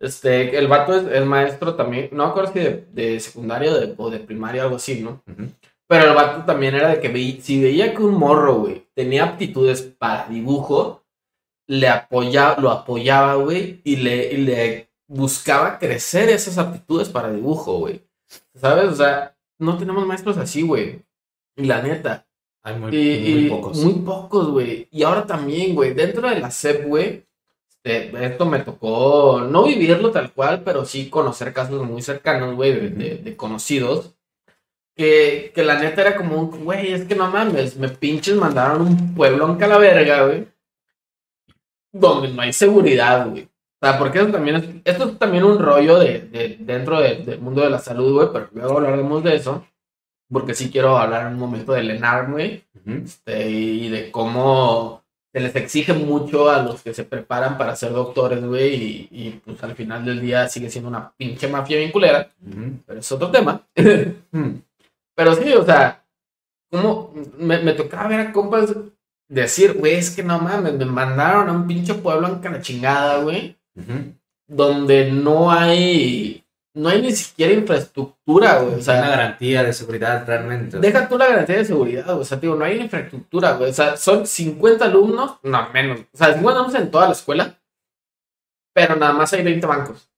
Este, 0.00 0.50
que 0.50 0.58
el 0.58 0.66
vato 0.66 0.96
es, 0.96 1.04
es 1.12 1.24
maestro 1.24 1.74
también, 1.74 2.08
no 2.10 2.24
me 2.24 2.30
acuerdo 2.30 2.52
si 2.52 2.58
de, 2.58 2.86
de 2.92 3.20
secundaria 3.20 3.70
o 3.70 3.78
de, 3.78 3.94
o 3.96 4.10
de 4.10 4.18
primaria, 4.18 4.64
algo 4.64 4.76
así, 4.76 5.00
¿no? 5.00 5.22
Pero 5.88 6.08
el 6.10 6.14
vato 6.16 6.44
también 6.44 6.74
era 6.74 6.88
de 6.88 7.00
que 7.00 7.08
veí- 7.08 7.40
si 7.40 7.62
veía 7.62 7.94
que 7.94 8.02
un 8.02 8.14
morro, 8.14 8.56
güey, 8.56 8.86
tenía 8.94 9.24
aptitudes 9.24 9.82
para 9.82 10.26
dibujo, 10.28 11.04
le 11.68 11.88
apoyaba, 11.88 12.60
lo 12.60 12.70
apoyaba, 12.70 13.34
güey, 13.36 13.80
y 13.84 13.96
le, 13.96 14.32
y 14.32 14.36
le 14.38 14.90
buscaba 15.08 15.78
crecer 15.78 16.28
esas 16.28 16.58
aptitudes 16.58 17.08
para 17.08 17.32
dibujo, 17.32 17.78
güey. 17.78 18.02
¿Sabes? 18.54 18.86
O 18.90 18.94
sea, 18.96 19.36
no 19.58 19.78
tenemos 19.78 20.04
maestros 20.06 20.36
así, 20.38 20.62
güey. 20.62 21.02
Y 21.56 21.64
la 21.64 21.80
neta. 21.82 22.26
Hay 22.64 22.76
muy, 22.78 22.96
Y, 22.96 23.34
muy 23.34 23.48
pocos. 23.50 23.78
Muy 23.78 23.92
pocos, 23.94 24.48
güey. 24.50 24.88
Y 24.90 25.04
ahora 25.04 25.24
también, 25.24 25.74
güey, 25.76 25.94
dentro 25.94 26.28
de 26.28 26.40
la 26.40 26.50
SEP, 26.50 26.86
güey, 26.86 27.24
este, 27.84 28.26
esto 28.26 28.44
me 28.46 28.58
tocó 28.58 29.40
no 29.48 29.64
vivirlo 29.64 30.10
tal 30.10 30.32
cual, 30.32 30.62
pero 30.64 30.84
sí 30.84 31.08
conocer 31.08 31.52
casos 31.52 31.86
muy 31.86 32.02
cercanos, 32.02 32.56
güey, 32.56 32.72
de, 32.72 32.90
de- 32.90 33.16
de 33.18 33.36
conocidos. 33.36 34.15
Que, 34.96 35.52
que 35.54 35.62
la 35.62 35.78
neta 35.78 36.00
era 36.00 36.16
como 36.16 36.36
un, 36.40 36.64
güey, 36.64 36.92
es 36.92 37.04
que 37.04 37.14
no 37.14 37.30
mames, 37.30 37.76
me 37.76 37.88
pinches 37.90 38.34
mandaron 38.36 38.80
un 38.82 39.14
pueblo 39.14 39.46
en 39.46 39.56
Calaverga, 39.56 40.24
güey, 40.24 40.48
donde 41.92 42.28
no 42.28 42.42
hay 42.42 42.52
seguridad, 42.52 43.28
güey. 43.28 43.42
O 43.80 43.86
sea, 43.86 43.98
porque 43.98 44.18
eso 44.20 44.28
también 44.28 44.56
es, 44.56 44.64
esto 44.84 45.04
es 45.10 45.18
también 45.18 45.44
un 45.44 45.58
rollo 45.58 45.98
de, 45.98 46.20
de- 46.20 46.56
dentro 46.60 46.98
de- 47.00 47.16
del 47.16 47.40
mundo 47.40 47.60
de 47.62 47.68
la 47.70 47.78
salud, 47.78 48.14
güey, 48.14 48.28
pero 48.32 48.48
luego 48.54 48.76
hablaremos 48.78 49.22
de 49.22 49.36
eso. 49.36 49.66
Porque 50.32 50.54
sí 50.54 50.70
quiero 50.70 50.96
hablar 50.96 51.26
en 51.26 51.34
un 51.34 51.38
momento 51.38 51.72
del 51.72 51.90
ENARM, 51.90 52.32
güey 52.32 52.64
Ujú. 52.84 53.02
este, 53.04 53.48
y 53.50 53.88
de 53.90 54.10
cómo 54.10 55.04
se 55.32 55.40
les 55.40 55.54
exige 55.54 55.92
mucho 55.92 56.48
a 56.50 56.62
los 56.62 56.82
que 56.82 56.94
se 56.94 57.04
preparan 57.04 57.56
para 57.58 57.76
ser 57.76 57.92
doctores, 57.92 58.42
güey, 58.44 58.74
y, 58.74 59.08
y, 59.12 59.40
pues 59.44 59.62
al 59.62 59.76
final 59.76 60.04
del 60.06 60.20
día 60.22 60.48
sigue 60.48 60.70
siendo 60.70 60.88
una 60.88 61.12
pinche 61.16 61.46
mafia 61.48 61.78
vinculera, 61.78 62.28
Ujú. 62.44 62.78
pero 62.86 62.98
es 63.00 63.12
otro 63.12 63.30
tema. 63.30 63.60
Pero 65.16 65.34
sí, 65.34 65.52
o 65.54 65.64
sea, 65.64 66.04
como 66.70 67.12
me, 67.38 67.58
me 67.58 67.72
tocaba 67.72 68.08
ver 68.08 68.20
a 68.20 68.32
compas 68.32 68.74
decir, 69.28 69.74
güey, 69.74 69.94
es 69.94 70.10
que 70.14 70.22
no 70.22 70.38
mames, 70.38 70.74
me 70.74 70.84
mandaron 70.84 71.48
a 71.48 71.52
un 71.52 71.66
pinche 71.66 71.94
pueblo 71.94 72.28
en 72.28 72.38
cara 72.38 72.60
chingada, 72.60 73.22
güey, 73.22 73.56
donde 74.46 75.10
no 75.10 75.50
hay, 75.50 76.44
no 76.74 76.88
hay 76.88 77.02
ni 77.02 77.12
siquiera 77.12 77.52
infraestructura, 77.52 78.58
güey, 78.58 78.68
o 78.68 78.74
una 78.74 78.82
sea, 78.82 79.08
garantía 79.08 79.62
de 79.62 79.72
seguridad 79.72 80.24
realmente. 80.26 80.78
Deja 80.78 81.08
tú 81.08 81.18
la 81.18 81.28
garantía 81.28 81.56
de 81.56 81.64
seguridad, 81.64 82.04
güey. 82.04 82.20
O 82.20 82.24
sea, 82.24 82.38
digo, 82.38 82.54
no 82.54 82.64
hay 82.64 82.80
infraestructura, 82.80 83.54
güey. 83.54 83.70
O 83.70 83.74
sea, 83.74 83.96
son 83.96 84.26
50 84.26 84.84
alumnos, 84.84 85.38
no 85.42 85.70
menos. 85.72 86.00
O 86.12 86.16
sea, 86.16 86.34
50 86.34 86.60
alumnos 86.60 86.80
en 86.80 86.90
toda 86.90 87.06
la 87.06 87.12
escuela, 87.12 87.58
pero 88.74 88.96
nada 88.96 89.12
más 89.12 89.32
hay 89.32 89.42
20 89.42 89.66
bancos. 89.66 90.10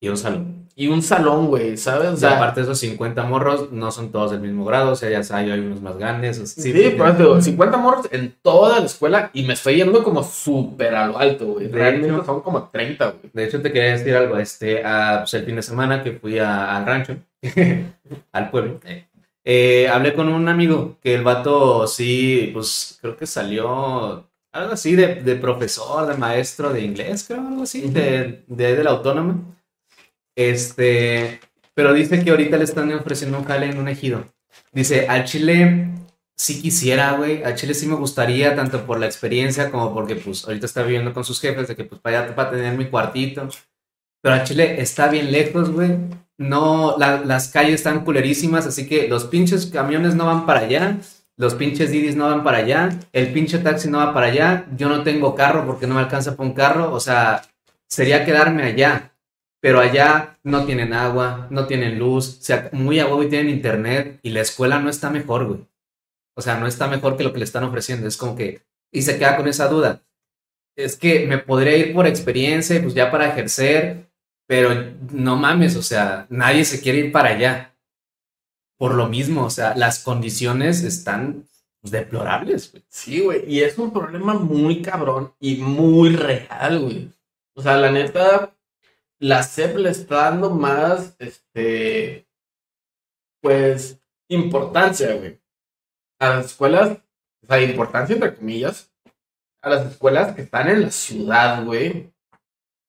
Y 0.00 0.08
un 0.08 0.16
salón. 0.16 0.59
Y 0.80 0.88
un 0.88 1.02
salón, 1.02 1.48
güey, 1.48 1.76
¿sabes? 1.76 2.08
O 2.08 2.16
sea, 2.16 2.30
aparte 2.36 2.60
de 2.60 2.64
esos 2.64 2.78
50 2.78 3.22
morros, 3.24 3.70
no 3.70 3.90
son 3.90 4.10
todos 4.10 4.30
del 4.30 4.40
mismo 4.40 4.64
grado, 4.64 4.92
o 4.92 4.96
sea, 4.96 5.10
ya 5.10 5.22
sabes, 5.22 5.50
hay 5.52 5.60
unos 5.60 5.82
más 5.82 5.98
grandes. 5.98 6.38
o 6.38 6.46
sea, 6.46 6.62
sí, 6.62 6.72
sí, 6.72 6.90
por 6.96 7.08
eso 7.08 7.18
digo, 7.18 7.40
50 7.42 7.76
morros 7.76 8.08
en 8.10 8.34
toda 8.40 8.80
la 8.80 8.86
escuela 8.86 9.30
y 9.34 9.42
me 9.42 9.52
estoy 9.52 9.76
yendo 9.76 10.02
como 10.02 10.22
súper 10.22 10.94
a 10.94 11.06
lo 11.06 11.18
alto, 11.18 11.46
güey. 11.48 11.68
Realmente 11.68 12.08
hecho- 12.14 12.24
son 12.24 12.40
como 12.40 12.68
30, 12.70 13.06
güey. 13.10 13.30
De 13.32 13.44
hecho, 13.44 13.60
te 13.60 13.70
quería 13.72 13.92
decir 13.92 14.16
algo, 14.16 14.38
este, 14.38 14.82
ah, 14.84 15.18
pues, 15.20 15.34
el 15.34 15.44
fin 15.44 15.56
de 15.56 15.62
semana 15.62 16.02
que 16.02 16.12
fui 16.12 16.38
a- 16.38 16.76
al 16.78 16.86
rancho, 16.86 17.16
al 18.32 18.50
pueblo, 18.50 18.80
eh, 19.44 19.88
hablé 19.88 20.14
con 20.14 20.28
un 20.28 20.48
amigo 20.48 20.96
que 21.02 21.14
el 21.14 21.22
vato 21.24 21.86
sí, 21.86 22.50
pues 22.52 22.98
creo 23.00 23.16
que 23.16 23.26
salió 23.26 24.26
algo 24.52 24.72
así 24.72 24.94
de, 24.96 25.16
de 25.16 25.36
profesor, 25.36 26.06
de 26.06 26.14
maestro 26.16 26.72
de 26.72 26.80
inglés, 26.82 27.24
creo, 27.26 27.46
algo 27.46 27.62
así, 27.64 27.82
de, 27.82 28.44
de, 28.46 28.76
de 28.76 28.84
la 28.84 28.90
autónoma. 28.90 29.36
Este, 30.48 31.38
pero 31.74 31.92
dice 31.92 32.24
que 32.24 32.30
ahorita 32.30 32.56
le 32.56 32.64
están 32.64 32.90
ofreciendo 32.94 33.38
un 33.38 33.44
jale 33.44 33.66
en 33.66 33.78
un 33.78 33.88
ejido. 33.88 34.24
Dice, 34.72 35.06
al 35.06 35.24
Chile 35.24 35.88
sí 36.34 36.62
quisiera, 36.62 37.12
güey, 37.12 37.42
al 37.44 37.54
Chile 37.56 37.74
sí 37.74 37.86
me 37.86 37.94
gustaría, 37.94 38.56
tanto 38.56 38.86
por 38.86 38.98
la 38.98 39.04
experiencia 39.06 39.70
como 39.70 39.92
porque, 39.92 40.16
pues, 40.16 40.46
ahorita 40.46 40.64
está 40.64 40.82
viviendo 40.82 41.12
con 41.12 41.24
sus 41.24 41.40
jefes, 41.40 41.68
de 41.68 41.76
que, 41.76 41.84
pues, 41.84 42.00
para 42.00 42.22
allá, 42.22 42.34
para 42.34 42.50
tener 42.52 42.74
mi 42.76 42.86
cuartito. 42.86 43.48
Pero 44.22 44.34
al 44.34 44.44
Chile 44.44 44.80
está 44.80 45.08
bien 45.08 45.30
lejos, 45.30 45.70
güey. 45.70 45.90
No, 46.38 46.96
la- 46.98 47.20
las 47.22 47.48
calles 47.48 47.74
están 47.74 48.02
culerísimas, 48.04 48.66
así 48.66 48.86
que 48.88 49.08
los 49.08 49.24
pinches 49.26 49.66
camiones 49.66 50.14
no 50.14 50.24
van 50.24 50.46
para 50.46 50.60
allá, 50.60 50.96
los 51.36 51.54
pinches 51.54 51.90
Didis 51.90 52.16
no 52.16 52.24
van 52.30 52.42
para 52.42 52.58
allá, 52.58 52.88
el 53.12 53.30
pinche 53.32 53.58
taxi 53.58 53.90
no 53.90 53.98
va 53.98 54.14
para 54.14 54.26
allá, 54.28 54.66
yo 54.76 54.88
no 54.88 55.02
tengo 55.02 55.34
carro 55.34 55.66
porque 55.66 55.86
no 55.86 55.94
me 55.96 56.00
alcanza 56.00 56.34
para 56.36 56.48
un 56.48 56.54
carro, 56.54 56.92
o 56.94 57.00
sea, 57.00 57.42
sería 57.86 58.24
quedarme 58.24 58.62
allá. 58.62 59.12
Pero 59.60 59.80
allá 59.80 60.38
no 60.42 60.64
tienen 60.64 60.92
agua, 60.94 61.46
no 61.50 61.66
tienen 61.66 61.98
luz, 61.98 62.38
o 62.40 62.42
sea, 62.42 62.70
muy 62.72 62.98
a 62.98 63.06
huevo 63.06 63.22
y 63.22 63.28
tienen 63.28 63.54
internet 63.54 64.18
y 64.22 64.30
la 64.30 64.40
escuela 64.40 64.78
no 64.78 64.88
está 64.88 65.10
mejor, 65.10 65.46
güey. 65.46 65.66
O 66.34 66.42
sea, 66.42 66.58
no 66.58 66.66
está 66.66 66.86
mejor 66.86 67.16
que 67.16 67.24
lo 67.24 67.32
que 67.32 67.38
le 67.38 67.44
están 67.44 67.64
ofreciendo. 67.64 68.08
Es 68.08 68.16
como 68.16 68.34
que, 68.36 68.62
y 68.90 69.02
se 69.02 69.18
queda 69.18 69.36
con 69.36 69.48
esa 69.48 69.68
duda. 69.68 70.02
Es 70.76 70.96
que 70.96 71.26
me 71.26 71.38
podría 71.38 71.76
ir 71.76 71.92
por 71.92 72.06
experiencia, 72.06 72.80
pues 72.80 72.94
ya 72.94 73.10
para 73.10 73.28
ejercer, 73.28 74.10
pero 74.46 74.70
no 75.12 75.36
mames, 75.36 75.76
o 75.76 75.82
sea, 75.82 76.26
nadie 76.30 76.64
se 76.64 76.80
quiere 76.80 76.98
ir 76.98 77.12
para 77.12 77.30
allá. 77.30 77.76
Por 78.78 78.94
lo 78.94 79.08
mismo, 79.08 79.44
o 79.44 79.50
sea, 79.50 79.76
las 79.76 79.98
condiciones 80.02 80.82
están 80.82 81.44
deplorables, 81.82 82.72
güey. 82.72 82.84
Sí, 82.88 83.20
güey. 83.20 83.44
Y 83.46 83.60
es 83.60 83.78
un 83.78 83.92
problema 83.92 84.34
muy 84.34 84.82
cabrón 84.82 85.34
y 85.38 85.56
muy 85.56 86.16
real, 86.16 86.80
güey. 86.80 87.10
O 87.54 87.62
sea, 87.62 87.76
la 87.76 87.90
neta, 87.90 88.56
la 89.20 89.42
SEP 89.42 89.76
le 89.76 89.90
está 89.90 90.30
dando 90.30 90.50
más, 90.50 91.14
este, 91.18 92.26
pues, 93.42 94.00
importancia, 94.28 95.14
güey. 95.14 95.38
A 96.18 96.30
las 96.30 96.46
escuelas, 96.46 96.98
o 97.42 97.46
sea, 97.46 97.62
importancia 97.62 98.14
entre 98.14 98.34
comillas, 98.34 98.90
a 99.62 99.70
las 99.70 99.86
escuelas 99.92 100.34
que 100.34 100.42
están 100.42 100.68
en 100.68 100.82
la 100.82 100.90
ciudad, 100.90 101.64
güey. 101.64 102.12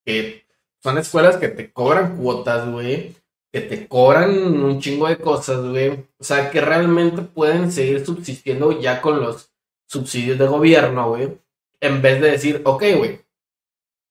Que 0.06 0.46
son 0.82 0.98
escuelas 0.98 1.38
que 1.38 1.50
te 1.50 1.72
cobran 1.72 2.18
cuotas, 2.18 2.70
güey. 2.70 3.16
Que 3.52 3.62
te 3.62 3.88
cobran 3.88 4.32
un 4.64 4.80
chingo 4.80 5.08
de 5.08 5.18
cosas, 5.18 5.66
güey. 5.66 6.08
O 6.18 6.24
sea, 6.24 6.50
que 6.50 6.62
realmente 6.62 7.22
pueden 7.22 7.72
seguir 7.72 8.06
subsistiendo 8.06 8.80
ya 8.80 9.02
con 9.02 9.20
los 9.22 9.52
subsidios 9.88 10.40
de 10.40 10.48
gobierno, 10.48 11.10
güey. 11.10 11.38
En 11.82 12.02
vez 12.02 12.22
de 12.22 12.32
decir, 12.32 12.62
ok, 12.64 12.84
güey. 12.98 13.20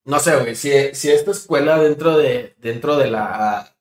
No 0.05 0.19
sé, 0.19 0.35
güey. 0.39 0.55
Si, 0.55 0.71
si 0.95 1.11
esta 1.11 1.31
escuela 1.31 1.79
dentro 1.79 2.17
de, 2.17 2.55
dentro 2.57 2.97
de 2.97 3.11
la 3.11 3.75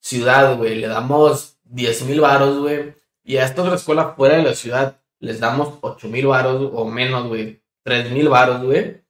ciudad, 0.00 0.56
güey, 0.56 0.76
le 0.76 0.88
damos 0.88 1.58
10 1.64 2.02
mil 2.06 2.20
varos, 2.20 2.58
güey. 2.58 2.94
Y 3.24 3.36
a 3.36 3.44
esta 3.44 3.62
otra 3.62 3.76
escuela 3.76 4.14
fuera 4.14 4.36
de 4.36 4.42
la 4.42 4.54
ciudad 4.54 5.00
les 5.20 5.38
damos 5.38 5.78
8 5.82 6.08
mil 6.08 6.26
varos 6.26 6.70
o 6.74 6.84
menos, 6.84 7.28
güey. 7.28 7.62
3 7.84 8.10
mil 8.10 8.28
varos, 8.28 8.62
güey. 8.64 9.02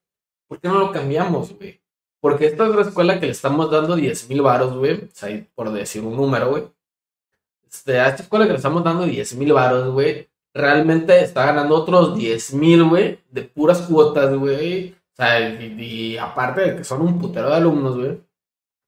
¿Por 0.46 0.60
qué 0.60 0.68
no 0.68 0.78
lo 0.78 0.92
cambiamos, 0.92 1.56
güey? 1.56 1.80
Porque 2.20 2.46
esta 2.46 2.68
otra 2.68 2.82
escuela 2.82 3.18
que 3.18 3.26
le 3.26 3.32
estamos 3.32 3.70
dando 3.70 3.96
10 3.96 4.28
mil 4.28 4.42
varos, 4.42 4.76
güey. 4.76 5.08
Por 5.54 5.72
decir 5.72 6.02
un 6.02 6.16
número, 6.16 6.50
güey. 6.50 6.64
Este, 7.66 7.98
a 7.98 8.08
esta 8.08 8.22
escuela 8.22 8.44
que 8.44 8.52
le 8.52 8.58
estamos 8.58 8.84
dando 8.84 9.04
10 9.06 9.34
mil 9.36 9.54
varos, 9.54 9.90
güey. 9.92 10.28
Realmente 10.52 11.18
está 11.22 11.46
ganando 11.46 11.74
otros 11.74 12.14
10 12.14 12.54
mil, 12.54 12.84
güey. 12.84 13.18
De 13.30 13.42
puras 13.42 13.80
cuotas, 13.82 14.34
güey. 14.34 14.94
O 15.22 15.24
sea, 15.24 15.40
y, 15.40 15.76
y 15.80 16.16
aparte 16.16 16.60
de 16.62 16.76
que 16.76 16.84
son 16.84 17.02
un 17.02 17.18
putero 17.18 17.48
de 17.48 17.54
alumnos, 17.56 17.96
güey. 17.96 18.10
O 18.10 18.20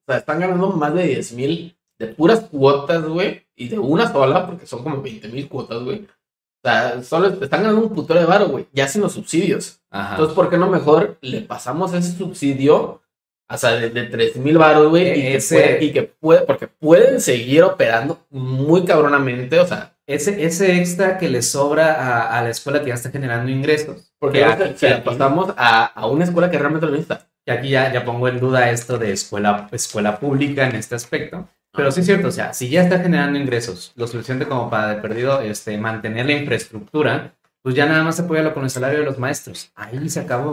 sea, 0.09 0.19
están 0.19 0.41
ganando 0.41 0.69
más 0.71 0.93
de 0.95 1.05
10 1.07 1.33
mil 1.35 1.77
de 1.99 2.09
puras 2.09 2.41
cuotas, 2.41 3.05
güey. 3.05 3.47
Y 3.57 3.69
de 3.69 3.79
una 3.79 4.11
sola, 4.11 4.47
porque 4.47 4.67
son 4.67 4.83
como 4.83 5.01
20 5.01 5.29
mil 5.29 5.49
cuotas, 5.49 5.83
güey. 5.83 6.01
O 6.01 6.69
sea, 6.69 7.03
solo 7.03 7.29
están 7.29 7.63
ganando 7.63 7.83
un 7.87 7.95
putero 7.95 8.19
de 8.21 8.27
varo, 8.27 8.49
güey. 8.49 8.67
Ya 8.73 8.89
sin 8.89 9.03
los 9.03 9.13
subsidios. 9.13 9.81
Ajá. 9.91 10.13
Entonces, 10.13 10.35
¿por 10.35 10.51
qué 10.51 10.57
no 10.59 10.69
mejor 10.69 11.19
le 11.21 11.43
pasamos 11.43 11.93
ese 11.95 12.13
subsidio? 12.17 13.01
O 13.49 13.57
sea, 13.59 13.73
de, 13.77 13.91
de 13.91 14.05
3 14.05 14.37
mil 14.37 14.59
baros, 14.59 14.89
güey. 14.89 15.11
Y, 15.11 15.23
que 15.23 15.35
Ese- 15.37 15.57
puede- 15.61 15.85
y 15.85 15.93
que 15.93 16.03
puede, 16.03 16.41
porque 16.47 16.67
pueden 16.67 17.21
seguir 17.21 17.63
operando 17.63 18.19
muy 18.31 18.85
cabronamente. 18.85 19.61
O 19.61 19.67
sea, 19.67 19.94
ese, 20.07 20.45
ese 20.45 20.77
extra 20.79 21.19
que 21.19 21.29
le 21.29 21.43
sobra 21.43 21.95
a, 21.95 22.39
a 22.39 22.43
la 22.43 22.51
escuela 22.51 22.81
que 22.81 22.89
ya 22.89 22.95
está 22.95 23.11
generando 23.11 23.51
ingresos. 23.51 24.13
porque 24.19 24.41
Que 24.59 24.77
se- 24.77 24.91
la 24.91 25.05
pasamos 25.05 25.55
a, 25.57 25.85
a 25.87 26.07
una 26.07 26.25
escuela 26.25 26.51
que 26.51 26.59
realmente 26.59 26.87
lo 26.87 26.93
necesita. 26.93 27.27
Y 27.47 27.51
aquí 27.51 27.71
ya, 27.71 27.93
ya 27.93 28.05
pongo 28.05 28.29
en 28.29 28.41
duda 28.41 28.71
esto 28.71 28.99
de 28.99 29.13
escuela, 29.13 29.69
escuela 29.73 30.19
pública 30.19 30.67
en 30.67 30.77
este 30.77 30.95
aspecto. 30.95 31.49
Pero 31.77 31.91
sí 31.91 32.01
es 32.01 32.07
cierto, 32.07 32.29
o 32.29 32.31
sea, 32.31 32.55
si 32.55 32.69
ya 32.69 32.83
está 32.83 33.01
generando 33.01 33.39
ingresos 33.39 33.93
lo 33.97 34.07
suficiente 34.07 34.47
como 34.47 34.71
para 34.71 34.95
de 34.95 35.03
perdido 35.03 35.41
este, 35.41 35.77
mantener 35.77 36.25
la 36.27 36.33
infraestructura, 36.33 37.35
pues 37.63 37.75
ya 37.75 37.87
nada 37.87 38.05
más 38.05 38.21
apóyalo 38.21 38.55
con 38.55 38.65
el 38.65 38.71
salario 38.71 39.01
de 39.01 39.05
los 39.05 39.19
maestros. 39.19 39.73
Ahí 39.75 40.09
se 40.09 40.21
acabó. 40.21 40.53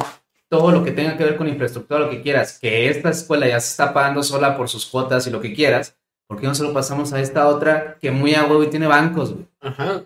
Todo 0.50 0.72
lo 0.72 0.84
que 0.84 0.92
tenga 0.92 1.16
que 1.16 1.24
ver 1.24 1.38
con 1.38 1.48
infraestructura, 1.48 2.00
lo 2.02 2.10
que 2.10 2.22
quieras, 2.22 2.58
que 2.60 2.90
esta 2.90 3.10
escuela 3.12 3.48
ya 3.48 3.60
se 3.60 3.70
está 3.70 3.94
pagando 3.94 4.22
sola 4.24 4.58
por 4.58 4.68
sus 4.68 4.86
cuotas 4.86 5.26
y 5.28 5.30
lo 5.30 5.40
que 5.40 5.54
quieras, 5.54 5.96
¿por 6.32 6.40
qué 6.40 6.48
no 6.48 6.56
se 6.56 6.64
lo 6.64 6.72
pasamos 6.72 7.12
a 7.12 7.20
esta 7.20 7.46
otra 7.50 7.98
que 8.00 8.10
muy 8.10 8.36
a 8.36 8.46
huevo 8.46 8.64
y 8.64 8.70
tiene 8.70 8.88
bancos, 8.88 9.34
güey? 9.34 9.46
Ajá. 9.60 10.04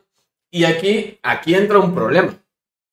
Y 0.49 0.63
aquí, 0.63 1.19
aquí 1.21 1.53
entra 1.53 1.77
un 1.77 1.93
problema. 1.93 2.35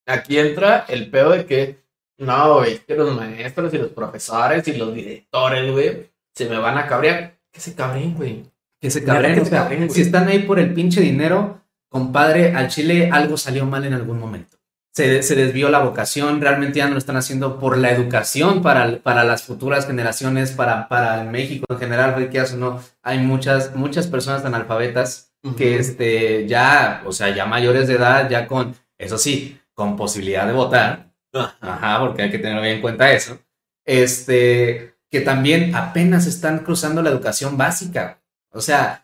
Aquí 0.04 0.38
entra 0.38 0.84
el 0.86 1.10
pedo 1.10 1.30
de 1.30 1.46
que, 1.46 1.78
no, 2.18 2.56
güey, 2.56 2.74
es 2.74 2.80
que 2.80 2.94
los 2.94 3.16
maestros 3.16 3.72
y 3.72 3.78
los 3.78 3.88
profesores 3.88 4.68
y 4.68 4.74
los 4.74 4.92
directores, 4.92 5.72
güey, 5.72 6.10
se 6.34 6.46
me 6.46 6.58
van 6.58 6.76
a 6.76 6.86
cabrear. 6.86 7.38
Que 7.50 7.60
se 7.60 7.74
cabreen, 7.74 8.14
güey. 8.14 8.44
Que 8.78 8.90
se 8.90 9.02
que 9.02 9.10
o 9.10 9.44
sea, 9.46 9.70
si 9.88 10.02
están 10.02 10.28
ahí 10.28 10.40
por 10.40 10.58
el 10.58 10.74
pinche 10.74 11.00
dinero, 11.00 11.62
compadre, 11.88 12.54
al 12.54 12.68
Chile 12.68 13.08
algo 13.10 13.38
salió 13.38 13.64
mal 13.64 13.86
en 13.86 13.94
algún 13.94 14.18
momento. 14.18 14.58
Se, 14.94 15.22
se 15.22 15.34
desvió 15.34 15.70
la 15.70 15.78
vocación, 15.78 16.40
realmente 16.40 16.78
ya 16.78 16.86
no 16.86 16.92
lo 16.92 16.98
están 16.98 17.16
haciendo 17.16 17.58
por 17.58 17.78
la 17.78 17.90
educación 17.90 18.60
para, 18.60 18.98
para 18.98 19.24
las 19.24 19.42
futuras 19.42 19.86
generaciones, 19.86 20.52
para, 20.52 20.88
para 20.88 21.24
México 21.24 21.64
en 21.70 21.78
general, 21.78 22.28
quieras 22.28 22.52
o 22.52 22.58
no, 22.58 22.80
hay 23.02 23.18
muchas, 23.18 23.74
muchas 23.74 24.06
personas 24.06 24.44
analfabetas 24.44 25.32
que 25.56 25.76
este, 25.76 26.46
ya, 26.46 27.02
o 27.04 27.12
sea, 27.12 27.34
ya 27.34 27.46
mayores 27.46 27.88
de 27.88 27.94
edad, 27.94 28.28
ya 28.28 28.46
con, 28.46 28.74
eso 28.98 29.18
sí, 29.18 29.60
con 29.74 29.96
posibilidad 29.96 30.46
de 30.46 30.52
votar. 30.52 31.12
Ajá, 31.32 31.98
porque 32.00 32.22
hay 32.22 32.30
que 32.30 32.38
tener 32.38 32.60
bien 32.60 32.76
en 32.76 32.82
cuenta 32.82 33.12
eso. 33.12 33.38
Este, 33.84 34.94
que 35.10 35.20
también 35.20 35.74
apenas 35.74 36.26
están 36.26 36.60
cruzando 36.60 37.02
la 37.02 37.10
educación 37.10 37.56
básica. 37.56 38.22
O 38.50 38.60
sea, 38.60 39.01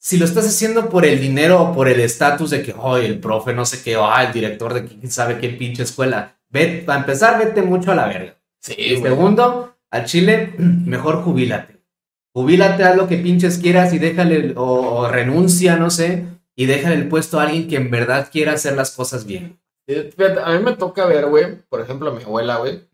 si 0.00 0.16
lo 0.16 0.24
estás 0.24 0.46
haciendo 0.46 0.88
por 0.88 1.04
el 1.04 1.20
dinero 1.20 1.62
o 1.62 1.74
por 1.74 1.86
el 1.86 2.00
estatus 2.00 2.50
de 2.50 2.62
que, 2.62 2.74
oh, 2.76 2.96
el 2.96 3.20
profe 3.20 3.52
no 3.52 3.66
sé 3.66 3.82
qué, 3.82 3.96
o 3.96 4.06
ah, 4.06 4.24
el 4.24 4.32
director 4.32 4.72
de 4.72 4.86
quién 4.86 5.10
sabe 5.10 5.38
qué 5.38 5.50
pinche 5.50 5.82
escuela, 5.82 6.38
ve, 6.48 6.82
para 6.86 7.00
empezar, 7.00 7.38
vete 7.38 7.60
mucho 7.62 7.92
a 7.92 7.94
la 7.94 8.08
verga. 8.08 8.36
Sí, 8.62 8.74
Y 8.78 8.96
segundo, 8.96 9.76
al 9.90 10.06
Chile, 10.06 10.54
mejor 10.58 11.22
jubílate. 11.22 11.84
Jubílate, 12.32 12.82
haz 12.84 12.96
lo 12.96 13.08
que 13.08 13.18
pinches 13.18 13.58
quieras 13.58 13.92
y 13.92 13.98
déjale, 13.98 14.54
o, 14.56 14.62
o 14.64 15.08
renuncia, 15.08 15.76
no 15.76 15.90
sé, 15.90 16.24
y 16.56 16.64
déjale 16.64 16.94
el 16.94 17.08
puesto 17.08 17.38
a 17.38 17.42
alguien 17.42 17.68
que 17.68 17.76
en 17.76 17.90
verdad 17.90 18.28
quiera 18.32 18.52
hacer 18.52 18.74
las 18.76 18.92
cosas 18.92 19.26
bien. 19.26 19.60
Eh, 19.86 20.10
fíjate, 20.16 20.40
a 20.42 20.56
mí 20.56 20.64
me 20.64 20.76
toca 20.76 21.04
ver, 21.04 21.26
güey, 21.26 21.60
por 21.68 21.80
ejemplo, 21.80 22.10
a 22.10 22.14
mi 22.14 22.22
abuela, 22.22 22.56
güey. 22.56 22.88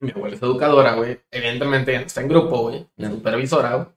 Mi 0.00 0.10
abuela 0.10 0.36
es 0.36 0.42
educadora, 0.42 0.94
güey. 0.94 1.20
Evidentemente 1.30 1.92
ya 1.92 2.00
no 2.00 2.06
está 2.06 2.20
en 2.20 2.28
grupo, 2.28 2.62
güey. 2.62 2.86
Supervisora, 2.98 3.74
güey. 3.74 3.88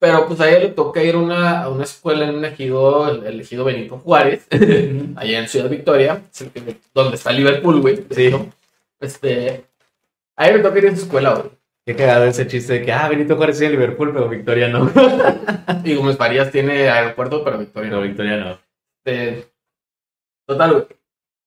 Pero 0.00 0.26
pues 0.26 0.40
a 0.40 0.48
ella 0.48 0.60
le 0.60 0.68
toca 0.70 1.02
ir 1.02 1.14
a 1.14 1.18
una, 1.18 1.62
a 1.62 1.68
una 1.68 1.84
escuela 1.84 2.26
en 2.26 2.36
un 2.36 2.44
ejido, 2.46 3.06
el, 3.10 3.26
el 3.26 3.40
ejido 3.40 3.64
Benito 3.64 3.98
Juárez, 3.98 4.46
allá 5.16 5.38
en 5.38 5.46
Ciudad 5.46 5.68
Victoria, 5.68 6.22
donde 6.94 7.16
está 7.16 7.30
Liverpool, 7.30 7.82
güey. 7.82 8.04
Sí. 8.10 8.28
hecho. 8.28 8.46
Este, 8.98 9.66
a 10.36 10.46
ella 10.46 10.56
le 10.56 10.62
toca 10.62 10.78
ir 10.78 10.86
a 10.88 10.96
su 10.96 11.02
escuela, 11.02 11.34
güey. 11.34 11.50
Qué 11.84 11.94
cagado 11.96 12.24
ese 12.24 12.46
chiste 12.46 12.74
de 12.74 12.82
que, 12.82 12.92
ah, 12.92 13.08
Benito 13.10 13.36
Juárez 13.36 13.56
es 13.56 13.60
de 13.60 13.70
Liverpool, 13.70 14.12
pero 14.14 14.28
Victoria 14.28 14.68
no. 14.68 14.90
Y 15.84 15.94
Gómez 15.94 16.16
Farías 16.16 16.50
tiene 16.50 16.88
aeropuerto, 16.88 17.44
pero 17.44 17.58
Victoria 17.58 17.90
no. 17.90 18.00
Victoria 18.00 18.36
no. 18.38 18.58
Este, 19.04 19.50
total, 20.46 20.72
güey. 20.72 20.86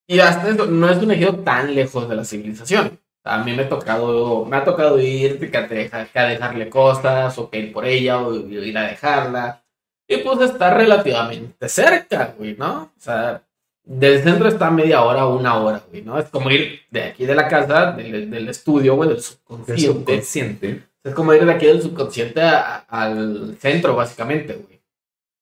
Y 0.05 0.19
hasta 0.19 0.49
eso, 0.49 0.67
no 0.67 0.89
es 0.89 0.97
un 0.97 1.11
ejido 1.11 1.37
tan 1.37 1.73
lejos 1.73 2.07
de 2.07 2.15
la 2.15 2.23
civilización. 2.23 2.99
A 3.25 3.43
mí 3.43 3.53
me 3.53 3.63
ha 3.63 3.69
tocado, 3.69 4.43
me 4.45 4.57
ha 4.57 4.63
tocado 4.65 4.99
ir 4.99 5.39
que 5.49 5.57
a, 5.57 5.67
deja- 5.67 6.05
que 6.05 6.19
a 6.19 6.25
dejarle 6.27 6.69
cosas, 6.69 7.37
o 7.37 7.49
que 7.49 7.59
ir 7.59 7.73
por 7.73 7.85
ella, 7.85 8.19
o 8.21 8.33
ir 8.35 8.77
a 8.77 8.83
dejarla. 8.87 9.63
Y 10.07 10.17
pues 10.17 10.41
está 10.41 10.73
relativamente 10.73 11.69
cerca, 11.69 12.33
güey, 12.37 12.55
¿no? 12.57 12.91
O 12.97 12.99
sea, 12.99 13.41
del 13.85 14.21
centro 14.23 14.47
está 14.49 14.69
media 14.69 15.01
hora 15.03 15.25
o 15.25 15.37
una 15.37 15.55
hora, 15.57 15.83
güey, 15.89 16.01
¿no? 16.01 16.19
Es 16.19 16.29
como 16.29 16.49
ir 16.51 16.81
de 16.91 17.03
aquí 17.03 17.25
de 17.25 17.35
la 17.35 17.47
casa, 17.47 17.93
del, 17.93 18.29
del 18.29 18.49
estudio, 18.49 18.95
güey, 18.95 19.09
del 19.09 19.17
El 19.17 19.23
subconsciente. 19.23 19.83
subconsciente. 19.85 20.83
Es 21.03 21.13
como 21.13 21.33
ir 21.33 21.45
de 21.45 21.51
aquí 21.53 21.65
del 21.65 21.81
subconsciente 21.81 22.41
a- 22.41 22.85
al 22.89 23.55
centro, 23.59 23.95
básicamente, 23.95 24.53
güey. 24.53 24.81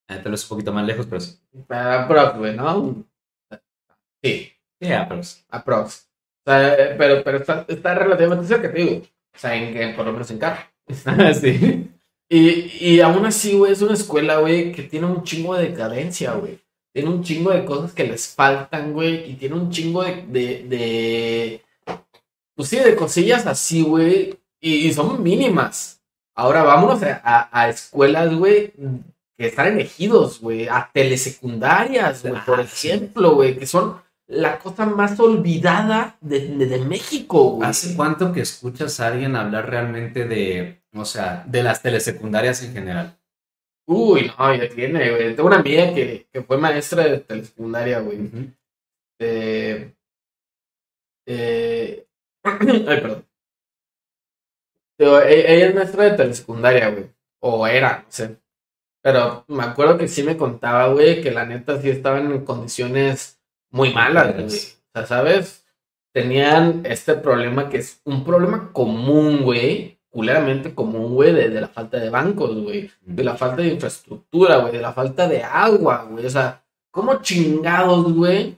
Ah, 0.07 0.19
Tal 0.21 0.31
vez 0.31 0.43
un 0.43 0.49
poquito 0.49 0.71
más 0.73 0.85
lejos, 0.85 1.07
pero 1.07 1.19
sí. 1.21 1.39
Aprox, 1.69 2.37
güey, 2.37 2.55
¿no? 2.55 3.03
Sí, 4.23 4.51
Sí, 4.79 4.89
pero 5.09 5.23
sí. 5.23 5.41
aprox. 5.49 6.10
O 6.45 6.51
sea, 6.51 6.95
pero, 6.97 7.23
pero 7.23 7.37
está, 7.37 7.65
está 7.67 7.93
relativamente 7.95 8.47
cerca, 8.47 8.71
te 8.71 8.79
digo. 8.79 9.01
O 9.35 9.37
sea, 9.37 9.55
en, 9.55 9.75
en- 9.77 9.95
por 9.95 10.05
lo 10.05 10.13
menos 10.13 10.29
en 10.31 10.37
carro. 10.39 10.61
sí. 11.39 11.89
Y, 12.29 12.49
y 12.93 13.01
aún 13.01 13.25
así, 13.25 13.57
güey, 13.57 13.73
es 13.73 13.81
una 13.81 13.93
escuela, 13.93 14.37
güey, 14.39 14.71
que 14.71 14.83
tiene 14.83 15.05
un 15.05 15.23
chingo 15.23 15.55
de 15.55 15.69
decadencia, 15.69 16.33
güey. 16.33 16.59
Tiene 16.93 17.09
un 17.09 17.23
chingo 17.23 17.51
de 17.51 17.63
cosas 17.65 17.93
que 17.93 18.05
les 18.05 18.27
faltan, 18.29 18.93
güey. 18.93 19.29
Y 19.31 19.35
tiene 19.35 19.55
un 19.55 19.69
chingo 19.69 20.03
de, 20.03 20.25
de, 20.27 20.63
de- 20.67 21.61
pues 22.55 22.69
sí, 22.69 22.77
de 22.77 22.95
cosillas 22.95 23.45
así, 23.47 23.81
güey. 23.83 24.37
Y, 24.61 24.87
y 24.87 24.93
son 24.93 25.21
mínimas. 25.23 26.01
Ahora 26.35 26.63
vámonos 26.63 27.03
a, 27.03 27.21
a- 27.23 27.49
a 27.51 27.69
escuelas, 27.69 28.33
güey, 28.35 28.73
que 29.37 29.47
están 29.47 29.67
en 29.67 29.79
ejidos, 29.81 30.39
güey. 30.39 30.67
A 30.67 30.89
telesecundarias, 30.93 32.23
güey, 32.23 32.35
por 32.45 32.59
Ah, 32.59 32.63
ejemplo, 32.63 33.35
güey. 33.35 33.57
Que 33.57 33.67
son 33.67 34.01
la 34.31 34.59
cosa 34.59 34.85
más 34.85 35.19
olvidada 35.19 36.17
de, 36.21 36.47
de- 36.47 36.65
de 36.67 36.79
México, 36.79 37.51
güey. 37.51 37.69
¿Hace 37.69 37.95
cuánto 37.95 38.31
que 38.31 38.41
escuchas 38.41 38.99
a 38.99 39.07
alguien 39.07 39.35
hablar 39.35 39.69
realmente 39.69 40.25
de, 40.25 40.81
o 40.93 41.05
sea, 41.05 41.43
de 41.47 41.63
las 41.63 41.81
telesecundarias 41.81 42.63
en 42.63 42.73
general? 42.73 43.17
Uy, 43.87 44.31
no, 44.37 44.55
ya 44.55 44.69
tiene, 44.69 45.09
güey. 45.11 45.35
Tengo 45.35 45.47
una 45.49 45.59
amiga 45.59 45.93
que, 45.93 46.27
que 46.31 46.41
fue 46.43 46.57
maestra 46.57 47.03
de 47.03 47.17
telesecundaria, 47.19 47.99
güey. 47.99 48.19
Eh, 49.19 49.93
eh, 51.27 52.07
ay, 52.43 52.83
perdón. 53.01 53.25
Pero 54.97 55.21
e- 55.21 55.53
ella 55.55 55.67
es 55.67 55.75
maestra 55.75 56.03
de 56.05 56.17
telesecundaria, 56.17 56.89
güey. 56.89 57.11
O 57.41 57.67
era, 57.67 57.99
no 58.03 58.11
sé. 58.11 58.37
Pero 59.03 59.45
me 59.47 59.63
acuerdo 59.63 59.97
que 59.97 60.07
sí 60.07 60.23
me 60.23 60.37
contaba, 60.37 60.87
güey, 60.93 61.21
que 61.23 61.31
la 61.31 61.45
neta 61.45 61.81
sí 61.81 61.89
estaban 61.89 62.31
en 62.31 62.45
condiciones 62.45 63.40
muy 63.71 63.93
malas, 63.93 64.33
güey. 64.33 64.45
O 64.45 64.49
sea, 64.93 65.05
¿sabes? 65.05 65.65
Tenían 66.13 66.81
este 66.85 67.15
problema 67.15 67.69
que 67.69 67.77
es 67.77 68.01
un 68.05 68.23
problema 68.23 68.71
común, 68.71 69.43
güey. 69.43 69.99
Culeramente 70.09 70.75
común, 70.75 71.13
güey, 71.15 71.31
de, 71.31 71.49
de 71.49 71.61
la 71.61 71.69
falta 71.69 71.97
de 71.97 72.09
bancos, 72.09 72.53
güey 72.61 72.91
de 73.15 73.23
la 73.23 73.35
falta 73.35 73.61
de 73.61 73.69
infraestructura, 73.69 74.57
güey, 74.57 74.73
de 74.73 74.81
la 74.81 74.93
falta 74.93 75.27
de 75.27 75.43
agua, 75.43 76.07
güey. 76.09 76.25
O 76.25 76.29
sea, 76.29 76.63
¿cómo 76.91 77.21
chingados, 77.21 78.13
güey, 78.13 78.57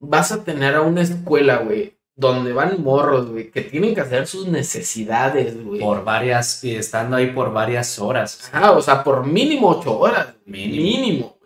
vas 0.00 0.32
a 0.32 0.44
tener 0.44 0.74
a 0.74 0.82
una 0.82 1.02
escuela, 1.02 1.58
güey, 1.58 1.96
donde 2.14 2.52
van 2.52 2.82
morros, 2.82 3.30
güey, 3.30 3.50
que 3.50 3.62
tienen 3.62 3.94
que 3.94 4.00
hacer 4.00 4.26
sus 4.26 4.48
necesidades, 4.48 5.62
güey? 5.62 5.80
Por 5.80 6.04
varias, 6.04 6.62
y 6.64 6.74
estando 6.74 7.16
ahí 7.16 7.28
por 7.28 7.52
varias 7.52 7.98
horas. 7.98 8.50
Ajá, 8.52 8.72
o 8.72 8.82
sea, 8.82 9.04
por 9.04 9.26
mínimo 9.26 9.68
ocho 9.70 9.98
horas. 9.98 10.34
Mínimo. 10.46 11.36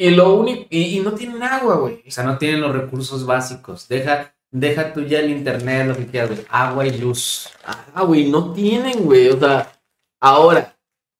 Y 0.00 0.08
lo 0.12 0.32
único, 0.32 0.66
y, 0.70 0.96
y 0.96 1.00
no 1.00 1.12
tienen 1.12 1.42
agua, 1.42 1.76
güey. 1.76 2.02
O 2.08 2.10
sea, 2.10 2.24
no 2.24 2.38
tienen 2.38 2.62
los 2.62 2.74
recursos 2.74 3.26
básicos. 3.26 3.86
Deja, 3.86 4.34
deja 4.50 4.94
tú 4.94 5.02
ya 5.02 5.18
el 5.18 5.28
internet, 5.28 5.88
lo 5.88 5.94
que 5.94 6.06
quieras, 6.06 6.30
güey. 6.30 6.46
Agua 6.48 6.86
y 6.86 6.98
luz. 6.98 7.50
Ah, 7.62 8.02
güey, 8.04 8.30
no 8.30 8.54
tienen, 8.54 9.04
güey. 9.04 9.28
O 9.28 9.38
sea, 9.38 9.70
ahora, 10.18 10.74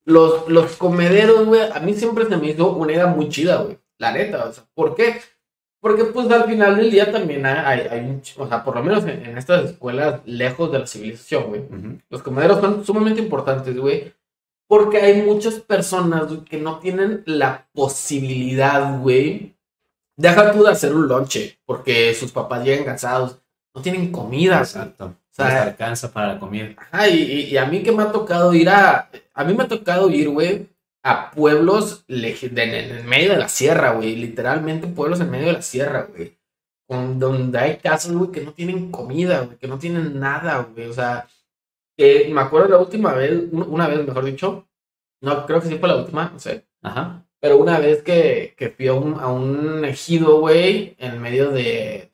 los, 0.06 0.48
los 0.48 0.76
comederos, 0.76 1.44
güey, 1.44 1.60
a 1.70 1.78
mí 1.80 1.92
siempre 1.92 2.24
se 2.24 2.38
me 2.38 2.52
hizo 2.52 2.72
una 2.72 2.94
idea 2.94 3.06
muy 3.06 3.28
chida, 3.28 3.58
güey. 3.58 3.78
La 3.98 4.12
neta, 4.12 4.46
o 4.46 4.52
sea, 4.54 4.64
¿por 4.72 4.94
qué? 4.94 5.20
Porque 5.82 6.04
pues 6.04 6.30
al 6.30 6.44
final 6.44 6.76
del 6.78 6.90
día 6.90 7.12
también 7.12 7.44
hay, 7.44 7.80
hay, 7.80 8.00
un, 8.00 8.22
o 8.38 8.48
sea, 8.48 8.64
por 8.64 8.76
lo 8.76 8.82
menos 8.82 9.04
en, 9.04 9.26
en 9.26 9.36
estas 9.36 9.72
escuelas 9.72 10.22
lejos 10.24 10.72
de 10.72 10.78
la 10.78 10.86
civilización, 10.86 11.48
güey. 11.48 11.62
Los 12.08 12.22
comederos 12.22 12.62
son 12.62 12.82
sumamente 12.82 13.20
importantes, 13.20 13.76
güey. 13.76 14.14
Porque 14.70 14.98
hay 14.98 15.22
muchas 15.22 15.54
personas 15.54 16.28
güey, 16.28 16.44
que 16.44 16.56
no 16.56 16.78
tienen 16.78 17.24
la 17.26 17.68
posibilidad, 17.72 19.00
güey. 19.00 19.56
Deja 20.16 20.52
tú 20.52 20.62
de 20.62 20.70
hacer 20.70 20.94
un 20.94 21.08
lonche, 21.08 21.58
porque 21.66 22.14
sus 22.14 22.30
papás 22.30 22.64
llegan 22.64 22.84
cansados. 22.84 23.40
No 23.74 23.82
tienen 23.82 24.12
comida. 24.12 24.60
Exacto. 24.60 25.06
O 25.06 25.34
sea, 25.34 25.48
sea, 25.48 25.62
alcanza 25.64 26.12
para 26.12 26.34
la 26.34 26.38
comida. 26.38 26.68
Ajá, 26.76 27.08
y, 27.08 27.56
a 27.56 27.66
mí 27.66 27.82
que 27.82 27.90
me 27.90 28.04
ha 28.04 28.12
tocado 28.12 28.54
ir 28.54 28.68
a. 28.68 29.10
A 29.34 29.42
mí 29.42 29.54
me 29.54 29.64
ha 29.64 29.68
tocado 29.68 30.08
ir, 30.08 30.28
güey, 30.28 30.68
a 31.02 31.32
pueblos 31.32 32.04
en 32.06 32.24
el 32.24 33.02
medio 33.02 33.32
de 33.32 33.38
la 33.38 33.48
sierra, 33.48 33.90
güey. 33.94 34.14
Literalmente 34.14 34.86
pueblos 34.86 35.18
en 35.18 35.32
medio 35.32 35.48
de 35.48 35.54
la 35.54 35.62
sierra, 35.62 36.06
güey. 36.14 36.38
Donde 36.86 37.58
hay 37.58 37.76
casas, 37.78 38.12
güey, 38.12 38.30
que 38.30 38.42
no 38.42 38.52
tienen 38.52 38.92
comida, 38.92 39.40
güey, 39.40 39.58
que 39.58 39.66
no 39.66 39.80
tienen 39.80 40.20
nada, 40.20 40.58
güey. 40.72 40.86
O 40.86 40.92
sea, 40.92 41.26
que 42.00 42.28
me 42.32 42.40
acuerdo 42.40 42.68
la 42.68 42.78
última 42.78 43.12
vez, 43.12 43.30
un- 43.52 43.66
una 43.68 43.86
vez, 43.88 44.06
mejor 44.06 44.24
dicho. 44.24 44.66
No, 45.22 45.44
creo 45.46 45.60
que 45.60 45.68
sí 45.68 45.76
fue 45.78 45.88
la 45.88 45.96
última, 45.96 46.30
no 46.32 46.38
sé. 46.38 46.64
Ajá. 46.82 47.22
Pero 47.40 47.58
una 47.58 47.78
vez 47.78 48.02
que, 48.02 48.54
que 48.56 48.70
fui 48.70 48.86
a 48.88 48.94
un, 48.94 49.20
a 49.20 49.28
un 49.28 49.84
ejido, 49.84 50.40
güey, 50.40 50.94
en 50.98 51.20
medio 51.20 51.50
de, 51.50 52.08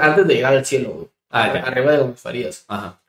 Antes 0.00 0.26
de 0.26 0.34
llegar 0.34 0.52
al 0.54 0.64
cielo, 0.66 0.90
güey. 0.90 1.08
Ah. 1.30 1.44
Arriba 1.44 1.92
de 1.92 1.98
Gómez 1.98 2.20
Farías 2.20 2.64
Ajá. 2.68 3.00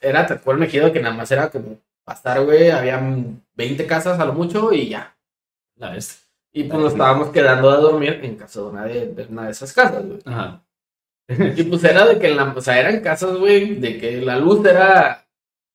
era 0.00 0.26
tal 0.26 0.40
cual 0.40 0.56
un 0.58 0.62
ejido 0.64 0.92
que 0.92 1.00
nada 1.00 1.14
más 1.14 1.30
era 1.30 1.48
como 1.50 1.78
pasar, 2.04 2.44
güey, 2.44 2.70
había 2.70 3.00
20 3.54 3.86
casas 3.86 4.18
a 4.18 4.24
lo 4.24 4.32
mucho 4.32 4.72
y 4.72 4.88
ya. 4.88 5.16
La 5.76 5.90
ves. 5.90 6.26
Y 6.52 6.64
pues 6.64 6.78
nos 6.80 6.92
estábamos 6.92 7.28
quedando 7.30 7.70
a 7.70 7.76
dormir 7.76 8.20
en 8.22 8.36
casa 8.36 8.60
de 8.60 8.66
una 8.66 8.84
de, 8.84 9.06
de 9.06 9.26
una 9.26 9.44
de 9.46 9.52
esas 9.52 9.72
casas, 9.72 10.04
güey. 10.04 10.18
Ajá. 10.26 10.62
Y 11.56 11.62
pues 11.62 11.82
era 11.84 12.04
de 12.06 12.18
que, 12.18 12.28
en 12.28 12.36
la, 12.36 12.52
o 12.54 12.60
sea, 12.60 12.78
eran 12.78 13.00
casas, 13.00 13.36
güey, 13.38 13.76
de 13.76 13.98
que 13.98 14.20
la 14.20 14.36
luz 14.38 14.66
era 14.66 15.21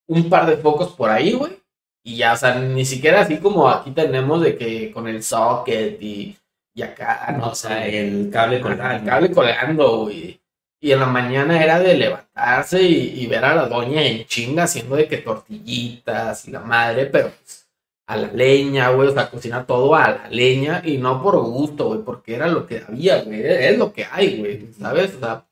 un 0.07 0.29
par 0.29 0.45
de 0.47 0.57
focos 0.57 0.93
por 0.93 1.09
ahí, 1.09 1.33
güey. 1.33 1.61
Y 2.03 2.17
ya, 2.17 2.33
o 2.33 2.37
sea, 2.37 2.55
ni 2.55 2.85
siquiera 2.85 3.21
así 3.21 3.37
como 3.37 3.69
aquí 3.69 3.91
tenemos 3.91 4.41
de 4.41 4.57
que 4.57 4.91
con 4.91 5.07
el 5.07 5.21
socket 5.23 6.01
y, 6.01 6.37
y 6.73 6.81
acá, 6.81 7.35
no, 7.37 7.49
o 7.49 7.55
sea, 7.55 7.85
el 7.85 8.29
cable 8.31 8.57
el 8.57 9.03
cable 9.05 9.31
colgando, 9.31 10.03
güey. 10.03 10.41
Y 10.79 10.91
en 10.91 10.99
la 10.99 11.07
mañana 11.07 11.61
era 11.61 11.79
de 11.79 11.95
levantarse 11.95 12.81
y, 12.81 13.21
y 13.21 13.27
ver 13.27 13.43
a 13.43 13.55
la 13.55 13.67
doña 13.67 14.03
en 14.03 14.25
chinga 14.25 14.63
haciendo 14.63 14.95
de 14.95 15.07
que 15.07 15.17
tortillitas 15.17 16.47
y 16.47 16.51
la 16.51 16.59
madre, 16.61 17.07
pero 17.07 17.31
pues, 17.31 17.67
a 18.07 18.15
la 18.15 18.31
leña, 18.31 18.89
güey, 18.91 19.09
o 19.09 19.13
sea, 19.13 19.29
cocinar 19.29 19.65
todo 19.67 19.93
a 19.95 20.09
la 20.11 20.29
leña 20.29 20.81
y 20.85 20.97
no 20.97 21.21
por 21.21 21.37
gusto, 21.39 21.87
güey, 21.87 22.01
porque 22.03 22.35
era 22.35 22.47
lo 22.47 22.65
que 22.65 22.83
había, 22.87 23.21
güey, 23.23 23.41
es 23.45 23.77
lo 23.77 23.91
que 23.91 24.05
hay, 24.05 24.37
güey, 24.39 24.71
¿sabes? 24.79 25.15
O 25.15 25.19
sea, 25.19 25.45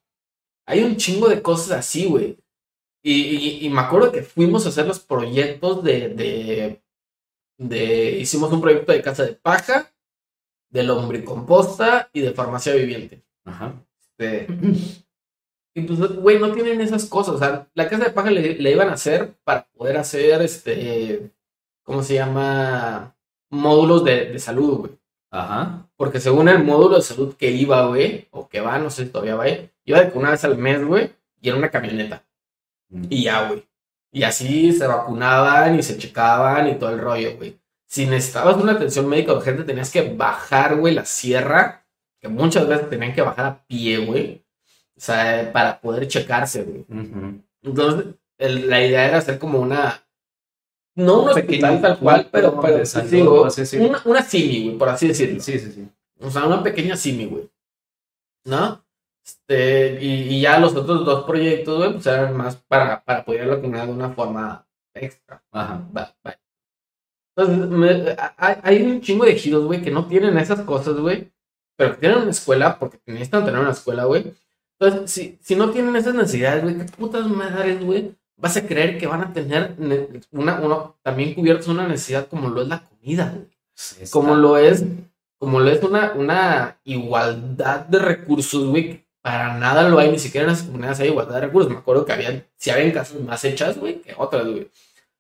hay 0.65 0.83
un 0.83 0.95
chingo 0.95 1.27
de 1.27 1.41
cosas 1.41 1.79
así, 1.79 2.05
güey. 2.05 2.37
Y, 3.07 3.13
y- 3.37 3.65
y 3.65 3.69
me 3.69 3.81
acuerdo 3.81 4.11
que 4.11 4.23
fuimos 4.23 4.65
a 4.65 4.69
hacer 4.69 4.87
los 4.87 4.99
proyectos 4.99 5.83
de, 5.83 6.09
de, 6.09 6.81
de, 7.59 8.17
hicimos 8.19 8.51
un 8.51 8.61
proyecto 8.61 8.91
de 8.91 9.03
casa 9.03 9.23
de 9.23 9.33
paja, 9.33 9.93
de 10.71 10.81
lombricomposta 10.81 12.09
y 12.13 12.21
de 12.21 12.31
farmacia 12.33 12.73
viviente. 12.73 13.23
Ajá. 13.45 13.75
Este, 13.99 14.47
y 15.75 15.81
pues, 15.81 15.99
güey, 15.99 16.39
no 16.39 16.51
tienen 16.51 16.81
esas 16.81 17.05
cosas. 17.05 17.35
O 17.35 17.37
sea, 17.37 17.67
la 17.75 17.87
casa 17.87 18.05
de 18.05 18.09
paja 18.11 18.31
le, 18.31 18.55
le 18.55 18.71
iban 18.71 18.89
a 18.89 18.93
hacer 18.93 19.35
para 19.43 19.67
poder 19.77 19.97
hacer, 19.97 20.41
este, 20.41 21.31
¿cómo 21.83 22.01
se 22.01 22.15
llama? 22.15 23.15
Módulos 23.51 24.03
de, 24.03 24.31
de 24.31 24.39
salud, 24.39 24.77
güey. 24.79 24.91
Ajá. 25.31 25.87
Porque 25.95 26.19
según 26.19 26.49
el 26.49 26.63
módulo 26.63 26.95
de 26.95 27.01
salud 27.03 27.35
que 27.35 27.51
iba, 27.51 27.85
güey, 27.85 28.27
o 28.31 28.47
que 28.49 28.61
va, 28.61 28.79
no 28.79 28.89
sé 28.89 29.05
si 29.05 29.11
todavía 29.11 29.35
va, 29.35 29.45
iba 29.47 30.01
de 30.01 30.11
que 30.11 30.17
una 30.17 30.31
vez 30.31 30.43
al 30.43 30.57
mes, 30.57 30.83
güey, 30.83 31.11
y 31.39 31.49
era 31.49 31.57
una 31.57 31.69
camioneta. 31.69 32.24
Y 33.09 33.23
ya, 33.23 33.47
güey. 33.47 33.67
Y 34.11 34.23
así 34.23 34.71
se 34.71 34.87
vacunaban 34.87 35.77
y 35.77 35.83
se 35.83 35.97
checaban 35.97 36.67
y 36.69 36.75
todo 36.75 36.91
el 36.91 36.99
rollo, 36.99 37.35
güey. 37.37 37.59
Si 37.87 38.05
necesitabas 38.05 38.57
una 38.57 38.73
atención 38.73 39.07
médica 39.07 39.33
urgente, 39.33 39.63
tenías 39.63 39.91
que 39.91 40.01
bajar, 40.13 40.77
güey, 40.77 40.93
la 40.93 41.05
sierra, 41.05 41.85
que 42.21 42.27
muchas 42.29 42.67
veces 42.67 42.89
tenían 42.89 43.13
que 43.13 43.21
bajar 43.21 43.45
a 43.45 43.65
pie, 43.67 43.97
güey. 44.05 44.45
O 44.97 44.99
sea, 45.01 45.51
para 45.51 45.79
poder 45.81 46.07
checarse, 46.07 46.63
güey. 46.63 46.85
Ujú. 46.89 47.41
Entonces, 47.63 48.15
el- 48.37 48.69
la 48.69 48.83
idea 48.85 49.05
era 49.07 49.17
hacer 49.17 49.37
como 49.39 49.59
una. 49.59 50.01
No 50.95 51.23
un 51.23 51.29
hospital 51.29 51.81
tal 51.81 51.99
cual, 51.99 52.29
pero, 52.31 52.51
pero 52.61 52.77
digo, 53.17 53.43
una, 53.89 54.01
una 54.05 54.23
simi, 54.23 54.63
güey, 54.63 54.77
por 54.77 54.89
así 54.89 55.07
decirlo. 55.09 55.41
Sí, 55.41 55.59
sí, 55.59 55.71
sí. 55.71 55.89
O 56.21 56.31
sea, 56.31 56.45
una 56.45 56.63
pequeña 56.63 56.95
simi, 56.95 57.25
güey. 57.25 57.49
¿No? 58.45 58.84
Este, 59.25 59.97
y, 60.03 60.35
y 60.35 60.41
ya 60.41 60.59
los 60.59 60.75
otros 60.75 61.05
dos 61.05 61.23
proyectos, 61.25 61.77
güey, 61.79 61.93
pues 61.93 62.05
eran 62.05 62.35
más 62.37 62.57
para, 62.57 63.03
para 63.03 63.19
apoyar 63.19 63.47
la 63.47 63.55
comunidad 63.55 63.87
de 63.87 63.93
una 63.93 64.09
forma 64.11 64.67
extra. 64.93 65.43
Ajá. 65.51 65.81
Va, 65.95 66.13
va. 66.25 66.35
Entonces, 67.35 67.69
me- 67.69 68.15
hay, 68.37 68.55
hay 68.63 68.81
un 68.83 69.01
chingo 69.01 69.25
de 69.25 69.31
ejidos, 69.31 69.65
güey, 69.65 69.81
que 69.81 69.91
no 69.91 70.07
tienen 70.07 70.37
esas 70.37 70.61
cosas, 70.61 70.95
güey, 70.97 71.31
pero 71.77 71.93
que 71.93 71.97
tienen 72.01 72.19
una 72.19 72.31
escuela 72.31 72.79
porque 72.79 72.99
necesitan 73.07 73.43
tener 73.45 73.59
una 73.59 73.71
escuela, 73.71 74.05
güey. 74.05 74.33
Entonces, 74.79 75.11
si, 75.11 75.37
si 75.41 75.55
no 75.55 75.71
tienen 75.71 75.95
esas 75.95 76.15
necesidades, 76.15 76.63
güey, 76.63 76.77
¿qué 76.77 76.83
putas 76.85 77.27
madres, 77.27 77.83
güey? 77.83 78.15
Vas 78.37 78.55
a 78.57 78.67
creer 78.67 78.97
que 78.97 79.07
van 79.07 79.21
a 79.21 79.33
tener 79.33 79.77
ne- 79.79 80.07
una, 80.31 80.59
uno, 80.61 80.97
también 81.01 81.33
cubiertos 81.33 81.67
una 81.67 81.87
necesidad 81.87 82.27
como 82.27 82.49
lo 82.49 82.61
es 82.61 82.67
la 82.67 82.83
comida, 82.83 83.31
güey 83.33 83.47
Sí, 83.77 84.05
como 84.11 84.35
lo 84.35 84.57
es, 84.57 84.85
como 85.37 85.59
lo 85.59 85.69
es 85.69 85.83
una, 85.83 86.13
una 86.13 86.79
igualdad 86.85 87.81
de 87.85 87.99
recursos, 87.99 88.65
güey. 88.67 89.04
Para 89.25 89.55
nada 89.57 89.89
lo 89.89 89.97
hay, 89.97 90.11
ni 90.11 90.19
siquiera 90.19 90.45
en 90.45 90.51
las 90.51 90.61
comunidades 90.61 90.99
hay 90.99 91.07
igualdad 91.07 91.33
de 91.33 91.47
recursos. 91.47 91.71
Me 91.71 91.79
acuerdo 91.79 92.05
que 92.05 92.13
había, 92.13 92.45
si 92.57 92.69
habían 92.69 92.91
casas 92.91 93.19
más 93.21 93.43
hechas, 93.43 93.75
güey, 93.75 93.99
que 93.99 94.13
otras, 94.15 94.45
güey. 94.45 94.69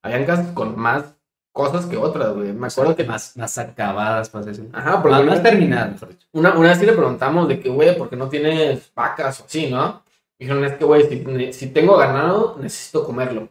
Habían 0.03 0.25
casas 0.25 0.51
con 0.51 0.79
más 0.79 1.15
cosas 1.51 1.87
que 1.87 1.97
otras, 1.97 2.35
güey. 2.35 2.53
Me 2.53 2.67
acuerdo 2.67 2.95
que. 2.95 3.03
más, 3.03 3.35
más 3.35 3.57
acabadas, 3.57 4.29
para 4.29 4.45
decirlo. 4.45 4.69
Ajá, 4.73 5.01
porque 5.01 5.17
Más, 5.17 5.25
más 5.25 5.41
terminadas, 5.41 6.05
una, 6.33 6.55
una 6.55 6.69
vez 6.69 6.77
sí 6.77 6.85
le 6.85 6.93
preguntamos 6.93 7.47
de 7.47 7.59
que, 7.59 7.67
güey, 7.67 7.97
¿por 7.97 8.07
qué 8.07 8.15
no 8.15 8.29
tienes 8.29 8.93
vacas 8.93 9.41
o 9.41 9.45
así, 9.45 9.71
no? 9.71 10.03
Dijeron, 10.37 10.63
es 10.63 10.73
que, 10.73 10.85
güey, 10.85 11.09
si, 11.09 11.53
si 11.53 11.67
tengo 11.71 11.97
ganado, 11.97 12.57
necesito 12.61 13.03
comerlo. 13.05 13.49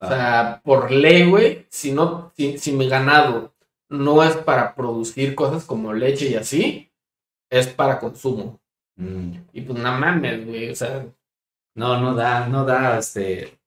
O 0.00 0.06
sea, 0.06 0.62
por 0.64 0.90
ley, 0.90 1.28
güey, 1.28 1.66
si 1.68 1.92
no, 1.92 2.32
si, 2.34 2.56
si 2.56 2.72
mi 2.72 2.88
ganado 2.88 3.52
no 3.90 4.22
es 4.22 4.36
para 4.38 4.74
producir 4.74 5.34
cosas 5.34 5.66
como 5.66 5.92
leche 5.92 6.30
y 6.30 6.36
así, 6.36 6.90
es 7.50 7.66
para 7.66 7.98
consumo. 7.98 8.58
Y 8.98 9.60
pues 9.60 9.78
no 9.78 9.98
mames, 9.98 10.46
güey, 10.46 10.70
o 10.70 10.74
sea, 10.74 11.06
No, 11.74 12.00
no 12.00 12.14
da, 12.14 12.48
no 12.48 12.64
da, 12.64 12.98
este, 12.98 13.58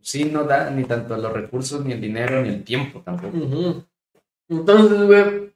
sí, 0.00 0.24
no 0.24 0.44
da 0.44 0.70
ni 0.70 0.84
tanto 0.84 1.16
los 1.16 1.32
recursos, 1.32 1.84
ni 1.84 1.92
el 1.92 2.00
dinero, 2.00 2.42
ni 2.42 2.48
el 2.48 2.64
tiempo 2.64 3.00
tampoco. 3.02 3.36
entonces, 4.48 5.02
güey, 5.06 5.54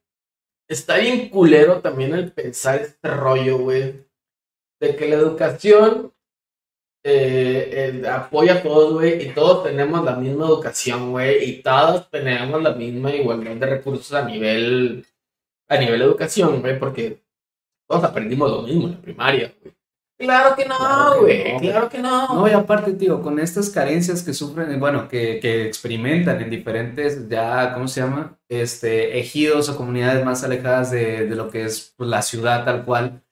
está 0.68 0.98
bien 0.98 1.28
culero 1.28 1.80
también 1.80 2.14
el 2.14 2.32
pensar 2.32 2.80
este 2.80 3.08
rollo, 3.08 3.58
güey, 3.58 4.06
de 4.80 4.96
que 4.96 5.08
la 5.08 5.16
educación 5.16 6.12
eh, 7.04 8.02
apoya 8.08 8.54
a 8.54 8.62
todos, 8.62 8.94
güey, 8.94 9.28
y 9.28 9.34
todos 9.34 9.64
tenemos 9.64 10.04
la 10.04 10.16
misma 10.16 10.46
educación, 10.46 11.10
güey, 11.10 11.50
y 11.50 11.62
todos 11.62 12.10
tenemos 12.10 12.62
la 12.62 12.74
misma 12.74 13.12
igualdad 13.12 13.56
de 13.56 13.66
recursos 13.66 14.12
a 14.12 14.24
nivel, 14.24 15.04
a 15.68 15.76
nivel 15.78 16.02
educación, 16.02 16.60
güey, 16.60 16.78
porque 16.78 17.25
todos 17.88 18.04
aprendimos 18.04 18.50
lo 18.50 18.62
mismo 18.62 18.86
en 18.86 18.92
la 18.92 19.00
primaria, 19.00 19.54
güey. 19.60 19.74
Claro 20.18 20.56
que 20.56 20.64
Claro 20.64 21.14
no, 21.14 21.20
güey, 21.20 21.52
no. 21.52 21.58
claro 21.60 21.88
que 21.90 21.98
no. 21.98 22.34
No, 22.34 22.48
y 22.48 22.52
aparte, 22.52 22.94
tío, 22.94 23.20
con 23.20 23.38
estas 23.38 23.68
carencias 23.68 24.22
que 24.22 24.32
sufren, 24.32 24.80
bueno, 24.80 25.08
que, 25.08 25.38
que 25.40 25.66
experimentan 25.66 26.40
en 26.40 26.48
diferentes, 26.48 27.28
ya, 27.28 27.74
¿cómo 27.74 27.86
se 27.86 28.00
llama? 28.00 28.38
Este, 28.48 29.18
ejidos 29.18 29.68
o 29.68 29.76
comunidades 29.76 30.24
más 30.24 30.42
alejadas 30.42 30.90
de, 30.90 31.26
de 31.26 31.36
lo 31.36 31.50
que 31.50 31.64
es 31.64 31.92
pues, 31.98 32.08
la 32.08 32.22
ciudad 32.22 32.64
tal 32.64 32.84
cual, 32.86 33.22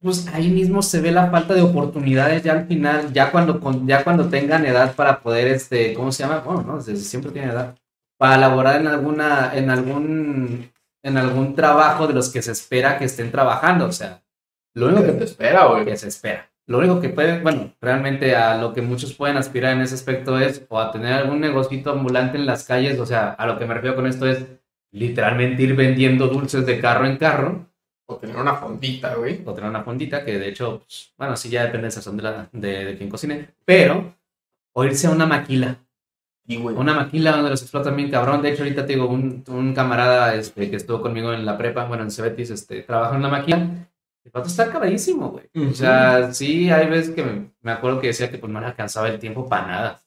pues 0.00 0.26
ahí 0.34 0.50
mismo 0.50 0.82
se 0.82 1.00
ve 1.00 1.12
la 1.12 1.30
falta 1.30 1.54
de 1.54 1.62
oportunidades 1.62 2.42
ya 2.42 2.52
al 2.52 2.66
final, 2.66 3.12
ya 3.12 3.30
cuando, 3.32 3.60
con- 3.60 3.86
ya 3.86 4.04
cuando 4.04 4.28
tengan 4.28 4.66
edad 4.66 4.94
para 4.94 5.20
poder, 5.22 5.48
este, 5.48 5.94
¿cómo 5.94 6.12
se 6.12 6.24
llama? 6.24 6.40
Bueno, 6.40 6.62
no, 6.62 6.76
desde 6.78 6.96
siempre 6.96 7.32
tienen 7.32 7.50
edad, 7.52 7.76
para 8.18 8.36
laborar 8.36 8.80
en 8.80 8.86
alguna, 8.88 9.52
en 9.54 9.70
algún, 9.70 10.70
en 11.04 11.16
algún 11.18 11.54
trabajo 11.54 12.08
de 12.08 12.14
los 12.14 12.30
que 12.32 12.42
se 12.42 12.52
espera 12.52 12.98
que 12.98 13.04
estén 13.04 13.30
trabajando, 13.30 13.86
o 13.86 13.92
sea, 13.92 14.24
lo 14.74 14.86
único 14.86 15.02
¿Qué 15.02 15.12
que 15.12 15.12
te 15.12 15.24
espera, 15.24 15.66
güey? 15.66 15.84
que 15.84 15.96
se 15.96 16.08
espera. 16.08 16.50
Lo 16.66 16.78
único 16.78 17.00
que 17.00 17.10
pueden, 17.10 17.42
bueno, 17.42 17.74
realmente 17.80 18.34
a 18.36 18.56
lo 18.56 18.72
que 18.72 18.82
muchos 18.82 19.14
pueden 19.14 19.36
aspirar 19.36 19.74
en 19.74 19.82
ese 19.82 19.94
aspecto 19.94 20.38
es 20.38 20.64
o 20.70 20.80
a 20.80 20.90
tener 20.90 21.12
algún 21.12 21.40
negocito 21.40 21.90
ambulante 21.92 22.38
en 22.38 22.46
las 22.46 22.64
calles, 22.64 22.98
o 22.98 23.06
sea, 23.06 23.30
a 23.32 23.46
lo 23.46 23.58
que 23.58 23.66
me 23.66 23.74
refiero 23.74 23.94
con 23.96 24.06
esto 24.06 24.26
es 24.26 24.46
literalmente 24.92 25.62
ir 25.62 25.76
vendiendo 25.76 26.28
dulces 26.28 26.64
de 26.66 26.80
carro 26.80 27.06
en 27.06 27.18
carro 27.18 27.66
O 28.06 28.16
tener 28.16 28.36
una 28.36 28.54
fondita, 28.54 29.14
güey. 29.14 29.42
o 29.44 29.54
tener 29.54 29.68
una 29.70 29.82
fondita 29.82 30.24
que 30.24 30.38
de 30.38 30.48
hecho, 30.48 30.78
pues, 30.80 31.12
bueno, 31.18 31.36
sí 31.36 31.50
ya 31.50 31.64
depende 31.64 31.88
de 31.90 32.22
la, 32.22 32.48
de, 32.52 32.84
de 32.86 32.96
quien 32.96 33.10
cocine, 33.10 33.50
pero 33.64 34.16
o 34.74 34.84
irse 34.84 35.06
a 35.06 35.10
una 35.10 35.26
maquila, 35.26 35.83
Y, 36.46 36.58
güey. 36.58 36.76
una 36.76 36.94
maquila 36.94 37.32
donde 37.32 37.50
los 37.50 37.62
explotan 37.62 37.96
bien 37.96 38.10
cabrón. 38.10 38.42
De 38.42 38.50
hecho, 38.52 38.62
ahorita 38.62 38.84
te 38.84 38.92
digo, 38.92 39.06
un, 39.08 39.42
un 39.48 39.74
camarada 39.74 40.34
este, 40.34 40.70
que 40.70 40.76
estuvo 40.76 41.00
conmigo 41.00 41.32
en 41.32 41.46
la 41.46 41.56
prepa, 41.56 41.86
bueno, 41.86 42.02
en 42.02 42.10
Cebetis, 42.10 42.50
este, 42.50 42.82
trabaja 42.82 43.12
en 43.14 43.20
una 43.20 43.28
maquila. 43.30 43.88
El 44.24 44.30
pato 44.30 44.48
está 44.48 44.70
carísimo, 44.70 45.30
güey. 45.30 45.48
O 45.70 45.72
sea, 45.74 46.32
sí, 46.32 46.70
hay 46.70 46.88
veces 46.88 47.14
que 47.14 47.22
me, 47.22 47.50
me 47.60 47.72
acuerdo 47.72 48.00
que 48.00 48.08
decía 48.08 48.30
que 48.30 48.38
pues 48.38 48.52
no 48.52 48.60
le 48.60 48.66
alcanzaba 48.66 49.08
el 49.08 49.18
tiempo 49.18 49.48
para 49.48 49.66
nada. 49.66 50.02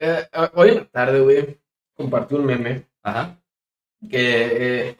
Eh, 0.00 0.24
eh, 0.32 0.48
hoy 0.54 0.68
en 0.70 0.74
la 0.76 0.84
tarde, 0.84 1.20
güey, 1.20 1.58
compartí 1.96 2.34
un 2.34 2.46
meme 2.46 2.86
Ajá. 3.02 3.38
que 4.10 4.88
eh, 4.90 4.96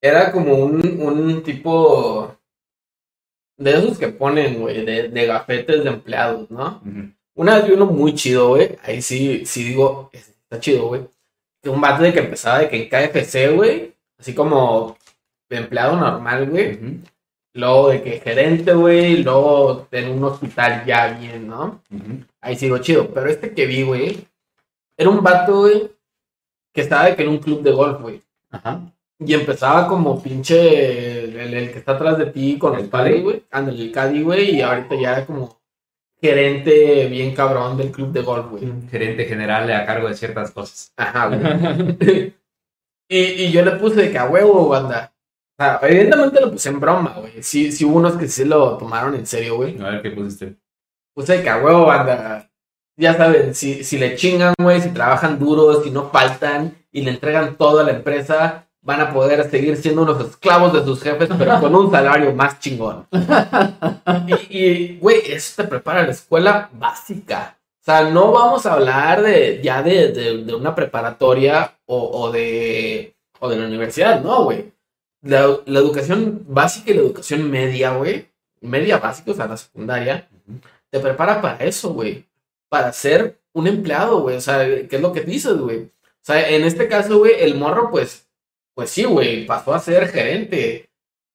era 0.00 0.30
como 0.30 0.54
un, 0.54 1.00
un 1.00 1.42
tipo 1.42 2.36
de 3.56 3.70
esos 3.70 3.98
que 3.98 4.08
ponen, 4.08 4.60
güey, 4.60 4.84
de, 4.84 5.08
de 5.08 5.26
gafetes 5.26 5.82
de 5.82 5.90
empleados, 5.90 6.50
¿no? 6.50 6.82
Ujú. 6.84 7.12
Una 7.36 7.56
vez 7.56 7.66
vi 7.68 7.72
uno 7.74 7.86
muy 7.86 8.14
chido, 8.14 8.48
güey. 8.48 8.76
Ahí 8.82 9.00
sí, 9.02 9.44
sí 9.46 9.62
digo, 9.64 10.10
está 10.12 10.58
chido, 10.58 10.88
güey. 10.88 11.02
Un 11.64 11.80
vato 11.80 12.02
de 12.02 12.12
que 12.12 12.20
empezaba 12.20 12.60
de 12.60 12.68
que 12.68 12.82
en 12.82 12.88
KFC, 12.88 13.54
güey. 13.54 13.94
Así 14.18 14.34
como 14.34 14.96
de 15.48 15.58
empleado 15.58 15.96
normal, 15.96 16.48
güey. 16.50 16.78
Luego 17.52 17.88
de 17.90 18.02
que 18.02 18.20
gerente, 18.20 18.72
güey. 18.74 19.22
Luego 19.22 19.86
en 19.90 20.10
un 20.10 20.24
hospital 20.24 20.84
ya 20.86 21.08
bien, 21.18 21.46
¿no? 21.46 21.82
Ahí 22.40 22.56
sigo 22.56 22.78
chido. 22.78 23.08
Pero 23.12 23.28
este 23.28 23.52
que 23.52 23.66
vi, 23.66 23.82
güey. 23.82 24.26
Era 24.96 25.10
un 25.10 25.22
vato, 25.22 25.60
güey. 25.60 25.90
Que 26.72 26.80
estaba 26.82 27.06
de 27.06 27.16
que 27.16 27.22
en 27.22 27.28
un 27.30 27.38
club 27.38 27.62
de 27.62 27.72
golf, 27.72 28.00
güey. 28.00 28.22
Ajá. 28.50 28.80
Y 29.18 29.32
empezaba 29.34 29.88
como 29.88 30.22
pinche 30.22 31.24
el, 31.24 31.36
el- 31.36 31.54
el 31.54 31.72
que 31.72 31.78
está 31.78 31.92
atrás 31.92 32.18
de 32.18 32.26
ti 32.26 32.58
con 32.58 32.74
¿El 32.74 32.80
los 32.80 32.88
padres, 32.88 33.22
güey. 33.22 33.42
Ándale, 33.50 33.82
el 33.82 33.92
caddy, 33.92 34.22
güey. 34.22 34.56
Y 34.56 34.60
ahorita 34.62 34.94
ya 34.94 35.26
como 35.26 35.55
gerente 36.26 37.06
bien 37.06 37.34
cabrón 37.34 37.76
del 37.76 37.92
club 37.92 38.12
de 38.12 38.22
golf, 38.22 38.50
güey. 38.50 38.64
Gerente 38.90 39.24
general 39.24 39.70
a 39.70 39.86
cargo 39.86 40.08
de 40.08 40.16
ciertas 40.16 40.50
cosas. 40.50 40.92
Ajá, 40.96 41.28
güey. 41.28 41.40
y, 43.08 43.18
y 43.18 43.52
yo 43.52 43.64
le 43.64 43.72
puse 43.72 44.02
de 44.02 44.10
que 44.10 44.18
a 44.18 44.26
huevo, 44.26 44.68
banda. 44.68 45.12
O 45.58 45.62
sea, 45.62 45.80
evidentemente 45.82 46.40
lo 46.40 46.50
puse 46.50 46.68
en 46.68 46.80
broma, 46.80 47.14
güey. 47.18 47.42
Sí, 47.42 47.72
sí 47.72 47.84
hubo 47.84 47.98
unos 47.98 48.16
que 48.16 48.28
sí 48.28 48.44
lo 48.44 48.76
tomaron 48.76 49.14
en 49.14 49.26
serio, 49.26 49.56
güey. 49.56 49.80
A 49.80 49.90
ver 49.90 50.02
qué 50.02 50.10
pusiste. 50.10 50.56
Puse 51.14 51.38
de 51.38 51.42
que 51.42 51.48
a 51.48 51.58
huevo, 51.58 51.86
banda. 51.86 52.50
Ya 52.98 53.14
saben, 53.14 53.54
si, 53.54 53.84
si 53.84 53.98
le 53.98 54.16
chingan, 54.16 54.54
güey, 54.58 54.80
si 54.80 54.90
trabajan 54.90 55.38
duro, 55.38 55.82
si 55.82 55.90
no 55.90 56.10
faltan 56.10 56.74
y 56.90 57.02
le 57.02 57.10
entregan 57.10 57.56
todo 57.56 57.80
a 57.80 57.84
la 57.84 57.92
empresa, 57.92 58.65
van 58.86 59.00
a 59.00 59.12
poder 59.12 59.50
seguir 59.50 59.76
siendo 59.76 60.02
unos 60.02 60.20
esclavos 60.24 60.72
de 60.72 60.84
sus 60.84 61.02
jefes, 61.02 61.28
pero 61.36 61.60
con 61.60 61.74
un 61.74 61.90
salario 61.90 62.32
más 62.32 62.60
chingón. 62.60 63.06
Y, 64.48 64.96
güey, 64.98 65.20
eso 65.32 65.60
te 65.62 65.68
prepara 65.68 66.04
la 66.04 66.12
escuela 66.12 66.70
básica. 66.72 67.58
O 67.80 67.84
sea, 67.84 68.08
no 68.10 68.32
vamos 68.32 68.64
a 68.64 68.74
hablar 68.74 69.22
de 69.22 69.60
ya 69.62 69.82
de, 69.82 70.12
de- 70.12 70.54
una 70.54 70.74
preparatoria 70.74 71.74
o, 71.86 72.20
o 72.20 72.30
de, 72.32 73.14
o 73.40 73.48
de 73.48 73.56
la 73.56 73.66
universidad, 73.66 74.22
no, 74.22 74.44
güey. 74.44 74.72
La, 75.22 75.48
la 75.66 75.78
educación 75.80 76.44
básica 76.46 76.90
y 76.90 76.94
la 76.94 77.00
educación 77.00 77.50
media, 77.50 77.92
güey, 77.96 78.28
media 78.60 78.98
básica, 78.98 79.32
o 79.32 79.34
sea, 79.34 79.46
la 79.48 79.56
secundaria, 79.56 80.28
te 80.90 81.00
prepara 81.00 81.40
para 81.42 81.56
eso, 81.64 81.90
güey. 81.92 82.24
Para 82.68 82.92
ser 82.92 83.38
un 83.52 83.66
empleado, 83.66 84.20
güey. 84.20 84.36
O 84.36 84.40
sea, 84.40 84.64
¿qué 84.64 84.88
es 84.90 85.00
lo 85.00 85.12
que 85.12 85.22
dices, 85.22 85.56
güey? 85.56 85.78
O 85.84 86.22
sea, 86.22 86.48
en 86.48 86.64
este 86.64 86.88
caso, 86.88 87.18
güey, 87.18 87.32
el 87.40 87.54
morro, 87.56 87.90
pues, 87.90 88.25
pues 88.76 88.90
sí, 88.90 89.04
güey, 89.04 89.46
pasó 89.46 89.72
a 89.74 89.78
ser 89.80 90.06
gerente, 90.08 90.90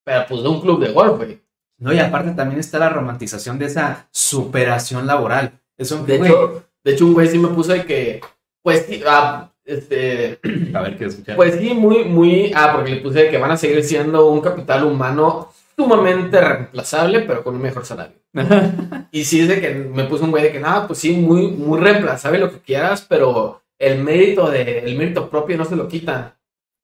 pero 0.06 0.26
pues 0.30 0.44
de 0.44 0.48
un 0.48 0.62
club 0.62 0.80
de 0.80 0.92
golf, 0.92 1.18
güey. 1.18 1.42
No, 1.80 1.92
y 1.92 1.98
aparte 1.98 2.32
también 2.32 2.60
está 2.60 2.78
la 2.78 2.90
romantización 2.90 3.58
de 3.58 3.66
esa 3.66 4.08
superación 4.12 5.08
laboral. 5.08 5.60
Eso, 5.76 6.04
De 6.06 6.20
güey, 6.20 6.30
hecho, 6.30 6.64
de 6.84 6.92
hecho, 6.92 7.06
un 7.08 7.14
güey 7.16 7.28
sí 7.28 7.40
me 7.40 7.48
puso 7.48 7.74
de 7.74 7.84
que, 7.84 8.22
pues 8.62 8.86
sí, 8.88 9.02
ah, 9.08 9.52
este, 9.66 10.40
a 10.76 10.82
ver 10.82 10.96
qué 10.96 11.06
escuchar. 11.06 11.36
pues 11.36 11.56
sí, 11.56 11.74
muy, 11.74 12.04
muy, 12.04 12.52
ah, 12.56 12.74
porque 12.76 12.92
le 12.92 13.02
puse 13.02 13.24
de 13.24 13.30
que 13.32 13.40
van 13.40 13.50
a 13.50 13.58
seguir 13.58 13.84
siendo 13.84 14.28
un 14.28 14.42
capital 14.42 14.84
humano 14.84 15.52
sumamente 15.76 16.40
reemplazable, 16.40 17.22
pero 17.22 17.44
con 17.44 17.56
un 17.56 17.62
mejor 17.64 17.86
salario. 17.88 18.18
Y 19.12 19.26
sí, 19.26 19.42
es 19.42 19.48
de 19.48 19.60
que 19.60 19.74
me 19.74 20.04
puso 20.04 20.26
un 20.26 20.32
güey 20.32 20.44
de 20.44 20.52
que, 20.52 20.60
nada, 20.60 20.86
pues 20.86 21.00
sí, 21.00 21.14
muy, 21.14 21.48
muy 21.48 21.80
reemplazable 21.80 22.38
lo 22.38 22.52
que 22.52 22.60
quieras, 22.60 23.04
pero 23.10 23.64
el 23.80 24.04
mérito 24.04 24.52
de, 24.52 24.80
el 24.80 24.96
mérito 24.96 25.28
propio 25.28 25.58
no 25.58 25.66
se 25.66 25.76
lo 25.76 25.88
quitan. 25.88 26.36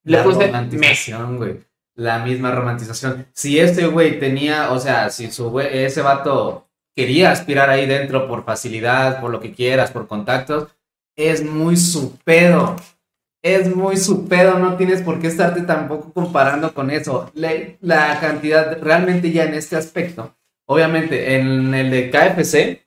Le 0.08 0.18
la 0.18 0.24
puse, 0.24 0.48
romantización, 0.48 1.38
güey. 1.38 1.60
la 1.96 2.20
misma 2.20 2.52
romantización. 2.52 3.28
Si 3.34 3.60
ese 3.60 3.88
güey 3.88 4.20
tenía, 4.20 4.72
o 4.72 4.80
sea, 4.80 5.10
si 5.10 5.32
su 5.32 5.50
güey, 5.52 5.68
ese 5.86 6.02
vato 6.02 6.68
quería 6.96 7.32
aspirar 7.32 7.70
ahí 7.70 7.86
dentro 7.86 8.28
por 8.28 8.44
facilidad, 8.44 9.20
por 9.22 9.32
lo 9.32 9.40
que 9.40 9.52
quieras, 9.54 9.92
por 9.92 10.08
contactos, 10.08 10.70
es 11.16 11.44
muy 11.44 11.78
su 11.78 12.18
pedo. 12.24 12.76
Es 13.44 13.74
muy 13.74 13.98
su 13.98 14.28
pedo, 14.28 14.58
no 14.60 14.76
tienes 14.78 15.02
por 15.04 15.20
qué 15.22 15.28
estarte 15.28 15.62
tampoco 15.62 16.12
comparando 16.12 16.74
con 16.74 16.90
eso. 16.90 17.32
Le- 17.36 17.78
la 17.82 18.20
cantidad, 18.20 18.78
realmente 18.82 19.32
ya 19.32 19.44
en 19.46 19.54
este 19.54 19.76
aspecto, 19.76 20.36
obviamente 20.66 21.36
en 21.36 21.74
el 21.74 21.92
de 21.92 22.10
KFC, 22.10 22.87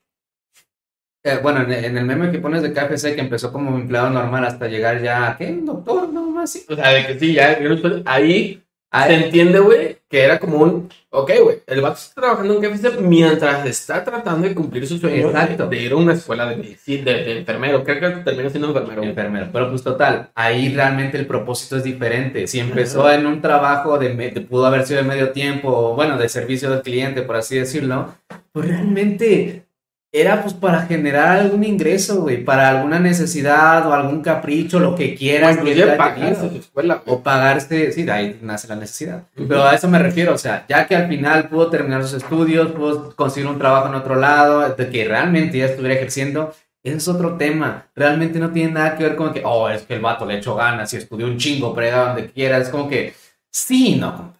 eh, 1.25 1.39
bueno, 1.43 1.63
en, 1.63 1.73
en 1.73 1.99
el 1.99 2.05
meme 2.05 2.31
que 2.31 2.39
pones 2.39 2.63
de 2.63 2.73
KFC 2.73 3.15
que 3.15 3.21
empezó 3.21 3.53
como 3.53 3.77
empleado 3.77 4.11
normal 4.11 4.45
hasta 4.45 4.69
llegar 4.69 5.03
ya, 5.03 5.31
¿a 5.31 5.37
¿qué? 5.37 5.59
Doctor, 5.63 6.13
no 6.13 6.31
más. 6.31 6.65
O 6.69 6.75
sea, 6.75 6.91
de 6.91 7.07
que 7.07 7.19
sí, 7.19 7.35
ya, 7.35 7.59
ahí 8.07 8.63
Ah, 8.93 9.07
se 9.07 9.15
entiende, 9.27 9.61
güey, 9.61 9.99
que 10.09 10.21
era 10.25 10.41
como 10.41 10.57
un, 10.59 10.89
ok, 11.11 11.31
güey, 11.45 11.59
el 11.69 11.81
vato 11.81 11.95
está 11.95 12.21
trabajando 12.23 12.55
en 12.61 12.61
KFC 12.73 12.99
mientras 13.01 13.65
está 13.65 14.03
tratando 14.03 14.49
de 14.49 14.53
cumplir 14.57 14.85
su 14.85 14.99
sueño 14.99 15.29
Exacto. 15.29 15.69
de, 15.69 15.77
de 15.77 15.83
ir 15.85 15.93
a 15.93 15.97
una 15.97 16.15
escuela 16.15 16.45
de, 16.51 16.57
medicina, 16.57 17.05
de, 17.05 17.23
de 17.23 17.39
enfermero. 17.39 17.85
Creo 17.85 18.01
que 18.01 18.23
termina 18.25 18.51
siendo 18.51 18.67
enfermero. 18.71 19.05
enfermero. 19.05 19.47
Pero 19.53 19.71
pues 19.71 19.85
total, 19.85 20.31
ahí 20.35 20.75
realmente 20.75 21.17
el 21.19 21.27
propósito 21.27 21.77
es 21.77 21.85
diferente. 21.85 22.49
Si 22.49 22.59
empezó 22.59 23.09
en 23.13 23.27
un 23.27 23.41
trabajo 23.41 23.97
de, 23.97 24.13
de- 24.13 24.41
pudo 24.41 24.67
haber 24.67 24.85
sido 24.85 25.03
de 25.03 25.09
medio 25.09 25.31
tiempo, 25.31 25.95
bueno, 25.95 26.19
de 26.19 26.29
servicio 26.29 26.73
al 26.73 26.83
cliente, 26.83 27.23
por 27.23 27.37
así 27.37 27.59
decirlo, 27.59 28.13
pues 28.51 28.67
realmente 28.67 29.67
era 30.13 30.43
pues 30.43 30.55
para 30.55 30.83
generar 30.83 31.39
algún 31.39 31.63
ingreso, 31.63 32.23
güey, 32.23 32.45
para 32.45 32.69
alguna 32.69 32.99
necesidad 32.99 33.87
o 33.87 33.93
algún 33.95 34.23
capricho, 34.23 34.81
lo 34.81 34.97
que 34.97 35.15
O 35.15 35.17
quieras. 35.17 35.59
que 35.59 35.87
pagarse 35.97 36.49
su 36.51 36.57
escuela, 36.57 37.03
güey. 37.05 37.17
O 37.17 37.23
pagarse, 37.23 37.93
sí, 37.93 38.03
de 38.03 38.11
ahí 38.13 38.39
nace 38.43 38.67
la 38.67 38.75
necesidad. 38.77 39.23
Ujú. 39.37 39.47
Pero 39.47 39.65
a 39.65 39.75
eso 39.75 39.89
me 39.89 40.01
refiero, 40.01 40.35
o 40.35 40.39
sea, 40.39 40.65
ya 40.69 40.87
que 40.87 40.97
al 40.97 41.07
final 41.09 41.49
pudo 41.49 41.69
terminar 41.71 42.03
sus 42.03 42.15
estudios, 42.15 42.73
pudo 42.73 43.15
conseguir 43.15 43.49
un 43.49 43.59
trabajo 43.59 43.89
en 43.89 43.95
otro 43.95 44.17
lado, 44.17 44.69
de 44.69 44.89
que 44.91 45.05
realmente 45.05 45.59
ya 45.59 45.67
estuviera 45.67 45.95
ejerciendo, 45.95 46.53
es 46.83 47.07
otro 47.07 47.37
tema. 47.37 47.87
Realmente 47.95 48.41
no 48.41 48.51
tiene 48.51 48.73
nada 48.73 48.97
que 48.97 49.05
ver 49.05 49.15
con 49.15 49.33
que, 49.33 49.43
oh, 49.45 49.69
es 49.69 49.83
que 49.83 49.95
el 49.95 50.01
vato 50.01 50.27
le 50.27 50.39
echó 50.39 50.57
ganas 50.57 50.93
y 50.93 50.97
estudió 50.97 51.27
un 51.27 51.37
chingo, 51.39 51.73
pero 51.75 51.87
era 51.87 52.07
donde 52.09 52.31
quiera. 52.31 52.59
Es 52.59 52.69
como 52.69 52.89
que, 52.89 53.15
sí, 53.53 53.95
no. 53.97 54.35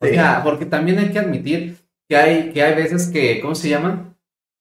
O 0.00 0.06
Sí. 0.06 0.14
sea, 0.14 0.40
porque 0.42 0.64
también 0.64 0.98
hay 0.98 1.10
que 1.10 1.18
admitir 1.18 1.76
que 2.08 2.16
hay, 2.16 2.50
que 2.52 2.62
hay 2.62 2.74
veces 2.74 3.08
que, 3.08 3.38
¿cómo 3.40 3.54
se 3.54 3.68
llama? 3.68 4.09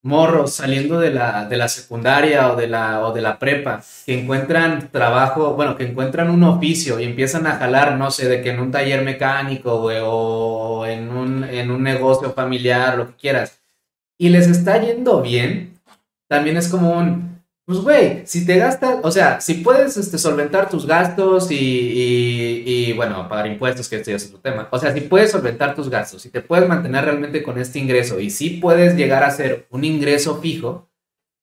Morros 0.02 0.54
saliendo 0.54 1.00
de 1.00 1.12
la, 1.12 1.46
de 1.46 1.58
la 1.58 1.68
secundaria 1.68 2.52
o 2.52 2.56
de 2.56 2.68
la, 2.68 3.06
o 3.06 3.14
de 3.14 3.22
la 3.22 3.38
prepa, 3.38 3.84
que 4.06 4.20
encuentran 4.20 4.90
trabajo, 4.92 5.54
bueno, 5.56 5.76
que 5.76 5.86
encuentran 5.86 6.30
un 6.30 6.44
oficio 6.44 7.00
y 7.00 7.04
empiezan 7.04 7.48
a 7.48 7.58
jalar, 7.58 7.98
no 7.98 8.12
sé, 8.12 8.30
de 8.30 8.42
que 8.42 8.52
en 8.52 8.60
un 8.60 8.72
taller 8.72 9.04
mecánico, 9.04 9.82
güey, 9.82 10.00
o 10.02 10.86
en 10.86 11.10
un, 11.10 11.44
en 11.44 11.72
un 11.72 11.84
negocio 11.84 12.32
familiar, 12.34 12.98
lo 12.98 13.08
que 13.08 13.16
quieras, 13.16 13.60
y 14.18 14.30
les 14.30 14.48
está 14.48 14.80
yendo 14.82 15.22
bien, 15.22 15.80
también 16.28 16.58
es 16.58 16.68
como 16.68 16.92
un, 16.92 17.29
pues, 17.70 17.82
güey, 17.82 18.24
si 18.26 18.48
te 18.48 18.58
gastas, 18.58 18.96
o 19.04 19.12
sea, 19.12 19.40
si 19.40 19.54
puedes 19.56 19.96
este, 19.96 20.18
solventar 20.18 20.72
tus 20.72 20.88
gastos 20.88 21.52
y, 21.52 21.56
y, 21.56 22.64
y, 22.66 22.94
bueno, 22.94 23.30
pagar 23.30 23.46
impuestos, 23.46 23.88
que 23.88 23.98
este 23.98 24.10
ya 24.10 24.18
es 24.18 24.26
otro 24.26 24.40
tema. 24.40 24.68
O 24.72 24.80
sea, 24.80 24.92
si 24.92 25.02
puedes 25.02 25.30
solventar 25.30 25.76
tus 25.76 25.88
gastos, 25.88 26.24
si 26.24 26.32
te 26.32 26.42
puedes 26.42 26.68
mantener 26.68 27.06
realmente 27.06 27.44
con 27.44 27.60
este 27.60 27.78
ingreso 27.78 28.20
y 28.20 28.32
si 28.32 28.50
puedes 28.58 28.96
llegar 28.96 29.24
a 29.24 29.30
ser 29.30 29.68
un 29.70 29.84
ingreso 29.84 30.42
fijo, 30.42 30.90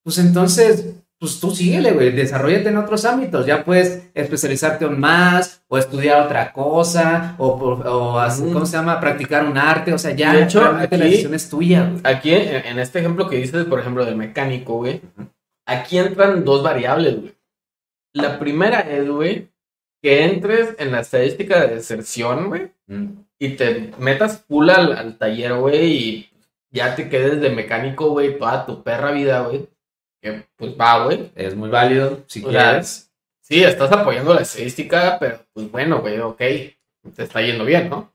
pues 0.02 0.18
entonces, 0.18 0.96
pues 1.20 1.38
tú 1.38 1.52
síguele, 1.54 1.92
güey, 1.92 2.10
desarrollate 2.10 2.70
en 2.70 2.76
otros 2.78 3.04
ámbitos. 3.04 3.46
Ya 3.46 3.64
puedes 3.64 4.02
especializarte 4.12 4.84
aún 4.84 4.98
más 4.98 5.62
o 5.68 5.78
estudiar 5.78 6.26
otra 6.26 6.52
cosa 6.52 7.36
o, 7.38 7.46
o 7.50 8.18
hacer-. 8.18 8.52
¿cómo 8.52 8.66
se 8.66 8.76
llama? 8.76 8.98
Practicar 8.98 9.46
un 9.46 9.56
arte. 9.58 9.92
O 9.92 9.98
sea, 9.98 10.10
ya 10.10 10.32
De 10.34 10.42
hecho, 10.42 10.60
realmente 10.60 10.98
la 10.98 11.04
aquí- 11.04 11.10
decisión 11.12 11.34
es 11.34 11.48
tuya, 11.48 11.88
güey. 11.88 12.00
Aquí, 12.02 12.32
en, 12.34 12.66
en 12.66 12.78
este 12.80 12.98
ejemplo 12.98 13.28
que 13.28 13.36
dices, 13.36 13.64
por 13.66 13.78
ejemplo, 13.78 14.04
del 14.04 14.16
mecánico, 14.16 14.74
güey, 14.78 15.00
aquí 15.66 15.98
entran 15.98 16.44
dos 16.44 16.62
variables, 16.62 17.20
güey. 17.20 17.34
La 18.12 18.38
primera 18.38 18.80
es, 18.80 19.08
güey, 19.08 19.48
que 20.02 20.24
entres 20.24 20.74
en 20.78 20.92
la 20.92 21.00
estadística 21.00 21.60
de 21.60 21.74
deserción, 21.76 22.48
güey, 22.48 22.70
Mm. 22.86 23.06
y 23.38 23.48
te 23.56 23.92
metas 23.98 24.44
full 24.46 24.70
al, 24.70 24.92
al 24.96 25.18
taller, 25.18 25.54
güey, 25.54 25.86
y 25.92 26.30
ya 26.70 26.94
te 26.94 27.08
quedes 27.08 27.40
de 27.40 27.50
mecánico, 27.50 28.10
güey, 28.10 28.38
toda 28.38 28.64
tu 28.64 28.82
perra 28.82 29.10
vida, 29.10 29.40
güey. 29.42 29.68
Que 30.22 30.44
pues 30.56 30.72
va, 30.80 31.04
güey. 31.04 31.30
Es 31.34 31.54
muy 31.54 31.68
válido, 31.68 32.22
si 32.26 32.44
O 32.44 32.50
sea, 32.50 32.70
quieres. 32.70 33.10
Sí, 33.42 33.62
estás 33.62 33.92
apoyando 33.92 34.34
la 34.34 34.42
estadística, 34.42 35.18
pero 35.20 35.40
pues 35.52 35.70
bueno, 35.70 36.00
güey, 36.00 36.18
ok, 36.20 36.38
te 36.38 37.22
está 37.22 37.40
yendo 37.42 37.64
bien, 37.64 37.88
¿no? 37.90 38.12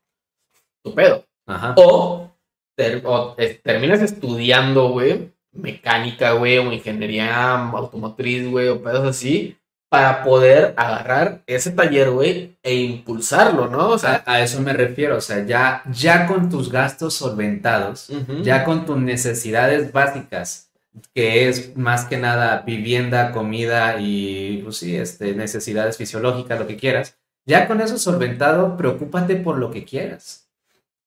Tu 0.84 0.94
pedo. 0.96 1.26
Ajá. 1.46 1.74
O, 1.78 2.30
ter- 2.76 3.02
o, 3.06 3.36
terminas 3.64 4.02
estudiando, 4.02 4.90
güey, 4.90 5.32
mecánica, 5.54 6.34
güey, 6.34 6.58
o 6.58 6.72
ingeniería 6.72 7.54
automotriz, 7.70 8.50
güey, 8.50 8.68
o 8.70 8.82
pedos 8.82 9.08
así, 9.08 9.58
para 9.90 10.24
poder 10.24 10.74
agarrar 10.78 11.44
ese 11.48 11.72
taller, 11.72 12.12
güey, 12.12 12.56
e 12.64 12.76
impulsarlo, 12.76 13.68
¿no? 13.68 13.90
O 13.90 13.98
sea, 13.98 14.24
sea, 14.24 14.34
a 14.34 14.42
eso 14.42 14.62
me 14.62 14.72
refiero, 14.72 15.18
o 15.18 15.22
sea, 15.22 15.46
ya, 15.46 15.84
ya 15.92 16.28
con 16.28 16.50
tus 16.50 16.72
gastos 16.72 17.16
solventados, 17.16 18.10
ya 18.42 18.64
con 18.64 18.86
tus 18.86 18.98
necesidades 18.98 19.92
básicas, 19.92 20.72
que 21.14 21.50
es 21.50 21.76
más 21.76 22.06
que 22.06 22.18
nada 22.18 22.64
vivienda, 22.66 23.32
comida 23.32 24.00
y, 24.00 24.62
pues 24.64 24.78
sí, 24.78 24.96
este, 24.96 25.34
necesidades 25.36 25.98
fisiológicas, 25.98 26.58
lo 26.58 26.68
que 26.68 26.78
quieras, 26.78 27.18
ya 27.46 27.68
con 27.68 27.82
eso 27.82 27.98
solventado, 27.98 28.78
preocúpate 28.78 29.36
por 29.36 29.58
lo 29.58 29.72
que 29.72 29.84
quieras. 29.84 30.48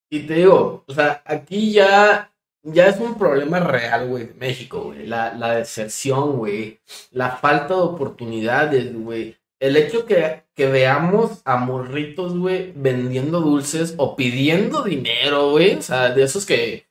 Y 0.09 0.27
te 0.27 0.35
digo, 0.35 0.83
o 0.87 0.93
sea, 0.93 1.23
aquí 1.25 1.71
ya, 1.71 2.31
ya 2.65 2.87
es 2.87 2.99
un 2.99 3.17
problema 3.17 3.59
real, 3.59 4.09
güey, 4.09 4.25
de 4.25 4.33
México, 4.33 4.85
güey. 4.85 5.05
La, 5.05 5.33
la 5.33 5.55
deserción, 5.55 6.37
güey. 6.37 6.79
La 7.11 7.31
falta 7.37 7.75
de 7.75 7.81
oportunidades, 7.81 8.93
güey. 8.93 9.37
El 9.59 9.77
hecho 9.77 10.05
que, 10.05 10.43
que 10.53 10.65
veamos 10.67 11.41
a 11.45 11.57
morritos, 11.57 12.37
güey, 12.37 12.73
vendiendo 12.75 13.39
dulces 13.39 13.93
o 13.97 14.15
pidiendo 14.15 14.83
dinero, 14.83 15.51
güey. 15.51 15.75
O 15.75 15.81
sea, 15.81 16.09
de 16.09 16.23
esos 16.23 16.45
que, 16.45 16.87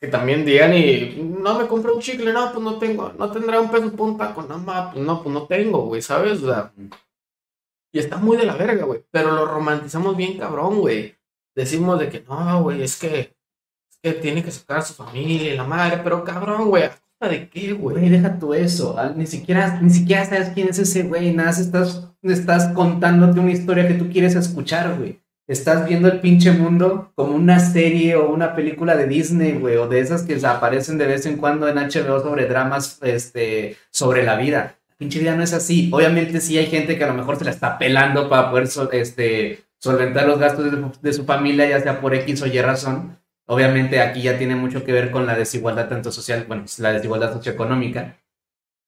que 0.00 0.08
también 0.08 0.44
digan 0.44 0.72
y 0.74 1.16
no 1.40 1.58
me 1.58 1.66
compré 1.66 1.92
un 1.92 2.00
chicle, 2.00 2.32
no, 2.32 2.52
pues 2.52 2.62
no 2.62 2.78
tengo, 2.78 3.12
no 3.18 3.30
tendrá 3.30 3.60
un 3.60 3.70
peso 3.70 3.90
por 3.92 4.10
un 4.10 4.18
taco, 4.18 4.42
no, 4.42 4.64
pues 4.92 5.04
no, 5.04 5.22
pues 5.22 5.34
no 5.34 5.46
tengo, 5.46 5.80
güey, 5.86 6.00
¿sabes? 6.00 6.40
Y 7.92 7.98
está 7.98 8.18
muy 8.18 8.36
de 8.36 8.46
la 8.46 8.54
verga, 8.54 8.84
güey. 8.84 9.04
Pero 9.10 9.32
lo 9.32 9.46
romantizamos 9.46 10.16
bien 10.16 10.38
cabrón, 10.38 10.78
güey. 10.80 11.16
Decimos 11.56 11.98
de 11.98 12.08
que 12.08 12.20
no, 12.20 12.62
güey, 12.62 12.82
es 12.82 12.96
que, 12.98 13.36
que 14.02 14.12
tiene 14.12 14.42
que 14.42 14.50
sacar 14.50 14.78
a 14.78 14.82
su 14.82 14.94
familia 14.94 15.54
y 15.54 15.56
la 15.56 15.64
madre. 15.64 16.00
Pero 16.02 16.24
cabrón, 16.24 16.68
güey, 16.68 16.84
¿a 16.84 16.90
costa 16.90 17.28
de 17.28 17.48
qué, 17.48 17.72
Güey, 17.72 18.08
deja 18.08 18.38
tú 18.38 18.54
eso, 18.54 18.96
ah, 18.98 19.12
ni 19.14 19.26
siquiera, 19.26 19.80
ni 19.80 19.90
siquiera 19.90 20.24
sabes 20.24 20.50
quién 20.50 20.68
es 20.68 20.78
ese 20.78 21.02
güey, 21.02 21.32
nada, 21.32 21.50
estás, 21.50 22.08
estás 22.22 22.72
contándote 22.74 23.40
una 23.40 23.52
historia 23.52 23.88
que 23.88 23.94
tú 23.94 24.08
quieres 24.10 24.34
escuchar, 24.34 24.96
güey. 24.98 25.20
Estás 25.48 25.88
viendo 25.88 26.08
el 26.08 26.20
pinche 26.20 26.52
mundo 26.52 27.10
como 27.14 27.34
una 27.34 27.58
serie 27.58 28.16
o 28.16 28.30
una 28.30 28.54
película 28.54 28.96
de 28.96 29.06
Disney, 29.06 29.52
güey, 29.54 29.76
o 29.76 29.88
de 29.88 30.00
esas 30.00 30.22
que 30.22 30.38
aparecen 30.46 30.98
de 30.98 31.06
vez 31.06 31.24
en 31.24 31.38
cuando 31.38 31.66
en 31.66 31.76
HBO 31.76 32.20
sobre 32.20 32.46
dramas, 32.46 32.98
este, 33.02 33.76
sobre 33.90 34.24
la 34.24 34.36
vida. 34.36 34.76
La 34.90 34.96
pinche 34.96 35.18
vida 35.18 35.34
no 35.34 35.42
es 35.42 35.54
así. 35.54 35.88
Obviamente 35.90 36.42
sí 36.42 36.58
hay 36.58 36.66
gente 36.66 36.98
que 36.98 37.04
a 37.04 37.06
lo 37.06 37.14
mejor 37.14 37.36
se 37.36 37.46
la 37.46 37.50
está 37.50 37.78
pelando 37.78 38.28
para 38.28 38.50
poder, 38.50 38.68
este, 38.92 39.64
solventar 39.78 40.26
los 40.26 40.38
gastos 40.38 40.70
de, 40.70 40.84
de 41.00 41.12
su 41.14 41.24
familia, 41.24 41.66
ya 41.66 41.80
sea 41.80 41.98
por 41.98 42.14
X 42.14 42.42
o 42.42 42.46
Y 42.46 42.60
razón. 42.60 43.18
Obviamente 43.50 44.00
aquí 44.00 44.22
ya 44.22 44.36
tiene 44.36 44.56
mucho 44.56 44.84
que 44.84 44.92
ver 44.92 45.10
con 45.10 45.24
la 45.24 45.34
desigualdad 45.34 45.88
tanto 45.88 46.12
social, 46.12 46.44
bueno, 46.46 46.64
la 46.78 46.92
desigualdad 46.92 47.32
socioeconómica. 47.32 48.16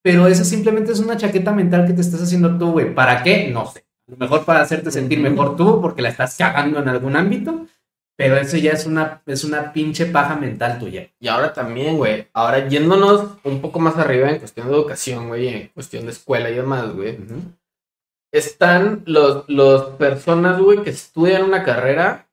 Pero 0.02 0.26
eso 0.26 0.44
simplemente 0.44 0.92
es 0.92 1.00
una 1.00 1.16
chaqueta 1.16 1.50
mental 1.52 1.86
que 1.86 1.94
te 1.94 2.02
estás 2.02 2.22
haciendo 2.22 2.58
tú, 2.58 2.72
güey. 2.72 2.94
¿Para 2.94 3.22
qué? 3.22 3.48
No 3.48 3.66
sé. 3.66 3.86
A 4.06 4.12
lo 4.12 4.16
mejor 4.18 4.44
para 4.44 4.60
hacerte 4.60 4.90
sentir 4.90 5.18
mejor 5.18 5.56
tú 5.56 5.80
porque 5.80 6.02
la 6.02 6.10
estás 6.10 6.36
cagando 6.36 6.80
en 6.80 6.88
algún 6.88 7.16
ámbito. 7.16 7.66
Pero 8.16 8.36
eso 8.36 8.58
ya 8.58 8.72
es 8.72 8.84
una, 8.84 9.22
es 9.24 9.44
una 9.44 9.72
pinche 9.72 10.04
paja 10.04 10.36
mental 10.36 10.78
tuya. 10.78 11.08
Y 11.18 11.28
ahora 11.28 11.54
también, 11.54 11.96
güey. 11.96 12.28
Ahora 12.34 12.68
yéndonos 12.68 13.38
un 13.44 13.62
poco 13.62 13.80
más 13.80 13.96
arriba 13.96 14.28
en 14.28 14.40
cuestión 14.40 14.68
de 14.68 14.74
educación, 14.74 15.28
güey, 15.28 15.48
en 15.48 15.68
cuestión 15.68 16.04
de 16.04 16.12
escuela 16.12 16.50
y 16.50 16.54
demás, 16.54 16.92
güey. 16.92 17.16
Están 18.30 19.04
los, 19.06 19.48
los 19.48 19.96
personas, 19.96 20.60
güey, 20.60 20.82
que 20.82 20.90
estudian 20.90 21.44
una 21.44 21.62
carrera 21.62 22.28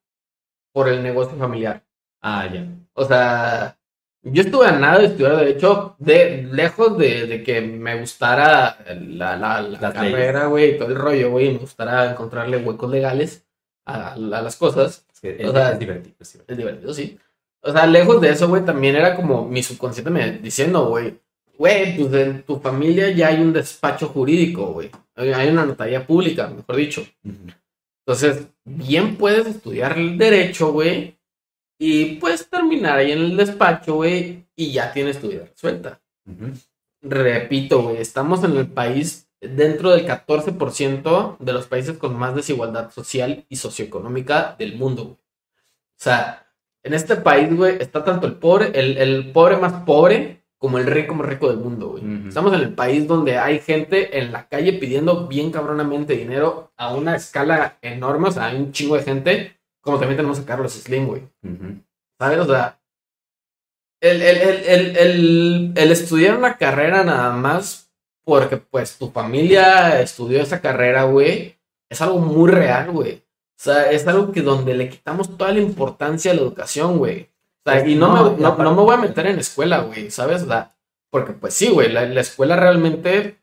por 0.74 0.90
el 0.90 1.04
negocio 1.04 1.38
familiar. 1.38 1.87
Ah, 2.30 2.45
ya. 2.54 2.68
O 2.94 3.06
sea, 3.06 3.78
yo 4.22 4.41
estuve 4.41 4.68
a 4.68 4.74
nada 4.74 4.99
de 4.99 5.06
estudiar 5.06 5.38
derecho, 5.38 5.95
de 5.98 6.44
lejos 6.52 6.98
de, 6.98 7.26
de 7.26 7.41
que 7.41 7.62
me 7.62 7.98
gustara 7.99 8.78
la, 8.99 9.38
la, 9.38 9.62
la 9.62 9.80
Las 9.80 9.94
carrera, 9.94 10.48
güey, 10.48 10.76
y 10.76 10.78
todo 10.78 10.90
el 10.90 10.95
rollo, 10.95 11.32
güey, 11.32 11.54
me 11.54 11.60
gustara 11.60 12.12
encontrarle 12.12 12.58
huecos 12.58 12.91
legales 12.91 13.48
a, 13.86 14.14
a 14.14 14.18
las 14.18 14.58
cosas. 14.58 15.06
Es, 15.14 15.22
que 15.22 15.38
es, 15.40 15.48
O 15.48 15.54
sea, 15.54 15.72
es 15.72 15.80
divertido. 15.80 16.16
es 16.20 16.34
divertido. 16.34 16.45
Es 16.54 16.58
divertido, 16.58 16.94
sí. 16.94 17.18
O 17.62 17.72
sea, 17.72 17.86
lejos 17.88 18.20
de 18.20 18.30
eso, 18.30 18.49
güey, 18.49 18.66
también 18.66 18.98
era 18.98 19.16
como 19.16 19.48
mi 19.48 19.64
subconsciente 19.64 20.12
me 20.12 20.32
diciendo, 20.34 20.90
güey, 20.90 21.22
güey, 21.58 21.95
pues 21.98 22.14
en 22.14 22.44
tu 22.44 22.60
familia 22.60 23.10
ya 23.12 23.30
hay 23.30 23.40
un 23.41 23.54
despacho 23.54 24.10
jurídico, 24.10 24.74
güey. 24.74 24.91
Hay 25.16 25.48
una 25.48 25.66
notaría 25.66 26.06
pública, 26.06 26.48
mejor 26.49 26.76
dicho. 26.76 27.06
Entonces, 28.06 28.48
bien 28.66 29.16
puedes 29.16 29.48
estudiar 29.48 29.98
el 29.98 30.18
derecho, 30.18 30.74
güey, 30.74 31.16
y 31.78 32.16
puedes 32.16 32.49
terminar 32.49 32.98
ahí 32.98 33.12
en 33.12 33.20
el 33.20 33.38
despacho, 33.38 33.95
güey, 33.95 34.48
y 34.56 34.72
ya 34.72 34.91
tienes 34.91 35.20
tu 35.20 35.30
vida 35.30 35.45
resuelta. 35.45 36.02
Repito, 37.02 37.84
güey, 37.84 37.98
estamos 37.98 38.44
en 38.44 38.58
el 38.58 38.68
país 38.68 39.30
dentro 39.40 39.91
del 39.91 40.06
14% 40.08 41.38
de 41.38 41.54
los 41.54 41.68
países 41.68 41.98
con 41.98 42.18
más 42.18 42.36
desigualdad 42.36 42.91
social 42.91 43.45
y 43.49 43.56
socioeconómica 43.56 44.56
del 44.58 44.78
mundo, 44.78 45.04
güey. 45.04 45.16
O 45.16 45.99
sea, 45.99 46.48
en 46.84 46.94
este 46.94 47.16
país, 47.18 47.56
güey, 47.56 47.78
está 47.80 48.04
tanto 48.04 48.28
el 48.28 48.36
pobre, 48.36 48.72
el, 48.74 48.98
el 48.98 49.32
pobre 49.32 49.58
más 49.58 49.84
pobre, 49.84 50.44
como 50.58 50.80
el 50.80 50.88
rico 50.88 51.14
más 51.14 51.28
rico 51.28 51.49
del 51.49 51.58
mundo, 51.58 51.90
güey. 51.90 52.04
Estamos 52.28 52.52
en 52.54 52.62
el 52.62 52.74
país 52.74 53.08
donde 53.08 53.38
hay 53.38 53.60
gente 53.60 54.18
en 54.18 54.32
la 54.32 54.48
calle 54.48 54.74
pidiendo 54.74 55.28
bien 55.28 55.52
cabronamente 55.52 56.16
dinero 56.16 56.72
a 56.76 56.95
una 56.95 57.16
escala 57.16 57.78
enorme, 57.82 58.30
o 58.30 58.32
sea, 58.32 58.48
hay 58.48 58.58
un 58.58 58.72
chingo 58.72 58.95
de 58.95 59.04
gente, 59.04 59.57
como 59.88 60.00
también 60.00 60.18
tenemos 60.18 60.38
a 60.38 60.46
Carlos 60.46 60.74
Slim, 60.74 61.08
güey. 61.08 61.22
¿Sabes? 62.20 62.40
O 62.40 62.46
sea, 62.46 62.78
el, 64.02 64.22
el, 64.22 64.38
el, 64.38 65.74
el, 65.78 65.92
estudiar 65.94 66.38
una 66.38 66.58
carrera 66.58 67.06
nada 67.06 67.32
más 67.32 67.90
porque 68.26 68.58
pues 68.58 68.98
tu 68.98 69.12
familia 69.12 70.02
estudió 70.02 70.42
esa 70.42 70.60
carrera, 70.60 71.06
güey, 71.06 71.58
es 71.90 72.02
algo 72.02 72.20
muy 72.20 72.52
real, 72.52 72.92
güey. 72.92 73.24
O 73.58 73.64
sea, 73.64 73.90
es 73.90 74.06
algo 74.06 74.34
que 74.34 74.42
donde 74.42 74.74
le 74.74 74.90
quitamos 74.90 75.38
toda 75.38 75.54
la 75.54 75.62
importancia 75.62 76.32
a 76.32 76.34
la 76.34 76.42
educación, 76.42 76.98
güey. 76.98 77.30
O 77.66 77.72
sea, 77.72 77.88
y 77.88 77.96
no, 77.96 78.14
No, 78.14 78.32
me, 78.32 78.42
no, 78.42 78.58
no 78.58 78.76
me 78.76 78.82
voy 78.82 78.94
a 78.94 78.98
meter 78.98 79.28
en 79.28 79.40
escuela, 79.40 79.84
güey, 79.84 80.12
¿sabes? 80.12 80.44
O 80.44 80.48
sea, 80.48 80.76
porque 81.10 81.32
pues 81.32 81.54
sí, 81.54 81.70
güey, 81.70 81.90
la, 81.90 82.06
la 82.06 82.20
escuela 82.20 82.58
realmente 82.58 83.40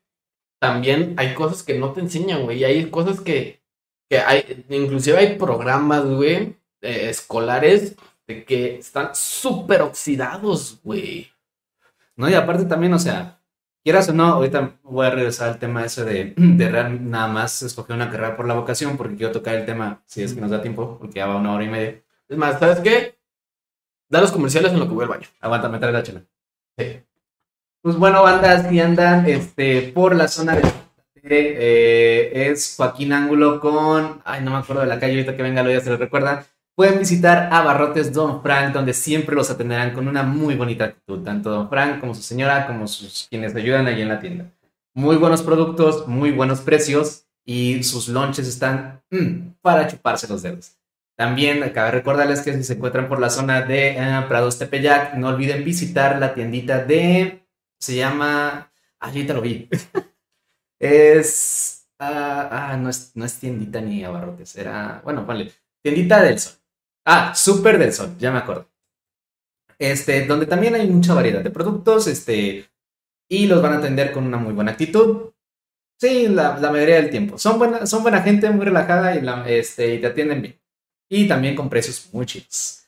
también 0.61 1.15
hay 1.17 1.33
cosas 1.33 1.63
que 1.63 1.79
no 1.79 1.95
te 1.95 2.01
enseñan, 2.01 2.43
güey, 2.43 2.59
y 2.59 2.65
hay 2.65 2.91
cosas 2.91 3.23
que, 3.23 3.64
que 4.09 4.19
hay, 4.19 4.65
inclusive 4.69 5.17
hay 5.19 5.37
programas, 5.39 6.05
güey, 6.05 6.57
eh, 6.83 7.09
escolares 7.11 7.97
de 8.27 8.45
que 8.45 8.77
están 8.79 9.11
súper 9.15 9.83
oxidados, 9.83 10.81
güey. 10.83 11.31
No, 12.17 12.29
y 12.29 12.35
aparte 12.35 12.65
también, 12.65 12.93
o 12.95 12.99
sea, 12.99 13.41
quieras 13.83 14.09
o 14.09 14.13
no, 14.13 14.25
ahorita 14.27 14.79
voy 14.83 15.07
a 15.07 15.11
regresar 15.11 15.49
al 15.49 15.59
tema 15.59 15.85
ese 15.85 16.05
de, 16.05 16.35
de 16.37 16.69
real- 16.69 17.11
nada 17.11 17.29
más 17.29 17.63
escoger 17.63 17.97
una 17.97 18.11
carrera 18.11 18.37
por 18.37 18.47
la 18.47 18.55
vocación, 18.55 18.97
porque 18.97 19.17
quiero 19.17 19.33
tocar 19.33 19.55
el 19.57 19.67
tema, 19.67 20.03
si 20.07 20.23
es 20.23 20.33
que 20.35 20.41
nos 20.41 20.51
da 20.51 20.63
tiempo, 20.63 20.99
porque 20.99 21.17
ya 21.17 21.27
va 21.27 21.37
una 21.37 21.53
hora 21.55 21.65
y 21.65 21.69
media. 21.69 22.03
Es 22.29 22.37
más, 22.37 22.59
¿sabes 22.59 22.81
qué? 22.81 23.19
Da 24.09 24.21
los 24.21 24.33
comerciales 24.33 24.73
en 24.73 24.79
lo 24.81 24.87
que 24.89 24.95
voy 24.95 25.03
al 25.05 25.09
baño. 25.11 25.29
Aguántame, 25.41 25.79
trae 25.79 25.93
la 25.93 26.03
chela. 26.03 26.23
Sí. 26.79 27.01
Pues 27.83 27.97
bueno, 27.97 28.23
bandas 28.23 28.67
que 28.67 28.81
andan 28.81 29.27
este, 29.29 29.93
por 29.95 30.15
la 30.17 30.29
zona 30.29 30.57
de... 30.57 30.63
eh, 31.33 32.51
es 32.51 32.75
Joaquín 32.77 33.13
Ángulo 33.13 33.61
con... 33.61 34.21
Ay, 34.25 34.43
no 34.43 34.51
me 34.51 34.59
acuerdo 34.59 34.83
de 34.83 34.89
la 34.89 35.01
calle, 35.01 35.15
ahorita 35.15 35.37
que 35.37 35.43
venga 35.43 35.63
lo 35.63 35.71
ya 35.71 35.81
se 35.81 35.91
lo 35.91 35.97
recuerda. 35.97 36.47
Pueden 36.75 36.99
visitar 36.99 37.51
a 37.53 37.63
Barrotes 37.63 38.13
Don 38.13 38.43
Frank, 38.43 38.73
donde 38.73 38.95
siempre 38.95 39.35
los 39.35 39.51
atenderán 39.51 39.95
con 39.95 40.09
una 40.09 40.25
muy 40.25 40.57
bonita 40.57 40.87
actitud, 40.87 41.23
tanto 41.23 41.51
Don 41.51 41.69
Frank 41.69 42.01
como 42.01 42.15
su 42.15 42.23
señora, 42.23 42.67
como 42.67 42.89
sus 42.89 43.29
quienes 43.31 43.55
le 43.55 43.63
ayudan 43.63 43.87
ahí 43.87 44.03
en 44.03 44.09
la 44.09 44.21
tienda. 44.21 44.51
Muy 44.93 45.17
buenos 45.17 45.43
productos, 45.43 46.09
muy 46.09 46.33
buenos 46.33 46.61
precios 46.61 47.27
y 47.45 47.83
sus 47.85 48.09
lunches 48.09 48.49
están 48.49 49.03
mm, 49.11 49.55
para 49.61 49.87
chuparse 49.87 50.27
los 50.29 50.43
dedos. 50.43 50.77
También 51.17 51.71
cabe 51.71 51.93
recordarles 51.93 52.41
que 52.41 52.55
si 52.55 52.65
se 52.65 52.75
encuentran 52.75 53.09
por 53.09 53.21
la 53.21 53.31
zona 53.31 53.63
de 53.63 53.91
eh, 53.91 54.25
Prados 54.29 54.59
Tepeyac, 54.59 55.15
no 55.15 55.29
olviden 55.29 55.65
visitar 55.65 56.19
la 56.19 56.35
tiendita 56.35 56.85
de. 56.85 57.47
Se 57.79 57.95
llama. 57.95 58.73
Ah, 58.99 59.07
ahorita 59.07 59.35
lo 59.35 59.41
vi. 59.41 59.69
es. 60.79 61.89
ah, 61.99 62.49
ah, 62.73 62.77
no 62.77 62.89
es, 62.91 63.13
no 63.17 63.25
es 63.25 63.39
tiendita 63.39 63.81
ni 63.81 64.05
abarrotes. 64.05 64.57
Era. 64.57 65.01
Bueno, 65.05 65.25
vale. 65.27 65.53
Tiendita 65.83 66.23
del 66.23 66.39
Sol. 66.39 66.55
Ah, 67.07 67.35
Super 67.35 67.79
del 67.79 67.93
Sol, 67.93 68.17
ya 68.19 68.31
me 68.33 68.39
acuerdo. 68.39 68.69
Este, 69.79 70.25
donde 70.27 70.47
también 70.47 70.75
hay 70.75 70.89
mucha 70.89 71.15
variedad 71.15 71.43
de 71.43 71.51
productos, 71.51 72.07
este, 72.07 72.71
y 73.31 73.47
los 73.47 73.63
van 73.63 73.75
a 73.75 73.79
atender 73.79 74.13
con 74.13 74.25
una 74.27 74.39
muy 74.39 74.55
buena 74.55 74.73
actitud. 74.73 75.33
Sí, 76.01 76.29
la, 76.29 76.59
la 76.59 76.71
mayoría 76.73 76.97
del 76.97 77.11
tiempo. 77.11 77.39
Son 77.39 77.59
buena, 77.59 77.87
son 77.87 78.03
buena 78.03 78.23
gente, 78.23 78.51
muy 78.51 78.67
relajada 78.67 79.17
y, 79.17 79.23
la- 79.23 79.49
este, 79.51 79.95
y 79.97 80.01
te 80.01 80.09
atienden 80.09 80.43
bien. 80.43 80.61
Y 81.11 81.29
también 81.29 81.57
con 81.57 81.71
precios 81.71 82.11
muy 82.13 82.27
chidos. 82.27 82.84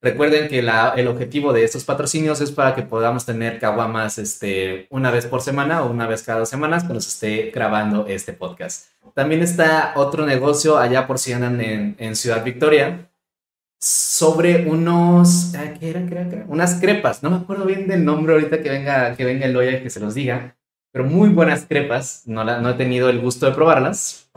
Recuerden 0.00 0.48
que 0.48 0.60
el 0.60 1.08
objetivo 1.08 1.52
de 1.52 1.64
estos 1.64 1.84
patrocinios 1.84 2.40
es 2.40 2.52
para 2.52 2.74
que 2.76 2.82
podamos 2.82 3.26
tener 3.26 3.58
caguamas 3.58 4.18
este, 4.18 4.86
una 4.90 5.10
vez 5.10 5.26
por 5.26 5.42
semana 5.42 5.82
o 5.82 5.90
una 5.90 6.06
vez 6.06 6.22
cada 6.22 6.38
dos 6.38 6.48
semanas 6.48 6.84
cuando 6.84 7.00
se 7.00 7.08
esté 7.08 7.50
grabando 7.50 8.06
este 8.06 8.32
podcast. 8.32 8.92
También 9.14 9.42
está 9.42 9.94
otro 9.96 10.24
negocio 10.24 10.78
allá 10.78 11.08
por 11.08 11.18
si 11.18 11.32
andan 11.32 11.60
en, 11.60 12.14
Ciudad 12.14 12.44
Victoria 12.44 13.10
sobre 13.80 14.66
unos, 14.66 15.52
¿qué 15.80 15.90
eran? 15.90 16.08
¿Qué 16.08 16.14
eran? 16.14 16.30
¿Qué 16.30 16.36
eran? 16.36 16.50
Unas 16.50 16.76
crepas. 16.76 17.22
No 17.24 17.30
me 17.30 17.36
acuerdo 17.38 17.64
bien 17.64 17.88
del 17.88 18.04
nombre 18.04 18.34
ahorita 18.34 18.62
que 18.62 18.68
venga, 18.70 19.16
que 19.16 19.24
venga 19.24 19.46
el 19.46 19.52
Loya 19.52 19.78
y 19.78 19.82
que 19.82 19.90
se 19.90 19.98
los 20.00 20.14
diga. 20.14 20.56
Pero 20.92 21.04
muy 21.06 21.28
buenas 21.30 21.66
crepas. 21.68 22.22
No, 22.26 22.44
la- 22.44 22.60
no 22.60 22.70
he 22.70 22.74
tenido 22.74 23.08
el 23.08 23.20
gusto 23.20 23.46
de 23.46 23.52
probarlas. 23.52 24.30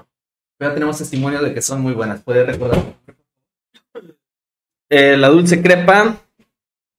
Pero 0.57 0.73
tenemos 0.73 0.97
testimonio 0.97 1.41
de 1.41 1.53
que 1.53 1.61
son 1.61 1.81
muy 1.81 1.93
buenas. 1.93 2.21
¿Puedes 2.21 2.45
recordar? 2.45 2.79
Eh, 4.93 5.15
la 5.15 5.29
dulce 5.29 5.61
crepa 5.61 6.21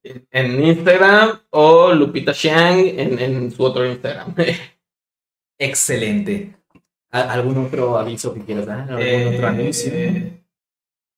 en 0.02 0.64
Instagram 0.64 1.40
o 1.50 1.92
Lupita 1.92 2.32
Shang 2.32 2.78
en, 2.98 3.18
en 3.18 3.50
su 3.52 3.62
otro 3.62 3.84
Instagram. 3.86 4.34
Excelente. 5.58 6.54
¿A- 7.10 7.32
¿Algún 7.32 7.58
otro 7.66 7.98
aviso 7.98 8.32
que 8.32 8.40
quieras 8.44 8.66
dar? 8.66 8.80
¿Algún 8.80 9.02
Eh, 9.02 9.34
otro 9.34 9.46
anuncio? 9.48 9.92
eh, 9.94 10.42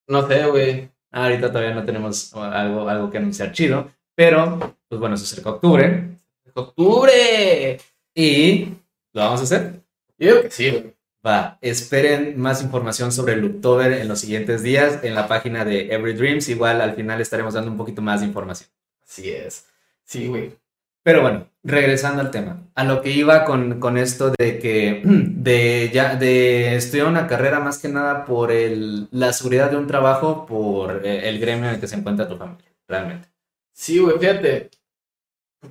no 0.09 0.27
sé, 0.27 0.47
güey. 0.47 0.91
Ah, 1.13 1.25
ahorita 1.25 1.49
todavía 1.53 1.75
no 1.75 1.85
tenemos 1.85 2.35
algo, 2.35 2.89
algo 2.89 3.11
que 3.11 3.19
anunciar 3.19 3.53
chido. 3.53 3.91
Pero, 4.17 4.77
pues 4.89 5.01
bueno, 5.01 5.17
se 5.17 5.25
acerca 5.25 5.51
octubre. 5.51 6.09
¡Octubre! 6.55 7.79
Y 8.15 8.65
lo 9.13 9.21
vamos 9.23 9.41
a 9.41 9.45
hacer. 9.45 9.81
Yo 10.19 10.29
digo 10.31 10.43
que 10.43 10.51
sí, 10.51 10.71
güey. 10.71 10.94
Va, 11.27 11.59
esperen 11.63 12.39
más 12.39 12.63
información 12.63 13.11
sobre 13.11 13.37
Looktober 13.37 13.93
en 13.93 14.09
los 14.09 14.21
siguientes 14.21 14.63
días 14.63 15.03
en 15.05 15.15
la 15.15 15.27
página 15.27 15.65
de 15.65 15.95
Every 15.95 16.13
Dreams. 16.13 16.51
Igual 16.51 16.83
al 16.83 16.95
final 16.95 17.21
estaremos 17.21 17.55
dando 17.55 17.71
un 17.71 17.79
poquito 17.79 18.03
más 18.03 18.21
de 18.21 18.27
información. 18.27 18.69
Así 19.03 19.31
es. 19.31 19.67
Sí, 20.05 20.27
güey. 20.27 20.55
Pero 21.03 21.23
bueno, 21.23 21.49
regresando 21.63 22.21
al 22.21 22.31
tema, 22.31 22.67
a 22.75 22.85
lo 22.85 23.01
que 23.01 23.11
iba 23.11 23.45
con, 23.45 23.81
con 23.81 23.97
esto 23.97 24.33
de 24.39 24.59
que 24.59 25.03
de 25.05 25.91
ya 25.95 26.17
de 26.17 26.77
estudiar 26.77 27.07
una 27.07 27.27
carrera 27.27 27.59
más 27.59 27.79
que 27.79 27.89
nada 27.89 28.27
por 28.27 28.53
el, 28.53 29.09
la 29.11 29.33
seguridad 29.33 29.71
de 29.71 29.79
un 29.79 29.87
trabajo, 29.87 30.45
por 30.45 31.07
eh, 31.07 31.29
el 31.29 31.39
gremio 31.39 31.69
en 31.69 31.77
el 31.77 31.81
que 31.81 31.89
se 31.89 31.97
encuentra 31.97 32.29
tu 32.29 32.37
familia, 32.37 32.71
realmente. 32.87 33.29
Sí, 33.73 33.99
güey, 33.99 34.19
fíjate. 34.19 34.71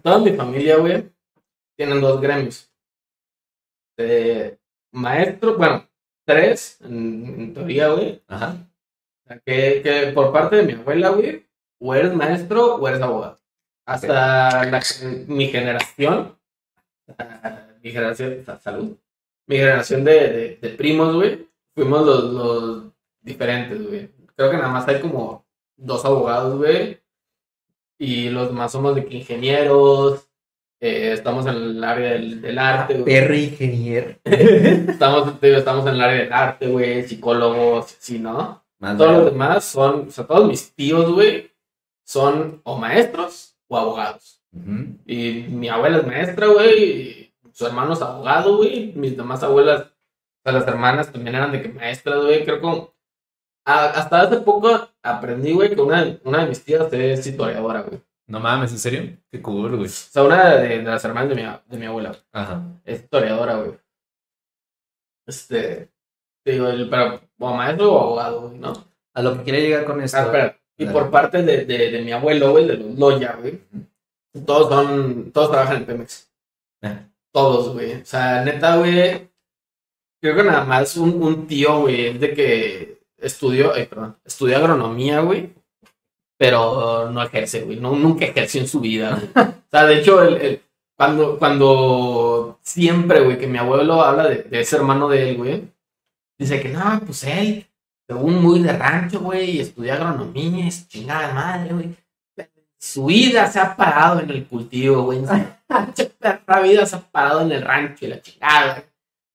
Toda 0.01 0.17
mi 0.17 0.33
familia, 0.33 0.77
güey, 0.77 1.11
tienen 1.75 2.01
dos 2.01 2.19
gremios. 2.19 2.71
De 3.95 4.57
maestro, 4.93 5.57
bueno, 5.57 5.85
tres, 6.25 6.79
en, 6.81 7.25
en 7.39 7.53
teoría, 7.53 7.89
güey. 7.89 8.21
Ajá. 8.27 8.55
O 9.25 9.27
sea, 9.27 9.39
Que, 9.45 9.81
que 9.83 10.11
por 10.13 10.31
parte 10.31 10.57
de 10.57 10.63
mi 10.63 10.73
abuela, 10.73 11.09
güey, 11.09 11.45
o 11.79 11.93
eres 11.93 12.13
maestro 12.13 12.75
o 12.75 12.87
eres 12.87 13.01
abogado. 13.01 13.37
Hasta 13.85 14.63
la- 14.65 14.81
mi 15.27 15.47
generación, 15.47 16.37
mi 17.81 17.91
generación, 17.91 18.43
sa- 18.45 18.59
salud, 18.59 18.95
mi 19.47 19.57
generación 19.57 20.03
de, 20.05 20.13
de- 20.13 20.57
de 20.61 20.69
primos, 20.69 21.13
güey, 21.15 21.47
fuimos 21.75 22.05
los, 22.05 22.23
los 22.33 22.83
diferentes, 23.21 23.85
güey. 23.85 24.09
Creo 24.35 24.51
que 24.51 24.57
nada 24.57 24.69
más 24.69 24.87
hay 24.87 25.01
como 25.01 25.45
dos 25.75 26.05
abogados, 26.05 26.57
güey, 26.57 27.01
y 27.97 28.29
los 28.29 28.47
demás 28.47 28.71
somos 28.71 28.95
de 28.95 29.05
que 29.05 29.17
ingenieros, 29.17 30.29
eh, 30.85 31.13
estamos 31.13 31.45
en 31.45 31.55
el 31.55 31.83
área 31.83 32.11
del, 32.11 32.41
del 32.41 32.57
arte, 32.59 32.93
güey. 32.95 33.05
Perro 33.05 33.35
ingeniero. 33.35 34.15
Estamos, 34.25 35.39
digo, 35.41 35.57
estamos 35.57 35.85
en 35.87 35.93
el 35.95 36.01
área 36.01 36.23
del 36.23 36.33
arte, 36.33 36.67
güey, 36.67 37.03
psicólogos, 37.07 37.95
sí, 37.99 38.19
¿no? 38.19 38.63
Más 38.79 38.97
Todos 38.97 39.11
los 39.13 39.25
demás 39.31 39.63
son, 39.63 40.07
o 40.07 40.11
sea, 40.11 40.25
todos 40.27 40.47
mis 40.47 40.73
tíos, 40.75 41.09
güey, 41.11 41.51
son 42.05 42.61
o 42.65 42.77
maestros 42.77 43.55
o 43.69 43.77
abogados. 43.77 44.41
Y 45.05 45.45
mi 45.49 45.69
abuela 45.69 45.97
es 45.99 46.05
maestra, 46.07 46.47
güey, 46.47 47.33
su 47.53 47.65
hermano 47.65 47.93
es 47.93 48.01
abogado, 48.01 48.57
güey. 48.57 48.91
Mis 48.95 49.15
demás 49.15 49.41
abuelas, 49.41 49.81
o 49.83 50.41
sea, 50.43 50.51
las 50.51 50.67
hermanas 50.67 51.11
también 51.11 51.35
eran 51.35 51.51
de 51.53 51.61
que 51.61 51.69
maestras, 51.69 52.21
güey. 52.23 52.43
Creo 52.43 52.59
que 52.61 52.67
a- 53.65 53.85
hasta 53.91 54.21
hace 54.21 54.37
poco 54.41 54.89
aprendí, 55.01 55.53
güey, 55.53 55.73
que 55.73 55.81
una, 55.81 56.19
una 56.25 56.39
de 56.43 56.47
mis 56.49 56.63
tías 56.63 56.91
es 56.91 57.25
historiadora, 57.25 57.81
güey. 57.81 58.01
No 58.33 58.39
mames, 58.39 58.71
¿en 58.71 58.79
serio? 58.79 59.17
Qué 59.31 59.41
cool, 59.43 59.75
güey. 59.75 59.85
O 59.85 59.89
sea, 59.89 60.23
una 60.23 60.55
de, 60.55 60.79
de 60.79 60.83
las 60.83 61.05
hermanas 61.05 61.29
de 61.29 61.35
mi, 61.35 61.43
de 61.67 61.77
mi 61.77 61.85
abuela 61.85 62.15
Ajá. 62.31 62.63
es 62.83 63.01
historiadora, 63.01 63.57
güey. 63.57 63.77
Este, 65.27 65.91
te 66.43 66.51
digo, 66.53 66.67
el- 66.67 66.89
pero 66.89 67.21
o 67.39 67.53
maestro 67.53 67.93
o 67.93 67.99
abogado, 67.99 68.41
güey, 68.47 68.57
¿no? 68.59 68.73
A 69.13 69.21
lo 69.21 69.37
que 69.37 69.43
quería 69.43 69.59
llegar 69.61 69.85
con 69.85 70.01
esto. 70.01 70.17
Ah, 70.17 70.21
espera. 70.23 70.59
Y 70.77 70.85
por 70.87 71.11
parte 71.11 71.43
de, 71.43 71.65
de, 71.65 71.91
de 71.91 72.01
mi 72.01 72.11
abuelo, 72.11 72.51
güey, 72.51 72.65
de 72.67 72.77
los 72.77 72.97
Loya, 72.97 73.33
güey. 73.39 73.61
Todos 74.47 74.67
son, 74.69 75.31
todos 75.31 75.51
trabajan 75.51 75.77
en 75.77 75.85
Pemex. 75.85 76.31
Ah. 76.81 77.07
Todos, 77.31 77.73
güey. 77.73 78.01
O 78.01 78.05
sea, 78.05 78.43
neta, 78.43 78.77
güey. 78.77 79.29
Creo 80.19 80.35
que 80.35 80.43
nada 80.43 80.65
más 80.65 80.97
un, 80.97 81.21
un 81.21 81.45
tío, 81.45 81.81
güey, 81.81 82.07
es 82.07 82.19
de 82.19 82.33
que 82.33 83.03
estudió, 83.17 83.73
ay, 83.75 83.85
perdón, 83.85 84.17
estudió 84.25 84.57
agronomía, 84.57 85.19
güey, 85.19 85.53
pero 86.37 87.09
no 87.09 87.23
ejerce, 87.23 87.61
güey, 87.61 87.79
no, 87.79 87.95
nunca 87.95 88.25
ejerció 88.25 88.61
en 88.61 88.67
su 88.67 88.79
vida. 88.79 89.21
o 89.35 89.69
sea, 89.71 89.85
de 89.85 89.99
hecho, 89.99 90.21
el, 90.21 90.61
cuando, 90.95 91.37
cuando 91.39 92.59
siempre, 92.61 93.21
güey, 93.21 93.37
que 93.37 93.47
mi 93.47 93.57
abuelo 93.57 94.01
habla 94.01 94.27
de, 94.27 94.47
ese 94.51 94.75
hermano 94.75 95.09
de 95.09 95.29
él, 95.29 95.37
güey, 95.37 95.63
dice 96.37 96.61
que 96.61 96.69
no, 96.69 97.01
pues 97.05 97.23
él, 97.23 97.65
según 98.07 98.41
muy 98.41 98.61
de 98.61 98.73
rancho, 98.73 99.19
güey, 99.19 99.51
y 99.51 99.59
estudió 99.59 99.93
agronomía, 99.93 100.67
es 100.67 100.87
chingada 100.87 101.33
madre, 101.33 101.73
güey. 101.73 101.95
Su 102.77 103.05
vida 103.05 103.49
se 103.49 103.59
ha 103.59 103.75
parado 103.75 104.19
en 104.19 104.29
el 104.29 104.45
cultivo, 104.45 105.03
güey. 105.03 105.21
Su 105.95 106.61
vida 106.63 106.85
se 106.85 106.95
ha 106.97 106.99
parado 106.99 107.41
en 107.41 107.53
el 107.53 107.61
rancho 107.61 108.05
y 108.05 108.09
la 108.09 108.21
chingada. 108.21 108.83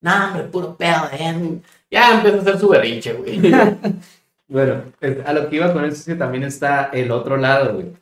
No, 0.00 0.26
hombre, 0.26 0.42
puro 0.44 0.76
pedo 0.76 1.08
de 1.10 1.28
él. 1.28 1.62
Ya 1.90 2.14
empezó 2.14 2.36
a 2.36 2.40
hacer 2.40 2.58
su 2.58 2.68
berrinche, 2.68 3.14
güey. 3.14 3.40
Bueno, 4.48 4.82
a 5.26 5.32
lo 5.34 5.48
que 5.48 5.56
iba 5.56 5.72
con 5.72 5.84
eso 5.84 5.96
es 5.96 6.04
que 6.04 6.14
también 6.14 6.42
está 6.42 6.86
el 6.86 7.10
otro 7.10 7.36
lado, 7.36 7.74
güey. 7.74 7.92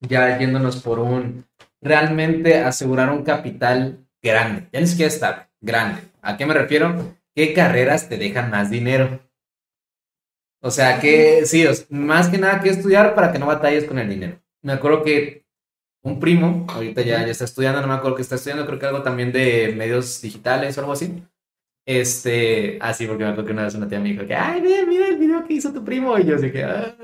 Ya 0.00 0.38
yéndonos 0.38 0.82
por 0.82 0.98
un 0.98 1.44
realmente 1.80 2.58
asegurar 2.60 3.10
un 3.10 3.22
capital 3.22 4.06
grande. 4.22 4.68
Ya 4.72 4.80
ni 4.80 4.86
siquiera 4.86 5.12
está 5.12 5.50
grande. 5.60 6.02
¿A 6.22 6.36
qué 6.36 6.46
me 6.46 6.54
refiero? 6.54 7.14
¿Qué 7.34 7.52
carreras 7.52 8.08
te 8.08 8.16
dejan 8.16 8.50
más 8.50 8.70
dinero? 8.70 9.20
O 10.60 10.70
sea, 10.70 11.00
que 11.00 11.46
sí, 11.46 11.66
o 11.66 11.74
sea, 11.74 11.86
más 11.90 12.28
que 12.28 12.38
nada 12.38 12.60
que 12.60 12.70
estudiar 12.70 13.14
para 13.14 13.30
que 13.30 13.38
no 13.38 13.46
batalles 13.46 13.84
con 13.84 13.98
el 13.98 14.08
dinero. 14.08 14.40
Me 14.62 14.72
acuerdo 14.72 15.04
que 15.04 15.44
un 16.02 16.18
primo, 16.18 16.66
ahorita 16.68 17.02
ya, 17.02 17.24
ya 17.24 17.30
está 17.30 17.44
estudiando, 17.44 17.80
no 17.80 17.86
me 17.88 17.94
acuerdo 17.94 18.16
que 18.16 18.22
está 18.22 18.36
estudiando, 18.36 18.66
creo 18.66 18.78
que 18.78 18.86
algo 18.86 19.02
también 19.02 19.32
de 19.32 19.72
medios 19.76 20.20
digitales 20.20 20.76
o 20.76 20.80
algo 20.80 20.92
así. 20.92 21.22
Este, 21.88 22.76
así 22.82 23.06
porque 23.06 23.24
me 23.24 23.30
acuerdo 23.30 23.46
que 23.46 23.52
una 23.54 23.62
vez 23.64 23.74
una 23.74 23.88
tía 23.88 23.98
me 23.98 24.10
dijo 24.10 24.26
que, 24.26 24.34
ay, 24.34 24.60
mira, 24.60 24.84
mira 24.86 25.08
el 25.08 25.16
video 25.16 25.42
que 25.46 25.54
hizo 25.54 25.72
tu 25.72 25.82
primo. 25.82 26.18
Y 26.18 26.26
yo 26.26 26.36
así 26.36 26.50
que, 26.50 26.62
ah, 26.62 26.94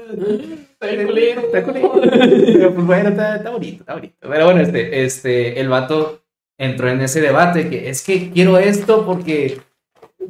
Está 0.78 1.06
culero. 1.06 1.40
está 1.40 1.64
culero. 1.64 2.02
Pero, 2.02 2.74
pues 2.74 2.86
bueno, 2.86 3.08
está, 3.08 3.36
está 3.36 3.48
bonito, 3.48 3.80
está 3.80 3.94
bonito. 3.94 4.14
Pero 4.20 4.44
bueno, 4.44 4.60
este, 4.60 5.02
este, 5.06 5.58
el 5.58 5.70
vato 5.70 6.20
entró 6.58 6.90
en 6.90 7.00
ese 7.00 7.22
debate 7.22 7.70
que 7.70 7.88
es 7.88 8.02
que 8.02 8.30
quiero 8.30 8.58
esto 8.58 9.06
porque, 9.06 9.58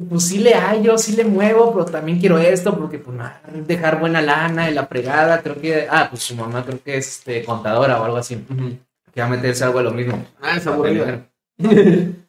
pues 0.09 0.23
sí 0.23 0.37
le 0.37 0.53
hallo, 0.53 0.97
sí 0.97 1.17
le 1.17 1.25
muevo, 1.25 1.73
pero 1.73 1.83
también 1.83 2.17
quiero 2.21 2.37
esto 2.37 2.77
porque, 2.77 2.97
pues, 2.97 3.19
a 3.19 3.41
dejar 3.67 3.99
buena 3.99 4.21
lana 4.21 4.69
en 4.69 4.75
la 4.75 4.85
fregada. 4.87 5.41
Creo 5.41 5.59
que, 5.59 5.85
ah, 5.89 6.07
pues 6.09 6.23
su 6.23 6.33
mamá 6.33 6.63
creo 6.65 6.79
que 6.81 6.95
es 6.95 7.17
este, 7.17 7.43
contadora 7.43 7.99
o 7.99 8.05
algo 8.05 8.15
así. 8.15 8.41
Que 9.13 9.19
va 9.19 9.27
a 9.27 9.29
meterse 9.29 9.65
algo 9.65 9.79
de 9.79 9.83
lo 9.83 9.91
mismo. 9.91 10.25
Ah, 10.41 10.55
es 10.55 10.65
aburrido. 10.65 11.07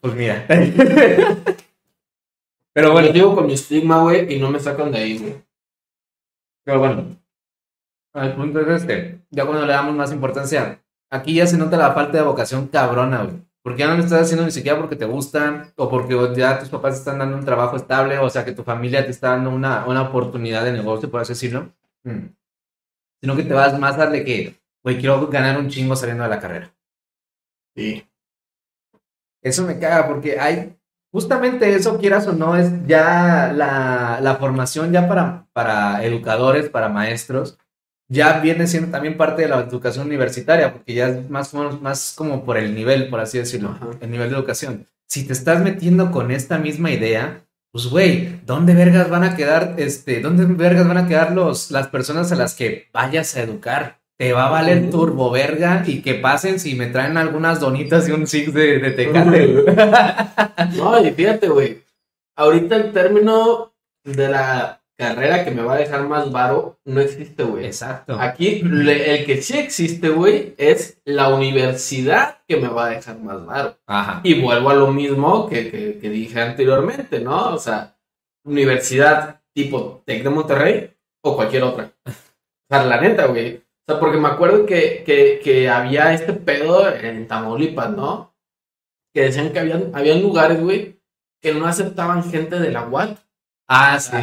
Pues 0.00 0.14
mira. 0.14 0.46
Pero 2.74 2.92
Bueno, 2.92 3.12
yo 3.12 3.34
con 3.34 3.46
mi 3.46 3.52
estigma, 3.52 4.00
güey, 4.02 4.34
y 4.34 4.38
no 4.38 4.50
me 4.50 4.58
sacan 4.58 4.90
de 4.90 4.98
ahí, 4.98 5.18
güey. 5.18 5.44
Pero 6.64 6.78
bueno, 6.78 7.16
el 8.14 8.34
punto 8.34 8.60
es 8.60 8.82
este, 8.82 9.20
ya 9.30 9.46
cuando 9.46 9.66
le 9.66 9.72
damos 9.72 9.94
más 9.94 10.12
importancia, 10.12 10.82
aquí 11.10 11.34
ya 11.34 11.46
se 11.46 11.58
nota 11.58 11.76
la 11.76 11.92
falta 11.92 12.18
de 12.18 12.24
vocación 12.24 12.68
cabrona, 12.68 13.24
güey. 13.24 13.42
Porque 13.62 13.80
ya 13.80 13.88
no 13.88 13.96
lo 13.96 14.02
estás 14.02 14.22
haciendo 14.22 14.44
ni 14.44 14.50
siquiera 14.50 14.78
porque 14.78 14.96
te 14.96 15.04
gusta, 15.04 15.72
o 15.76 15.88
porque 15.88 16.16
ya 16.34 16.58
tus 16.58 16.68
papás 16.68 16.94
te 16.94 16.98
están 17.00 17.18
dando 17.18 17.36
un 17.36 17.44
trabajo 17.44 17.76
estable, 17.76 18.18
o 18.18 18.28
sea, 18.28 18.44
que 18.44 18.52
tu 18.52 18.64
familia 18.64 19.04
te 19.04 19.12
está 19.12 19.30
dando 19.30 19.50
una, 19.50 19.86
una 19.86 20.02
oportunidad 20.02 20.64
de 20.64 20.72
negocio, 20.72 21.10
por 21.10 21.20
así 21.20 21.32
decirlo. 21.32 21.72
Mm. 22.02 22.26
Sino 23.20 23.36
que 23.36 23.44
te 23.44 23.54
vas 23.54 23.78
más 23.78 23.98
a 23.98 24.06
de 24.06 24.24
que, 24.24 24.60
güey, 24.82 24.98
quiero 24.98 25.28
ganar 25.28 25.58
un 25.58 25.68
chingo 25.68 25.94
saliendo 25.94 26.24
de 26.24 26.30
la 26.30 26.40
carrera. 26.40 26.74
Sí. 27.76 28.04
Eso 29.42 29.64
me 29.64 29.78
caga 29.78 30.08
porque 30.08 30.40
hay, 30.40 30.76
justamente 31.12 31.74
eso, 31.74 31.98
quieras 31.98 32.26
o 32.26 32.32
no, 32.32 32.56
es 32.56 32.70
ya 32.86 33.52
la, 33.54 34.18
la 34.20 34.36
formación 34.36 34.92
ya 34.92 35.06
para, 35.08 35.46
para 35.52 36.02
educadores, 36.04 36.70
para 36.70 36.88
maestros, 36.88 37.58
ya 38.08 38.40
viene 38.40 38.66
siendo 38.66 38.90
también 38.90 39.16
parte 39.16 39.42
de 39.42 39.48
la 39.48 39.60
educación 39.60 40.06
universitaria, 40.06 40.72
porque 40.72 40.94
ya 40.94 41.08
es 41.08 41.30
más, 41.30 41.54
más 41.54 42.14
como 42.16 42.44
por 42.44 42.56
el 42.56 42.74
nivel, 42.74 43.08
por 43.08 43.20
así 43.20 43.38
decirlo, 43.38 43.70
Ajá. 43.70 43.90
el 44.00 44.10
nivel 44.10 44.30
de 44.30 44.36
educación. 44.36 44.88
Si 45.08 45.26
te 45.26 45.32
estás 45.32 45.62
metiendo 45.62 46.10
con 46.10 46.30
esta 46.30 46.58
misma 46.58 46.90
idea, 46.90 47.46
pues 47.70 47.86
güey, 47.86 48.40
¿dónde 48.44 48.74
vergas 48.74 49.08
van 49.08 49.24
a 49.24 49.34
quedar, 49.34 49.76
este, 49.78 50.20
dónde 50.20 50.44
vergas 50.44 50.86
van 50.86 50.98
a 50.98 51.08
quedar 51.08 51.32
los, 51.32 51.70
las 51.70 51.88
personas 51.88 52.30
a 52.32 52.36
las 52.36 52.54
que 52.54 52.88
vayas 52.92 53.34
a 53.36 53.42
educar? 53.42 54.01
Te 54.18 54.32
va 54.32 54.46
a 54.46 54.50
valer 54.50 54.90
turbo 54.90 55.30
verga 55.30 55.82
y 55.86 56.00
que 56.02 56.14
pasen 56.14 56.60
si 56.60 56.74
me 56.74 56.86
traen 56.86 57.16
algunas 57.16 57.58
donitas 57.60 58.08
y 58.08 58.12
un 58.12 58.26
six 58.26 58.52
de, 58.54 58.78
de 58.78 58.90
tecate. 58.92 59.64
No, 60.76 61.04
y 61.04 61.10
fíjate, 61.10 61.48
güey. 61.48 61.82
Ahorita 62.36 62.76
el 62.76 62.92
término 62.92 63.72
de 64.04 64.28
la 64.28 64.80
carrera 64.96 65.44
que 65.44 65.50
me 65.50 65.62
va 65.62 65.74
a 65.74 65.78
dejar 65.78 66.06
más 66.06 66.30
varo 66.30 66.78
no 66.84 67.00
existe, 67.00 67.42
güey. 67.42 67.66
Exacto. 67.66 68.16
Aquí 68.20 68.62
le- 68.62 69.16
el 69.16 69.26
que 69.26 69.42
sí 69.42 69.58
existe, 69.58 70.08
güey, 70.10 70.54
es 70.56 71.00
la 71.04 71.28
universidad 71.34 72.38
que 72.46 72.56
me 72.58 72.68
va 72.68 72.86
a 72.86 72.90
dejar 72.90 73.18
más 73.18 73.44
varo. 73.44 73.76
Ajá. 73.86 74.20
Y 74.22 74.40
vuelvo 74.40 74.70
a 74.70 74.74
lo 74.74 74.88
mismo 74.92 75.48
que, 75.48 75.70
que- 75.70 75.98
que 75.98 76.10
dije 76.10 76.40
anteriormente, 76.40 77.18
¿no? 77.20 77.54
O 77.54 77.58
sea, 77.58 77.96
universidad 78.44 79.40
tipo 79.54 80.02
Tec 80.06 80.22
de 80.22 80.30
Monterrey 80.30 80.90
o 81.24 81.34
cualquier 81.36 81.64
otra. 81.64 81.90
O 82.06 82.10
sea, 82.74 82.84
la 82.84 83.00
neta, 83.00 83.26
güey. 83.26 83.61
O 83.86 83.92
sea, 83.92 84.00
porque 84.00 84.18
me 84.18 84.28
acuerdo 84.28 84.64
que, 84.64 85.02
que, 85.04 85.40
que 85.42 85.68
había 85.68 86.12
este 86.12 86.32
pedo 86.32 86.88
en 86.88 87.26
Tamaulipas, 87.26 87.90
¿no? 87.90 88.34
Que 89.12 89.22
decían 89.22 89.52
que 89.52 89.58
habían, 89.58 89.90
habían 89.94 90.22
lugares, 90.22 90.60
güey, 90.60 91.00
que 91.40 91.52
no 91.52 91.66
aceptaban 91.66 92.30
gente 92.30 92.60
de 92.60 92.70
la 92.70 92.86
UAT. 92.86 93.18
Ah, 93.68 93.98
sí. 93.98 94.16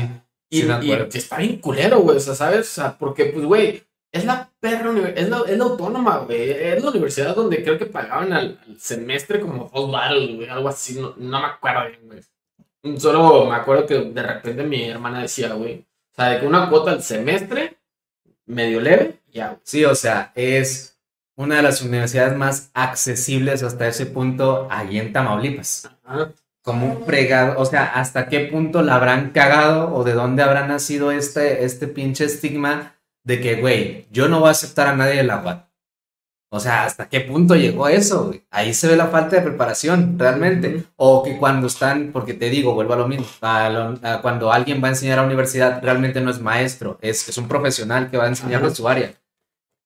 Y, 0.50 0.62
Sí, 0.62 0.68
y 0.82 1.18
está 1.18 1.38
bien 1.38 1.58
culero, 1.58 2.00
güey. 2.00 2.18
O 2.18 2.20
sea, 2.20 2.34
¿sabes? 2.34 2.62
O 2.62 2.74
sea, 2.74 2.98
porque, 2.98 3.26
pues, 3.26 3.46
güey, 3.46 3.84
es 4.12 4.26
la 4.26 4.52
perra 4.60 4.92
es 5.16 5.30
la, 5.30 5.44
es 5.48 5.58
la 5.58 5.64
autónoma, 5.66 6.20
güey. 6.20 6.50
Es 6.50 6.84
la 6.84 6.90
universidad 6.90 7.36
donde 7.36 7.62
creo 7.64 7.78
que 7.78 7.86
pagaban 7.86 8.34
al, 8.34 8.60
al 8.68 8.80
semestre 8.80 9.40
como 9.40 9.70
dos 9.72 9.92
baros, 9.92 10.36
güey. 10.36 10.50
Algo 10.50 10.70
así. 10.70 11.00
No, 11.00 11.14
no 11.18 11.40
me 11.40 11.46
acuerdo 11.46 11.88
bien, 11.88 12.08
güey. 12.08 12.98
Solo 13.00 13.46
me 13.46 13.56
acuerdo 13.56 13.86
que 13.86 14.00
de 14.00 14.24
repente 14.24 14.64
mi 14.64 14.90
hermana 14.90 15.22
decía, 15.22 15.54
güey. 15.54 15.86
O 16.12 16.16
sea, 16.16 16.30
de 16.30 16.40
que 16.40 16.48
una 16.48 16.70
cuota 16.70 16.92
al 16.92 17.04
semestre, 17.04 17.78
medio 18.50 18.82
leve, 18.82 19.20
ya. 19.32 19.60
Sí, 19.64 19.86
o 19.86 19.96
sea, 19.96 20.32
es 20.36 20.98
una 21.36 21.58
de 21.58 21.62
las 21.62 21.82
universidades 21.82 22.36
más 22.36 22.72
accesibles 22.74 23.64
hasta 23.64 23.88
ese 23.88 24.06
punto 24.06 24.68
allí 24.70 25.00
en 25.00 25.14
Tamaulipas. 25.14 25.90
Ajá. 26.04 26.32
Como 26.62 26.88
un 26.88 27.06
fregado, 27.06 27.60
o 27.60 27.66
sea, 27.66 27.86
hasta 27.86 28.28
qué 28.28 28.42
punto 28.42 28.82
la 28.82 28.96
habrán 28.96 29.30
cagado 29.30 29.94
o 29.94 30.04
de 30.04 30.14
dónde 30.14 30.44
habrá 30.44 30.68
nacido 30.68 31.12
este, 31.12 31.64
este 31.64 31.88
pinche 31.88 32.26
estigma 32.26 32.96
de 33.24 33.40
que, 33.40 33.56
güey, 33.56 34.08
yo 34.12 34.28
no 34.28 34.40
voy 34.40 34.50
a 34.50 34.52
aceptar 34.52 34.88
a 34.88 34.96
nadie 34.96 35.16
de 35.16 35.24
la 35.24 35.42
UAT. 35.42 35.69
O 36.52 36.60
sea, 36.60 36.86
¿hasta 36.86 37.08
qué 37.08 37.22
punto 37.22 37.56
llegó 37.56 37.88
eso? 37.88 38.26
güey? 38.28 38.44
Ahí 38.50 38.74
se 38.74 38.88
ve 38.88 38.96
la 38.96 39.08
falta 39.08 39.36
de 39.36 39.44
preparación, 39.44 40.18
realmente. 40.18 40.84
O 40.96 41.22
que 41.24 41.38
cuando 41.38 41.68
están, 41.68 42.10
porque 42.12 42.34
te 42.34 42.50
digo, 42.50 42.74
vuelvo 42.74 42.94
a 42.94 42.98
lo 42.98 43.08
mismo, 43.08 43.26
a 43.42 43.70
lo- 43.70 44.00
a 44.02 44.22
cuando 44.24 44.52
alguien 44.52 44.82
va 44.84 44.88
a 44.88 44.92
enseñar 44.92 45.20
a 45.20 45.22
la 45.22 45.28
universidad, 45.28 45.80
realmente 45.84 46.22
no 46.22 46.32
es 46.32 46.42
maestro, 46.42 46.98
es, 47.02 47.30
es 47.30 47.38
un 47.38 47.48
profesional 47.48 48.10
que 48.10 48.18
va 48.18 48.26
a 48.26 48.30
enseñar 48.30 48.64
Ajá. 48.66 48.74
su 48.74 48.88
área. 48.90 49.14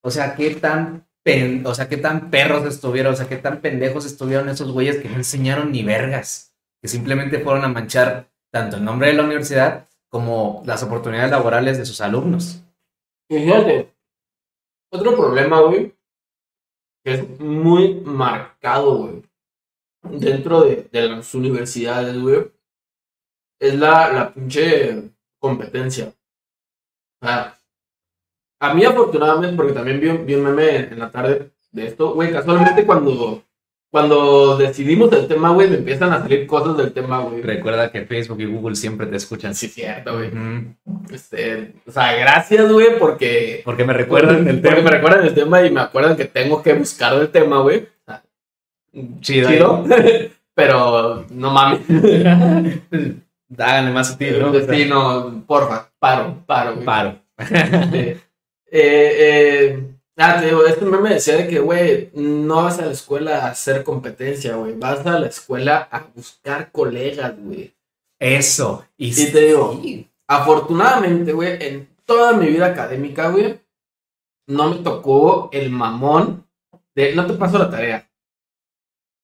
O 0.01 0.09
sea, 0.09 0.35
qué 0.35 0.55
tan, 0.55 1.05
pen- 1.21 1.63
o 1.65 1.75
sea, 1.75 1.89
qué 1.89 1.97
tan 1.97 2.29
perros 2.29 2.65
estuvieron, 2.65 3.13
o 3.13 3.15
sea, 3.17 3.27
qué 3.27 3.37
tan 3.37 3.59
pendejos 3.59 4.05
estuvieron 4.05 4.47
esos 4.47 4.71
güeyes 4.71 4.97
que 5.01 5.09
no 5.09 5.15
enseñaron 5.15 5.69
ni 5.71 5.83
vergas, 5.83 6.53
que 6.81 6.87
simplemente 6.87 7.39
fueron 7.39 7.65
a 7.65 7.69
manchar 7.69 8.29
tanto 8.53 8.77
el 8.77 8.85
nombre 8.85 9.07
de 9.07 9.13
la 9.15 9.23
universidad 9.23 9.89
como 10.09 10.61
las 10.65 10.81
oportunidades 10.83 11.31
laborales 11.31 11.77
de 11.77 11.85
sus 11.85 11.99
alumnos. 11.99 12.61
Fíjate, 13.29 13.93
otro 14.91 15.15
problema, 15.17 15.59
güey, 15.61 15.93
que 17.03 17.13
es 17.13 17.39
muy 17.39 17.95
marcado, 18.01 18.97
güey, 18.97 19.23
dentro 20.03 20.61
de, 20.61 20.87
de 20.91 21.09
las 21.09 21.33
universidades, 21.35 22.19
güey, 22.19 22.51
es 23.59 23.75
la, 23.75 24.11
la 24.11 24.33
pinche 24.33 25.11
competencia. 25.39 26.13
O 27.21 27.25
sea, 27.25 27.57
a 28.59 28.73
mí 28.73 28.85
afortunadamente, 28.85 29.55
porque 29.55 29.73
también 29.73 29.99
vi, 29.99 30.09
vi 30.09 30.35
un 30.35 30.43
meme 30.43 30.75
en 30.77 30.99
la 30.99 31.11
tarde 31.11 31.51
de 31.71 31.87
esto, 31.87 32.13
güey, 32.13 32.31
casualmente 32.31 32.85
cuando, 32.85 33.43
cuando 33.93 34.57
decidimos 34.57 35.13
el 35.13 35.27
tema, 35.27 35.51
güey, 35.51 35.69
me 35.69 35.75
empiezan 35.77 36.11
a 36.11 36.19
salir 36.19 36.47
cosas 36.47 36.75
del 36.77 36.93
tema, 36.93 37.19
güey. 37.19 37.43
Recuerda 37.43 37.91
que 37.91 38.07
Facebook 38.07 38.41
y 38.41 38.45
Google 38.45 38.75
siempre 38.75 39.05
te 39.05 39.17
escuchan. 39.17 39.53
Sí, 39.53 39.67
cierto, 39.67 40.17
güey. 40.17 40.31
Este, 41.11 41.75
o 41.85 41.91
sea, 41.91 42.15
gracias, 42.15 42.71
güey, 42.71 42.97
porque 42.97 43.61
Porque 43.63 43.83
me 43.85 43.93
recuerdan 43.93 44.47
el 44.47 44.61
porque 44.61 44.77
tema. 44.77 44.89
me 44.89 44.89
recuerdan 44.89 45.27
el 45.27 45.35
tema 45.35 45.63
y 45.63 45.69
me 45.69 45.81
acuerdan 45.81 46.17
que 46.17 46.25
tengo 46.25 46.63
que 46.63 46.73
buscar 46.73 47.13
el 47.13 47.29
tema, 47.29 47.59
güey. 47.61 47.87
Chido. 49.21 49.49
Chido. 49.51 49.85
Pero 50.55 51.25
no 51.29 51.51
mames. 51.51 51.81
Háganle 53.59 53.91
más 53.91 54.07
sutil, 54.07 54.39
¿no? 54.39 54.51
Sí, 54.55 54.85
no, 54.89 55.43
porfa, 55.45 55.91
paro, 55.99 56.43
paro, 56.47 56.73
güey. 56.73 56.85
Paro. 56.85 57.19
Eh, 57.37 58.17
eh, 58.71 59.92
ah, 60.17 60.39
te 60.39 60.47
digo, 60.47 60.65
este 60.65 60.85
meme 60.85 61.09
decía 61.09 61.37
de 61.37 61.47
que, 61.47 61.59
güey, 61.59 62.09
no 62.13 62.63
vas 62.63 62.79
a 62.79 62.85
la 62.85 62.91
escuela 62.91 63.39
a 63.45 63.49
hacer 63.49 63.83
competencia, 63.83 64.55
güey. 64.55 64.73
Vas 64.75 65.05
a 65.05 65.19
la 65.19 65.27
escuela 65.27 65.87
a 65.91 66.05
buscar 66.15 66.71
colegas, 66.71 67.33
güey. 67.37 67.73
Eso. 68.19 68.85
Y, 68.97 69.09
Y 69.09 69.31
te 69.31 69.39
digo, 69.41 69.79
sí. 69.81 70.09
afortunadamente, 70.27 71.33
güey, 71.33 71.57
en 71.61 71.89
toda 72.05 72.33
mi 72.33 72.47
vida 72.47 72.67
académica, 72.67 73.29
güey, 73.29 73.59
no 74.47 74.69
me 74.69 74.77
tocó 74.77 75.49
el 75.51 75.69
mamón 75.69 76.45
de 76.95 77.15
no 77.15 77.25
te 77.25 77.33
paso 77.33 77.57
la 77.57 77.69
tarea. 77.69 78.09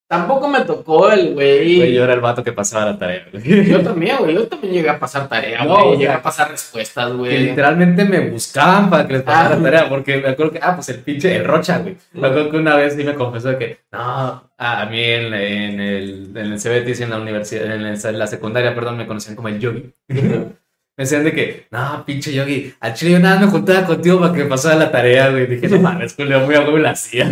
Tampoco 0.10 0.48
me 0.48 0.62
tocó 0.62 1.12
el 1.12 1.36
Güey, 1.36 1.76
güey. 1.78 1.94
yo 1.94 2.04
era 2.04 2.14
el 2.16 2.20
vato 2.20 2.44
que 2.44 2.52
pasaba 2.52 2.84
la 2.86 2.98
tarea, 2.98 3.28
güey. 3.32 3.70
Yo 3.70 3.82
también, 3.82 4.18
güey. 4.18 4.34
Yo 4.34 4.48
también 4.48 4.74
llegué 4.74 4.90
a 4.90 5.00
pasar 5.00 5.30
tarea, 5.30 5.64
No, 5.64 5.76
güey. 5.76 5.88
o 5.88 5.94
llegué 5.94 6.10
a 6.10 6.22
pasar 6.22 6.50
respuestas, 6.50 7.10
Que 7.12 7.14
güey. 7.14 7.38
literalmente 7.44 8.04
me 8.06 8.20
buscaban 8.32 8.90
para 8.90 9.06
que 9.06 9.14
les 9.14 9.22
pasara 9.22 9.50
Ah. 9.54 9.56
la 9.58 9.62
tarea, 9.64 9.88
porque 9.90 10.18
me 10.18 10.30
acuerdo 10.30 10.52
que, 10.54 10.60
ah, 10.64 10.74
pues 10.76 10.90
el 10.90 11.00
pinche, 11.02 11.36
el 11.36 11.46
Rocha, 11.46 11.78
güey. 11.78 11.96
Me 12.14 12.28
acuerdo 12.28 12.50
que 12.50 12.58
una 12.58 12.76
vez 12.76 12.96
sí 12.96 13.04
me 13.04 13.14
confesó 13.14 13.56
que, 13.60 13.82
no, 13.92 14.50
a 14.58 14.86
mí 14.90 15.00
en, 15.04 15.32
en 15.32 15.80
el, 15.80 16.32
en 16.36 16.38
el 16.54 16.60
CBT, 16.60 17.02
en 17.04 17.10
la 17.12 17.18
universidad, 17.18 17.66
en 17.72 17.84
la, 17.84 17.94
en 18.10 18.20
la 18.20 18.26
secundaria, 18.28 18.74
perdón, 18.74 18.98
me 18.98 19.06
conocían 19.06 19.36
como 19.36 19.48
el 19.50 19.60
Yogi. 19.60 19.92
Me 20.08 21.04
decían 21.06 21.24
de 21.24 21.32
que, 21.34 21.68
no, 21.72 22.04
pinche 22.06 22.34
Yogi, 22.34 22.74
al 22.80 22.94
chile 22.96 23.12
yo 23.12 23.20
nada 23.20 23.40
me 23.40 23.46
juntaba 23.48 23.86
contigo 23.86 24.20
para 24.20 24.34
que 24.34 24.44
me 24.44 24.50
pasara 24.50 24.76
la 24.76 24.92
tarea, 24.92 25.30
güey. 25.30 25.46
Dije, 25.46 25.70
no 25.70 25.80
mames, 25.80 26.16
Julio, 26.16 26.40
muy 26.42 26.56
a 26.56 26.62
huevo 26.62 26.78
la 26.80 26.90
hacía. 26.94 27.32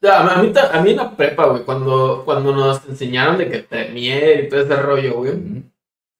Ya, 0.00 0.20
a, 0.20 0.42
mí, 0.42 0.52
a 0.56 0.80
mí 0.80 0.90
en 0.90 0.96
la 0.96 1.10
prepa, 1.16 1.46
güey, 1.46 1.64
cuando, 1.64 2.22
cuando 2.24 2.54
nos 2.54 2.86
enseñaron 2.88 3.36
de 3.36 3.48
que 3.50 3.58
Premiere 3.60 4.42
y 4.42 4.48
todo 4.48 4.60
ese 4.60 4.76
rollo, 4.76 5.14
güey, 5.14 5.32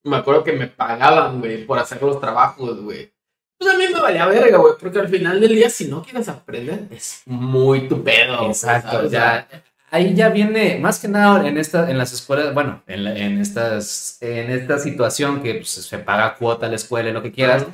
me 0.05 0.16
acuerdo 0.16 0.42
que 0.42 0.52
me 0.52 0.66
pagaban, 0.66 1.38
güey, 1.40 1.64
por 1.64 1.78
hacer 1.78 2.02
los 2.02 2.20
trabajos, 2.20 2.80
güey. 2.82 3.12
Pues 3.59 3.72
a 3.72 3.76
mí 3.78 3.84
me 3.92 4.00
valía 4.00 4.26
verga, 4.26 4.59
güey, 4.59 4.74
porque 4.80 4.98
al 4.98 5.09
final 5.09 5.40
del 5.40 5.55
día, 5.55 5.70
si 5.70 5.86
no 5.86 6.02
quieres 6.02 6.28
aprender, 6.28 6.86
es 6.90 7.22
muy 7.26 7.88
tu 7.88 8.02
pedo. 8.02 8.46
Exacto, 8.46 8.90
¿sabes? 8.90 9.10
ya. 9.12 9.48
Ahí 9.90 10.12
ya 10.14 10.28
viene, 10.28 10.78
más 10.78 10.98
que 10.98 11.09
nada 11.09 11.46
en 11.48 11.56
esta, 11.56 11.90
en 11.90 11.96
las 11.98 12.12
escuelas, 12.12 12.52
bueno, 12.52 12.82
en, 12.86 13.05
la- 13.05 13.16
en 13.16 13.40
estas, 13.40 14.18
en 14.20 14.50
esta 14.50 14.78
situación 14.78 15.40
que 15.42 15.55
pues, 15.55 15.70
se 15.70 15.98
paga 15.98 16.34
cuota 16.34 16.66
a 16.66 16.68
la 16.68 16.76
escuela 16.76 17.09
y 17.09 17.12
lo 17.12 17.22
que 17.22 17.32
quieras. 17.32 17.64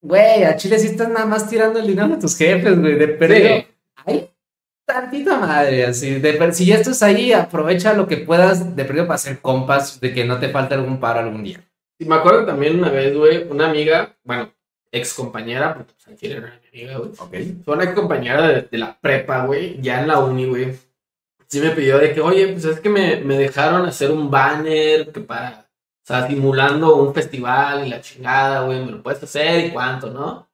Güey, 0.00 0.44
a 0.44 0.56
Chile 0.56 0.78
sí 0.78 0.86
estás 0.88 1.08
nada 1.08 1.26
más 1.26 1.48
tirando 1.48 1.78
el 1.80 1.86
dinero 1.86 2.14
a 2.14 2.18
tus 2.18 2.36
jefes, 2.36 2.78
güey, 2.80 2.94
de 2.96 3.08
perdido. 3.08 3.48
Sí. 3.58 3.66
Hay 4.06 4.30
tantita 4.86 5.38
madre, 5.38 5.86
así, 5.86 6.18
de 6.20 6.32
per- 6.34 6.54
si 6.54 6.66
ya 6.66 6.76
estás 6.76 7.02
ahí, 7.02 7.32
aprovecha 7.32 7.94
lo 7.94 8.06
que 8.06 8.18
puedas 8.18 8.76
de 8.76 8.84
perdido 8.84 9.06
para 9.06 9.16
hacer 9.16 9.40
compas, 9.40 10.00
de 10.00 10.12
que 10.12 10.24
no 10.24 10.38
te 10.38 10.48
falte 10.50 10.74
algún 10.74 11.00
paro 11.00 11.20
algún 11.20 11.42
día. 11.44 11.60
Y 11.98 12.04
me 12.04 12.16
acuerdo 12.16 12.44
también 12.44 12.78
una 12.78 12.90
vez, 12.90 13.16
güey, 13.16 13.46
una 13.48 13.68
amiga, 13.70 14.16
bueno, 14.24 14.52
ex 14.92 15.14
compañera, 15.14 15.74
porque 15.74 15.92
pues, 16.04 16.18
chile 16.18 16.36
era 16.36 16.60
mi 16.60 16.68
amiga, 16.82 16.98
güey. 16.98 17.10
Ok. 17.18 17.64
Fue 17.64 17.74
una 17.74 17.84
ex 17.84 17.94
compañera 17.94 18.46
de, 18.48 18.62
de 18.62 18.78
la 18.78 18.98
prepa, 19.00 19.46
güey, 19.46 19.80
ya 19.80 20.00
en 20.00 20.08
la 20.08 20.18
uni, 20.18 20.46
güey. 20.46 20.74
Sí 21.46 21.60
me 21.60 21.70
pidió 21.70 21.98
de 21.98 22.12
que, 22.12 22.20
oye, 22.20 22.48
pues 22.48 22.64
es 22.64 22.80
que 22.80 22.88
me, 22.88 23.16
me 23.16 23.38
dejaron 23.38 23.86
hacer 23.86 24.10
un 24.10 24.30
banner 24.30 25.12
que 25.12 25.20
para, 25.20 25.66
o 25.68 26.06
sea, 26.06 26.26
simulando 26.26 26.96
un 26.96 27.14
festival 27.14 27.86
y 27.86 27.90
la 27.90 28.00
chingada, 28.00 28.62
güey, 28.62 28.84
me 28.84 28.90
lo 28.92 29.02
puedes 29.02 29.22
hacer 29.22 29.66
y 29.66 29.70
cuánto, 29.70 30.10
¿no? 30.10 30.48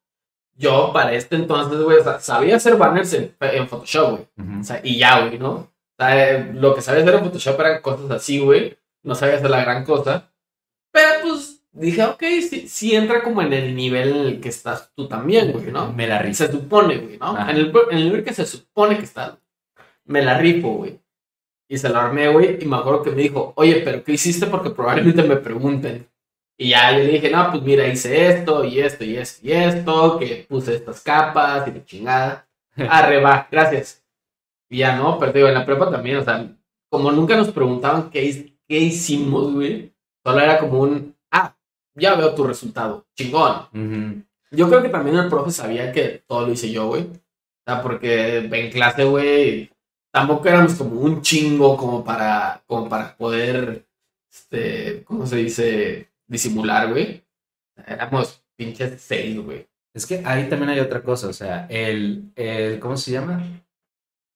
Yo 0.60 0.90
para 0.92 1.14
este 1.14 1.36
entonces, 1.36 1.80
güey, 1.80 1.96
o 1.96 2.04
sea, 2.04 2.20
sabía 2.20 2.56
hacer 2.56 2.76
banners 2.76 3.14
en, 3.14 3.34
en 3.40 3.66
Photoshop, 3.66 4.10
güey. 4.10 4.60
O 4.60 4.62
sea, 4.62 4.78
y 4.84 4.98
ya, 4.98 5.20
güey, 5.20 5.38
¿no? 5.38 5.52
O 5.52 5.72
sea, 5.98 6.32
eh, 6.32 6.52
lo 6.52 6.74
que 6.74 6.82
sabía 6.82 7.00
hacer 7.00 7.14
en 7.14 7.24
Photoshop 7.24 7.60
eran 7.60 7.80
cosas 7.80 8.10
así, 8.10 8.40
güey. 8.40 8.76
No 9.02 9.14
sabía 9.14 9.36
hacer 9.36 9.48
la 9.48 9.62
gran 9.62 9.86
cosa. 9.86 10.30
Pero 10.92 11.08
pues 11.22 11.64
dije, 11.72 12.04
ok, 12.04 12.22
sí, 12.46 12.68
sí 12.68 12.94
entra 12.94 13.22
como 13.22 13.40
en 13.40 13.54
el 13.54 13.74
nivel 13.74 14.10
en 14.10 14.26
el 14.26 14.40
que 14.42 14.50
estás 14.50 14.92
tú 14.94 15.08
también, 15.08 15.50
güey, 15.52 15.72
¿no? 15.72 15.94
Me 15.94 16.06
la 16.06 16.18
risa. 16.18 16.44
se 16.44 16.52
supone, 16.52 16.98
güey, 16.98 17.16
¿no? 17.16 17.28
Ajá. 17.28 17.50
En 17.50 17.56
el, 17.56 17.72
en 17.90 17.96
el 17.96 18.04
nivel 18.04 18.22
que 18.22 18.34
se 18.34 18.44
supone 18.44 18.98
que 18.98 19.04
estás. 19.04 19.38
Me 20.04 20.20
la 20.20 20.36
rifo, 20.36 20.74
güey. 20.74 21.00
Y 21.70 21.78
se 21.78 21.88
lo 21.88 21.98
armé, 21.98 22.28
güey. 22.28 22.58
Y 22.60 22.66
me 22.66 22.76
acuerdo 22.76 23.02
que 23.02 23.12
me 23.12 23.22
dijo, 23.22 23.54
oye, 23.56 23.80
pero 23.82 24.04
¿qué 24.04 24.12
hiciste? 24.12 24.44
Porque 24.44 24.68
probablemente 24.68 25.22
me 25.22 25.36
pregunten. 25.36 26.06
Y 26.60 26.68
ya 26.68 26.92
yo 26.92 26.98
le 27.04 27.12
dije, 27.12 27.30
no, 27.30 27.50
pues 27.50 27.62
mira, 27.62 27.86
hice 27.86 28.28
esto 28.28 28.62
y 28.66 28.80
esto 28.80 29.02
y 29.02 29.16
esto 29.16 29.46
y 29.46 29.50
esto, 29.50 30.18
que 30.18 30.44
puse 30.46 30.74
estas 30.74 31.00
capas 31.00 31.66
y 31.66 31.70
de 31.70 31.82
chingada. 31.86 32.46
Arre, 32.76 33.18
va, 33.18 33.48
gracias. 33.50 34.04
Y 34.68 34.76
ya 34.80 34.94
no, 34.94 35.18
pero 35.18 35.32
digo, 35.32 35.48
en 35.48 35.54
la 35.54 35.64
prepa 35.64 35.90
también, 35.90 36.18
o 36.18 36.22
sea, 36.22 36.54
como 36.90 37.10
nunca 37.12 37.34
nos 37.34 37.50
preguntaban 37.50 38.10
qué, 38.10 38.54
qué 38.68 38.78
hicimos, 38.78 39.54
güey, 39.54 39.94
solo 40.22 40.38
era 40.38 40.58
como 40.58 40.80
un, 40.80 41.16
ah, 41.30 41.56
ya 41.94 42.14
veo 42.14 42.34
tu 42.34 42.44
resultado, 42.44 43.06
chingón. 43.16 44.26
Yo 44.50 44.68
creo 44.68 44.82
que 44.82 44.90
también 44.90 45.16
el 45.16 45.30
profe 45.30 45.52
sabía 45.52 45.90
que 45.92 46.24
todo 46.26 46.46
lo 46.46 46.52
hice 46.52 46.70
yo, 46.70 46.88
güey. 46.88 47.04
O 47.04 47.62
sea, 47.64 47.80
porque 47.80 48.36
en 48.36 48.70
clase, 48.70 49.04
güey, 49.04 49.70
tampoco 50.12 50.46
éramos 50.46 50.74
como 50.74 51.00
un 51.00 51.22
chingo 51.22 51.74
como 51.78 52.04
para, 52.04 52.62
como 52.66 52.86
para 52.86 53.16
poder, 53.16 53.86
este, 54.30 55.04
¿cómo 55.04 55.24
se 55.24 55.36
dice? 55.36 56.09
Disimular, 56.30 56.90
güey. 56.90 57.24
Éramos 57.86 58.42
pinches 58.56 59.00
seis, 59.00 59.36
güey. 59.38 59.66
Es 59.94 60.06
que 60.06 60.22
ahí 60.24 60.48
también 60.48 60.70
hay 60.70 60.80
otra 60.80 61.02
cosa, 61.02 61.28
o 61.28 61.32
sea, 61.32 61.66
el, 61.68 62.30
el 62.36 62.78
¿cómo 62.78 62.96
se 62.96 63.10
llama? 63.10 63.42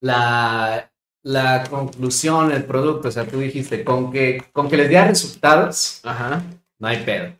La, 0.00 0.92
la 1.22 1.64
conclusión, 1.70 2.50
el 2.52 2.64
producto, 2.64 3.08
o 3.08 3.10
sea, 3.12 3.24
tú 3.26 3.38
dijiste, 3.38 3.84
con 3.84 4.10
que, 4.12 4.42
con 4.52 4.68
que 4.68 4.76
les 4.76 4.88
diera 4.88 5.06
resultados, 5.06 6.00
Ajá. 6.04 6.42
no 6.78 6.88
hay 6.88 7.04
pedo. 7.04 7.32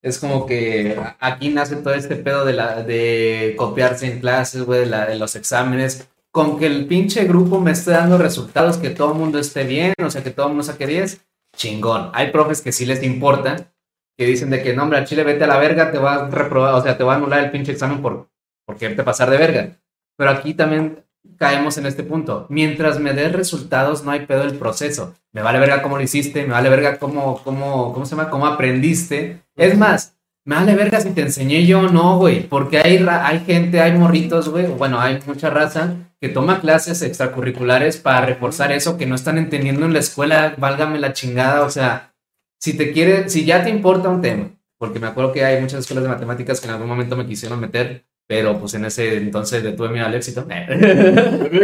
Es 0.00 0.18
como 0.18 0.46
que 0.46 0.96
aquí 1.18 1.48
nace 1.50 1.76
todo 1.76 1.94
este 1.94 2.14
pedo 2.16 2.44
de, 2.44 2.52
la, 2.52 2.82
de 2.84 3.54
copiarse 3.58 4.06
en 4.10 4.20
clases, 4.20 4.62
güey, 4.62 4.80
de, 4.80 4.86
la- 4.86 5.06
de 5.06 5.16
los 5.16 5.34
exámenes, 5.34 6.08
con 6.30 6.58
que 6.58 6.66
el 6.66 6.86
pinche 6.86 7.24
grupo 7.24 7.60
me 7.60 7.72
esté 7.72 7.90
dando 7.90 8.16
resultados, 8.16 8.76
que 8.76 8.90
todo 8.90 9.12
el 9.12 9.18
mundo 9.18 9.40
esté 9.40 9.64
bien, 9.64 9.92
o 10.00 10.10
sea, 10.10 10.22
que 10.22 10.30
todo 10.30 10.46
el 10.46 10.50
mundo 10.52 10.62
saque 10.62 10.86
10, 10.86 11.20
chingón. 11.56 12.10
Hay 12.14 12.30
profes 12.30 12.62
que 12.62 12.70
sí 12.70 12.86
les 12.86 13.02
importa, 13.02 13.72
que 14.18 14.26
dicen 14.26 14.50
de 14.50 14.62
que, 14.62 14.74
no, 14.74 14.82
hombre, 14.82 14.98
al 14.98 15.04
chile 15.04 15.22
vete 15.22 15.44
a 15.44 15.46
la 15.46 15.58
verga, 15.58 15.92
te 15.92 15.98
va 15.98 16.14
a 16.14 16.28
reprobar, 16.28 16.74
o 16.74 16.82
sea, 16.82 16.98
te 16.98 17.04
va 17.04 17.14
a 17.14 17.16
anular 17.16 17.44
el 17.44 17.52
pinche 17.52 17.70
examen 17.70 18.02
por, 18.02 18.28
por 18.66 18.76
quererte 18.76 19.04
pasar 19.04 19.30
de 19.30 19.38
verga. 19.38 19.76
Pero 20.16 20.30
aquí 20.30 20.54
también 20.54 21.04
caemos 21.36 21.78
en 21.78 21.86
este 21.86 22.02
punto. 22.02 22.46
Mientras 22.48 22.98
me 22.98 23.12
des 23.12 23.32
resultados, 23.32 24.02
no 24.02 24.10
hay 24.10 24.26
pedo 24.26 24.40
del 24.40 24.58
proceso. 24.58 25.14
Me 25.32 25.42
vale 25.42 25.60
verga 25.60 25.82
cómo 25.82 25.96
lo 25.96 26.02
hiciste, 26.02 26.42
me 26.42 26.52
vale 26.52 26.68
verga 26.68 26.98
cómo, 26.98 27.40
cómo, 27.44 27.92
¿cómo 27.92 28.04
se 28.04 28.16
llama? 28.16 28.28
Cómo 28.28 28.46
aprendiste. 28.46 29.40
Es 29.54 29.78
más, 29.78 30.16
me 30.44 30.56
vale 30.56 30.74
verga 30.74 31.00
si 31.00 31.10
te 31.10 31.20
enseñé 31.20 31.64
yo 31.64 31.80
o 31.80 31.88
no, 31.88 32.18
güey. 32.18 32.42
Porque 32.42 32.78
hay, 32.78 33.06
hay 33.08 33.40
gente, 33.40 33.80
hay 33.80 33.92
morritos, 33.92 34.48
güey. 34.48 34.66
Bueno, 34.66 34.98
hay 34.98 35.20
mucha 35.26 35.48
raza 35.48 35.94
que 36.20 36.28
toma 36.28 36.60
clases 36.60 37.02
extracurriculares 37.02 37.98
para 37.98 38.26
reforzar 38.26 38.72
eso 38.72 38.98
que 38.98 39.06
no 39.06 39.14
están 39.14 39.38
entendiendo 39.38 39.86
en 39.86 39.92
la 39.92 40.00
escuela. 40.00 40.54
Válgame 40.58 40.98
la 40.98 41.12
chingada. 41.12 41.62
O 41.62 41.70
sea, 41.70 42.14
si 42.60 42.76
te 42.76 42.92
quiere, 42.92 43.28
si 43.28 43.44
ya 43.44 43.62
te 43.62 43.70
importa 43.70 44.08
un 44.08 44.20
tema, 44.20 44.50
porque 44.78 44.98
me 44.98 45.06
acuerdo 45.06 45.32
que 45.32 45.44
hay 45.44 45.60
muchas 45.60 45.80
escuelas 45.80 46.04
de 46.04 46.10
matemáticas 46.10 46.60
que 46.60 46.66
en 46.66 46.74
algún 46.74 46.88
momento 46.88 47.16
me 47.16 47.26
quisieron 47.26 47.60
meter, 47.60 48.04
pero 48.26 48.58
pues 48.58 48.74
en 48.74 48.84
ese 48.84 49.16
entonces 49.16 49.62
detuve 49.62 49.88
miedo 49.88 50.06
al 50.06 50.14
éxito. 50.14 50.44
Me 50.48 50.66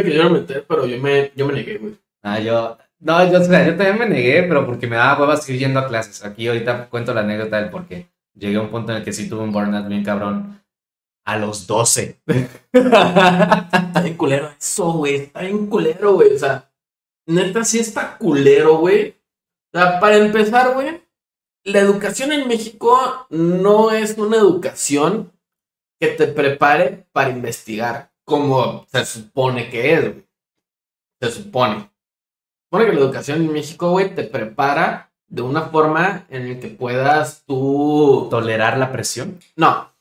querían 0.03 0.33
meter, 0.33 0.65
pero 0.67 0.87
yo 0.87 0.99
me, 0.99 1.31
yo 1.37 1.47
me 1.47 1.53
negué, 1.53 1.77
güey. 1.77 1.95
Ah, 2.23 2.41
yo, 2.41 2.79
no, 3.01 3.31
yo, 3.31 3.39
o 3.39 3.45
sea, 3.45 3.67
yo 3.67 3.77
también 3.77 3.99
me 3.99 4.09
negué, 4.09 4.45
pero 4.45 4.65
porque 4.65 4.87
me 4.87 4.97
daba 4.97 5.21
hueva 5.21 5.37
seguir 5.37 5.61
yendo 5.61 5.79
a 5.79 5.87
clases. 5.87 6.25
Aquí 6.25 6.49
ahorita 6.49 6.89
cuento 6.89 7.13
la 7.13 7.21
anécdota 7.21 7.61
del 7.61 7.69
por 7.69 7.87
qué. 7.87 8.09
Llegué 8.35 8.57
a 8.57 8.63
un 8.63 8.71
punto 8.71 8.93
en 8.93 8.99
el 8.99 9.05
que 9.05 9.13
sí 9.13 9.29
tuve 9.29 9.43
un 9.43 9.53
burnout 9.53 9.87
bien 9.89 10.03
cabrón. 10.03 10.65
A 11.27 11.37
los 11.37 11.67
12. 11.67 12.23
Está 12.73 14.01
bien 14.03 14.17
culero 14.17 14.51
eso, 14.59 14.93
güey. 14.93 15.17
Está 15.17 15.43
bien 15.43 15.67
culero, 15.67 16.15
güey. 16.15 16.35
O 16.35 16.39
sea, 16.39 16.73
neta, 17.27 17.63
sí 17.65 17.79
está 17.79 18.17
culero, 18.17 18.79
güey. 18.79 19.17
O 19.75 19.79
sea, 19.79 19.99
para 19.99 20.17
empezar, 20.19 20.73
güey, 20.73 21.03
la 21.65 21.81
educación 21.81 22.31
en 22.31 22.47
México 22.47 23.27
no 23.31 23.91
es 23.91 24.17
una 24.17 24.37
educación 24.37 25.33
que 25.99 26.09
te 26.09 26.29
prepare 26.29 27.07
para 27.11 27.31
investigar, 27.31 28.13
como 28.25 28.87
se 28.93 29.05
supone 29.05 29.69
que 29.71 29.95
es, 29.95 30.01
güey. 30.03 30.27
Se 31.21 31.31
supone. 31.33 31.81
Se 31.81 32.67
supone 32.67 32.87
que 32.87 32.93
la 32.93 33.01
educación 33.01 33.43
en 33.43 33.53
México, 33.53 33.91
güey, 33.91 34.15
te 34.15 34.23
prepara 34.23 35.13
de 35.27 35.43
una 35.43 35.63
forma 35.63 36.27
en 36.29 36.53
la 36.53 36.61
que 36.61 36.69
puedas 36.69 37.45
tú 37.45 38.29
Tolerar 38.31 38.79
la 38.79 38.93
presión. 38.93 39.41
no. 39.57 39.93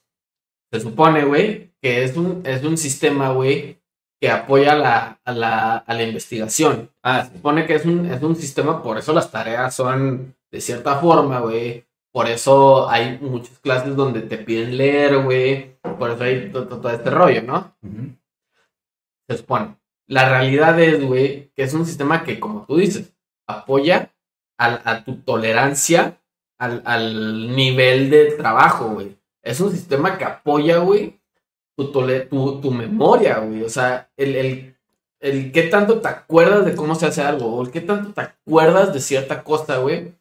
Se 0.72 0.80
supone, 0.80 1.24
güey, 1.24 1.72
que 1.82 2.04
es 2.04 2.18
un, 2.18 2.42
es 2.46 2.64
un 2.64 2.78
sistema, 2.78 3.32
güey, 3.32 3.80
que 4.24 4.30
apoya 4.32 4.74
la, 4.74 5.20
a, 5.26 5.32
la, 5.34 5.76
a 5.80 5.94
la 5.94 6.04
investigación. 6.04 6.90
Ah, 7.04 7.26
Se 7.26 7.34
supone 7.34 7.66
que 7.66 7.76
es 7.76 7.84
un, 7.86 8.06
es 8.06 8.24
un 8.24 8.38
sistema, 8.38 8.82
por 8.82 8.98
eso 8.98 9.12
las 9.12 9.30
tareas 9.30 9.76
son 9.76 10.34
de 10.50 10.62
cierta 10.62 10.96
forma, 10.96 11.42
güey. 11.42 11.86
Por 12.14 12.30
eso 12.30 12.90
hay 12.90 13.18
muchas 13.20 13.60
clases 13.60 13.98
donde 13.98 14.22
te 14.22 14.38
piden 14.38 14.78
leer, 14.78 15.18
güey. 15.24 15.76
Por 16.00 16.12
eso 16.12 16.24
hay 16.24 16.50
to- 16.54 16.70
to- 16.70 16.78
todo, 16.80 16.90
este 16.94 17.10
rollo, 17.10 17.42
¿no? 17.42 17.76
Se 19.28 19.38
supone. 19.40 19.76
La 20.08 20.30
realidad 20.30 20.80
es, 20.80 21.04
güey, 21.06 21.52
que 21.54 21.64
es 21.64 21.74
un 21.74 21.86
sistema 21.86 22.24
que, 22.24 22.40
como 22.40 22.66
tú 22.66 22.78
dices, 22.78 23.14
apoya 23.46 24.14
al- 24.58 24.82
a, 24.86 25.04
tu 25.04 25.18
tolerancia 25.18 26.18
al, 26.58 26.82
al 26.86 27.54
nivel 27.58 28.10
de 28.10 28.32
trabajo, 28.38 28.88
güey. 28.92 29.18
Es 29.44 29.60
un 29.60 29.72
sistema 29.72 30.18
que 30.18 30.24
apoya, 30.24 30.78
güey, 30.78 31.20
tu, 31.78 31.92
tole- 31.92 32.28
tu, 32.30 32.60
tu 32.62 32.72
memoria, 32.72 33.40
güey. 33.40 33.64
O 33.64 33.70
sea, 33.70 34.10
el, 34.18 34.36
el, 34.36 34.78
el 35.20 35.52
qué 35.52 35.64
tanto 35.64 36.00
te 36.02 36.08
acuerdas 36.08 36.66
de 36.66 36.76
cómo 36.76 36.96
se 36.96 37.06
hace 37.08 37.22
algo, 37.22 37.56
o 37.56 37.64
el 37.64 37.72
qué 37.72 37.82
tanto 37.82 38.12
te 38.14 38.22
acuerdas 38.22 38.94
de 38.94 39.00
cierta 39.00 39.44
cosa, 39.44 39.78
güey. 39.78 40.14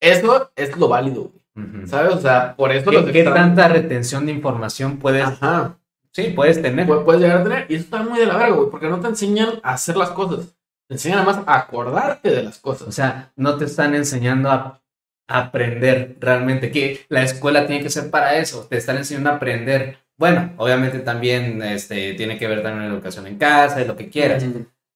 Eso 0.00 0.50
es 0.56 0.76
lo 0.76 0.88
válido, 0.88 1.30
güey. 1.54 1.86
¿Sabes? 1.86 2.12
O 2.14 2.20
sea, 2.20 2.54
por 2.54 2.70
eso 2.70 2.90
¿Qué, 2.90 2.96
los 3.00 3.10
qué 3.10 3.24
tanta 3.24 3.66
retención 3.68 4.26
de 4.26 4.32
información 4.32 4.98
puedes, 4.98 5.24
Ajá. 5.24 5.78
sí, 6.12 6.24
puedes 6.36 6.60
tener? 6.60 6.86
pu- 6.86 7.02
puedes 7.04 7.22
llegar 7.22 7.38
a 7.38 7.42
tener. 7.44 7.66
Y 7.70 7.76
eso 7.76 7.84
está 7.84 8.02
muy 8.02 8.18
de 8.18 8.26
la 8.26 8.36
verga, 8.36 8.54
güey, 8.56 8.68
porque 8.70 8.88
no 8.90 9.00
te 9.00 9.08
enseñan 9.08 9.58
a 9.62 9.72
hacer 9.72 9.96
las 9.96 10.10
cosas. 10.10 10.54
Te 10.86 10.94
enseñan 10.96 11.18
además 11.20 11.42
a 11.46 11.56
acordarte 11.56 12.30
de 12.30 12.42
las 12.42 12.58
O 12.58 12.62
cosas. 12.62 12.94
sea, 12.94 13.32
no 13.36 13.56
te 13.56 13.64
están 13.64 13.94
enseñando 13.94 14.50
a 14.50 14.82
aprender 15.28 16.16
realmente, 16.20 16.70
que 16.70 17.00
la 17.08 17.22
escuela 17.22 17.66
tiene 17.66 17.82
que 17.82 17.90
ser 17.90 18.10
para 18.10 18.36
eso, 18.36 18.66
te 18.68 18.76
están 18.76 18.98
enseñando 18.98 19.30
a 19.30 19.34
aprender. 19.36 19.98
Bueno, 20.18 20.52
obviamente 20.56 21.00
también 21.00 21.62
este, 21.62 22.14
tiene 22.14 22.38
que 22.38 22.46
ver 22.48 22.62
también 22.62 22.88
la 22.88 22.94
educación 22.94 23.26
en 23.26 23.36
casa, 23.36 23.76
de 23.76 23.84
lo 23.86 23.96
que 23.96 24.08
quieras, 24.08 24.44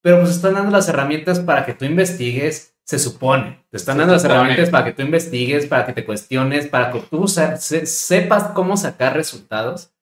pero 0.03 0.19
pues 0.21 0.31
están 0.31 0.55
dando 0.55 0.71
las 0.71 0.89
herramientas 0.89 1.41
para 1.41 1.67
que 1.67 1.75
tú 1.75 1.85
investigues, 1.85 2.75
se 2.85 2.99
supone. 2.99 3.65
Te 3.71 3.77
están 3.77 3.97
Se 3.97 3.99
dando 4.01 4.15
las 4.15 4.23
supone. 4.23 4.39
herramientas 4.39 4.71
para 4.71 4.85
que 4.87 4.93
tú 4.93 5.03
investigues, 5.03 5.67
para 5.67 5.85
que 5.87 5.93
te 5.93 6.05
cuestiones, 6.07 6.67
para 6.69 6.91
que 6.91 7.01
tú 7.01 7.29
se- 7.29 7.85
sepas 7.87 8.45
cómo 8.55 8.77
sacar 8.79 9.15
resultados, 9.15 9.93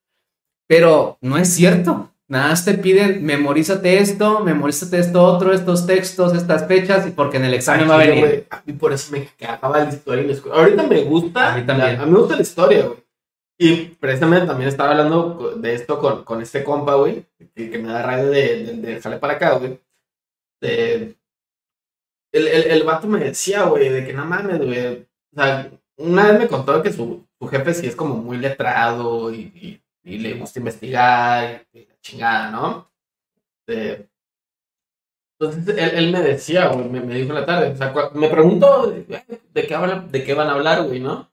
pero 0.68 1.18
no 1.20 1.36
es 1.38 1.48
cierto. 1.52 2.12
Nada 2.28 2.48
más 2.50 2.64
te 2.64 2.74
piden, 2.74 3.24
memorízate 3.24 3.98
esto, 3.98 4.40
memorízate 4.40 4.98
esto 4.98 5.24
otro, 5.24 5.52
estos 5.54 5.86
textos, 5.86 6.34
estas 6.34 6.66
fechas, 6.68 7.06
y 7.06 7.10
porque 7.10 7.38
en 7.38 7.46
el 7.46 7.54
examen 7.54 7.88
va 7.88 7.94
a 7.94 7.98
Ay, 8.00 8.08
venir. 8.08 8.24
güey, 8.24 8.44
A 8.50 8.62
mí 8.66 8.74
por 8.74 8.92
eso 8.92 9.10
me 9.12 9.26
cagaba 9.38 9.78
la 9.78 9.88
historia 9.88 10.20
en 10.20 10.28
la 10.28 10.34
escuela. 10.34 10.58
Ahorita 10.58 10.82
me 10.82 11.02
gusta. 11.04 11.54
A 11.54 11.56
mí 11.56 11.64
también. 11.66 11.96
la- 11.96 12.02
a 12.02 12.06
mí 12.06 12.12
me 12.12 12.18
gusta 12.18 12.36
la 12.36 12.42
historia, 12.42 12.84
güey. 12.86 12.98
Y 13.60 13.86
precisamente 13.96 14.46
también 14.46 14.68
estaba 14.68 14.92
hablando 14.92 15.56
de 15.56 15.74
esto 15.74 15.98
con, 15.98 16.24
con 16.24 16.40
este 16.40 16.62
compa, 16.62 16.94
güey. 16.94 17.26
Que, 17.56 17.76
me 17.78 17.88
da 17.88 18.02
radio 18.02 18.30
de, 18.30 18.76
de, 18.76 19.00
jale 19.00 19.18
para 19.18 19.34
acá, 19.34 19.58
güey. 19.58 19.80
El, 20.60 21.16
el, 22.32 22.46
el 22.46 22.82
vato 22.84 23.08
me 23.08 23.18
decía, 23.18 23.64
güey, 23.64 23.88
de 23.88 24.06
que 24.06 24.12
no 24.12 24.24
mames, 24.24 24.58
güey. 24.58 25.08
O 25.32 25.34
sea, 25.34 25.70
una 25.96 26.28
vez 26.28 26.38
me 26.38 26.48
contó 26.48 26.82
que 26.82 26.92
su, 26.92 27.26
su 27.38 27.48
jefe 27.48 27.74
sí 27.74 27.86
es 27.86 27.96
como 27.96 28.14
muy 28.14 28.36
letrado 28.38 29.32
y, 29.34 29.82
le 30.04 30.34
gusta 30.34 30.60
investigar 30.60 31.66
y 31.72 31.84
la 31.84 32.00
chingada, 32.00 32.50
¿no? 32.50 32.90
Entonces 35.40 35.76
él, 35.76 35.90
él 35.94 36.12
me 36.12 36.22
decía, 36.22 36.68
güey, 36.68 36.88
me, 36.88 37.14
dijo 37.14 37.30
en 37.30 37.34
la 37.34 37.46
tarde, 37.46 37.72
o 37.72 37.76
sea, 37.76 37.92
me 38.14 38.28
preguntó 38.28 38.86
de, 38.86 39.02
de 39.02 39.66
qué, 39.66 39.76
de 40.10 40.24
qué 40.24 40.34
van 40.34 40.48
a 40.48 40.52
hablar, 40.52 40.84
güey, 40.84 41.00
¿no? 41.00 41.30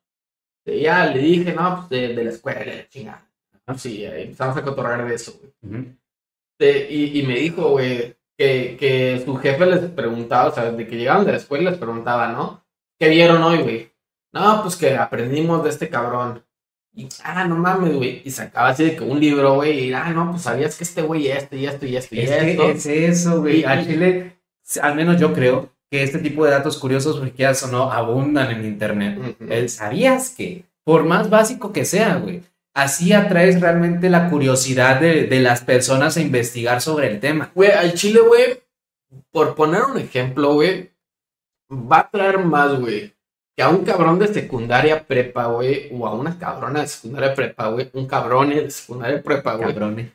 Y 0.65 0.81
ya 0.81 1.05
le 1.07 1.19
dije, 1.19 1.53
no, 1.53 1.75
pues 1.77 1.89
de, 1.89 2.13
de 2.15 2.23
la 2.23 2.29
escuela, 2.31 2.87
chingada. 2.89 3.27
Ah, 3.67 3.77
Sí, 3.77 4.05
ahí 4.05 4.23
empezamos 4.23 4.57
a 4.57 4.63
cotorrear 4.63 5.07
de 5.07 5.15
eso, 5.15 5.33
güey. 5.61 5.95
De- 6.59 6.87
y, 6.89 7.19
y 7.19 7.23
me 7.23 7.35
dijo, 7.35 7.69
güey, 7.71 8.15
que, 8.37 8.77
que 8.79 9.21
su 9.23 9.35
jefe 9.37 9.65
les 9.65 9.79
preguntaba, 9.91 10.49
o 10.49 10.53
sea, 10.53 10.71
de 10.71 10.87
que 10.87 10.95
llegaban 10.97 11.25
de 11.25 11.31
la 11.33 11.37
escuela 11.37 11.69
les 11.71 11.79
preguntaba, 11.79 12.29
¿no? 12.31 12.63
¿Qué 12.99 13.09
vieron 13.09 13.41
hoy, 13.43 13.57
güey? 13.61 13.91
No, 14.33 14.61
pues 14.61 14.75
que 14.75 14.95
aprendimos 14.95 15.63
de 15.63 15.69
este 15.69 15.89
cabrón. 15.89 16.43
Y, 16.93 17.09
ah, 17.23 17.43
no 17.45 17.57
mames, 17.57 17.93
güey. 17.93 18.21
Y 18.23 18.31
sacaba 18.31 18.69
así 18.69 18.85
de 18.85 18.95
que 18.95 19.03
un 19.03 19.19
libro, 19.19 19.55
güey. 19.55 19.85
Y, 19.89 19.93
ah, 19.93 20.11
no, 20.13 20.31
pues 20.31 20.43
sabías 20.43 20.77
que 20.77 20.83
este 20.85 21.01
güey 21.01 21.27
esto 21.27 21.55
y 21.57 21.65
esto 21.65 21.85
y 21.85 21.95
esto 21.97 22.15
y 22.15 22.19
Es 22.21 22.31
esto. 22.31 22.61
que 22.63 22.71
es 22.71 22.85
eso, 22.85 23.41
güey. 23.41 23.61
Y- 23.61 23.63
A 23.65 23.81
y- 23.81 23.85
Chile, 23.85 24.37
al 24.81 24.95
menos 24.95 25.19
yo 25.19 25.33
creo 25.33 25.69
que 25.91 26.03
este 26.03 26.20
tipo 26.20 26.45
de 26.45 26.52
datos 26.52 26.78
curiosos, 26.78 27.22
ya 27.38 27.53
o 27.64 27.68
no, 27.68 27.91
abundan 27.91 28.52
en 28.52 28.66
internet. 28.66 29.38
Eh, 29.41 29.70
¿Sabías 29.70 30.30
que? 30.32 30.66
Por 30.84 31.03
más 31.06 31.30
básico 31.30 31.72
que 31.74 31.86
sea, 31.86 32.16
güey. 32.18 32.41
Así 32.74 33.14
atraes 33.14 33.62
realmente 33.62 34.10
la 34.10 34.30
curiosidad 34.30 34.99
de, 34.99 35.24
de 35.28 35.40
las 35.40 35.62
personas 35.62 36.18
a 36.18 36.22
investigar 36.22 36.82
sobre 36.82 37.10
el 37.10 37.20
tema. 37.20 37.52
Güey, 37.56 37.72
al 37.72 37.94
chile, 37.94 38.20
güey, 38.20 38.62
por 39.32 39.56
poner 39.56 39.84
un 39.84 39.98
ejemplo, 39.98 40.53
güey, 40.56 40.91
va 41.72 41.99
a 41.99 42.10
traer 42.10 42.40
más, 42.40 42.78
güey, 42.80 43.14
que 43.56 43.64
a 43.64 43.70
un 43.70 43.86
cabrón 43.86 44.20
de 44.20 44.28
secundaria 44.28 45.07
prepa, 45.07 45.45
güey, 45.45 45.90
o 45.94 46.06
a 46.06 46.14
una 46.14 46.38
cabrona 46.38 46.82
de 46.82 46.88
secundaria 46.88 47.34
prepa, 47.34 47.70
güey, 47.70 47.90
un 47.94 48.07
cabrón 48.07 48.49
de 48.49 48.70
secundaria 48.70 49.24
prepa, 49.24 49.56
güey. 49.56 49.70
Cabrones. 49.70 50.12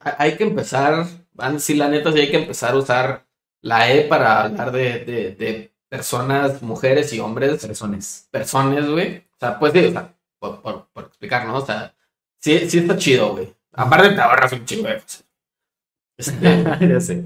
Ha- 0.00 0.16
hay 0.18 0.36
que 0.36 0.44
empezar, 0.44 1.06
van, 1.32 1.60
sí, 1.60 1.74
la 1.74 1.88
neta, 1.88 2.12
sí 2.12 2.18
hay 2.20 2.30
que 2.30 2.38
empezar 2.38 2.72
a 2.72 2.78
usar 2.78 3.26
la 3.64 3.90
E 3.90 4.02
para 4.04 4.42
hablar 4.44 4.70
de, 4.72 5.04
de, 5.04 5.34
de 5.34 5.72
personas, 5.88 6.60
mujeres 6.62 7.12
y 7.12 7.20
hombres, 7.20 7.64
Personas. 7.66 8.28
personas, 8.30 8.86
güey. 8.88 9.18
O 9.32 9.36
sea, 9.40 9.58
pues 9.58 9.72
sí, 9.72 9.86
o 9.86 9.90
sea, 9.92 10.14
por, 10.38 10.60
por, 10.62 10.86
por 10.92 11.04
explicar, 11.04 11.46
¿no? 11.46 11.56
O 11.56 11.64
sea, 11.64 11.94
sí, 12.40 12.68
sí 12.68 12.78
está 12.78 12.96
chido, 12.96 13.32
güey. 13.32 13.54
Aparte 13.72 14.10
te 14.10 14.20
ahorras 14.20 14.52
un 14.52 14.64
chingo 14.66 14.88
de 14.88 15.00
cosas. 15.00 15.24
Este, 16.16 16.64
ya 16.88 17.00
sé. 17.00 17.24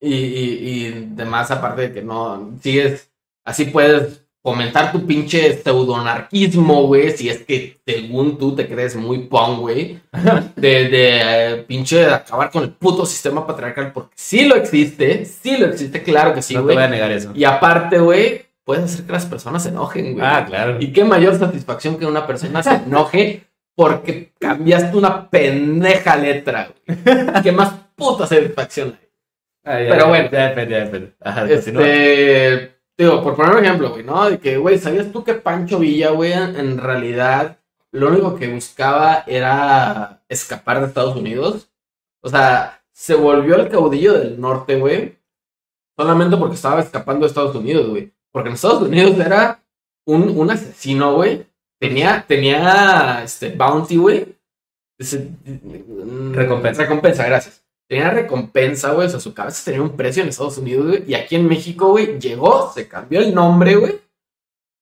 y, 0.00 0.14
y, 0.14 0.86
y 0.86 0.90
demás, 1.10 1.50
aparte 1.50 1.82
de 1.82 1.92
que 1.92 2.02
no 2.02 2.56
sigues, 2.62 3.10
así 3.44 3.66
puedes 3.66 4.23
fomentar 4.44 4.92
tu 4.92 5.06
pinche 5.06 5.54
pseudonarquismo, 5.54 6.86
güey, 6.86 7.16
si 7.16 7.30
es 7.30 7.38
que 7.44 7.78
según 7.86 8.36
tú 8.36 8.54
te 8.54 8.68
crees 8.68 8.94
muy 8.94 9.20
pong, 9.20 9.60
güey, 9.60 10.00
de, 10.56 10.88
de 10.88 11.20
eh, 11.22 11.64
pinche 11.66 12.04
acabar 12.04 12.50
con 12.50 12.62
el 12.62 12.70
puto 12.70 13.06
sistema 13.06 13.46
patriarcal, 13.46 13.90
porque 13.92 14.12
sí 14.14 14.44
lo 14.44 14.54
existe, 14.54 15.24
sí 15.24 15.56
lo 15.56 15.68
existe, 15.68 16.02
claro 16.02 16.34
que 16.34 16.42
sí, 16.42 16.52
no 16.52 16.60
te 16.60 16.64
güey. 16.64 16.76
voy 16.76 16.84
a 16.84 16.88
negar 16.88 17.10
eso. 17.10 17.32
y 17.34 17.44
aparte, 17.44 17.98
güey, 17.98 18.42
puedes 18.64 18.84
hacer 18.84 19.06
que 19.06 19.12
las 19.12 19.24
personas 19.24 19.62
se 19.62 19.70
enojen, 19.70 20.12
güey. 20.12 20.26
Ah, 20.26 20.44
claro. 20.46 20.76
Y 20.78 20.92
qué 20.92 21.04
mayor 21.04 21.38
satisfacción 21.38 21.96
que 21.98 22.04
una 22.04 22.26
persona 22.26 22.62
se 22.62 22.74
enoje 22.74 23.44
porque 23.74 24.34
cambiaste 24.38 24.94
una 24.94 25.30
pendeja 25.30 26.16
letra, 26.16 26.68
güey. 26.86 27.42
Qué 27.42 27.50
más 27.50 27.72
puta 27.96 28.26
satisfacción 28.26 28.98
hay. 29.64 29.86
Ya, 29.86 29.90
pero 29.90 30.08
bueno. 30.08 30.28
Ya 30.30 30.48
depende, 30.50 30.70
ya 30.70 30.84
depende. 30.84 31.12
Ajá. 31.20 31.46
Este, 31.50 32.73
digo, 32.96 33.22
por 33.22 33.36
poner 33.36 33.56
un 33.56 33.64
ejemplo, 33.64 33.90
güey, 33.90 34.04
¿no? 34.04 34.30
De 34.30 34.38
que, 34.38 34.56
güey, 34.56 34.78
¿sabías 34.78 35.12
tú 35.12 35.24
que 35.24 35.34
Pancho 35.34 35.78
Villa, 35.78 36.10
güey, 36.10 36.32
en, 36.32 36.78
realidad 36.78 37.58
lo 37.92 38.08
único 38.08 38.36
que 38.36 38.52
buscaba 38.52 39.24
era 39.26 40.22
escapar 40.28 40.80
de 40.80 40.86
Estados 40.86 41.16
Unidos? 41.16 41.70
O 42.22 42.28
sea, 42.28 42.82
se 42.92 43.14
volvió 43.14 43.56
el 43.56 43.68
caudillo 43.68 44.14
del 44.14 44.40
norte, 44.40 44.76
güey, 44.76 45.18
solamente 45.96 46.36
porque 46.36 46.56
estaba 46.56 46.80
escapando 46.80 47.24
de 47.24 47.28
Estados 47.28 47.56
Unidos, 47.56 47.88
güey. 47.88 48.12
Porque 48.32 48.48
en 48.48 48.54
Estados 48.54 48.82
Unidos 48.82 49.18
era 49.18 49.62
un, 50.06 50.36
un 50.36 50.50
asesino, 50.50 51.14
güey. 51.14 51.46
Tenía, 51.78 52.24
tenía, 52.26 53.22
este, 53.22 53.50
bounty, 53.50 53.96
güey. 53.96 54.36
Recompensa. 56.32 56.82
Recompensa, 56.82 57.26
gracias. 57.26 57.63
Tenía 57.88 58.10
recompensa, 58.10 58.92
güey. 58.92 59.06
O 59.06 59.10
sea, 59.10 59.20
su 59.20 59.34
cabeza 59.34 59.62
tenía 59.64 59.82
un 59.82 59.96
precio 59.96 60.22
en 60.22 60.28
Estados 60.30 60.58
Unidos, 60.58 60.86
güey. 60.86 61.04
Y 61.06 61.14
aquí 61.14 61.36
en 61.36 61.46
México, 61.48 61.88
güey, 61.90 62.18
llegó, 62.18 62.72
se 62.72 62.88
cambió 62.88 63.20
el 63.20 63.34
nombre, 63.34 63.76
güey. 63.76 64.00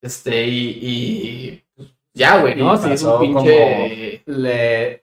Este, 0.03 0.47
y, 0.47 0.69
y 0.83 1.65
ya, 2.15 2.41
güey, 2.41 2.57
¿no? 2.57 2.77
Sí, 2.77 2.91
es 2.93 3.03
un 3.03 3.21
pinche. 3.21 4.23
Le... 4.27 5.03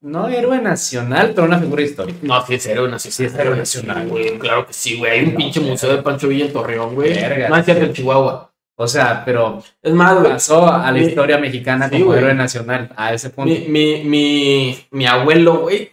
No 0.00 0.28
héroe 0.28 0.60
nacional, 0.60 1.30
pero 1.32 1.46
una 1.46 1.60
figura 1.60 1.82
histórica. 1.82 2.18
No, 2.22 2.44
sí, 2.44 2.54
es 2.54 2.66
héroe 2.66 2.88
nacional. 2.90 3.12
Sí, 3.14 3.24
es 3.24 3.34
héroe 3.34 3.56
nacional, 3.56 4.08
güey. 4.08 4.36
Claro 4.38 4.66
que 4.66 4.72
sí, 4.72 4.98
güey. 4.98 5.12
Hay 5.12 5.20
un 5.26 5.30
No, 5.32 5.36
pinche 5.36 5.60
verga. 5.60 5.70
museo 5.72 5.96
de 5.96 6.02
Pancho 6.02 6.26
Villa 6.26 6.46
en 6.46 6.52
Torreón, 6.52 6.94
güey. 6.96 7.10
No 7.48 7.56
es 7.56 7.64
cierto, 7.64 7.84
en 7.84 7.92
Chihuahua. 7.92 8.52
O 8.76 8.88
sea, 8.88 9.24
pero 9.24 9.62
Es 9.80 9.92
más, 9.92 10.18
güey. 10.18 10.32
pasó 10.32 10.66
a 10.72 10.90
la 10.90 10.92
Mi- 10.98 11.06
historia 11.06 11.38
mexicana 11.38 11.88
Sí, 11.88 12.00
como 12.00 12.14
héroe 12.14 12.34
nacional 12.34 12.90
a 12.96 13.14
ese 13.14 13.30
punto. 13.30 13.52
Mi, 13.52 13.68
mi, 13.68 14.02
mi, 14.04 14.86
mi 14.90 15.06
abuelo, 15.06 15.60
güey. 15.60 15.92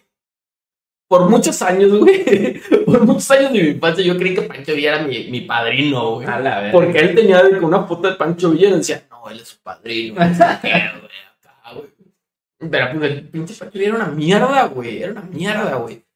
Por 1.08 1.30
muchos 1.30 1.62
años, 1.62 1.98
güey. 1.98 2.62
Por 2.86 3.06
muchos 3.06 3.30
años 3.32 3.54
de 3.54 3.64
mi 3.64 3.70
infancia, 3.70 4.04
yo 4.04 4.18
creí 4.18 4.36
que 4.36 4.42
Pancho 4.42 4.74
Villa 4.74 4.96
era 4.96 5.08
mi, 5.08 5.26
mi 5.30 5.42
padrino, 5.42 6.16
güey. 6.16 6.28
A 6.28 6.40
la. 6.40 6.72
Porque 6.72 7.00
él 7.00 7.16
tenía 7.16 7.42
de 7.44 7.58
que 7.58 7.66
una 7.66 7.84
foto 7.84 8.10
de 8.10 8.16
Pancho 8.16 8.52
Villa 8.52 8.70
y 8.70 8.74
decía, 8.74 9.04
no, 9.10 9.30
él 9.30 9.40
es 9.40 9.48
su 9.48 9.58
padrino. 9.60 10.16
güey. 10.16 11.90
Pero 12.72 13.00
pues 13.00 13.12
el 13.12 13.28
pinche 13.30 13.54
Pancho 13.54 13.80
Villa 13.80 13.88
era 13.90 13.98
una 13.98 14.08
mierda, 14.08 14.64
güey. 14.66 15.02
Era 15.02 15.12
una 15.14 15.22
mierda, 15.22 15.76
güey. 15.76 16.08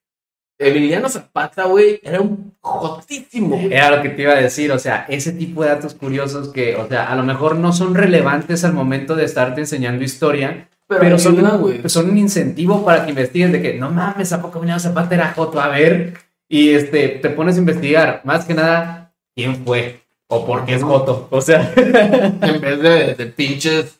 Emiliano 0.62 1.10
Zapata, 1.10 1.66
güey, 1.66 2.00
era 2.04 2.22
un 2.22 2.54
jotísimo, 2.62 3.58
güey. 3.58 3.74
Era 3.74 3.96
lo 3.96 4.04
que 4.04 4.10
te 4.10 4.22
iba 4.22 4.34
a 4.34 4.42
decir, 4.42 4.72
o 4.72 4.78
sea, 4.78 5.06
ese 5.10 5.32
tipo 5.32 5.64
de 5.64 5.70
datos 5.70 5.96
curiosos 5.96 6.50
que, 6.50 6.76
o 6.76 6.88
sea, 6.88 7.12
a 7.12 7.16
lo 7.16 7.24
mejor 7.24 7.56
no 7.56 7.74
son 7.74 7.96
relevantes 7.96 8.64
al 8.64 8.74
momento 8.74 9.16
de 9.16 9.26
estarte 9.26 9.62
enseñando 9.62 10.04
historia, 10.04 10.70
pero, 11.00 11.18
son, 11.20 11.40
un, 11.46 11.90
son 11.90 12.10
un 12.10 12.18
incentivo 12.18 12.84
para 12.84 13.04
que 13.04 13.10
investigues 13.12 13.52
de 13.52 13.62
que, 13.62 13.74
no 13.76 13.90
mames, 13.90 14.34
¿a 14.34 14.42
poco 14.42 14.58
Emiliano 14.60 14.80
Zapata 14.80 15.16
era 15.16 15.34
Joto? 15.34 15.60
A 15.62 15.68
ver, 15.70 16.14
y 16.50 16.70
este, 16.72 17.08
te 17.10 17.30
pones 17.30 17.56
a 17.56 17.60
investigar, 17.60 18.22
más 18.24 18.46
que 18.46 18.54
nada, 18.54 19.14
quién 19.36 19.64
fue 19.66 20.02
o 20.28 20.46
por 20.46 20.66
qué 20.66 20.76
es 20.76 20.84
Joto. 20.84 21.28
O 21.32 21.42
sea, 21.42 21.72
En 21.76 22.62
vez 22.62 22.80
de, 22.82 23.16
de 23.16 23.26
pinches 23.28 24.00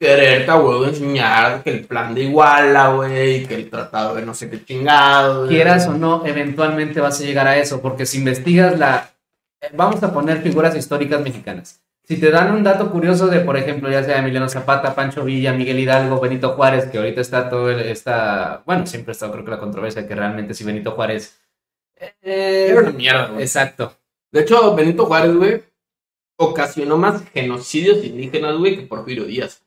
quererte, 0.00 0.50
güey, 0.52 0.88
enseñar 0.88 1.62
que 1.62 1.70
el 1.70 1.84
plan 1.84 2.14
de 2.14 2.22
Iguala, 2.22 2.88
güey, 2.88 3.44
que 3.46 3.54
el 3.54 3.68
tratado 3.70 4.14
de 4.14 4.22
no 4.22 4.32
sé 4.34 4.48
qué 4.48 4.64
chingado. 4.64 5.40
güey. 5.44 5.50
quieras 5.50 5.86
o 5.88 5.94
no, 5.94 6.24
eventualmente 6.24 7.00
vas 7.00 7.20
a 7.20 7.24
llegar 7.24 7.46
a 7.46 7.58
eso, 7.58 7.82
porque 7.82 8.06
si 8.06 8.18
investigas 8.18 8.78
la... 8.78 9.10
eh, 9.60 9.68
Vamos 9.74 10.02
a 10.02 10.12
poner 10.12 10.40
figuras 10.42 10.74
históricas 10.74 11.20
mexicanas. 11.20 11.82
Si 12.10 12.18
te 12.18 12.32
dan 12.32 12.52
un 12.52 12.64
dato 12.64 12.90
curioso 12.90 13.28
de, 13.28 13.38
por 13.38 13.56
ejemplo, 13.56 13.88
ya 13.88 14.02
sea 14.02 14.18
Emiliano 14.18 14.48
Zapata, 14.48 14.96
Pancho 14.96 15.22
Villa, 15.22 15.52
Miguel 15.52 15.78
Hidalgo, 15.78 16.18
Benito 16.18 16.54
Juárez, 16.56 16.86
que 16.86 16.98
ahorita 16.98 17.20
está 17.20 17.48
todo 17.48 17.70
el, 17.70 17.78
está, 17.82 18.64
bueno, 18.66 18.84
siempre 18.84 19.12
ha 19.12 19.14
estado 19.14 19.30
creo 19.30 19.44
que 19.44 19.52
la 19.52 19.60
controversia 19.60 20.08
que 20.08 20.16
realmente 20.16 20.52
si 20.54 20.64
Benito 20.64 20.90
Juárez... 20.90 21.40
eh, 22.20 22.66
Era 22.70 22.80
una 22.80 22.90
mierda, 22.90 23.28
güey. 23.28 23.42
Exacto. 23.42 23.96
De 24.32 24.40
hecho, 24.40 24.74
Benito 24.74 25.06
Juárez, 25.06 25.36
güey, 25.36 25.62
ocasionó 26.36 26.96
más 26.98 27.22
genocidios 27.30 28.04
indígenas, 28.04 28.56
güey, 28.56 28.74
que 28.74 28.86
Porfirio 28.88 29.26
Díaz. 29.26 29.62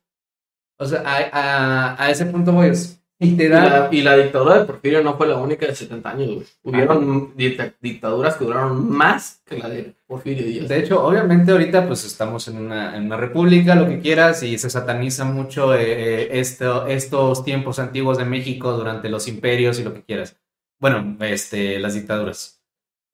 O 0.77 0.85
sea, 0.85 1.01
a, 1.05 1.93
a, 1.95 2.03
a 2.03 2.11
ese 2.11 2.25
punto 2.25 2.51
voy. 2.51 2.73
Y 3.19 3.37
te 3.37 3.45
Y 3.45 3.47
la, 3.47 3.89
y 3.91 4.01
la 4.01 4.17
dictadura 4.17 4.59
de 4.59 4.65
Porfirio 4.65 5.01
no 5.03 5.15
fue 5.15 5.27
la 5.27 5.37
única 5.37 5.65
de 5.65 5.75
70 5.75 6.09
años, 6.09 6.29
güey. 6.33 6.45
Hubieron 6.63 7.33
dicta- 7.37 7.73
dictaduras 7.79 8.35
que 8.35 8.43
duraron 8.45 8.89
más 8.89 9.41
que 9.45 9.57
la 9.59 9.69
de 9.69 9.95
Porfirio 10.07 10.45
Díaz. 10.45 10.67
De 10.67 10.79
hecho, 10.79 11.01
obviamente 11.05 11.51
ahorita 11.51 11.87
pues 11.87 12.03
estamos 12.05 12.47
en 12.49 12.57
una, 12.57 12.97
en 12.97 13.05
una 13.05 13.15
república, 13.17 13.75
lo 13.75 13.87
que 13.87 13.99
quieras, 13.99 14.43
y 14.43 14.57
se 14.57 14.69
sataniza 14.69 15.23
mucho 15.25 15.73
eh, 15.73 15.83
eh, 16.23 16.27
esto, 16.39 16.85
estos 16.87 17.45
tiempos 17.45 17.79
antiguos 17.79 18.17
de 18.17 18.25
México 18.25 18.73
durante 18.73 19.09
los 19.09 19.27
imperios 19.27 19.79
y 19.79 19.83
lo 19.83 19.93
que 19.93 20.03
quieras. 20.03 20.35
Bueno, 20.79 21.15
este, 21.21 21.79
las 21.79 21.93
dictaduras. 21.93 22.61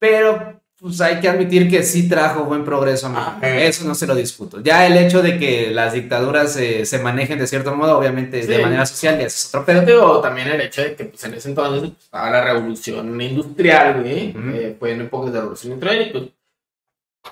Pero 0.00 0.60
pues 0.80 1.00
hay 1.02 1.20
que 1.20 1.28
admitir 1.28 1.68
que 1.68 1.82
sí 1.82 2.08
trajo 2.08 2.44
buen 2.44 2.64
progreso 2.64 3.06
a 3.06 3.10
México. 3.10 3.30
Ajá. 3.42 3.56
Eso 3.58 3.84
no 3.84 3.94
se 3.94 4.06
lo 4.06 4.14
discuto. 4.14 4.60
Ya 4.62 4.86
el 4.86 4.96
hecho 4.96 5.20
de 5.22 5.38
que 5.38 5.70
las 5.70 5.92
dictaduras 5.92 6.56
eh, 6.56 6.86
se 6.86 6.98
manejen 6.98 7.38
de 7.38 7.46
cierto 7.46 7.74
modo, 7.76 7.98
obviamente 7.98 8.38
de 8.46 8.56
Sí. 8.56 8.62
manera 8.62 8.86
social, 8.86 9.18
ya 9.18 9.26
es 9.26 9.46
otro 9.48 9.64
Pero 9.66 9.84
pedo. 9.84 9.96
digo, 9.98 10.20
también 10.20 10.48
el 10.48 10.60
hecho 10.62 10.82
de 10.82 10.94
que 10.96 11.04
pues, 11.04 11.22
en 11.24 11.34
ese 11.34 11.48
entonces 11.50 11.90
pues, 11.90 12.04
estaba 12.04 12.30
la 12.30 12.42
revolución 12.44 13.20
industrial, 13.20 14.00
güey. 14.00 14.30
Ujú. 14.30 14.50
eh, 14.54 14.76
fue 14.78 14.92
en 14.92 15.02
épocas 15.02 15.32
de 15.32 15.40
revolución 15.40 15.72
industrial 15.74 16.06
y 16.06 16.10
pues 16.12 16.24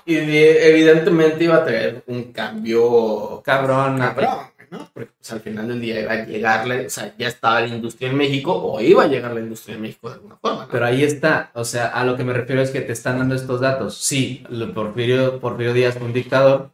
y 0.05 0.13
de- 0.15 0.69
evidentemente 0.69 1.43
iba 1.43 1.55
a 1.55 1.65
traer 1.65 2.03
un 2.05 2.31
cambio 2.31 3.41
Cabrón. 3.43 3.97
cabrón, 3.97 4.37
¿no? 4.71 4.89
Porque 4.93 5.11
pues, 5.17 5.31
al 5.31 5.41
final 5.41 5.67
del 5.67 5.81
día 5.81 6.01
iba 6.01 6.11
a 6.13 6.25
llegarle, 6.25 6.85
o 6.85 6.89
sea, 6.89 7.13
ya 7.17 7.27
estaba 7.27 7.61
la 7.61 7.67
industria 7.67 8.09
en 8.09 8.17
México 8.17 8.53
o 8.53 8.79
iba 8.81 9.03
a 9.03 9.07
llegar 9.07 9.33
la 9.33 9.39
industria 9.39 9.75
en 9.75 9.81
México 9.81 10.09
de 10.09 10.15
alguna 10.15 10.37
forma, 10.37 10.65
¿no? 10.65 10.71
Pero 10.71 10.85
ahí 10.85 11.03
está, 11.03 11.51
o 11.53 11.65
sea, 11.65 11.87
a 11.87 12.03
lo 12.05 12.15
que 12.15 12.23
me 12.23 12.33
refiero 12.33 12.61
es 12.61 12.71
que 12.71 12.81
te 12.81 12.93
están 12.93 13.19
dando 13.19 13.35
estos 13.35 13.61
datos. 13.61 13.97
Sí, 13.97 14.43
Porfirio, 14.73 15.39
Porfirio 15.39 15.73
Díaz 15.73 15.97
fue 15.97 16.07
un 16.07 16.13
dictador, 16.13 16.71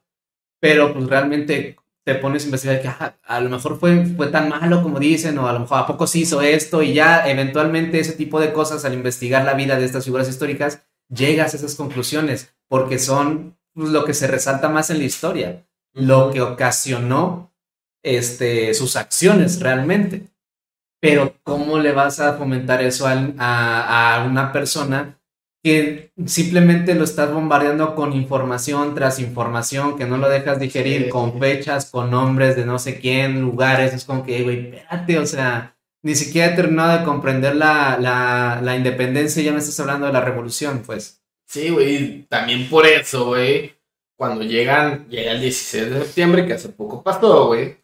pero 0.59 0.93
pues 0.93 1.07
realmente 1.07 1.77
te 2.05 2.15
pones 2.15 2.43
a 2.43 2.45
investigar 2.45 2.81
que 2.81 2.87
ajá, 2.87 3.17
a 3.23 3.41
lo 3.41 3.49
mejor 3.49 3.79
fue, 3.79 4.05
fue 4.05 4.27
tan 4.27 4.47
malo 4.47 4.83
como 4.83 4.99
dicen, 4.99 5.37
o 5.39 5.47
a 5.47 5.53
lo 5.53 5.61
mejor 5.61 5.79
a 5.79 5.87
poco 5.87 6.05
se 6.05 6.19
hizo 6.19 6.41
esto, 6.41 6.83
y 6.83 6.93
ya 6.93 7.27
eventualmente 7.27 7.99
ese 7.99 8.13
tipo 8.13 8.39
de 8.39 8.53
cosas, 8.53 8.85
al 8.85 8.93
investigar 8.93 9.43
la 9.43 9.55
vida 9.55 9.77
de 9.77 9.85
estas 9.85 10.05
figuras 10.05 10.29
históricas, 10.29 10.85
llegas 11.09 11.53
a 11.53 11.57
esas 11.57 11.75
conclusiones, 11.75 12.53
porque 12.67 12.99
son 12.99 13.57
pues, 13.73 13.89
lo 13.89 14.05
que 14.05 14.13
se 14.13 14.27
resalta 14.27 14.69
más 14.69 14.91
en 14.91 14.99
la 14.99 15.05
historia, 15.05 15.65
lo 15.93 16.29
que 16.31 16.41
ocasionó 16.41 17.54
este, 18.05 18.73
sus 18.73 18.95
acciones 18.95 19.59
realmente. 19.59 20.27
Pero 21.01 21.35
¿cómo 21.43 21.77
le 21.79 21.91
vas 21.91 22.19
a 22.19 22.33
fomentar 22.37 22.81
eso 22.81 23.05
a, 23.07 24.15
a 24.15 24.25
una 24.25 24.51
persona 24.51 25.19
que 25.63 26.11
simplemente 26.25 26.93
lo 26.95 27.03
estás 27.03 27.31
bombardeando 27.33 27.95
con 27.95 28.13
información 28.13 28.93
tras 28.95 29.19
información, 29.19 29.97
que 29.97 30.05
no 30.05 30.17
lo 30.17 30.29
dejas 30.29 30.59
digerir 30.59 31.03
Sí. 31.05 31.09
con 31.09 31.39
fechas, 31.39 31.89
con 31.89 32.11
nombres 32.11 32.55
de 32.55 32.65
no 32.65 32.77
sé 32.79 32.99
quién, 32.99 33.41
lugares? 33.41 33.93
Es 33.93 34.05
como 34.05 34.23
que, 34.23 34.43
güey, 34.43 34.67
espérate, 34.75 35.17
o 35.19 35.25
sea, 35.25 35.75
ni 36.03 36.13
siquiera 36.15 36.53
he 36.53 36.55
terminado 36.55 36.99
de 36.99 37.03
comprender 37.03 37.55
la, 37.55 37.97
la, 37.99 38.59
la 38.63 38.75
independencia 38.75 39.41
y 39.41 39.45
ya 39.45 39.51
me 39.53 39.57
estás 39.59 39.79
hablando 39.79 40.05
de 40.05 40.13
la 40.13 40.21
revolución, 40.21 40.83
pues. 40.85 41.23
Sí, 41.47 41.69
güey, 41.69 42.23
también 42.29 42.69
por 42.69 42.85
eso, 42.85 43.25
güey, 43.27 43.73
cuando 44.17 44.43
llegan, 44.43 45.07
llega 45.09 45.31
el 45.31 45.41
16 45.41 45.89
de 45.91 45.99
septiembre, 46.05 46.45
que 46.45 46.53
hace 46.53 46.69
poco 46.69 47.01
pasó, 47.03 47.47
güey, 47.47 47.77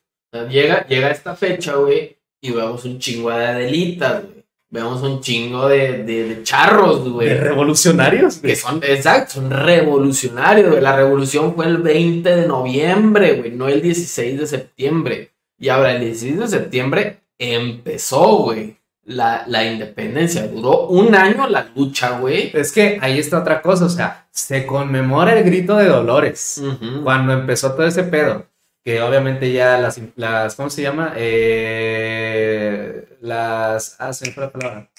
llega, 0.49 0.85
llega 0.87 1.09
esta 1.09 1.35
fecha, 1.35 1.75
güey, 1.75 2.17
y 2.41 2.51
vemos 2.51 2.85
un 2.85 2.99
chingo 2.99 3.29
de 3.31 3.45
adelitas, 3.45 4.23
güey, 4.23 4.43
vemos 4.69 5.01
un 5.01 5.21
chingo 5.21 5.67
de, 5.67 6.03
de, 6.03 6.23
de 6.29 6.43
charros, 6.43 7.07
güey, 7.09 7.33
revolucionarios? 7.33 8.37
que 8.37 8.55
son, 8.55 8.81
exacto, 8.83 9.33
son 9.33 9.51
revolucionarios, 9.51 10.69
güey, 10.69 10.81
la 10.81 10.95
revolución 10.95 11.55
fue 11.55 11.65
el 11.65 11.77
20 11.77 12.35
de 12.35 12.47
noviembre, 12.47 13.33
güey, 13.35 13.51
no 13.51 13.67
el 13.67 13.81
16 13.81 14.39
de 14.39 14.47
septiembre, 14.47 15.31
y 15.59 15.69
ahora 15.69 15.93
el 15.93 16.01
16 16.01 16.39
de 16.39 16.47
septiembre 16.47 17.17
empezó, 17.37 18.37
güey, 18.43 18.77
la, 19.03 19.43
la 19.47 19.65
independencia, 19.65 20.47
duró 20.47 20.87
un 20.87 21.15
año 21.15 21.47
la 21.47 21.69
lucha, 21.75 22.19
güey. 22.19 22.51
Es 22.53 22.71
que 22.71 22.99
ahí 23.01 23.19
está 23.19 23.39
otra 23.39 23.61
cosa, 23.61 23.85
o 23.85 23.89
sea, 23.89 24.27
se 24.31 24.65
conmemora 24.65 25.37
el 25.37 25.43
grito 25.43 25.75
de 25.75 25.87
Dolores. 25.87 26.61
Cuando 27.03 27.33
empezó 27.33 27.73
todo 27.73 27.85
ese 27.85 28.03
pedo, 28.03 28.45
que 28.83 29.01
obviamente 29.01 29.51
ya 29.51 29.77
las, 29.77 29.99
las 30.15 30.55
¿cómo 30.55 30.69
se 30.69 30.81
llama? 30.81 31.13
Eh, 31.15 33.17
las, 33.21 33.95
ah, 33.99 34.13
se 34.13 34.27
me 34.27 34.33
fue 34.33 34.43
la 34.43 34.51
palabra. 34.51 34.91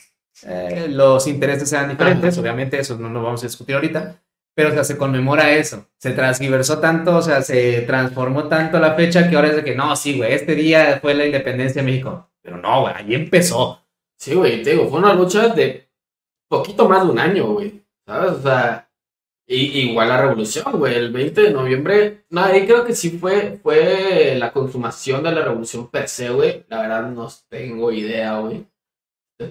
Eh, 0.45 0.87
los 0.89 1.27
intereses 1.27 1.73
eran 1.73 1.91
diferentes, 1.91 2.35
Ajá. 2.35 2.41
obviamente 2.41 2.79
eso 2.79 2.97
no 2.99 3.09
lo 3.09 3.23
vamos 3.23 3.43
a 3.43 3.47
discutir 3.47 3.77
ahorita, 3.77 4.21
pero 4.55 4.71
o 4.71 4.73
sea, 4.73 4.85
se 4.85 4.97
conmemora 4.97 5.53
eso, 5.53 5.89
se 5.99 6.13
transgiversó 6.13 6.79
tanto, 6.79 7.17
o 7.17 7.23
sea, 7.23 7.43
se 7.43 7.83
transformó 7.83 8.49
tanto 8.49 8.81
la 8.81 8.95
fecha 8.95 9.29
que 9.31 9.37
ahora 9.37 9.49
es 9.49 9.57
de 9.57 9.65
que 9.65 9.77
no, 9.77 9.95
sí, 9.95 10.19
güey, 10.19 10.33
este 10.33 10.55
día 10.55 10.99
fue 11.01 11.15
la 11.15 11.27
independencia 11.27 11.83
de 11.83 11.87
México, 11.87 12.29
pero 12.43 12.57
no, 12.57 12.83
güey, 12.83 12.95
ahí 12.97 13.15
empezó. 13.15 13.81
Sí, 14.19 14.35
güey, 14.35 14.63
te 14.63 14.71
digo, 14.71 14.89
fue 14.89 14.99
una 14.99 15.15
lucha 15.15 15.49
de 15.49 15.89
poquito 16.49 16.89
más 16.89 17.05
de 17.05 17.11
un 17.11 17.19
año, 17.19 17.53
güey. 17.53 17.83
¿Sabes? 18.07 18.33
O 18.33 18.43
sea, 18.43 18.89
y, 19.47 19.81
igual 19.91 20.09
la 20.09 20.21
revolución, 20.23 20.65
güey. 20.79 20.95
El 20.95 21.13
20 21.13 21.41
de 21.43 21.51
noviembre, 21.51 22.25
no, 22.31 22.43
ahí 22.43 22.65
creo 22.67 22.85
que 22.85 22.95
sí 22.95 23.11
fue, 23.19 23.59
fue 23.63 24.35
la 24.39 24.53
consumación 24.53 25.23
de 25.23 25.33
la 25.33 25.43
revolución 25.43 25.89
per 25.89 26.09
se, 26.09 26.31
güey. 26.31 26.65
La 26.69 26.83
verdad 26.83 27.11
no 27.11 27.29
tengo 27.49 27.93
idea, 27.93 28.39
güey. 28.39 28.67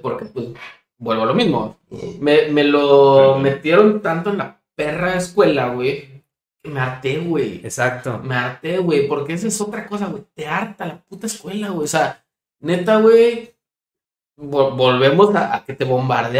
Porque, 0.01 0.25
pues, 0.25 0.47
vuelvo 0.97 1.23
a 1.23 1.25
lo 1.27 1.33
mismo. 1.33 1.77
Me, 2.19 2.47
me 2.47 2.63
lo 2.63 3.37
metieron 3.39 4.01
tanto 4.01 4.29
en 4.31 4.37
la 4.37 4.61
perra 4.75 5.17
escuela, 5.17 5.69
güey, 5.73 6.23
que 6.63 6.69
me 6.69 6.79
harté, 6.79 7.19
güey. 7.19 7.57
Exacto. 7.63 8.19
Me 8.19 8.35
harté, 8.35 8.77
güey, 8.77 9.07
porque 9.07 9.33
esa 9.33 9.47
es 9.47 9.59
otra 9.61 9.85
cosa, 9.87 10.07
güey. 10.07 10.23
Te 10.33 10.47
harta 10.47 10.85
la 10.85 11.01
puta 11.03 11.27
escuela, 11.27 11.69
güey. 11.69 11.83
O 11.85 11.87
sea, 11.87 12.25
neta, 12.61 12.99
güey. 13.01 13.53
vol- 14.37 14.75
volvemos 14.75 15.35
a, 15.35 15.55
a 15.55 15.65
que 15.65 15.73
te 15.73 15.83
bombardean 15.85 16.29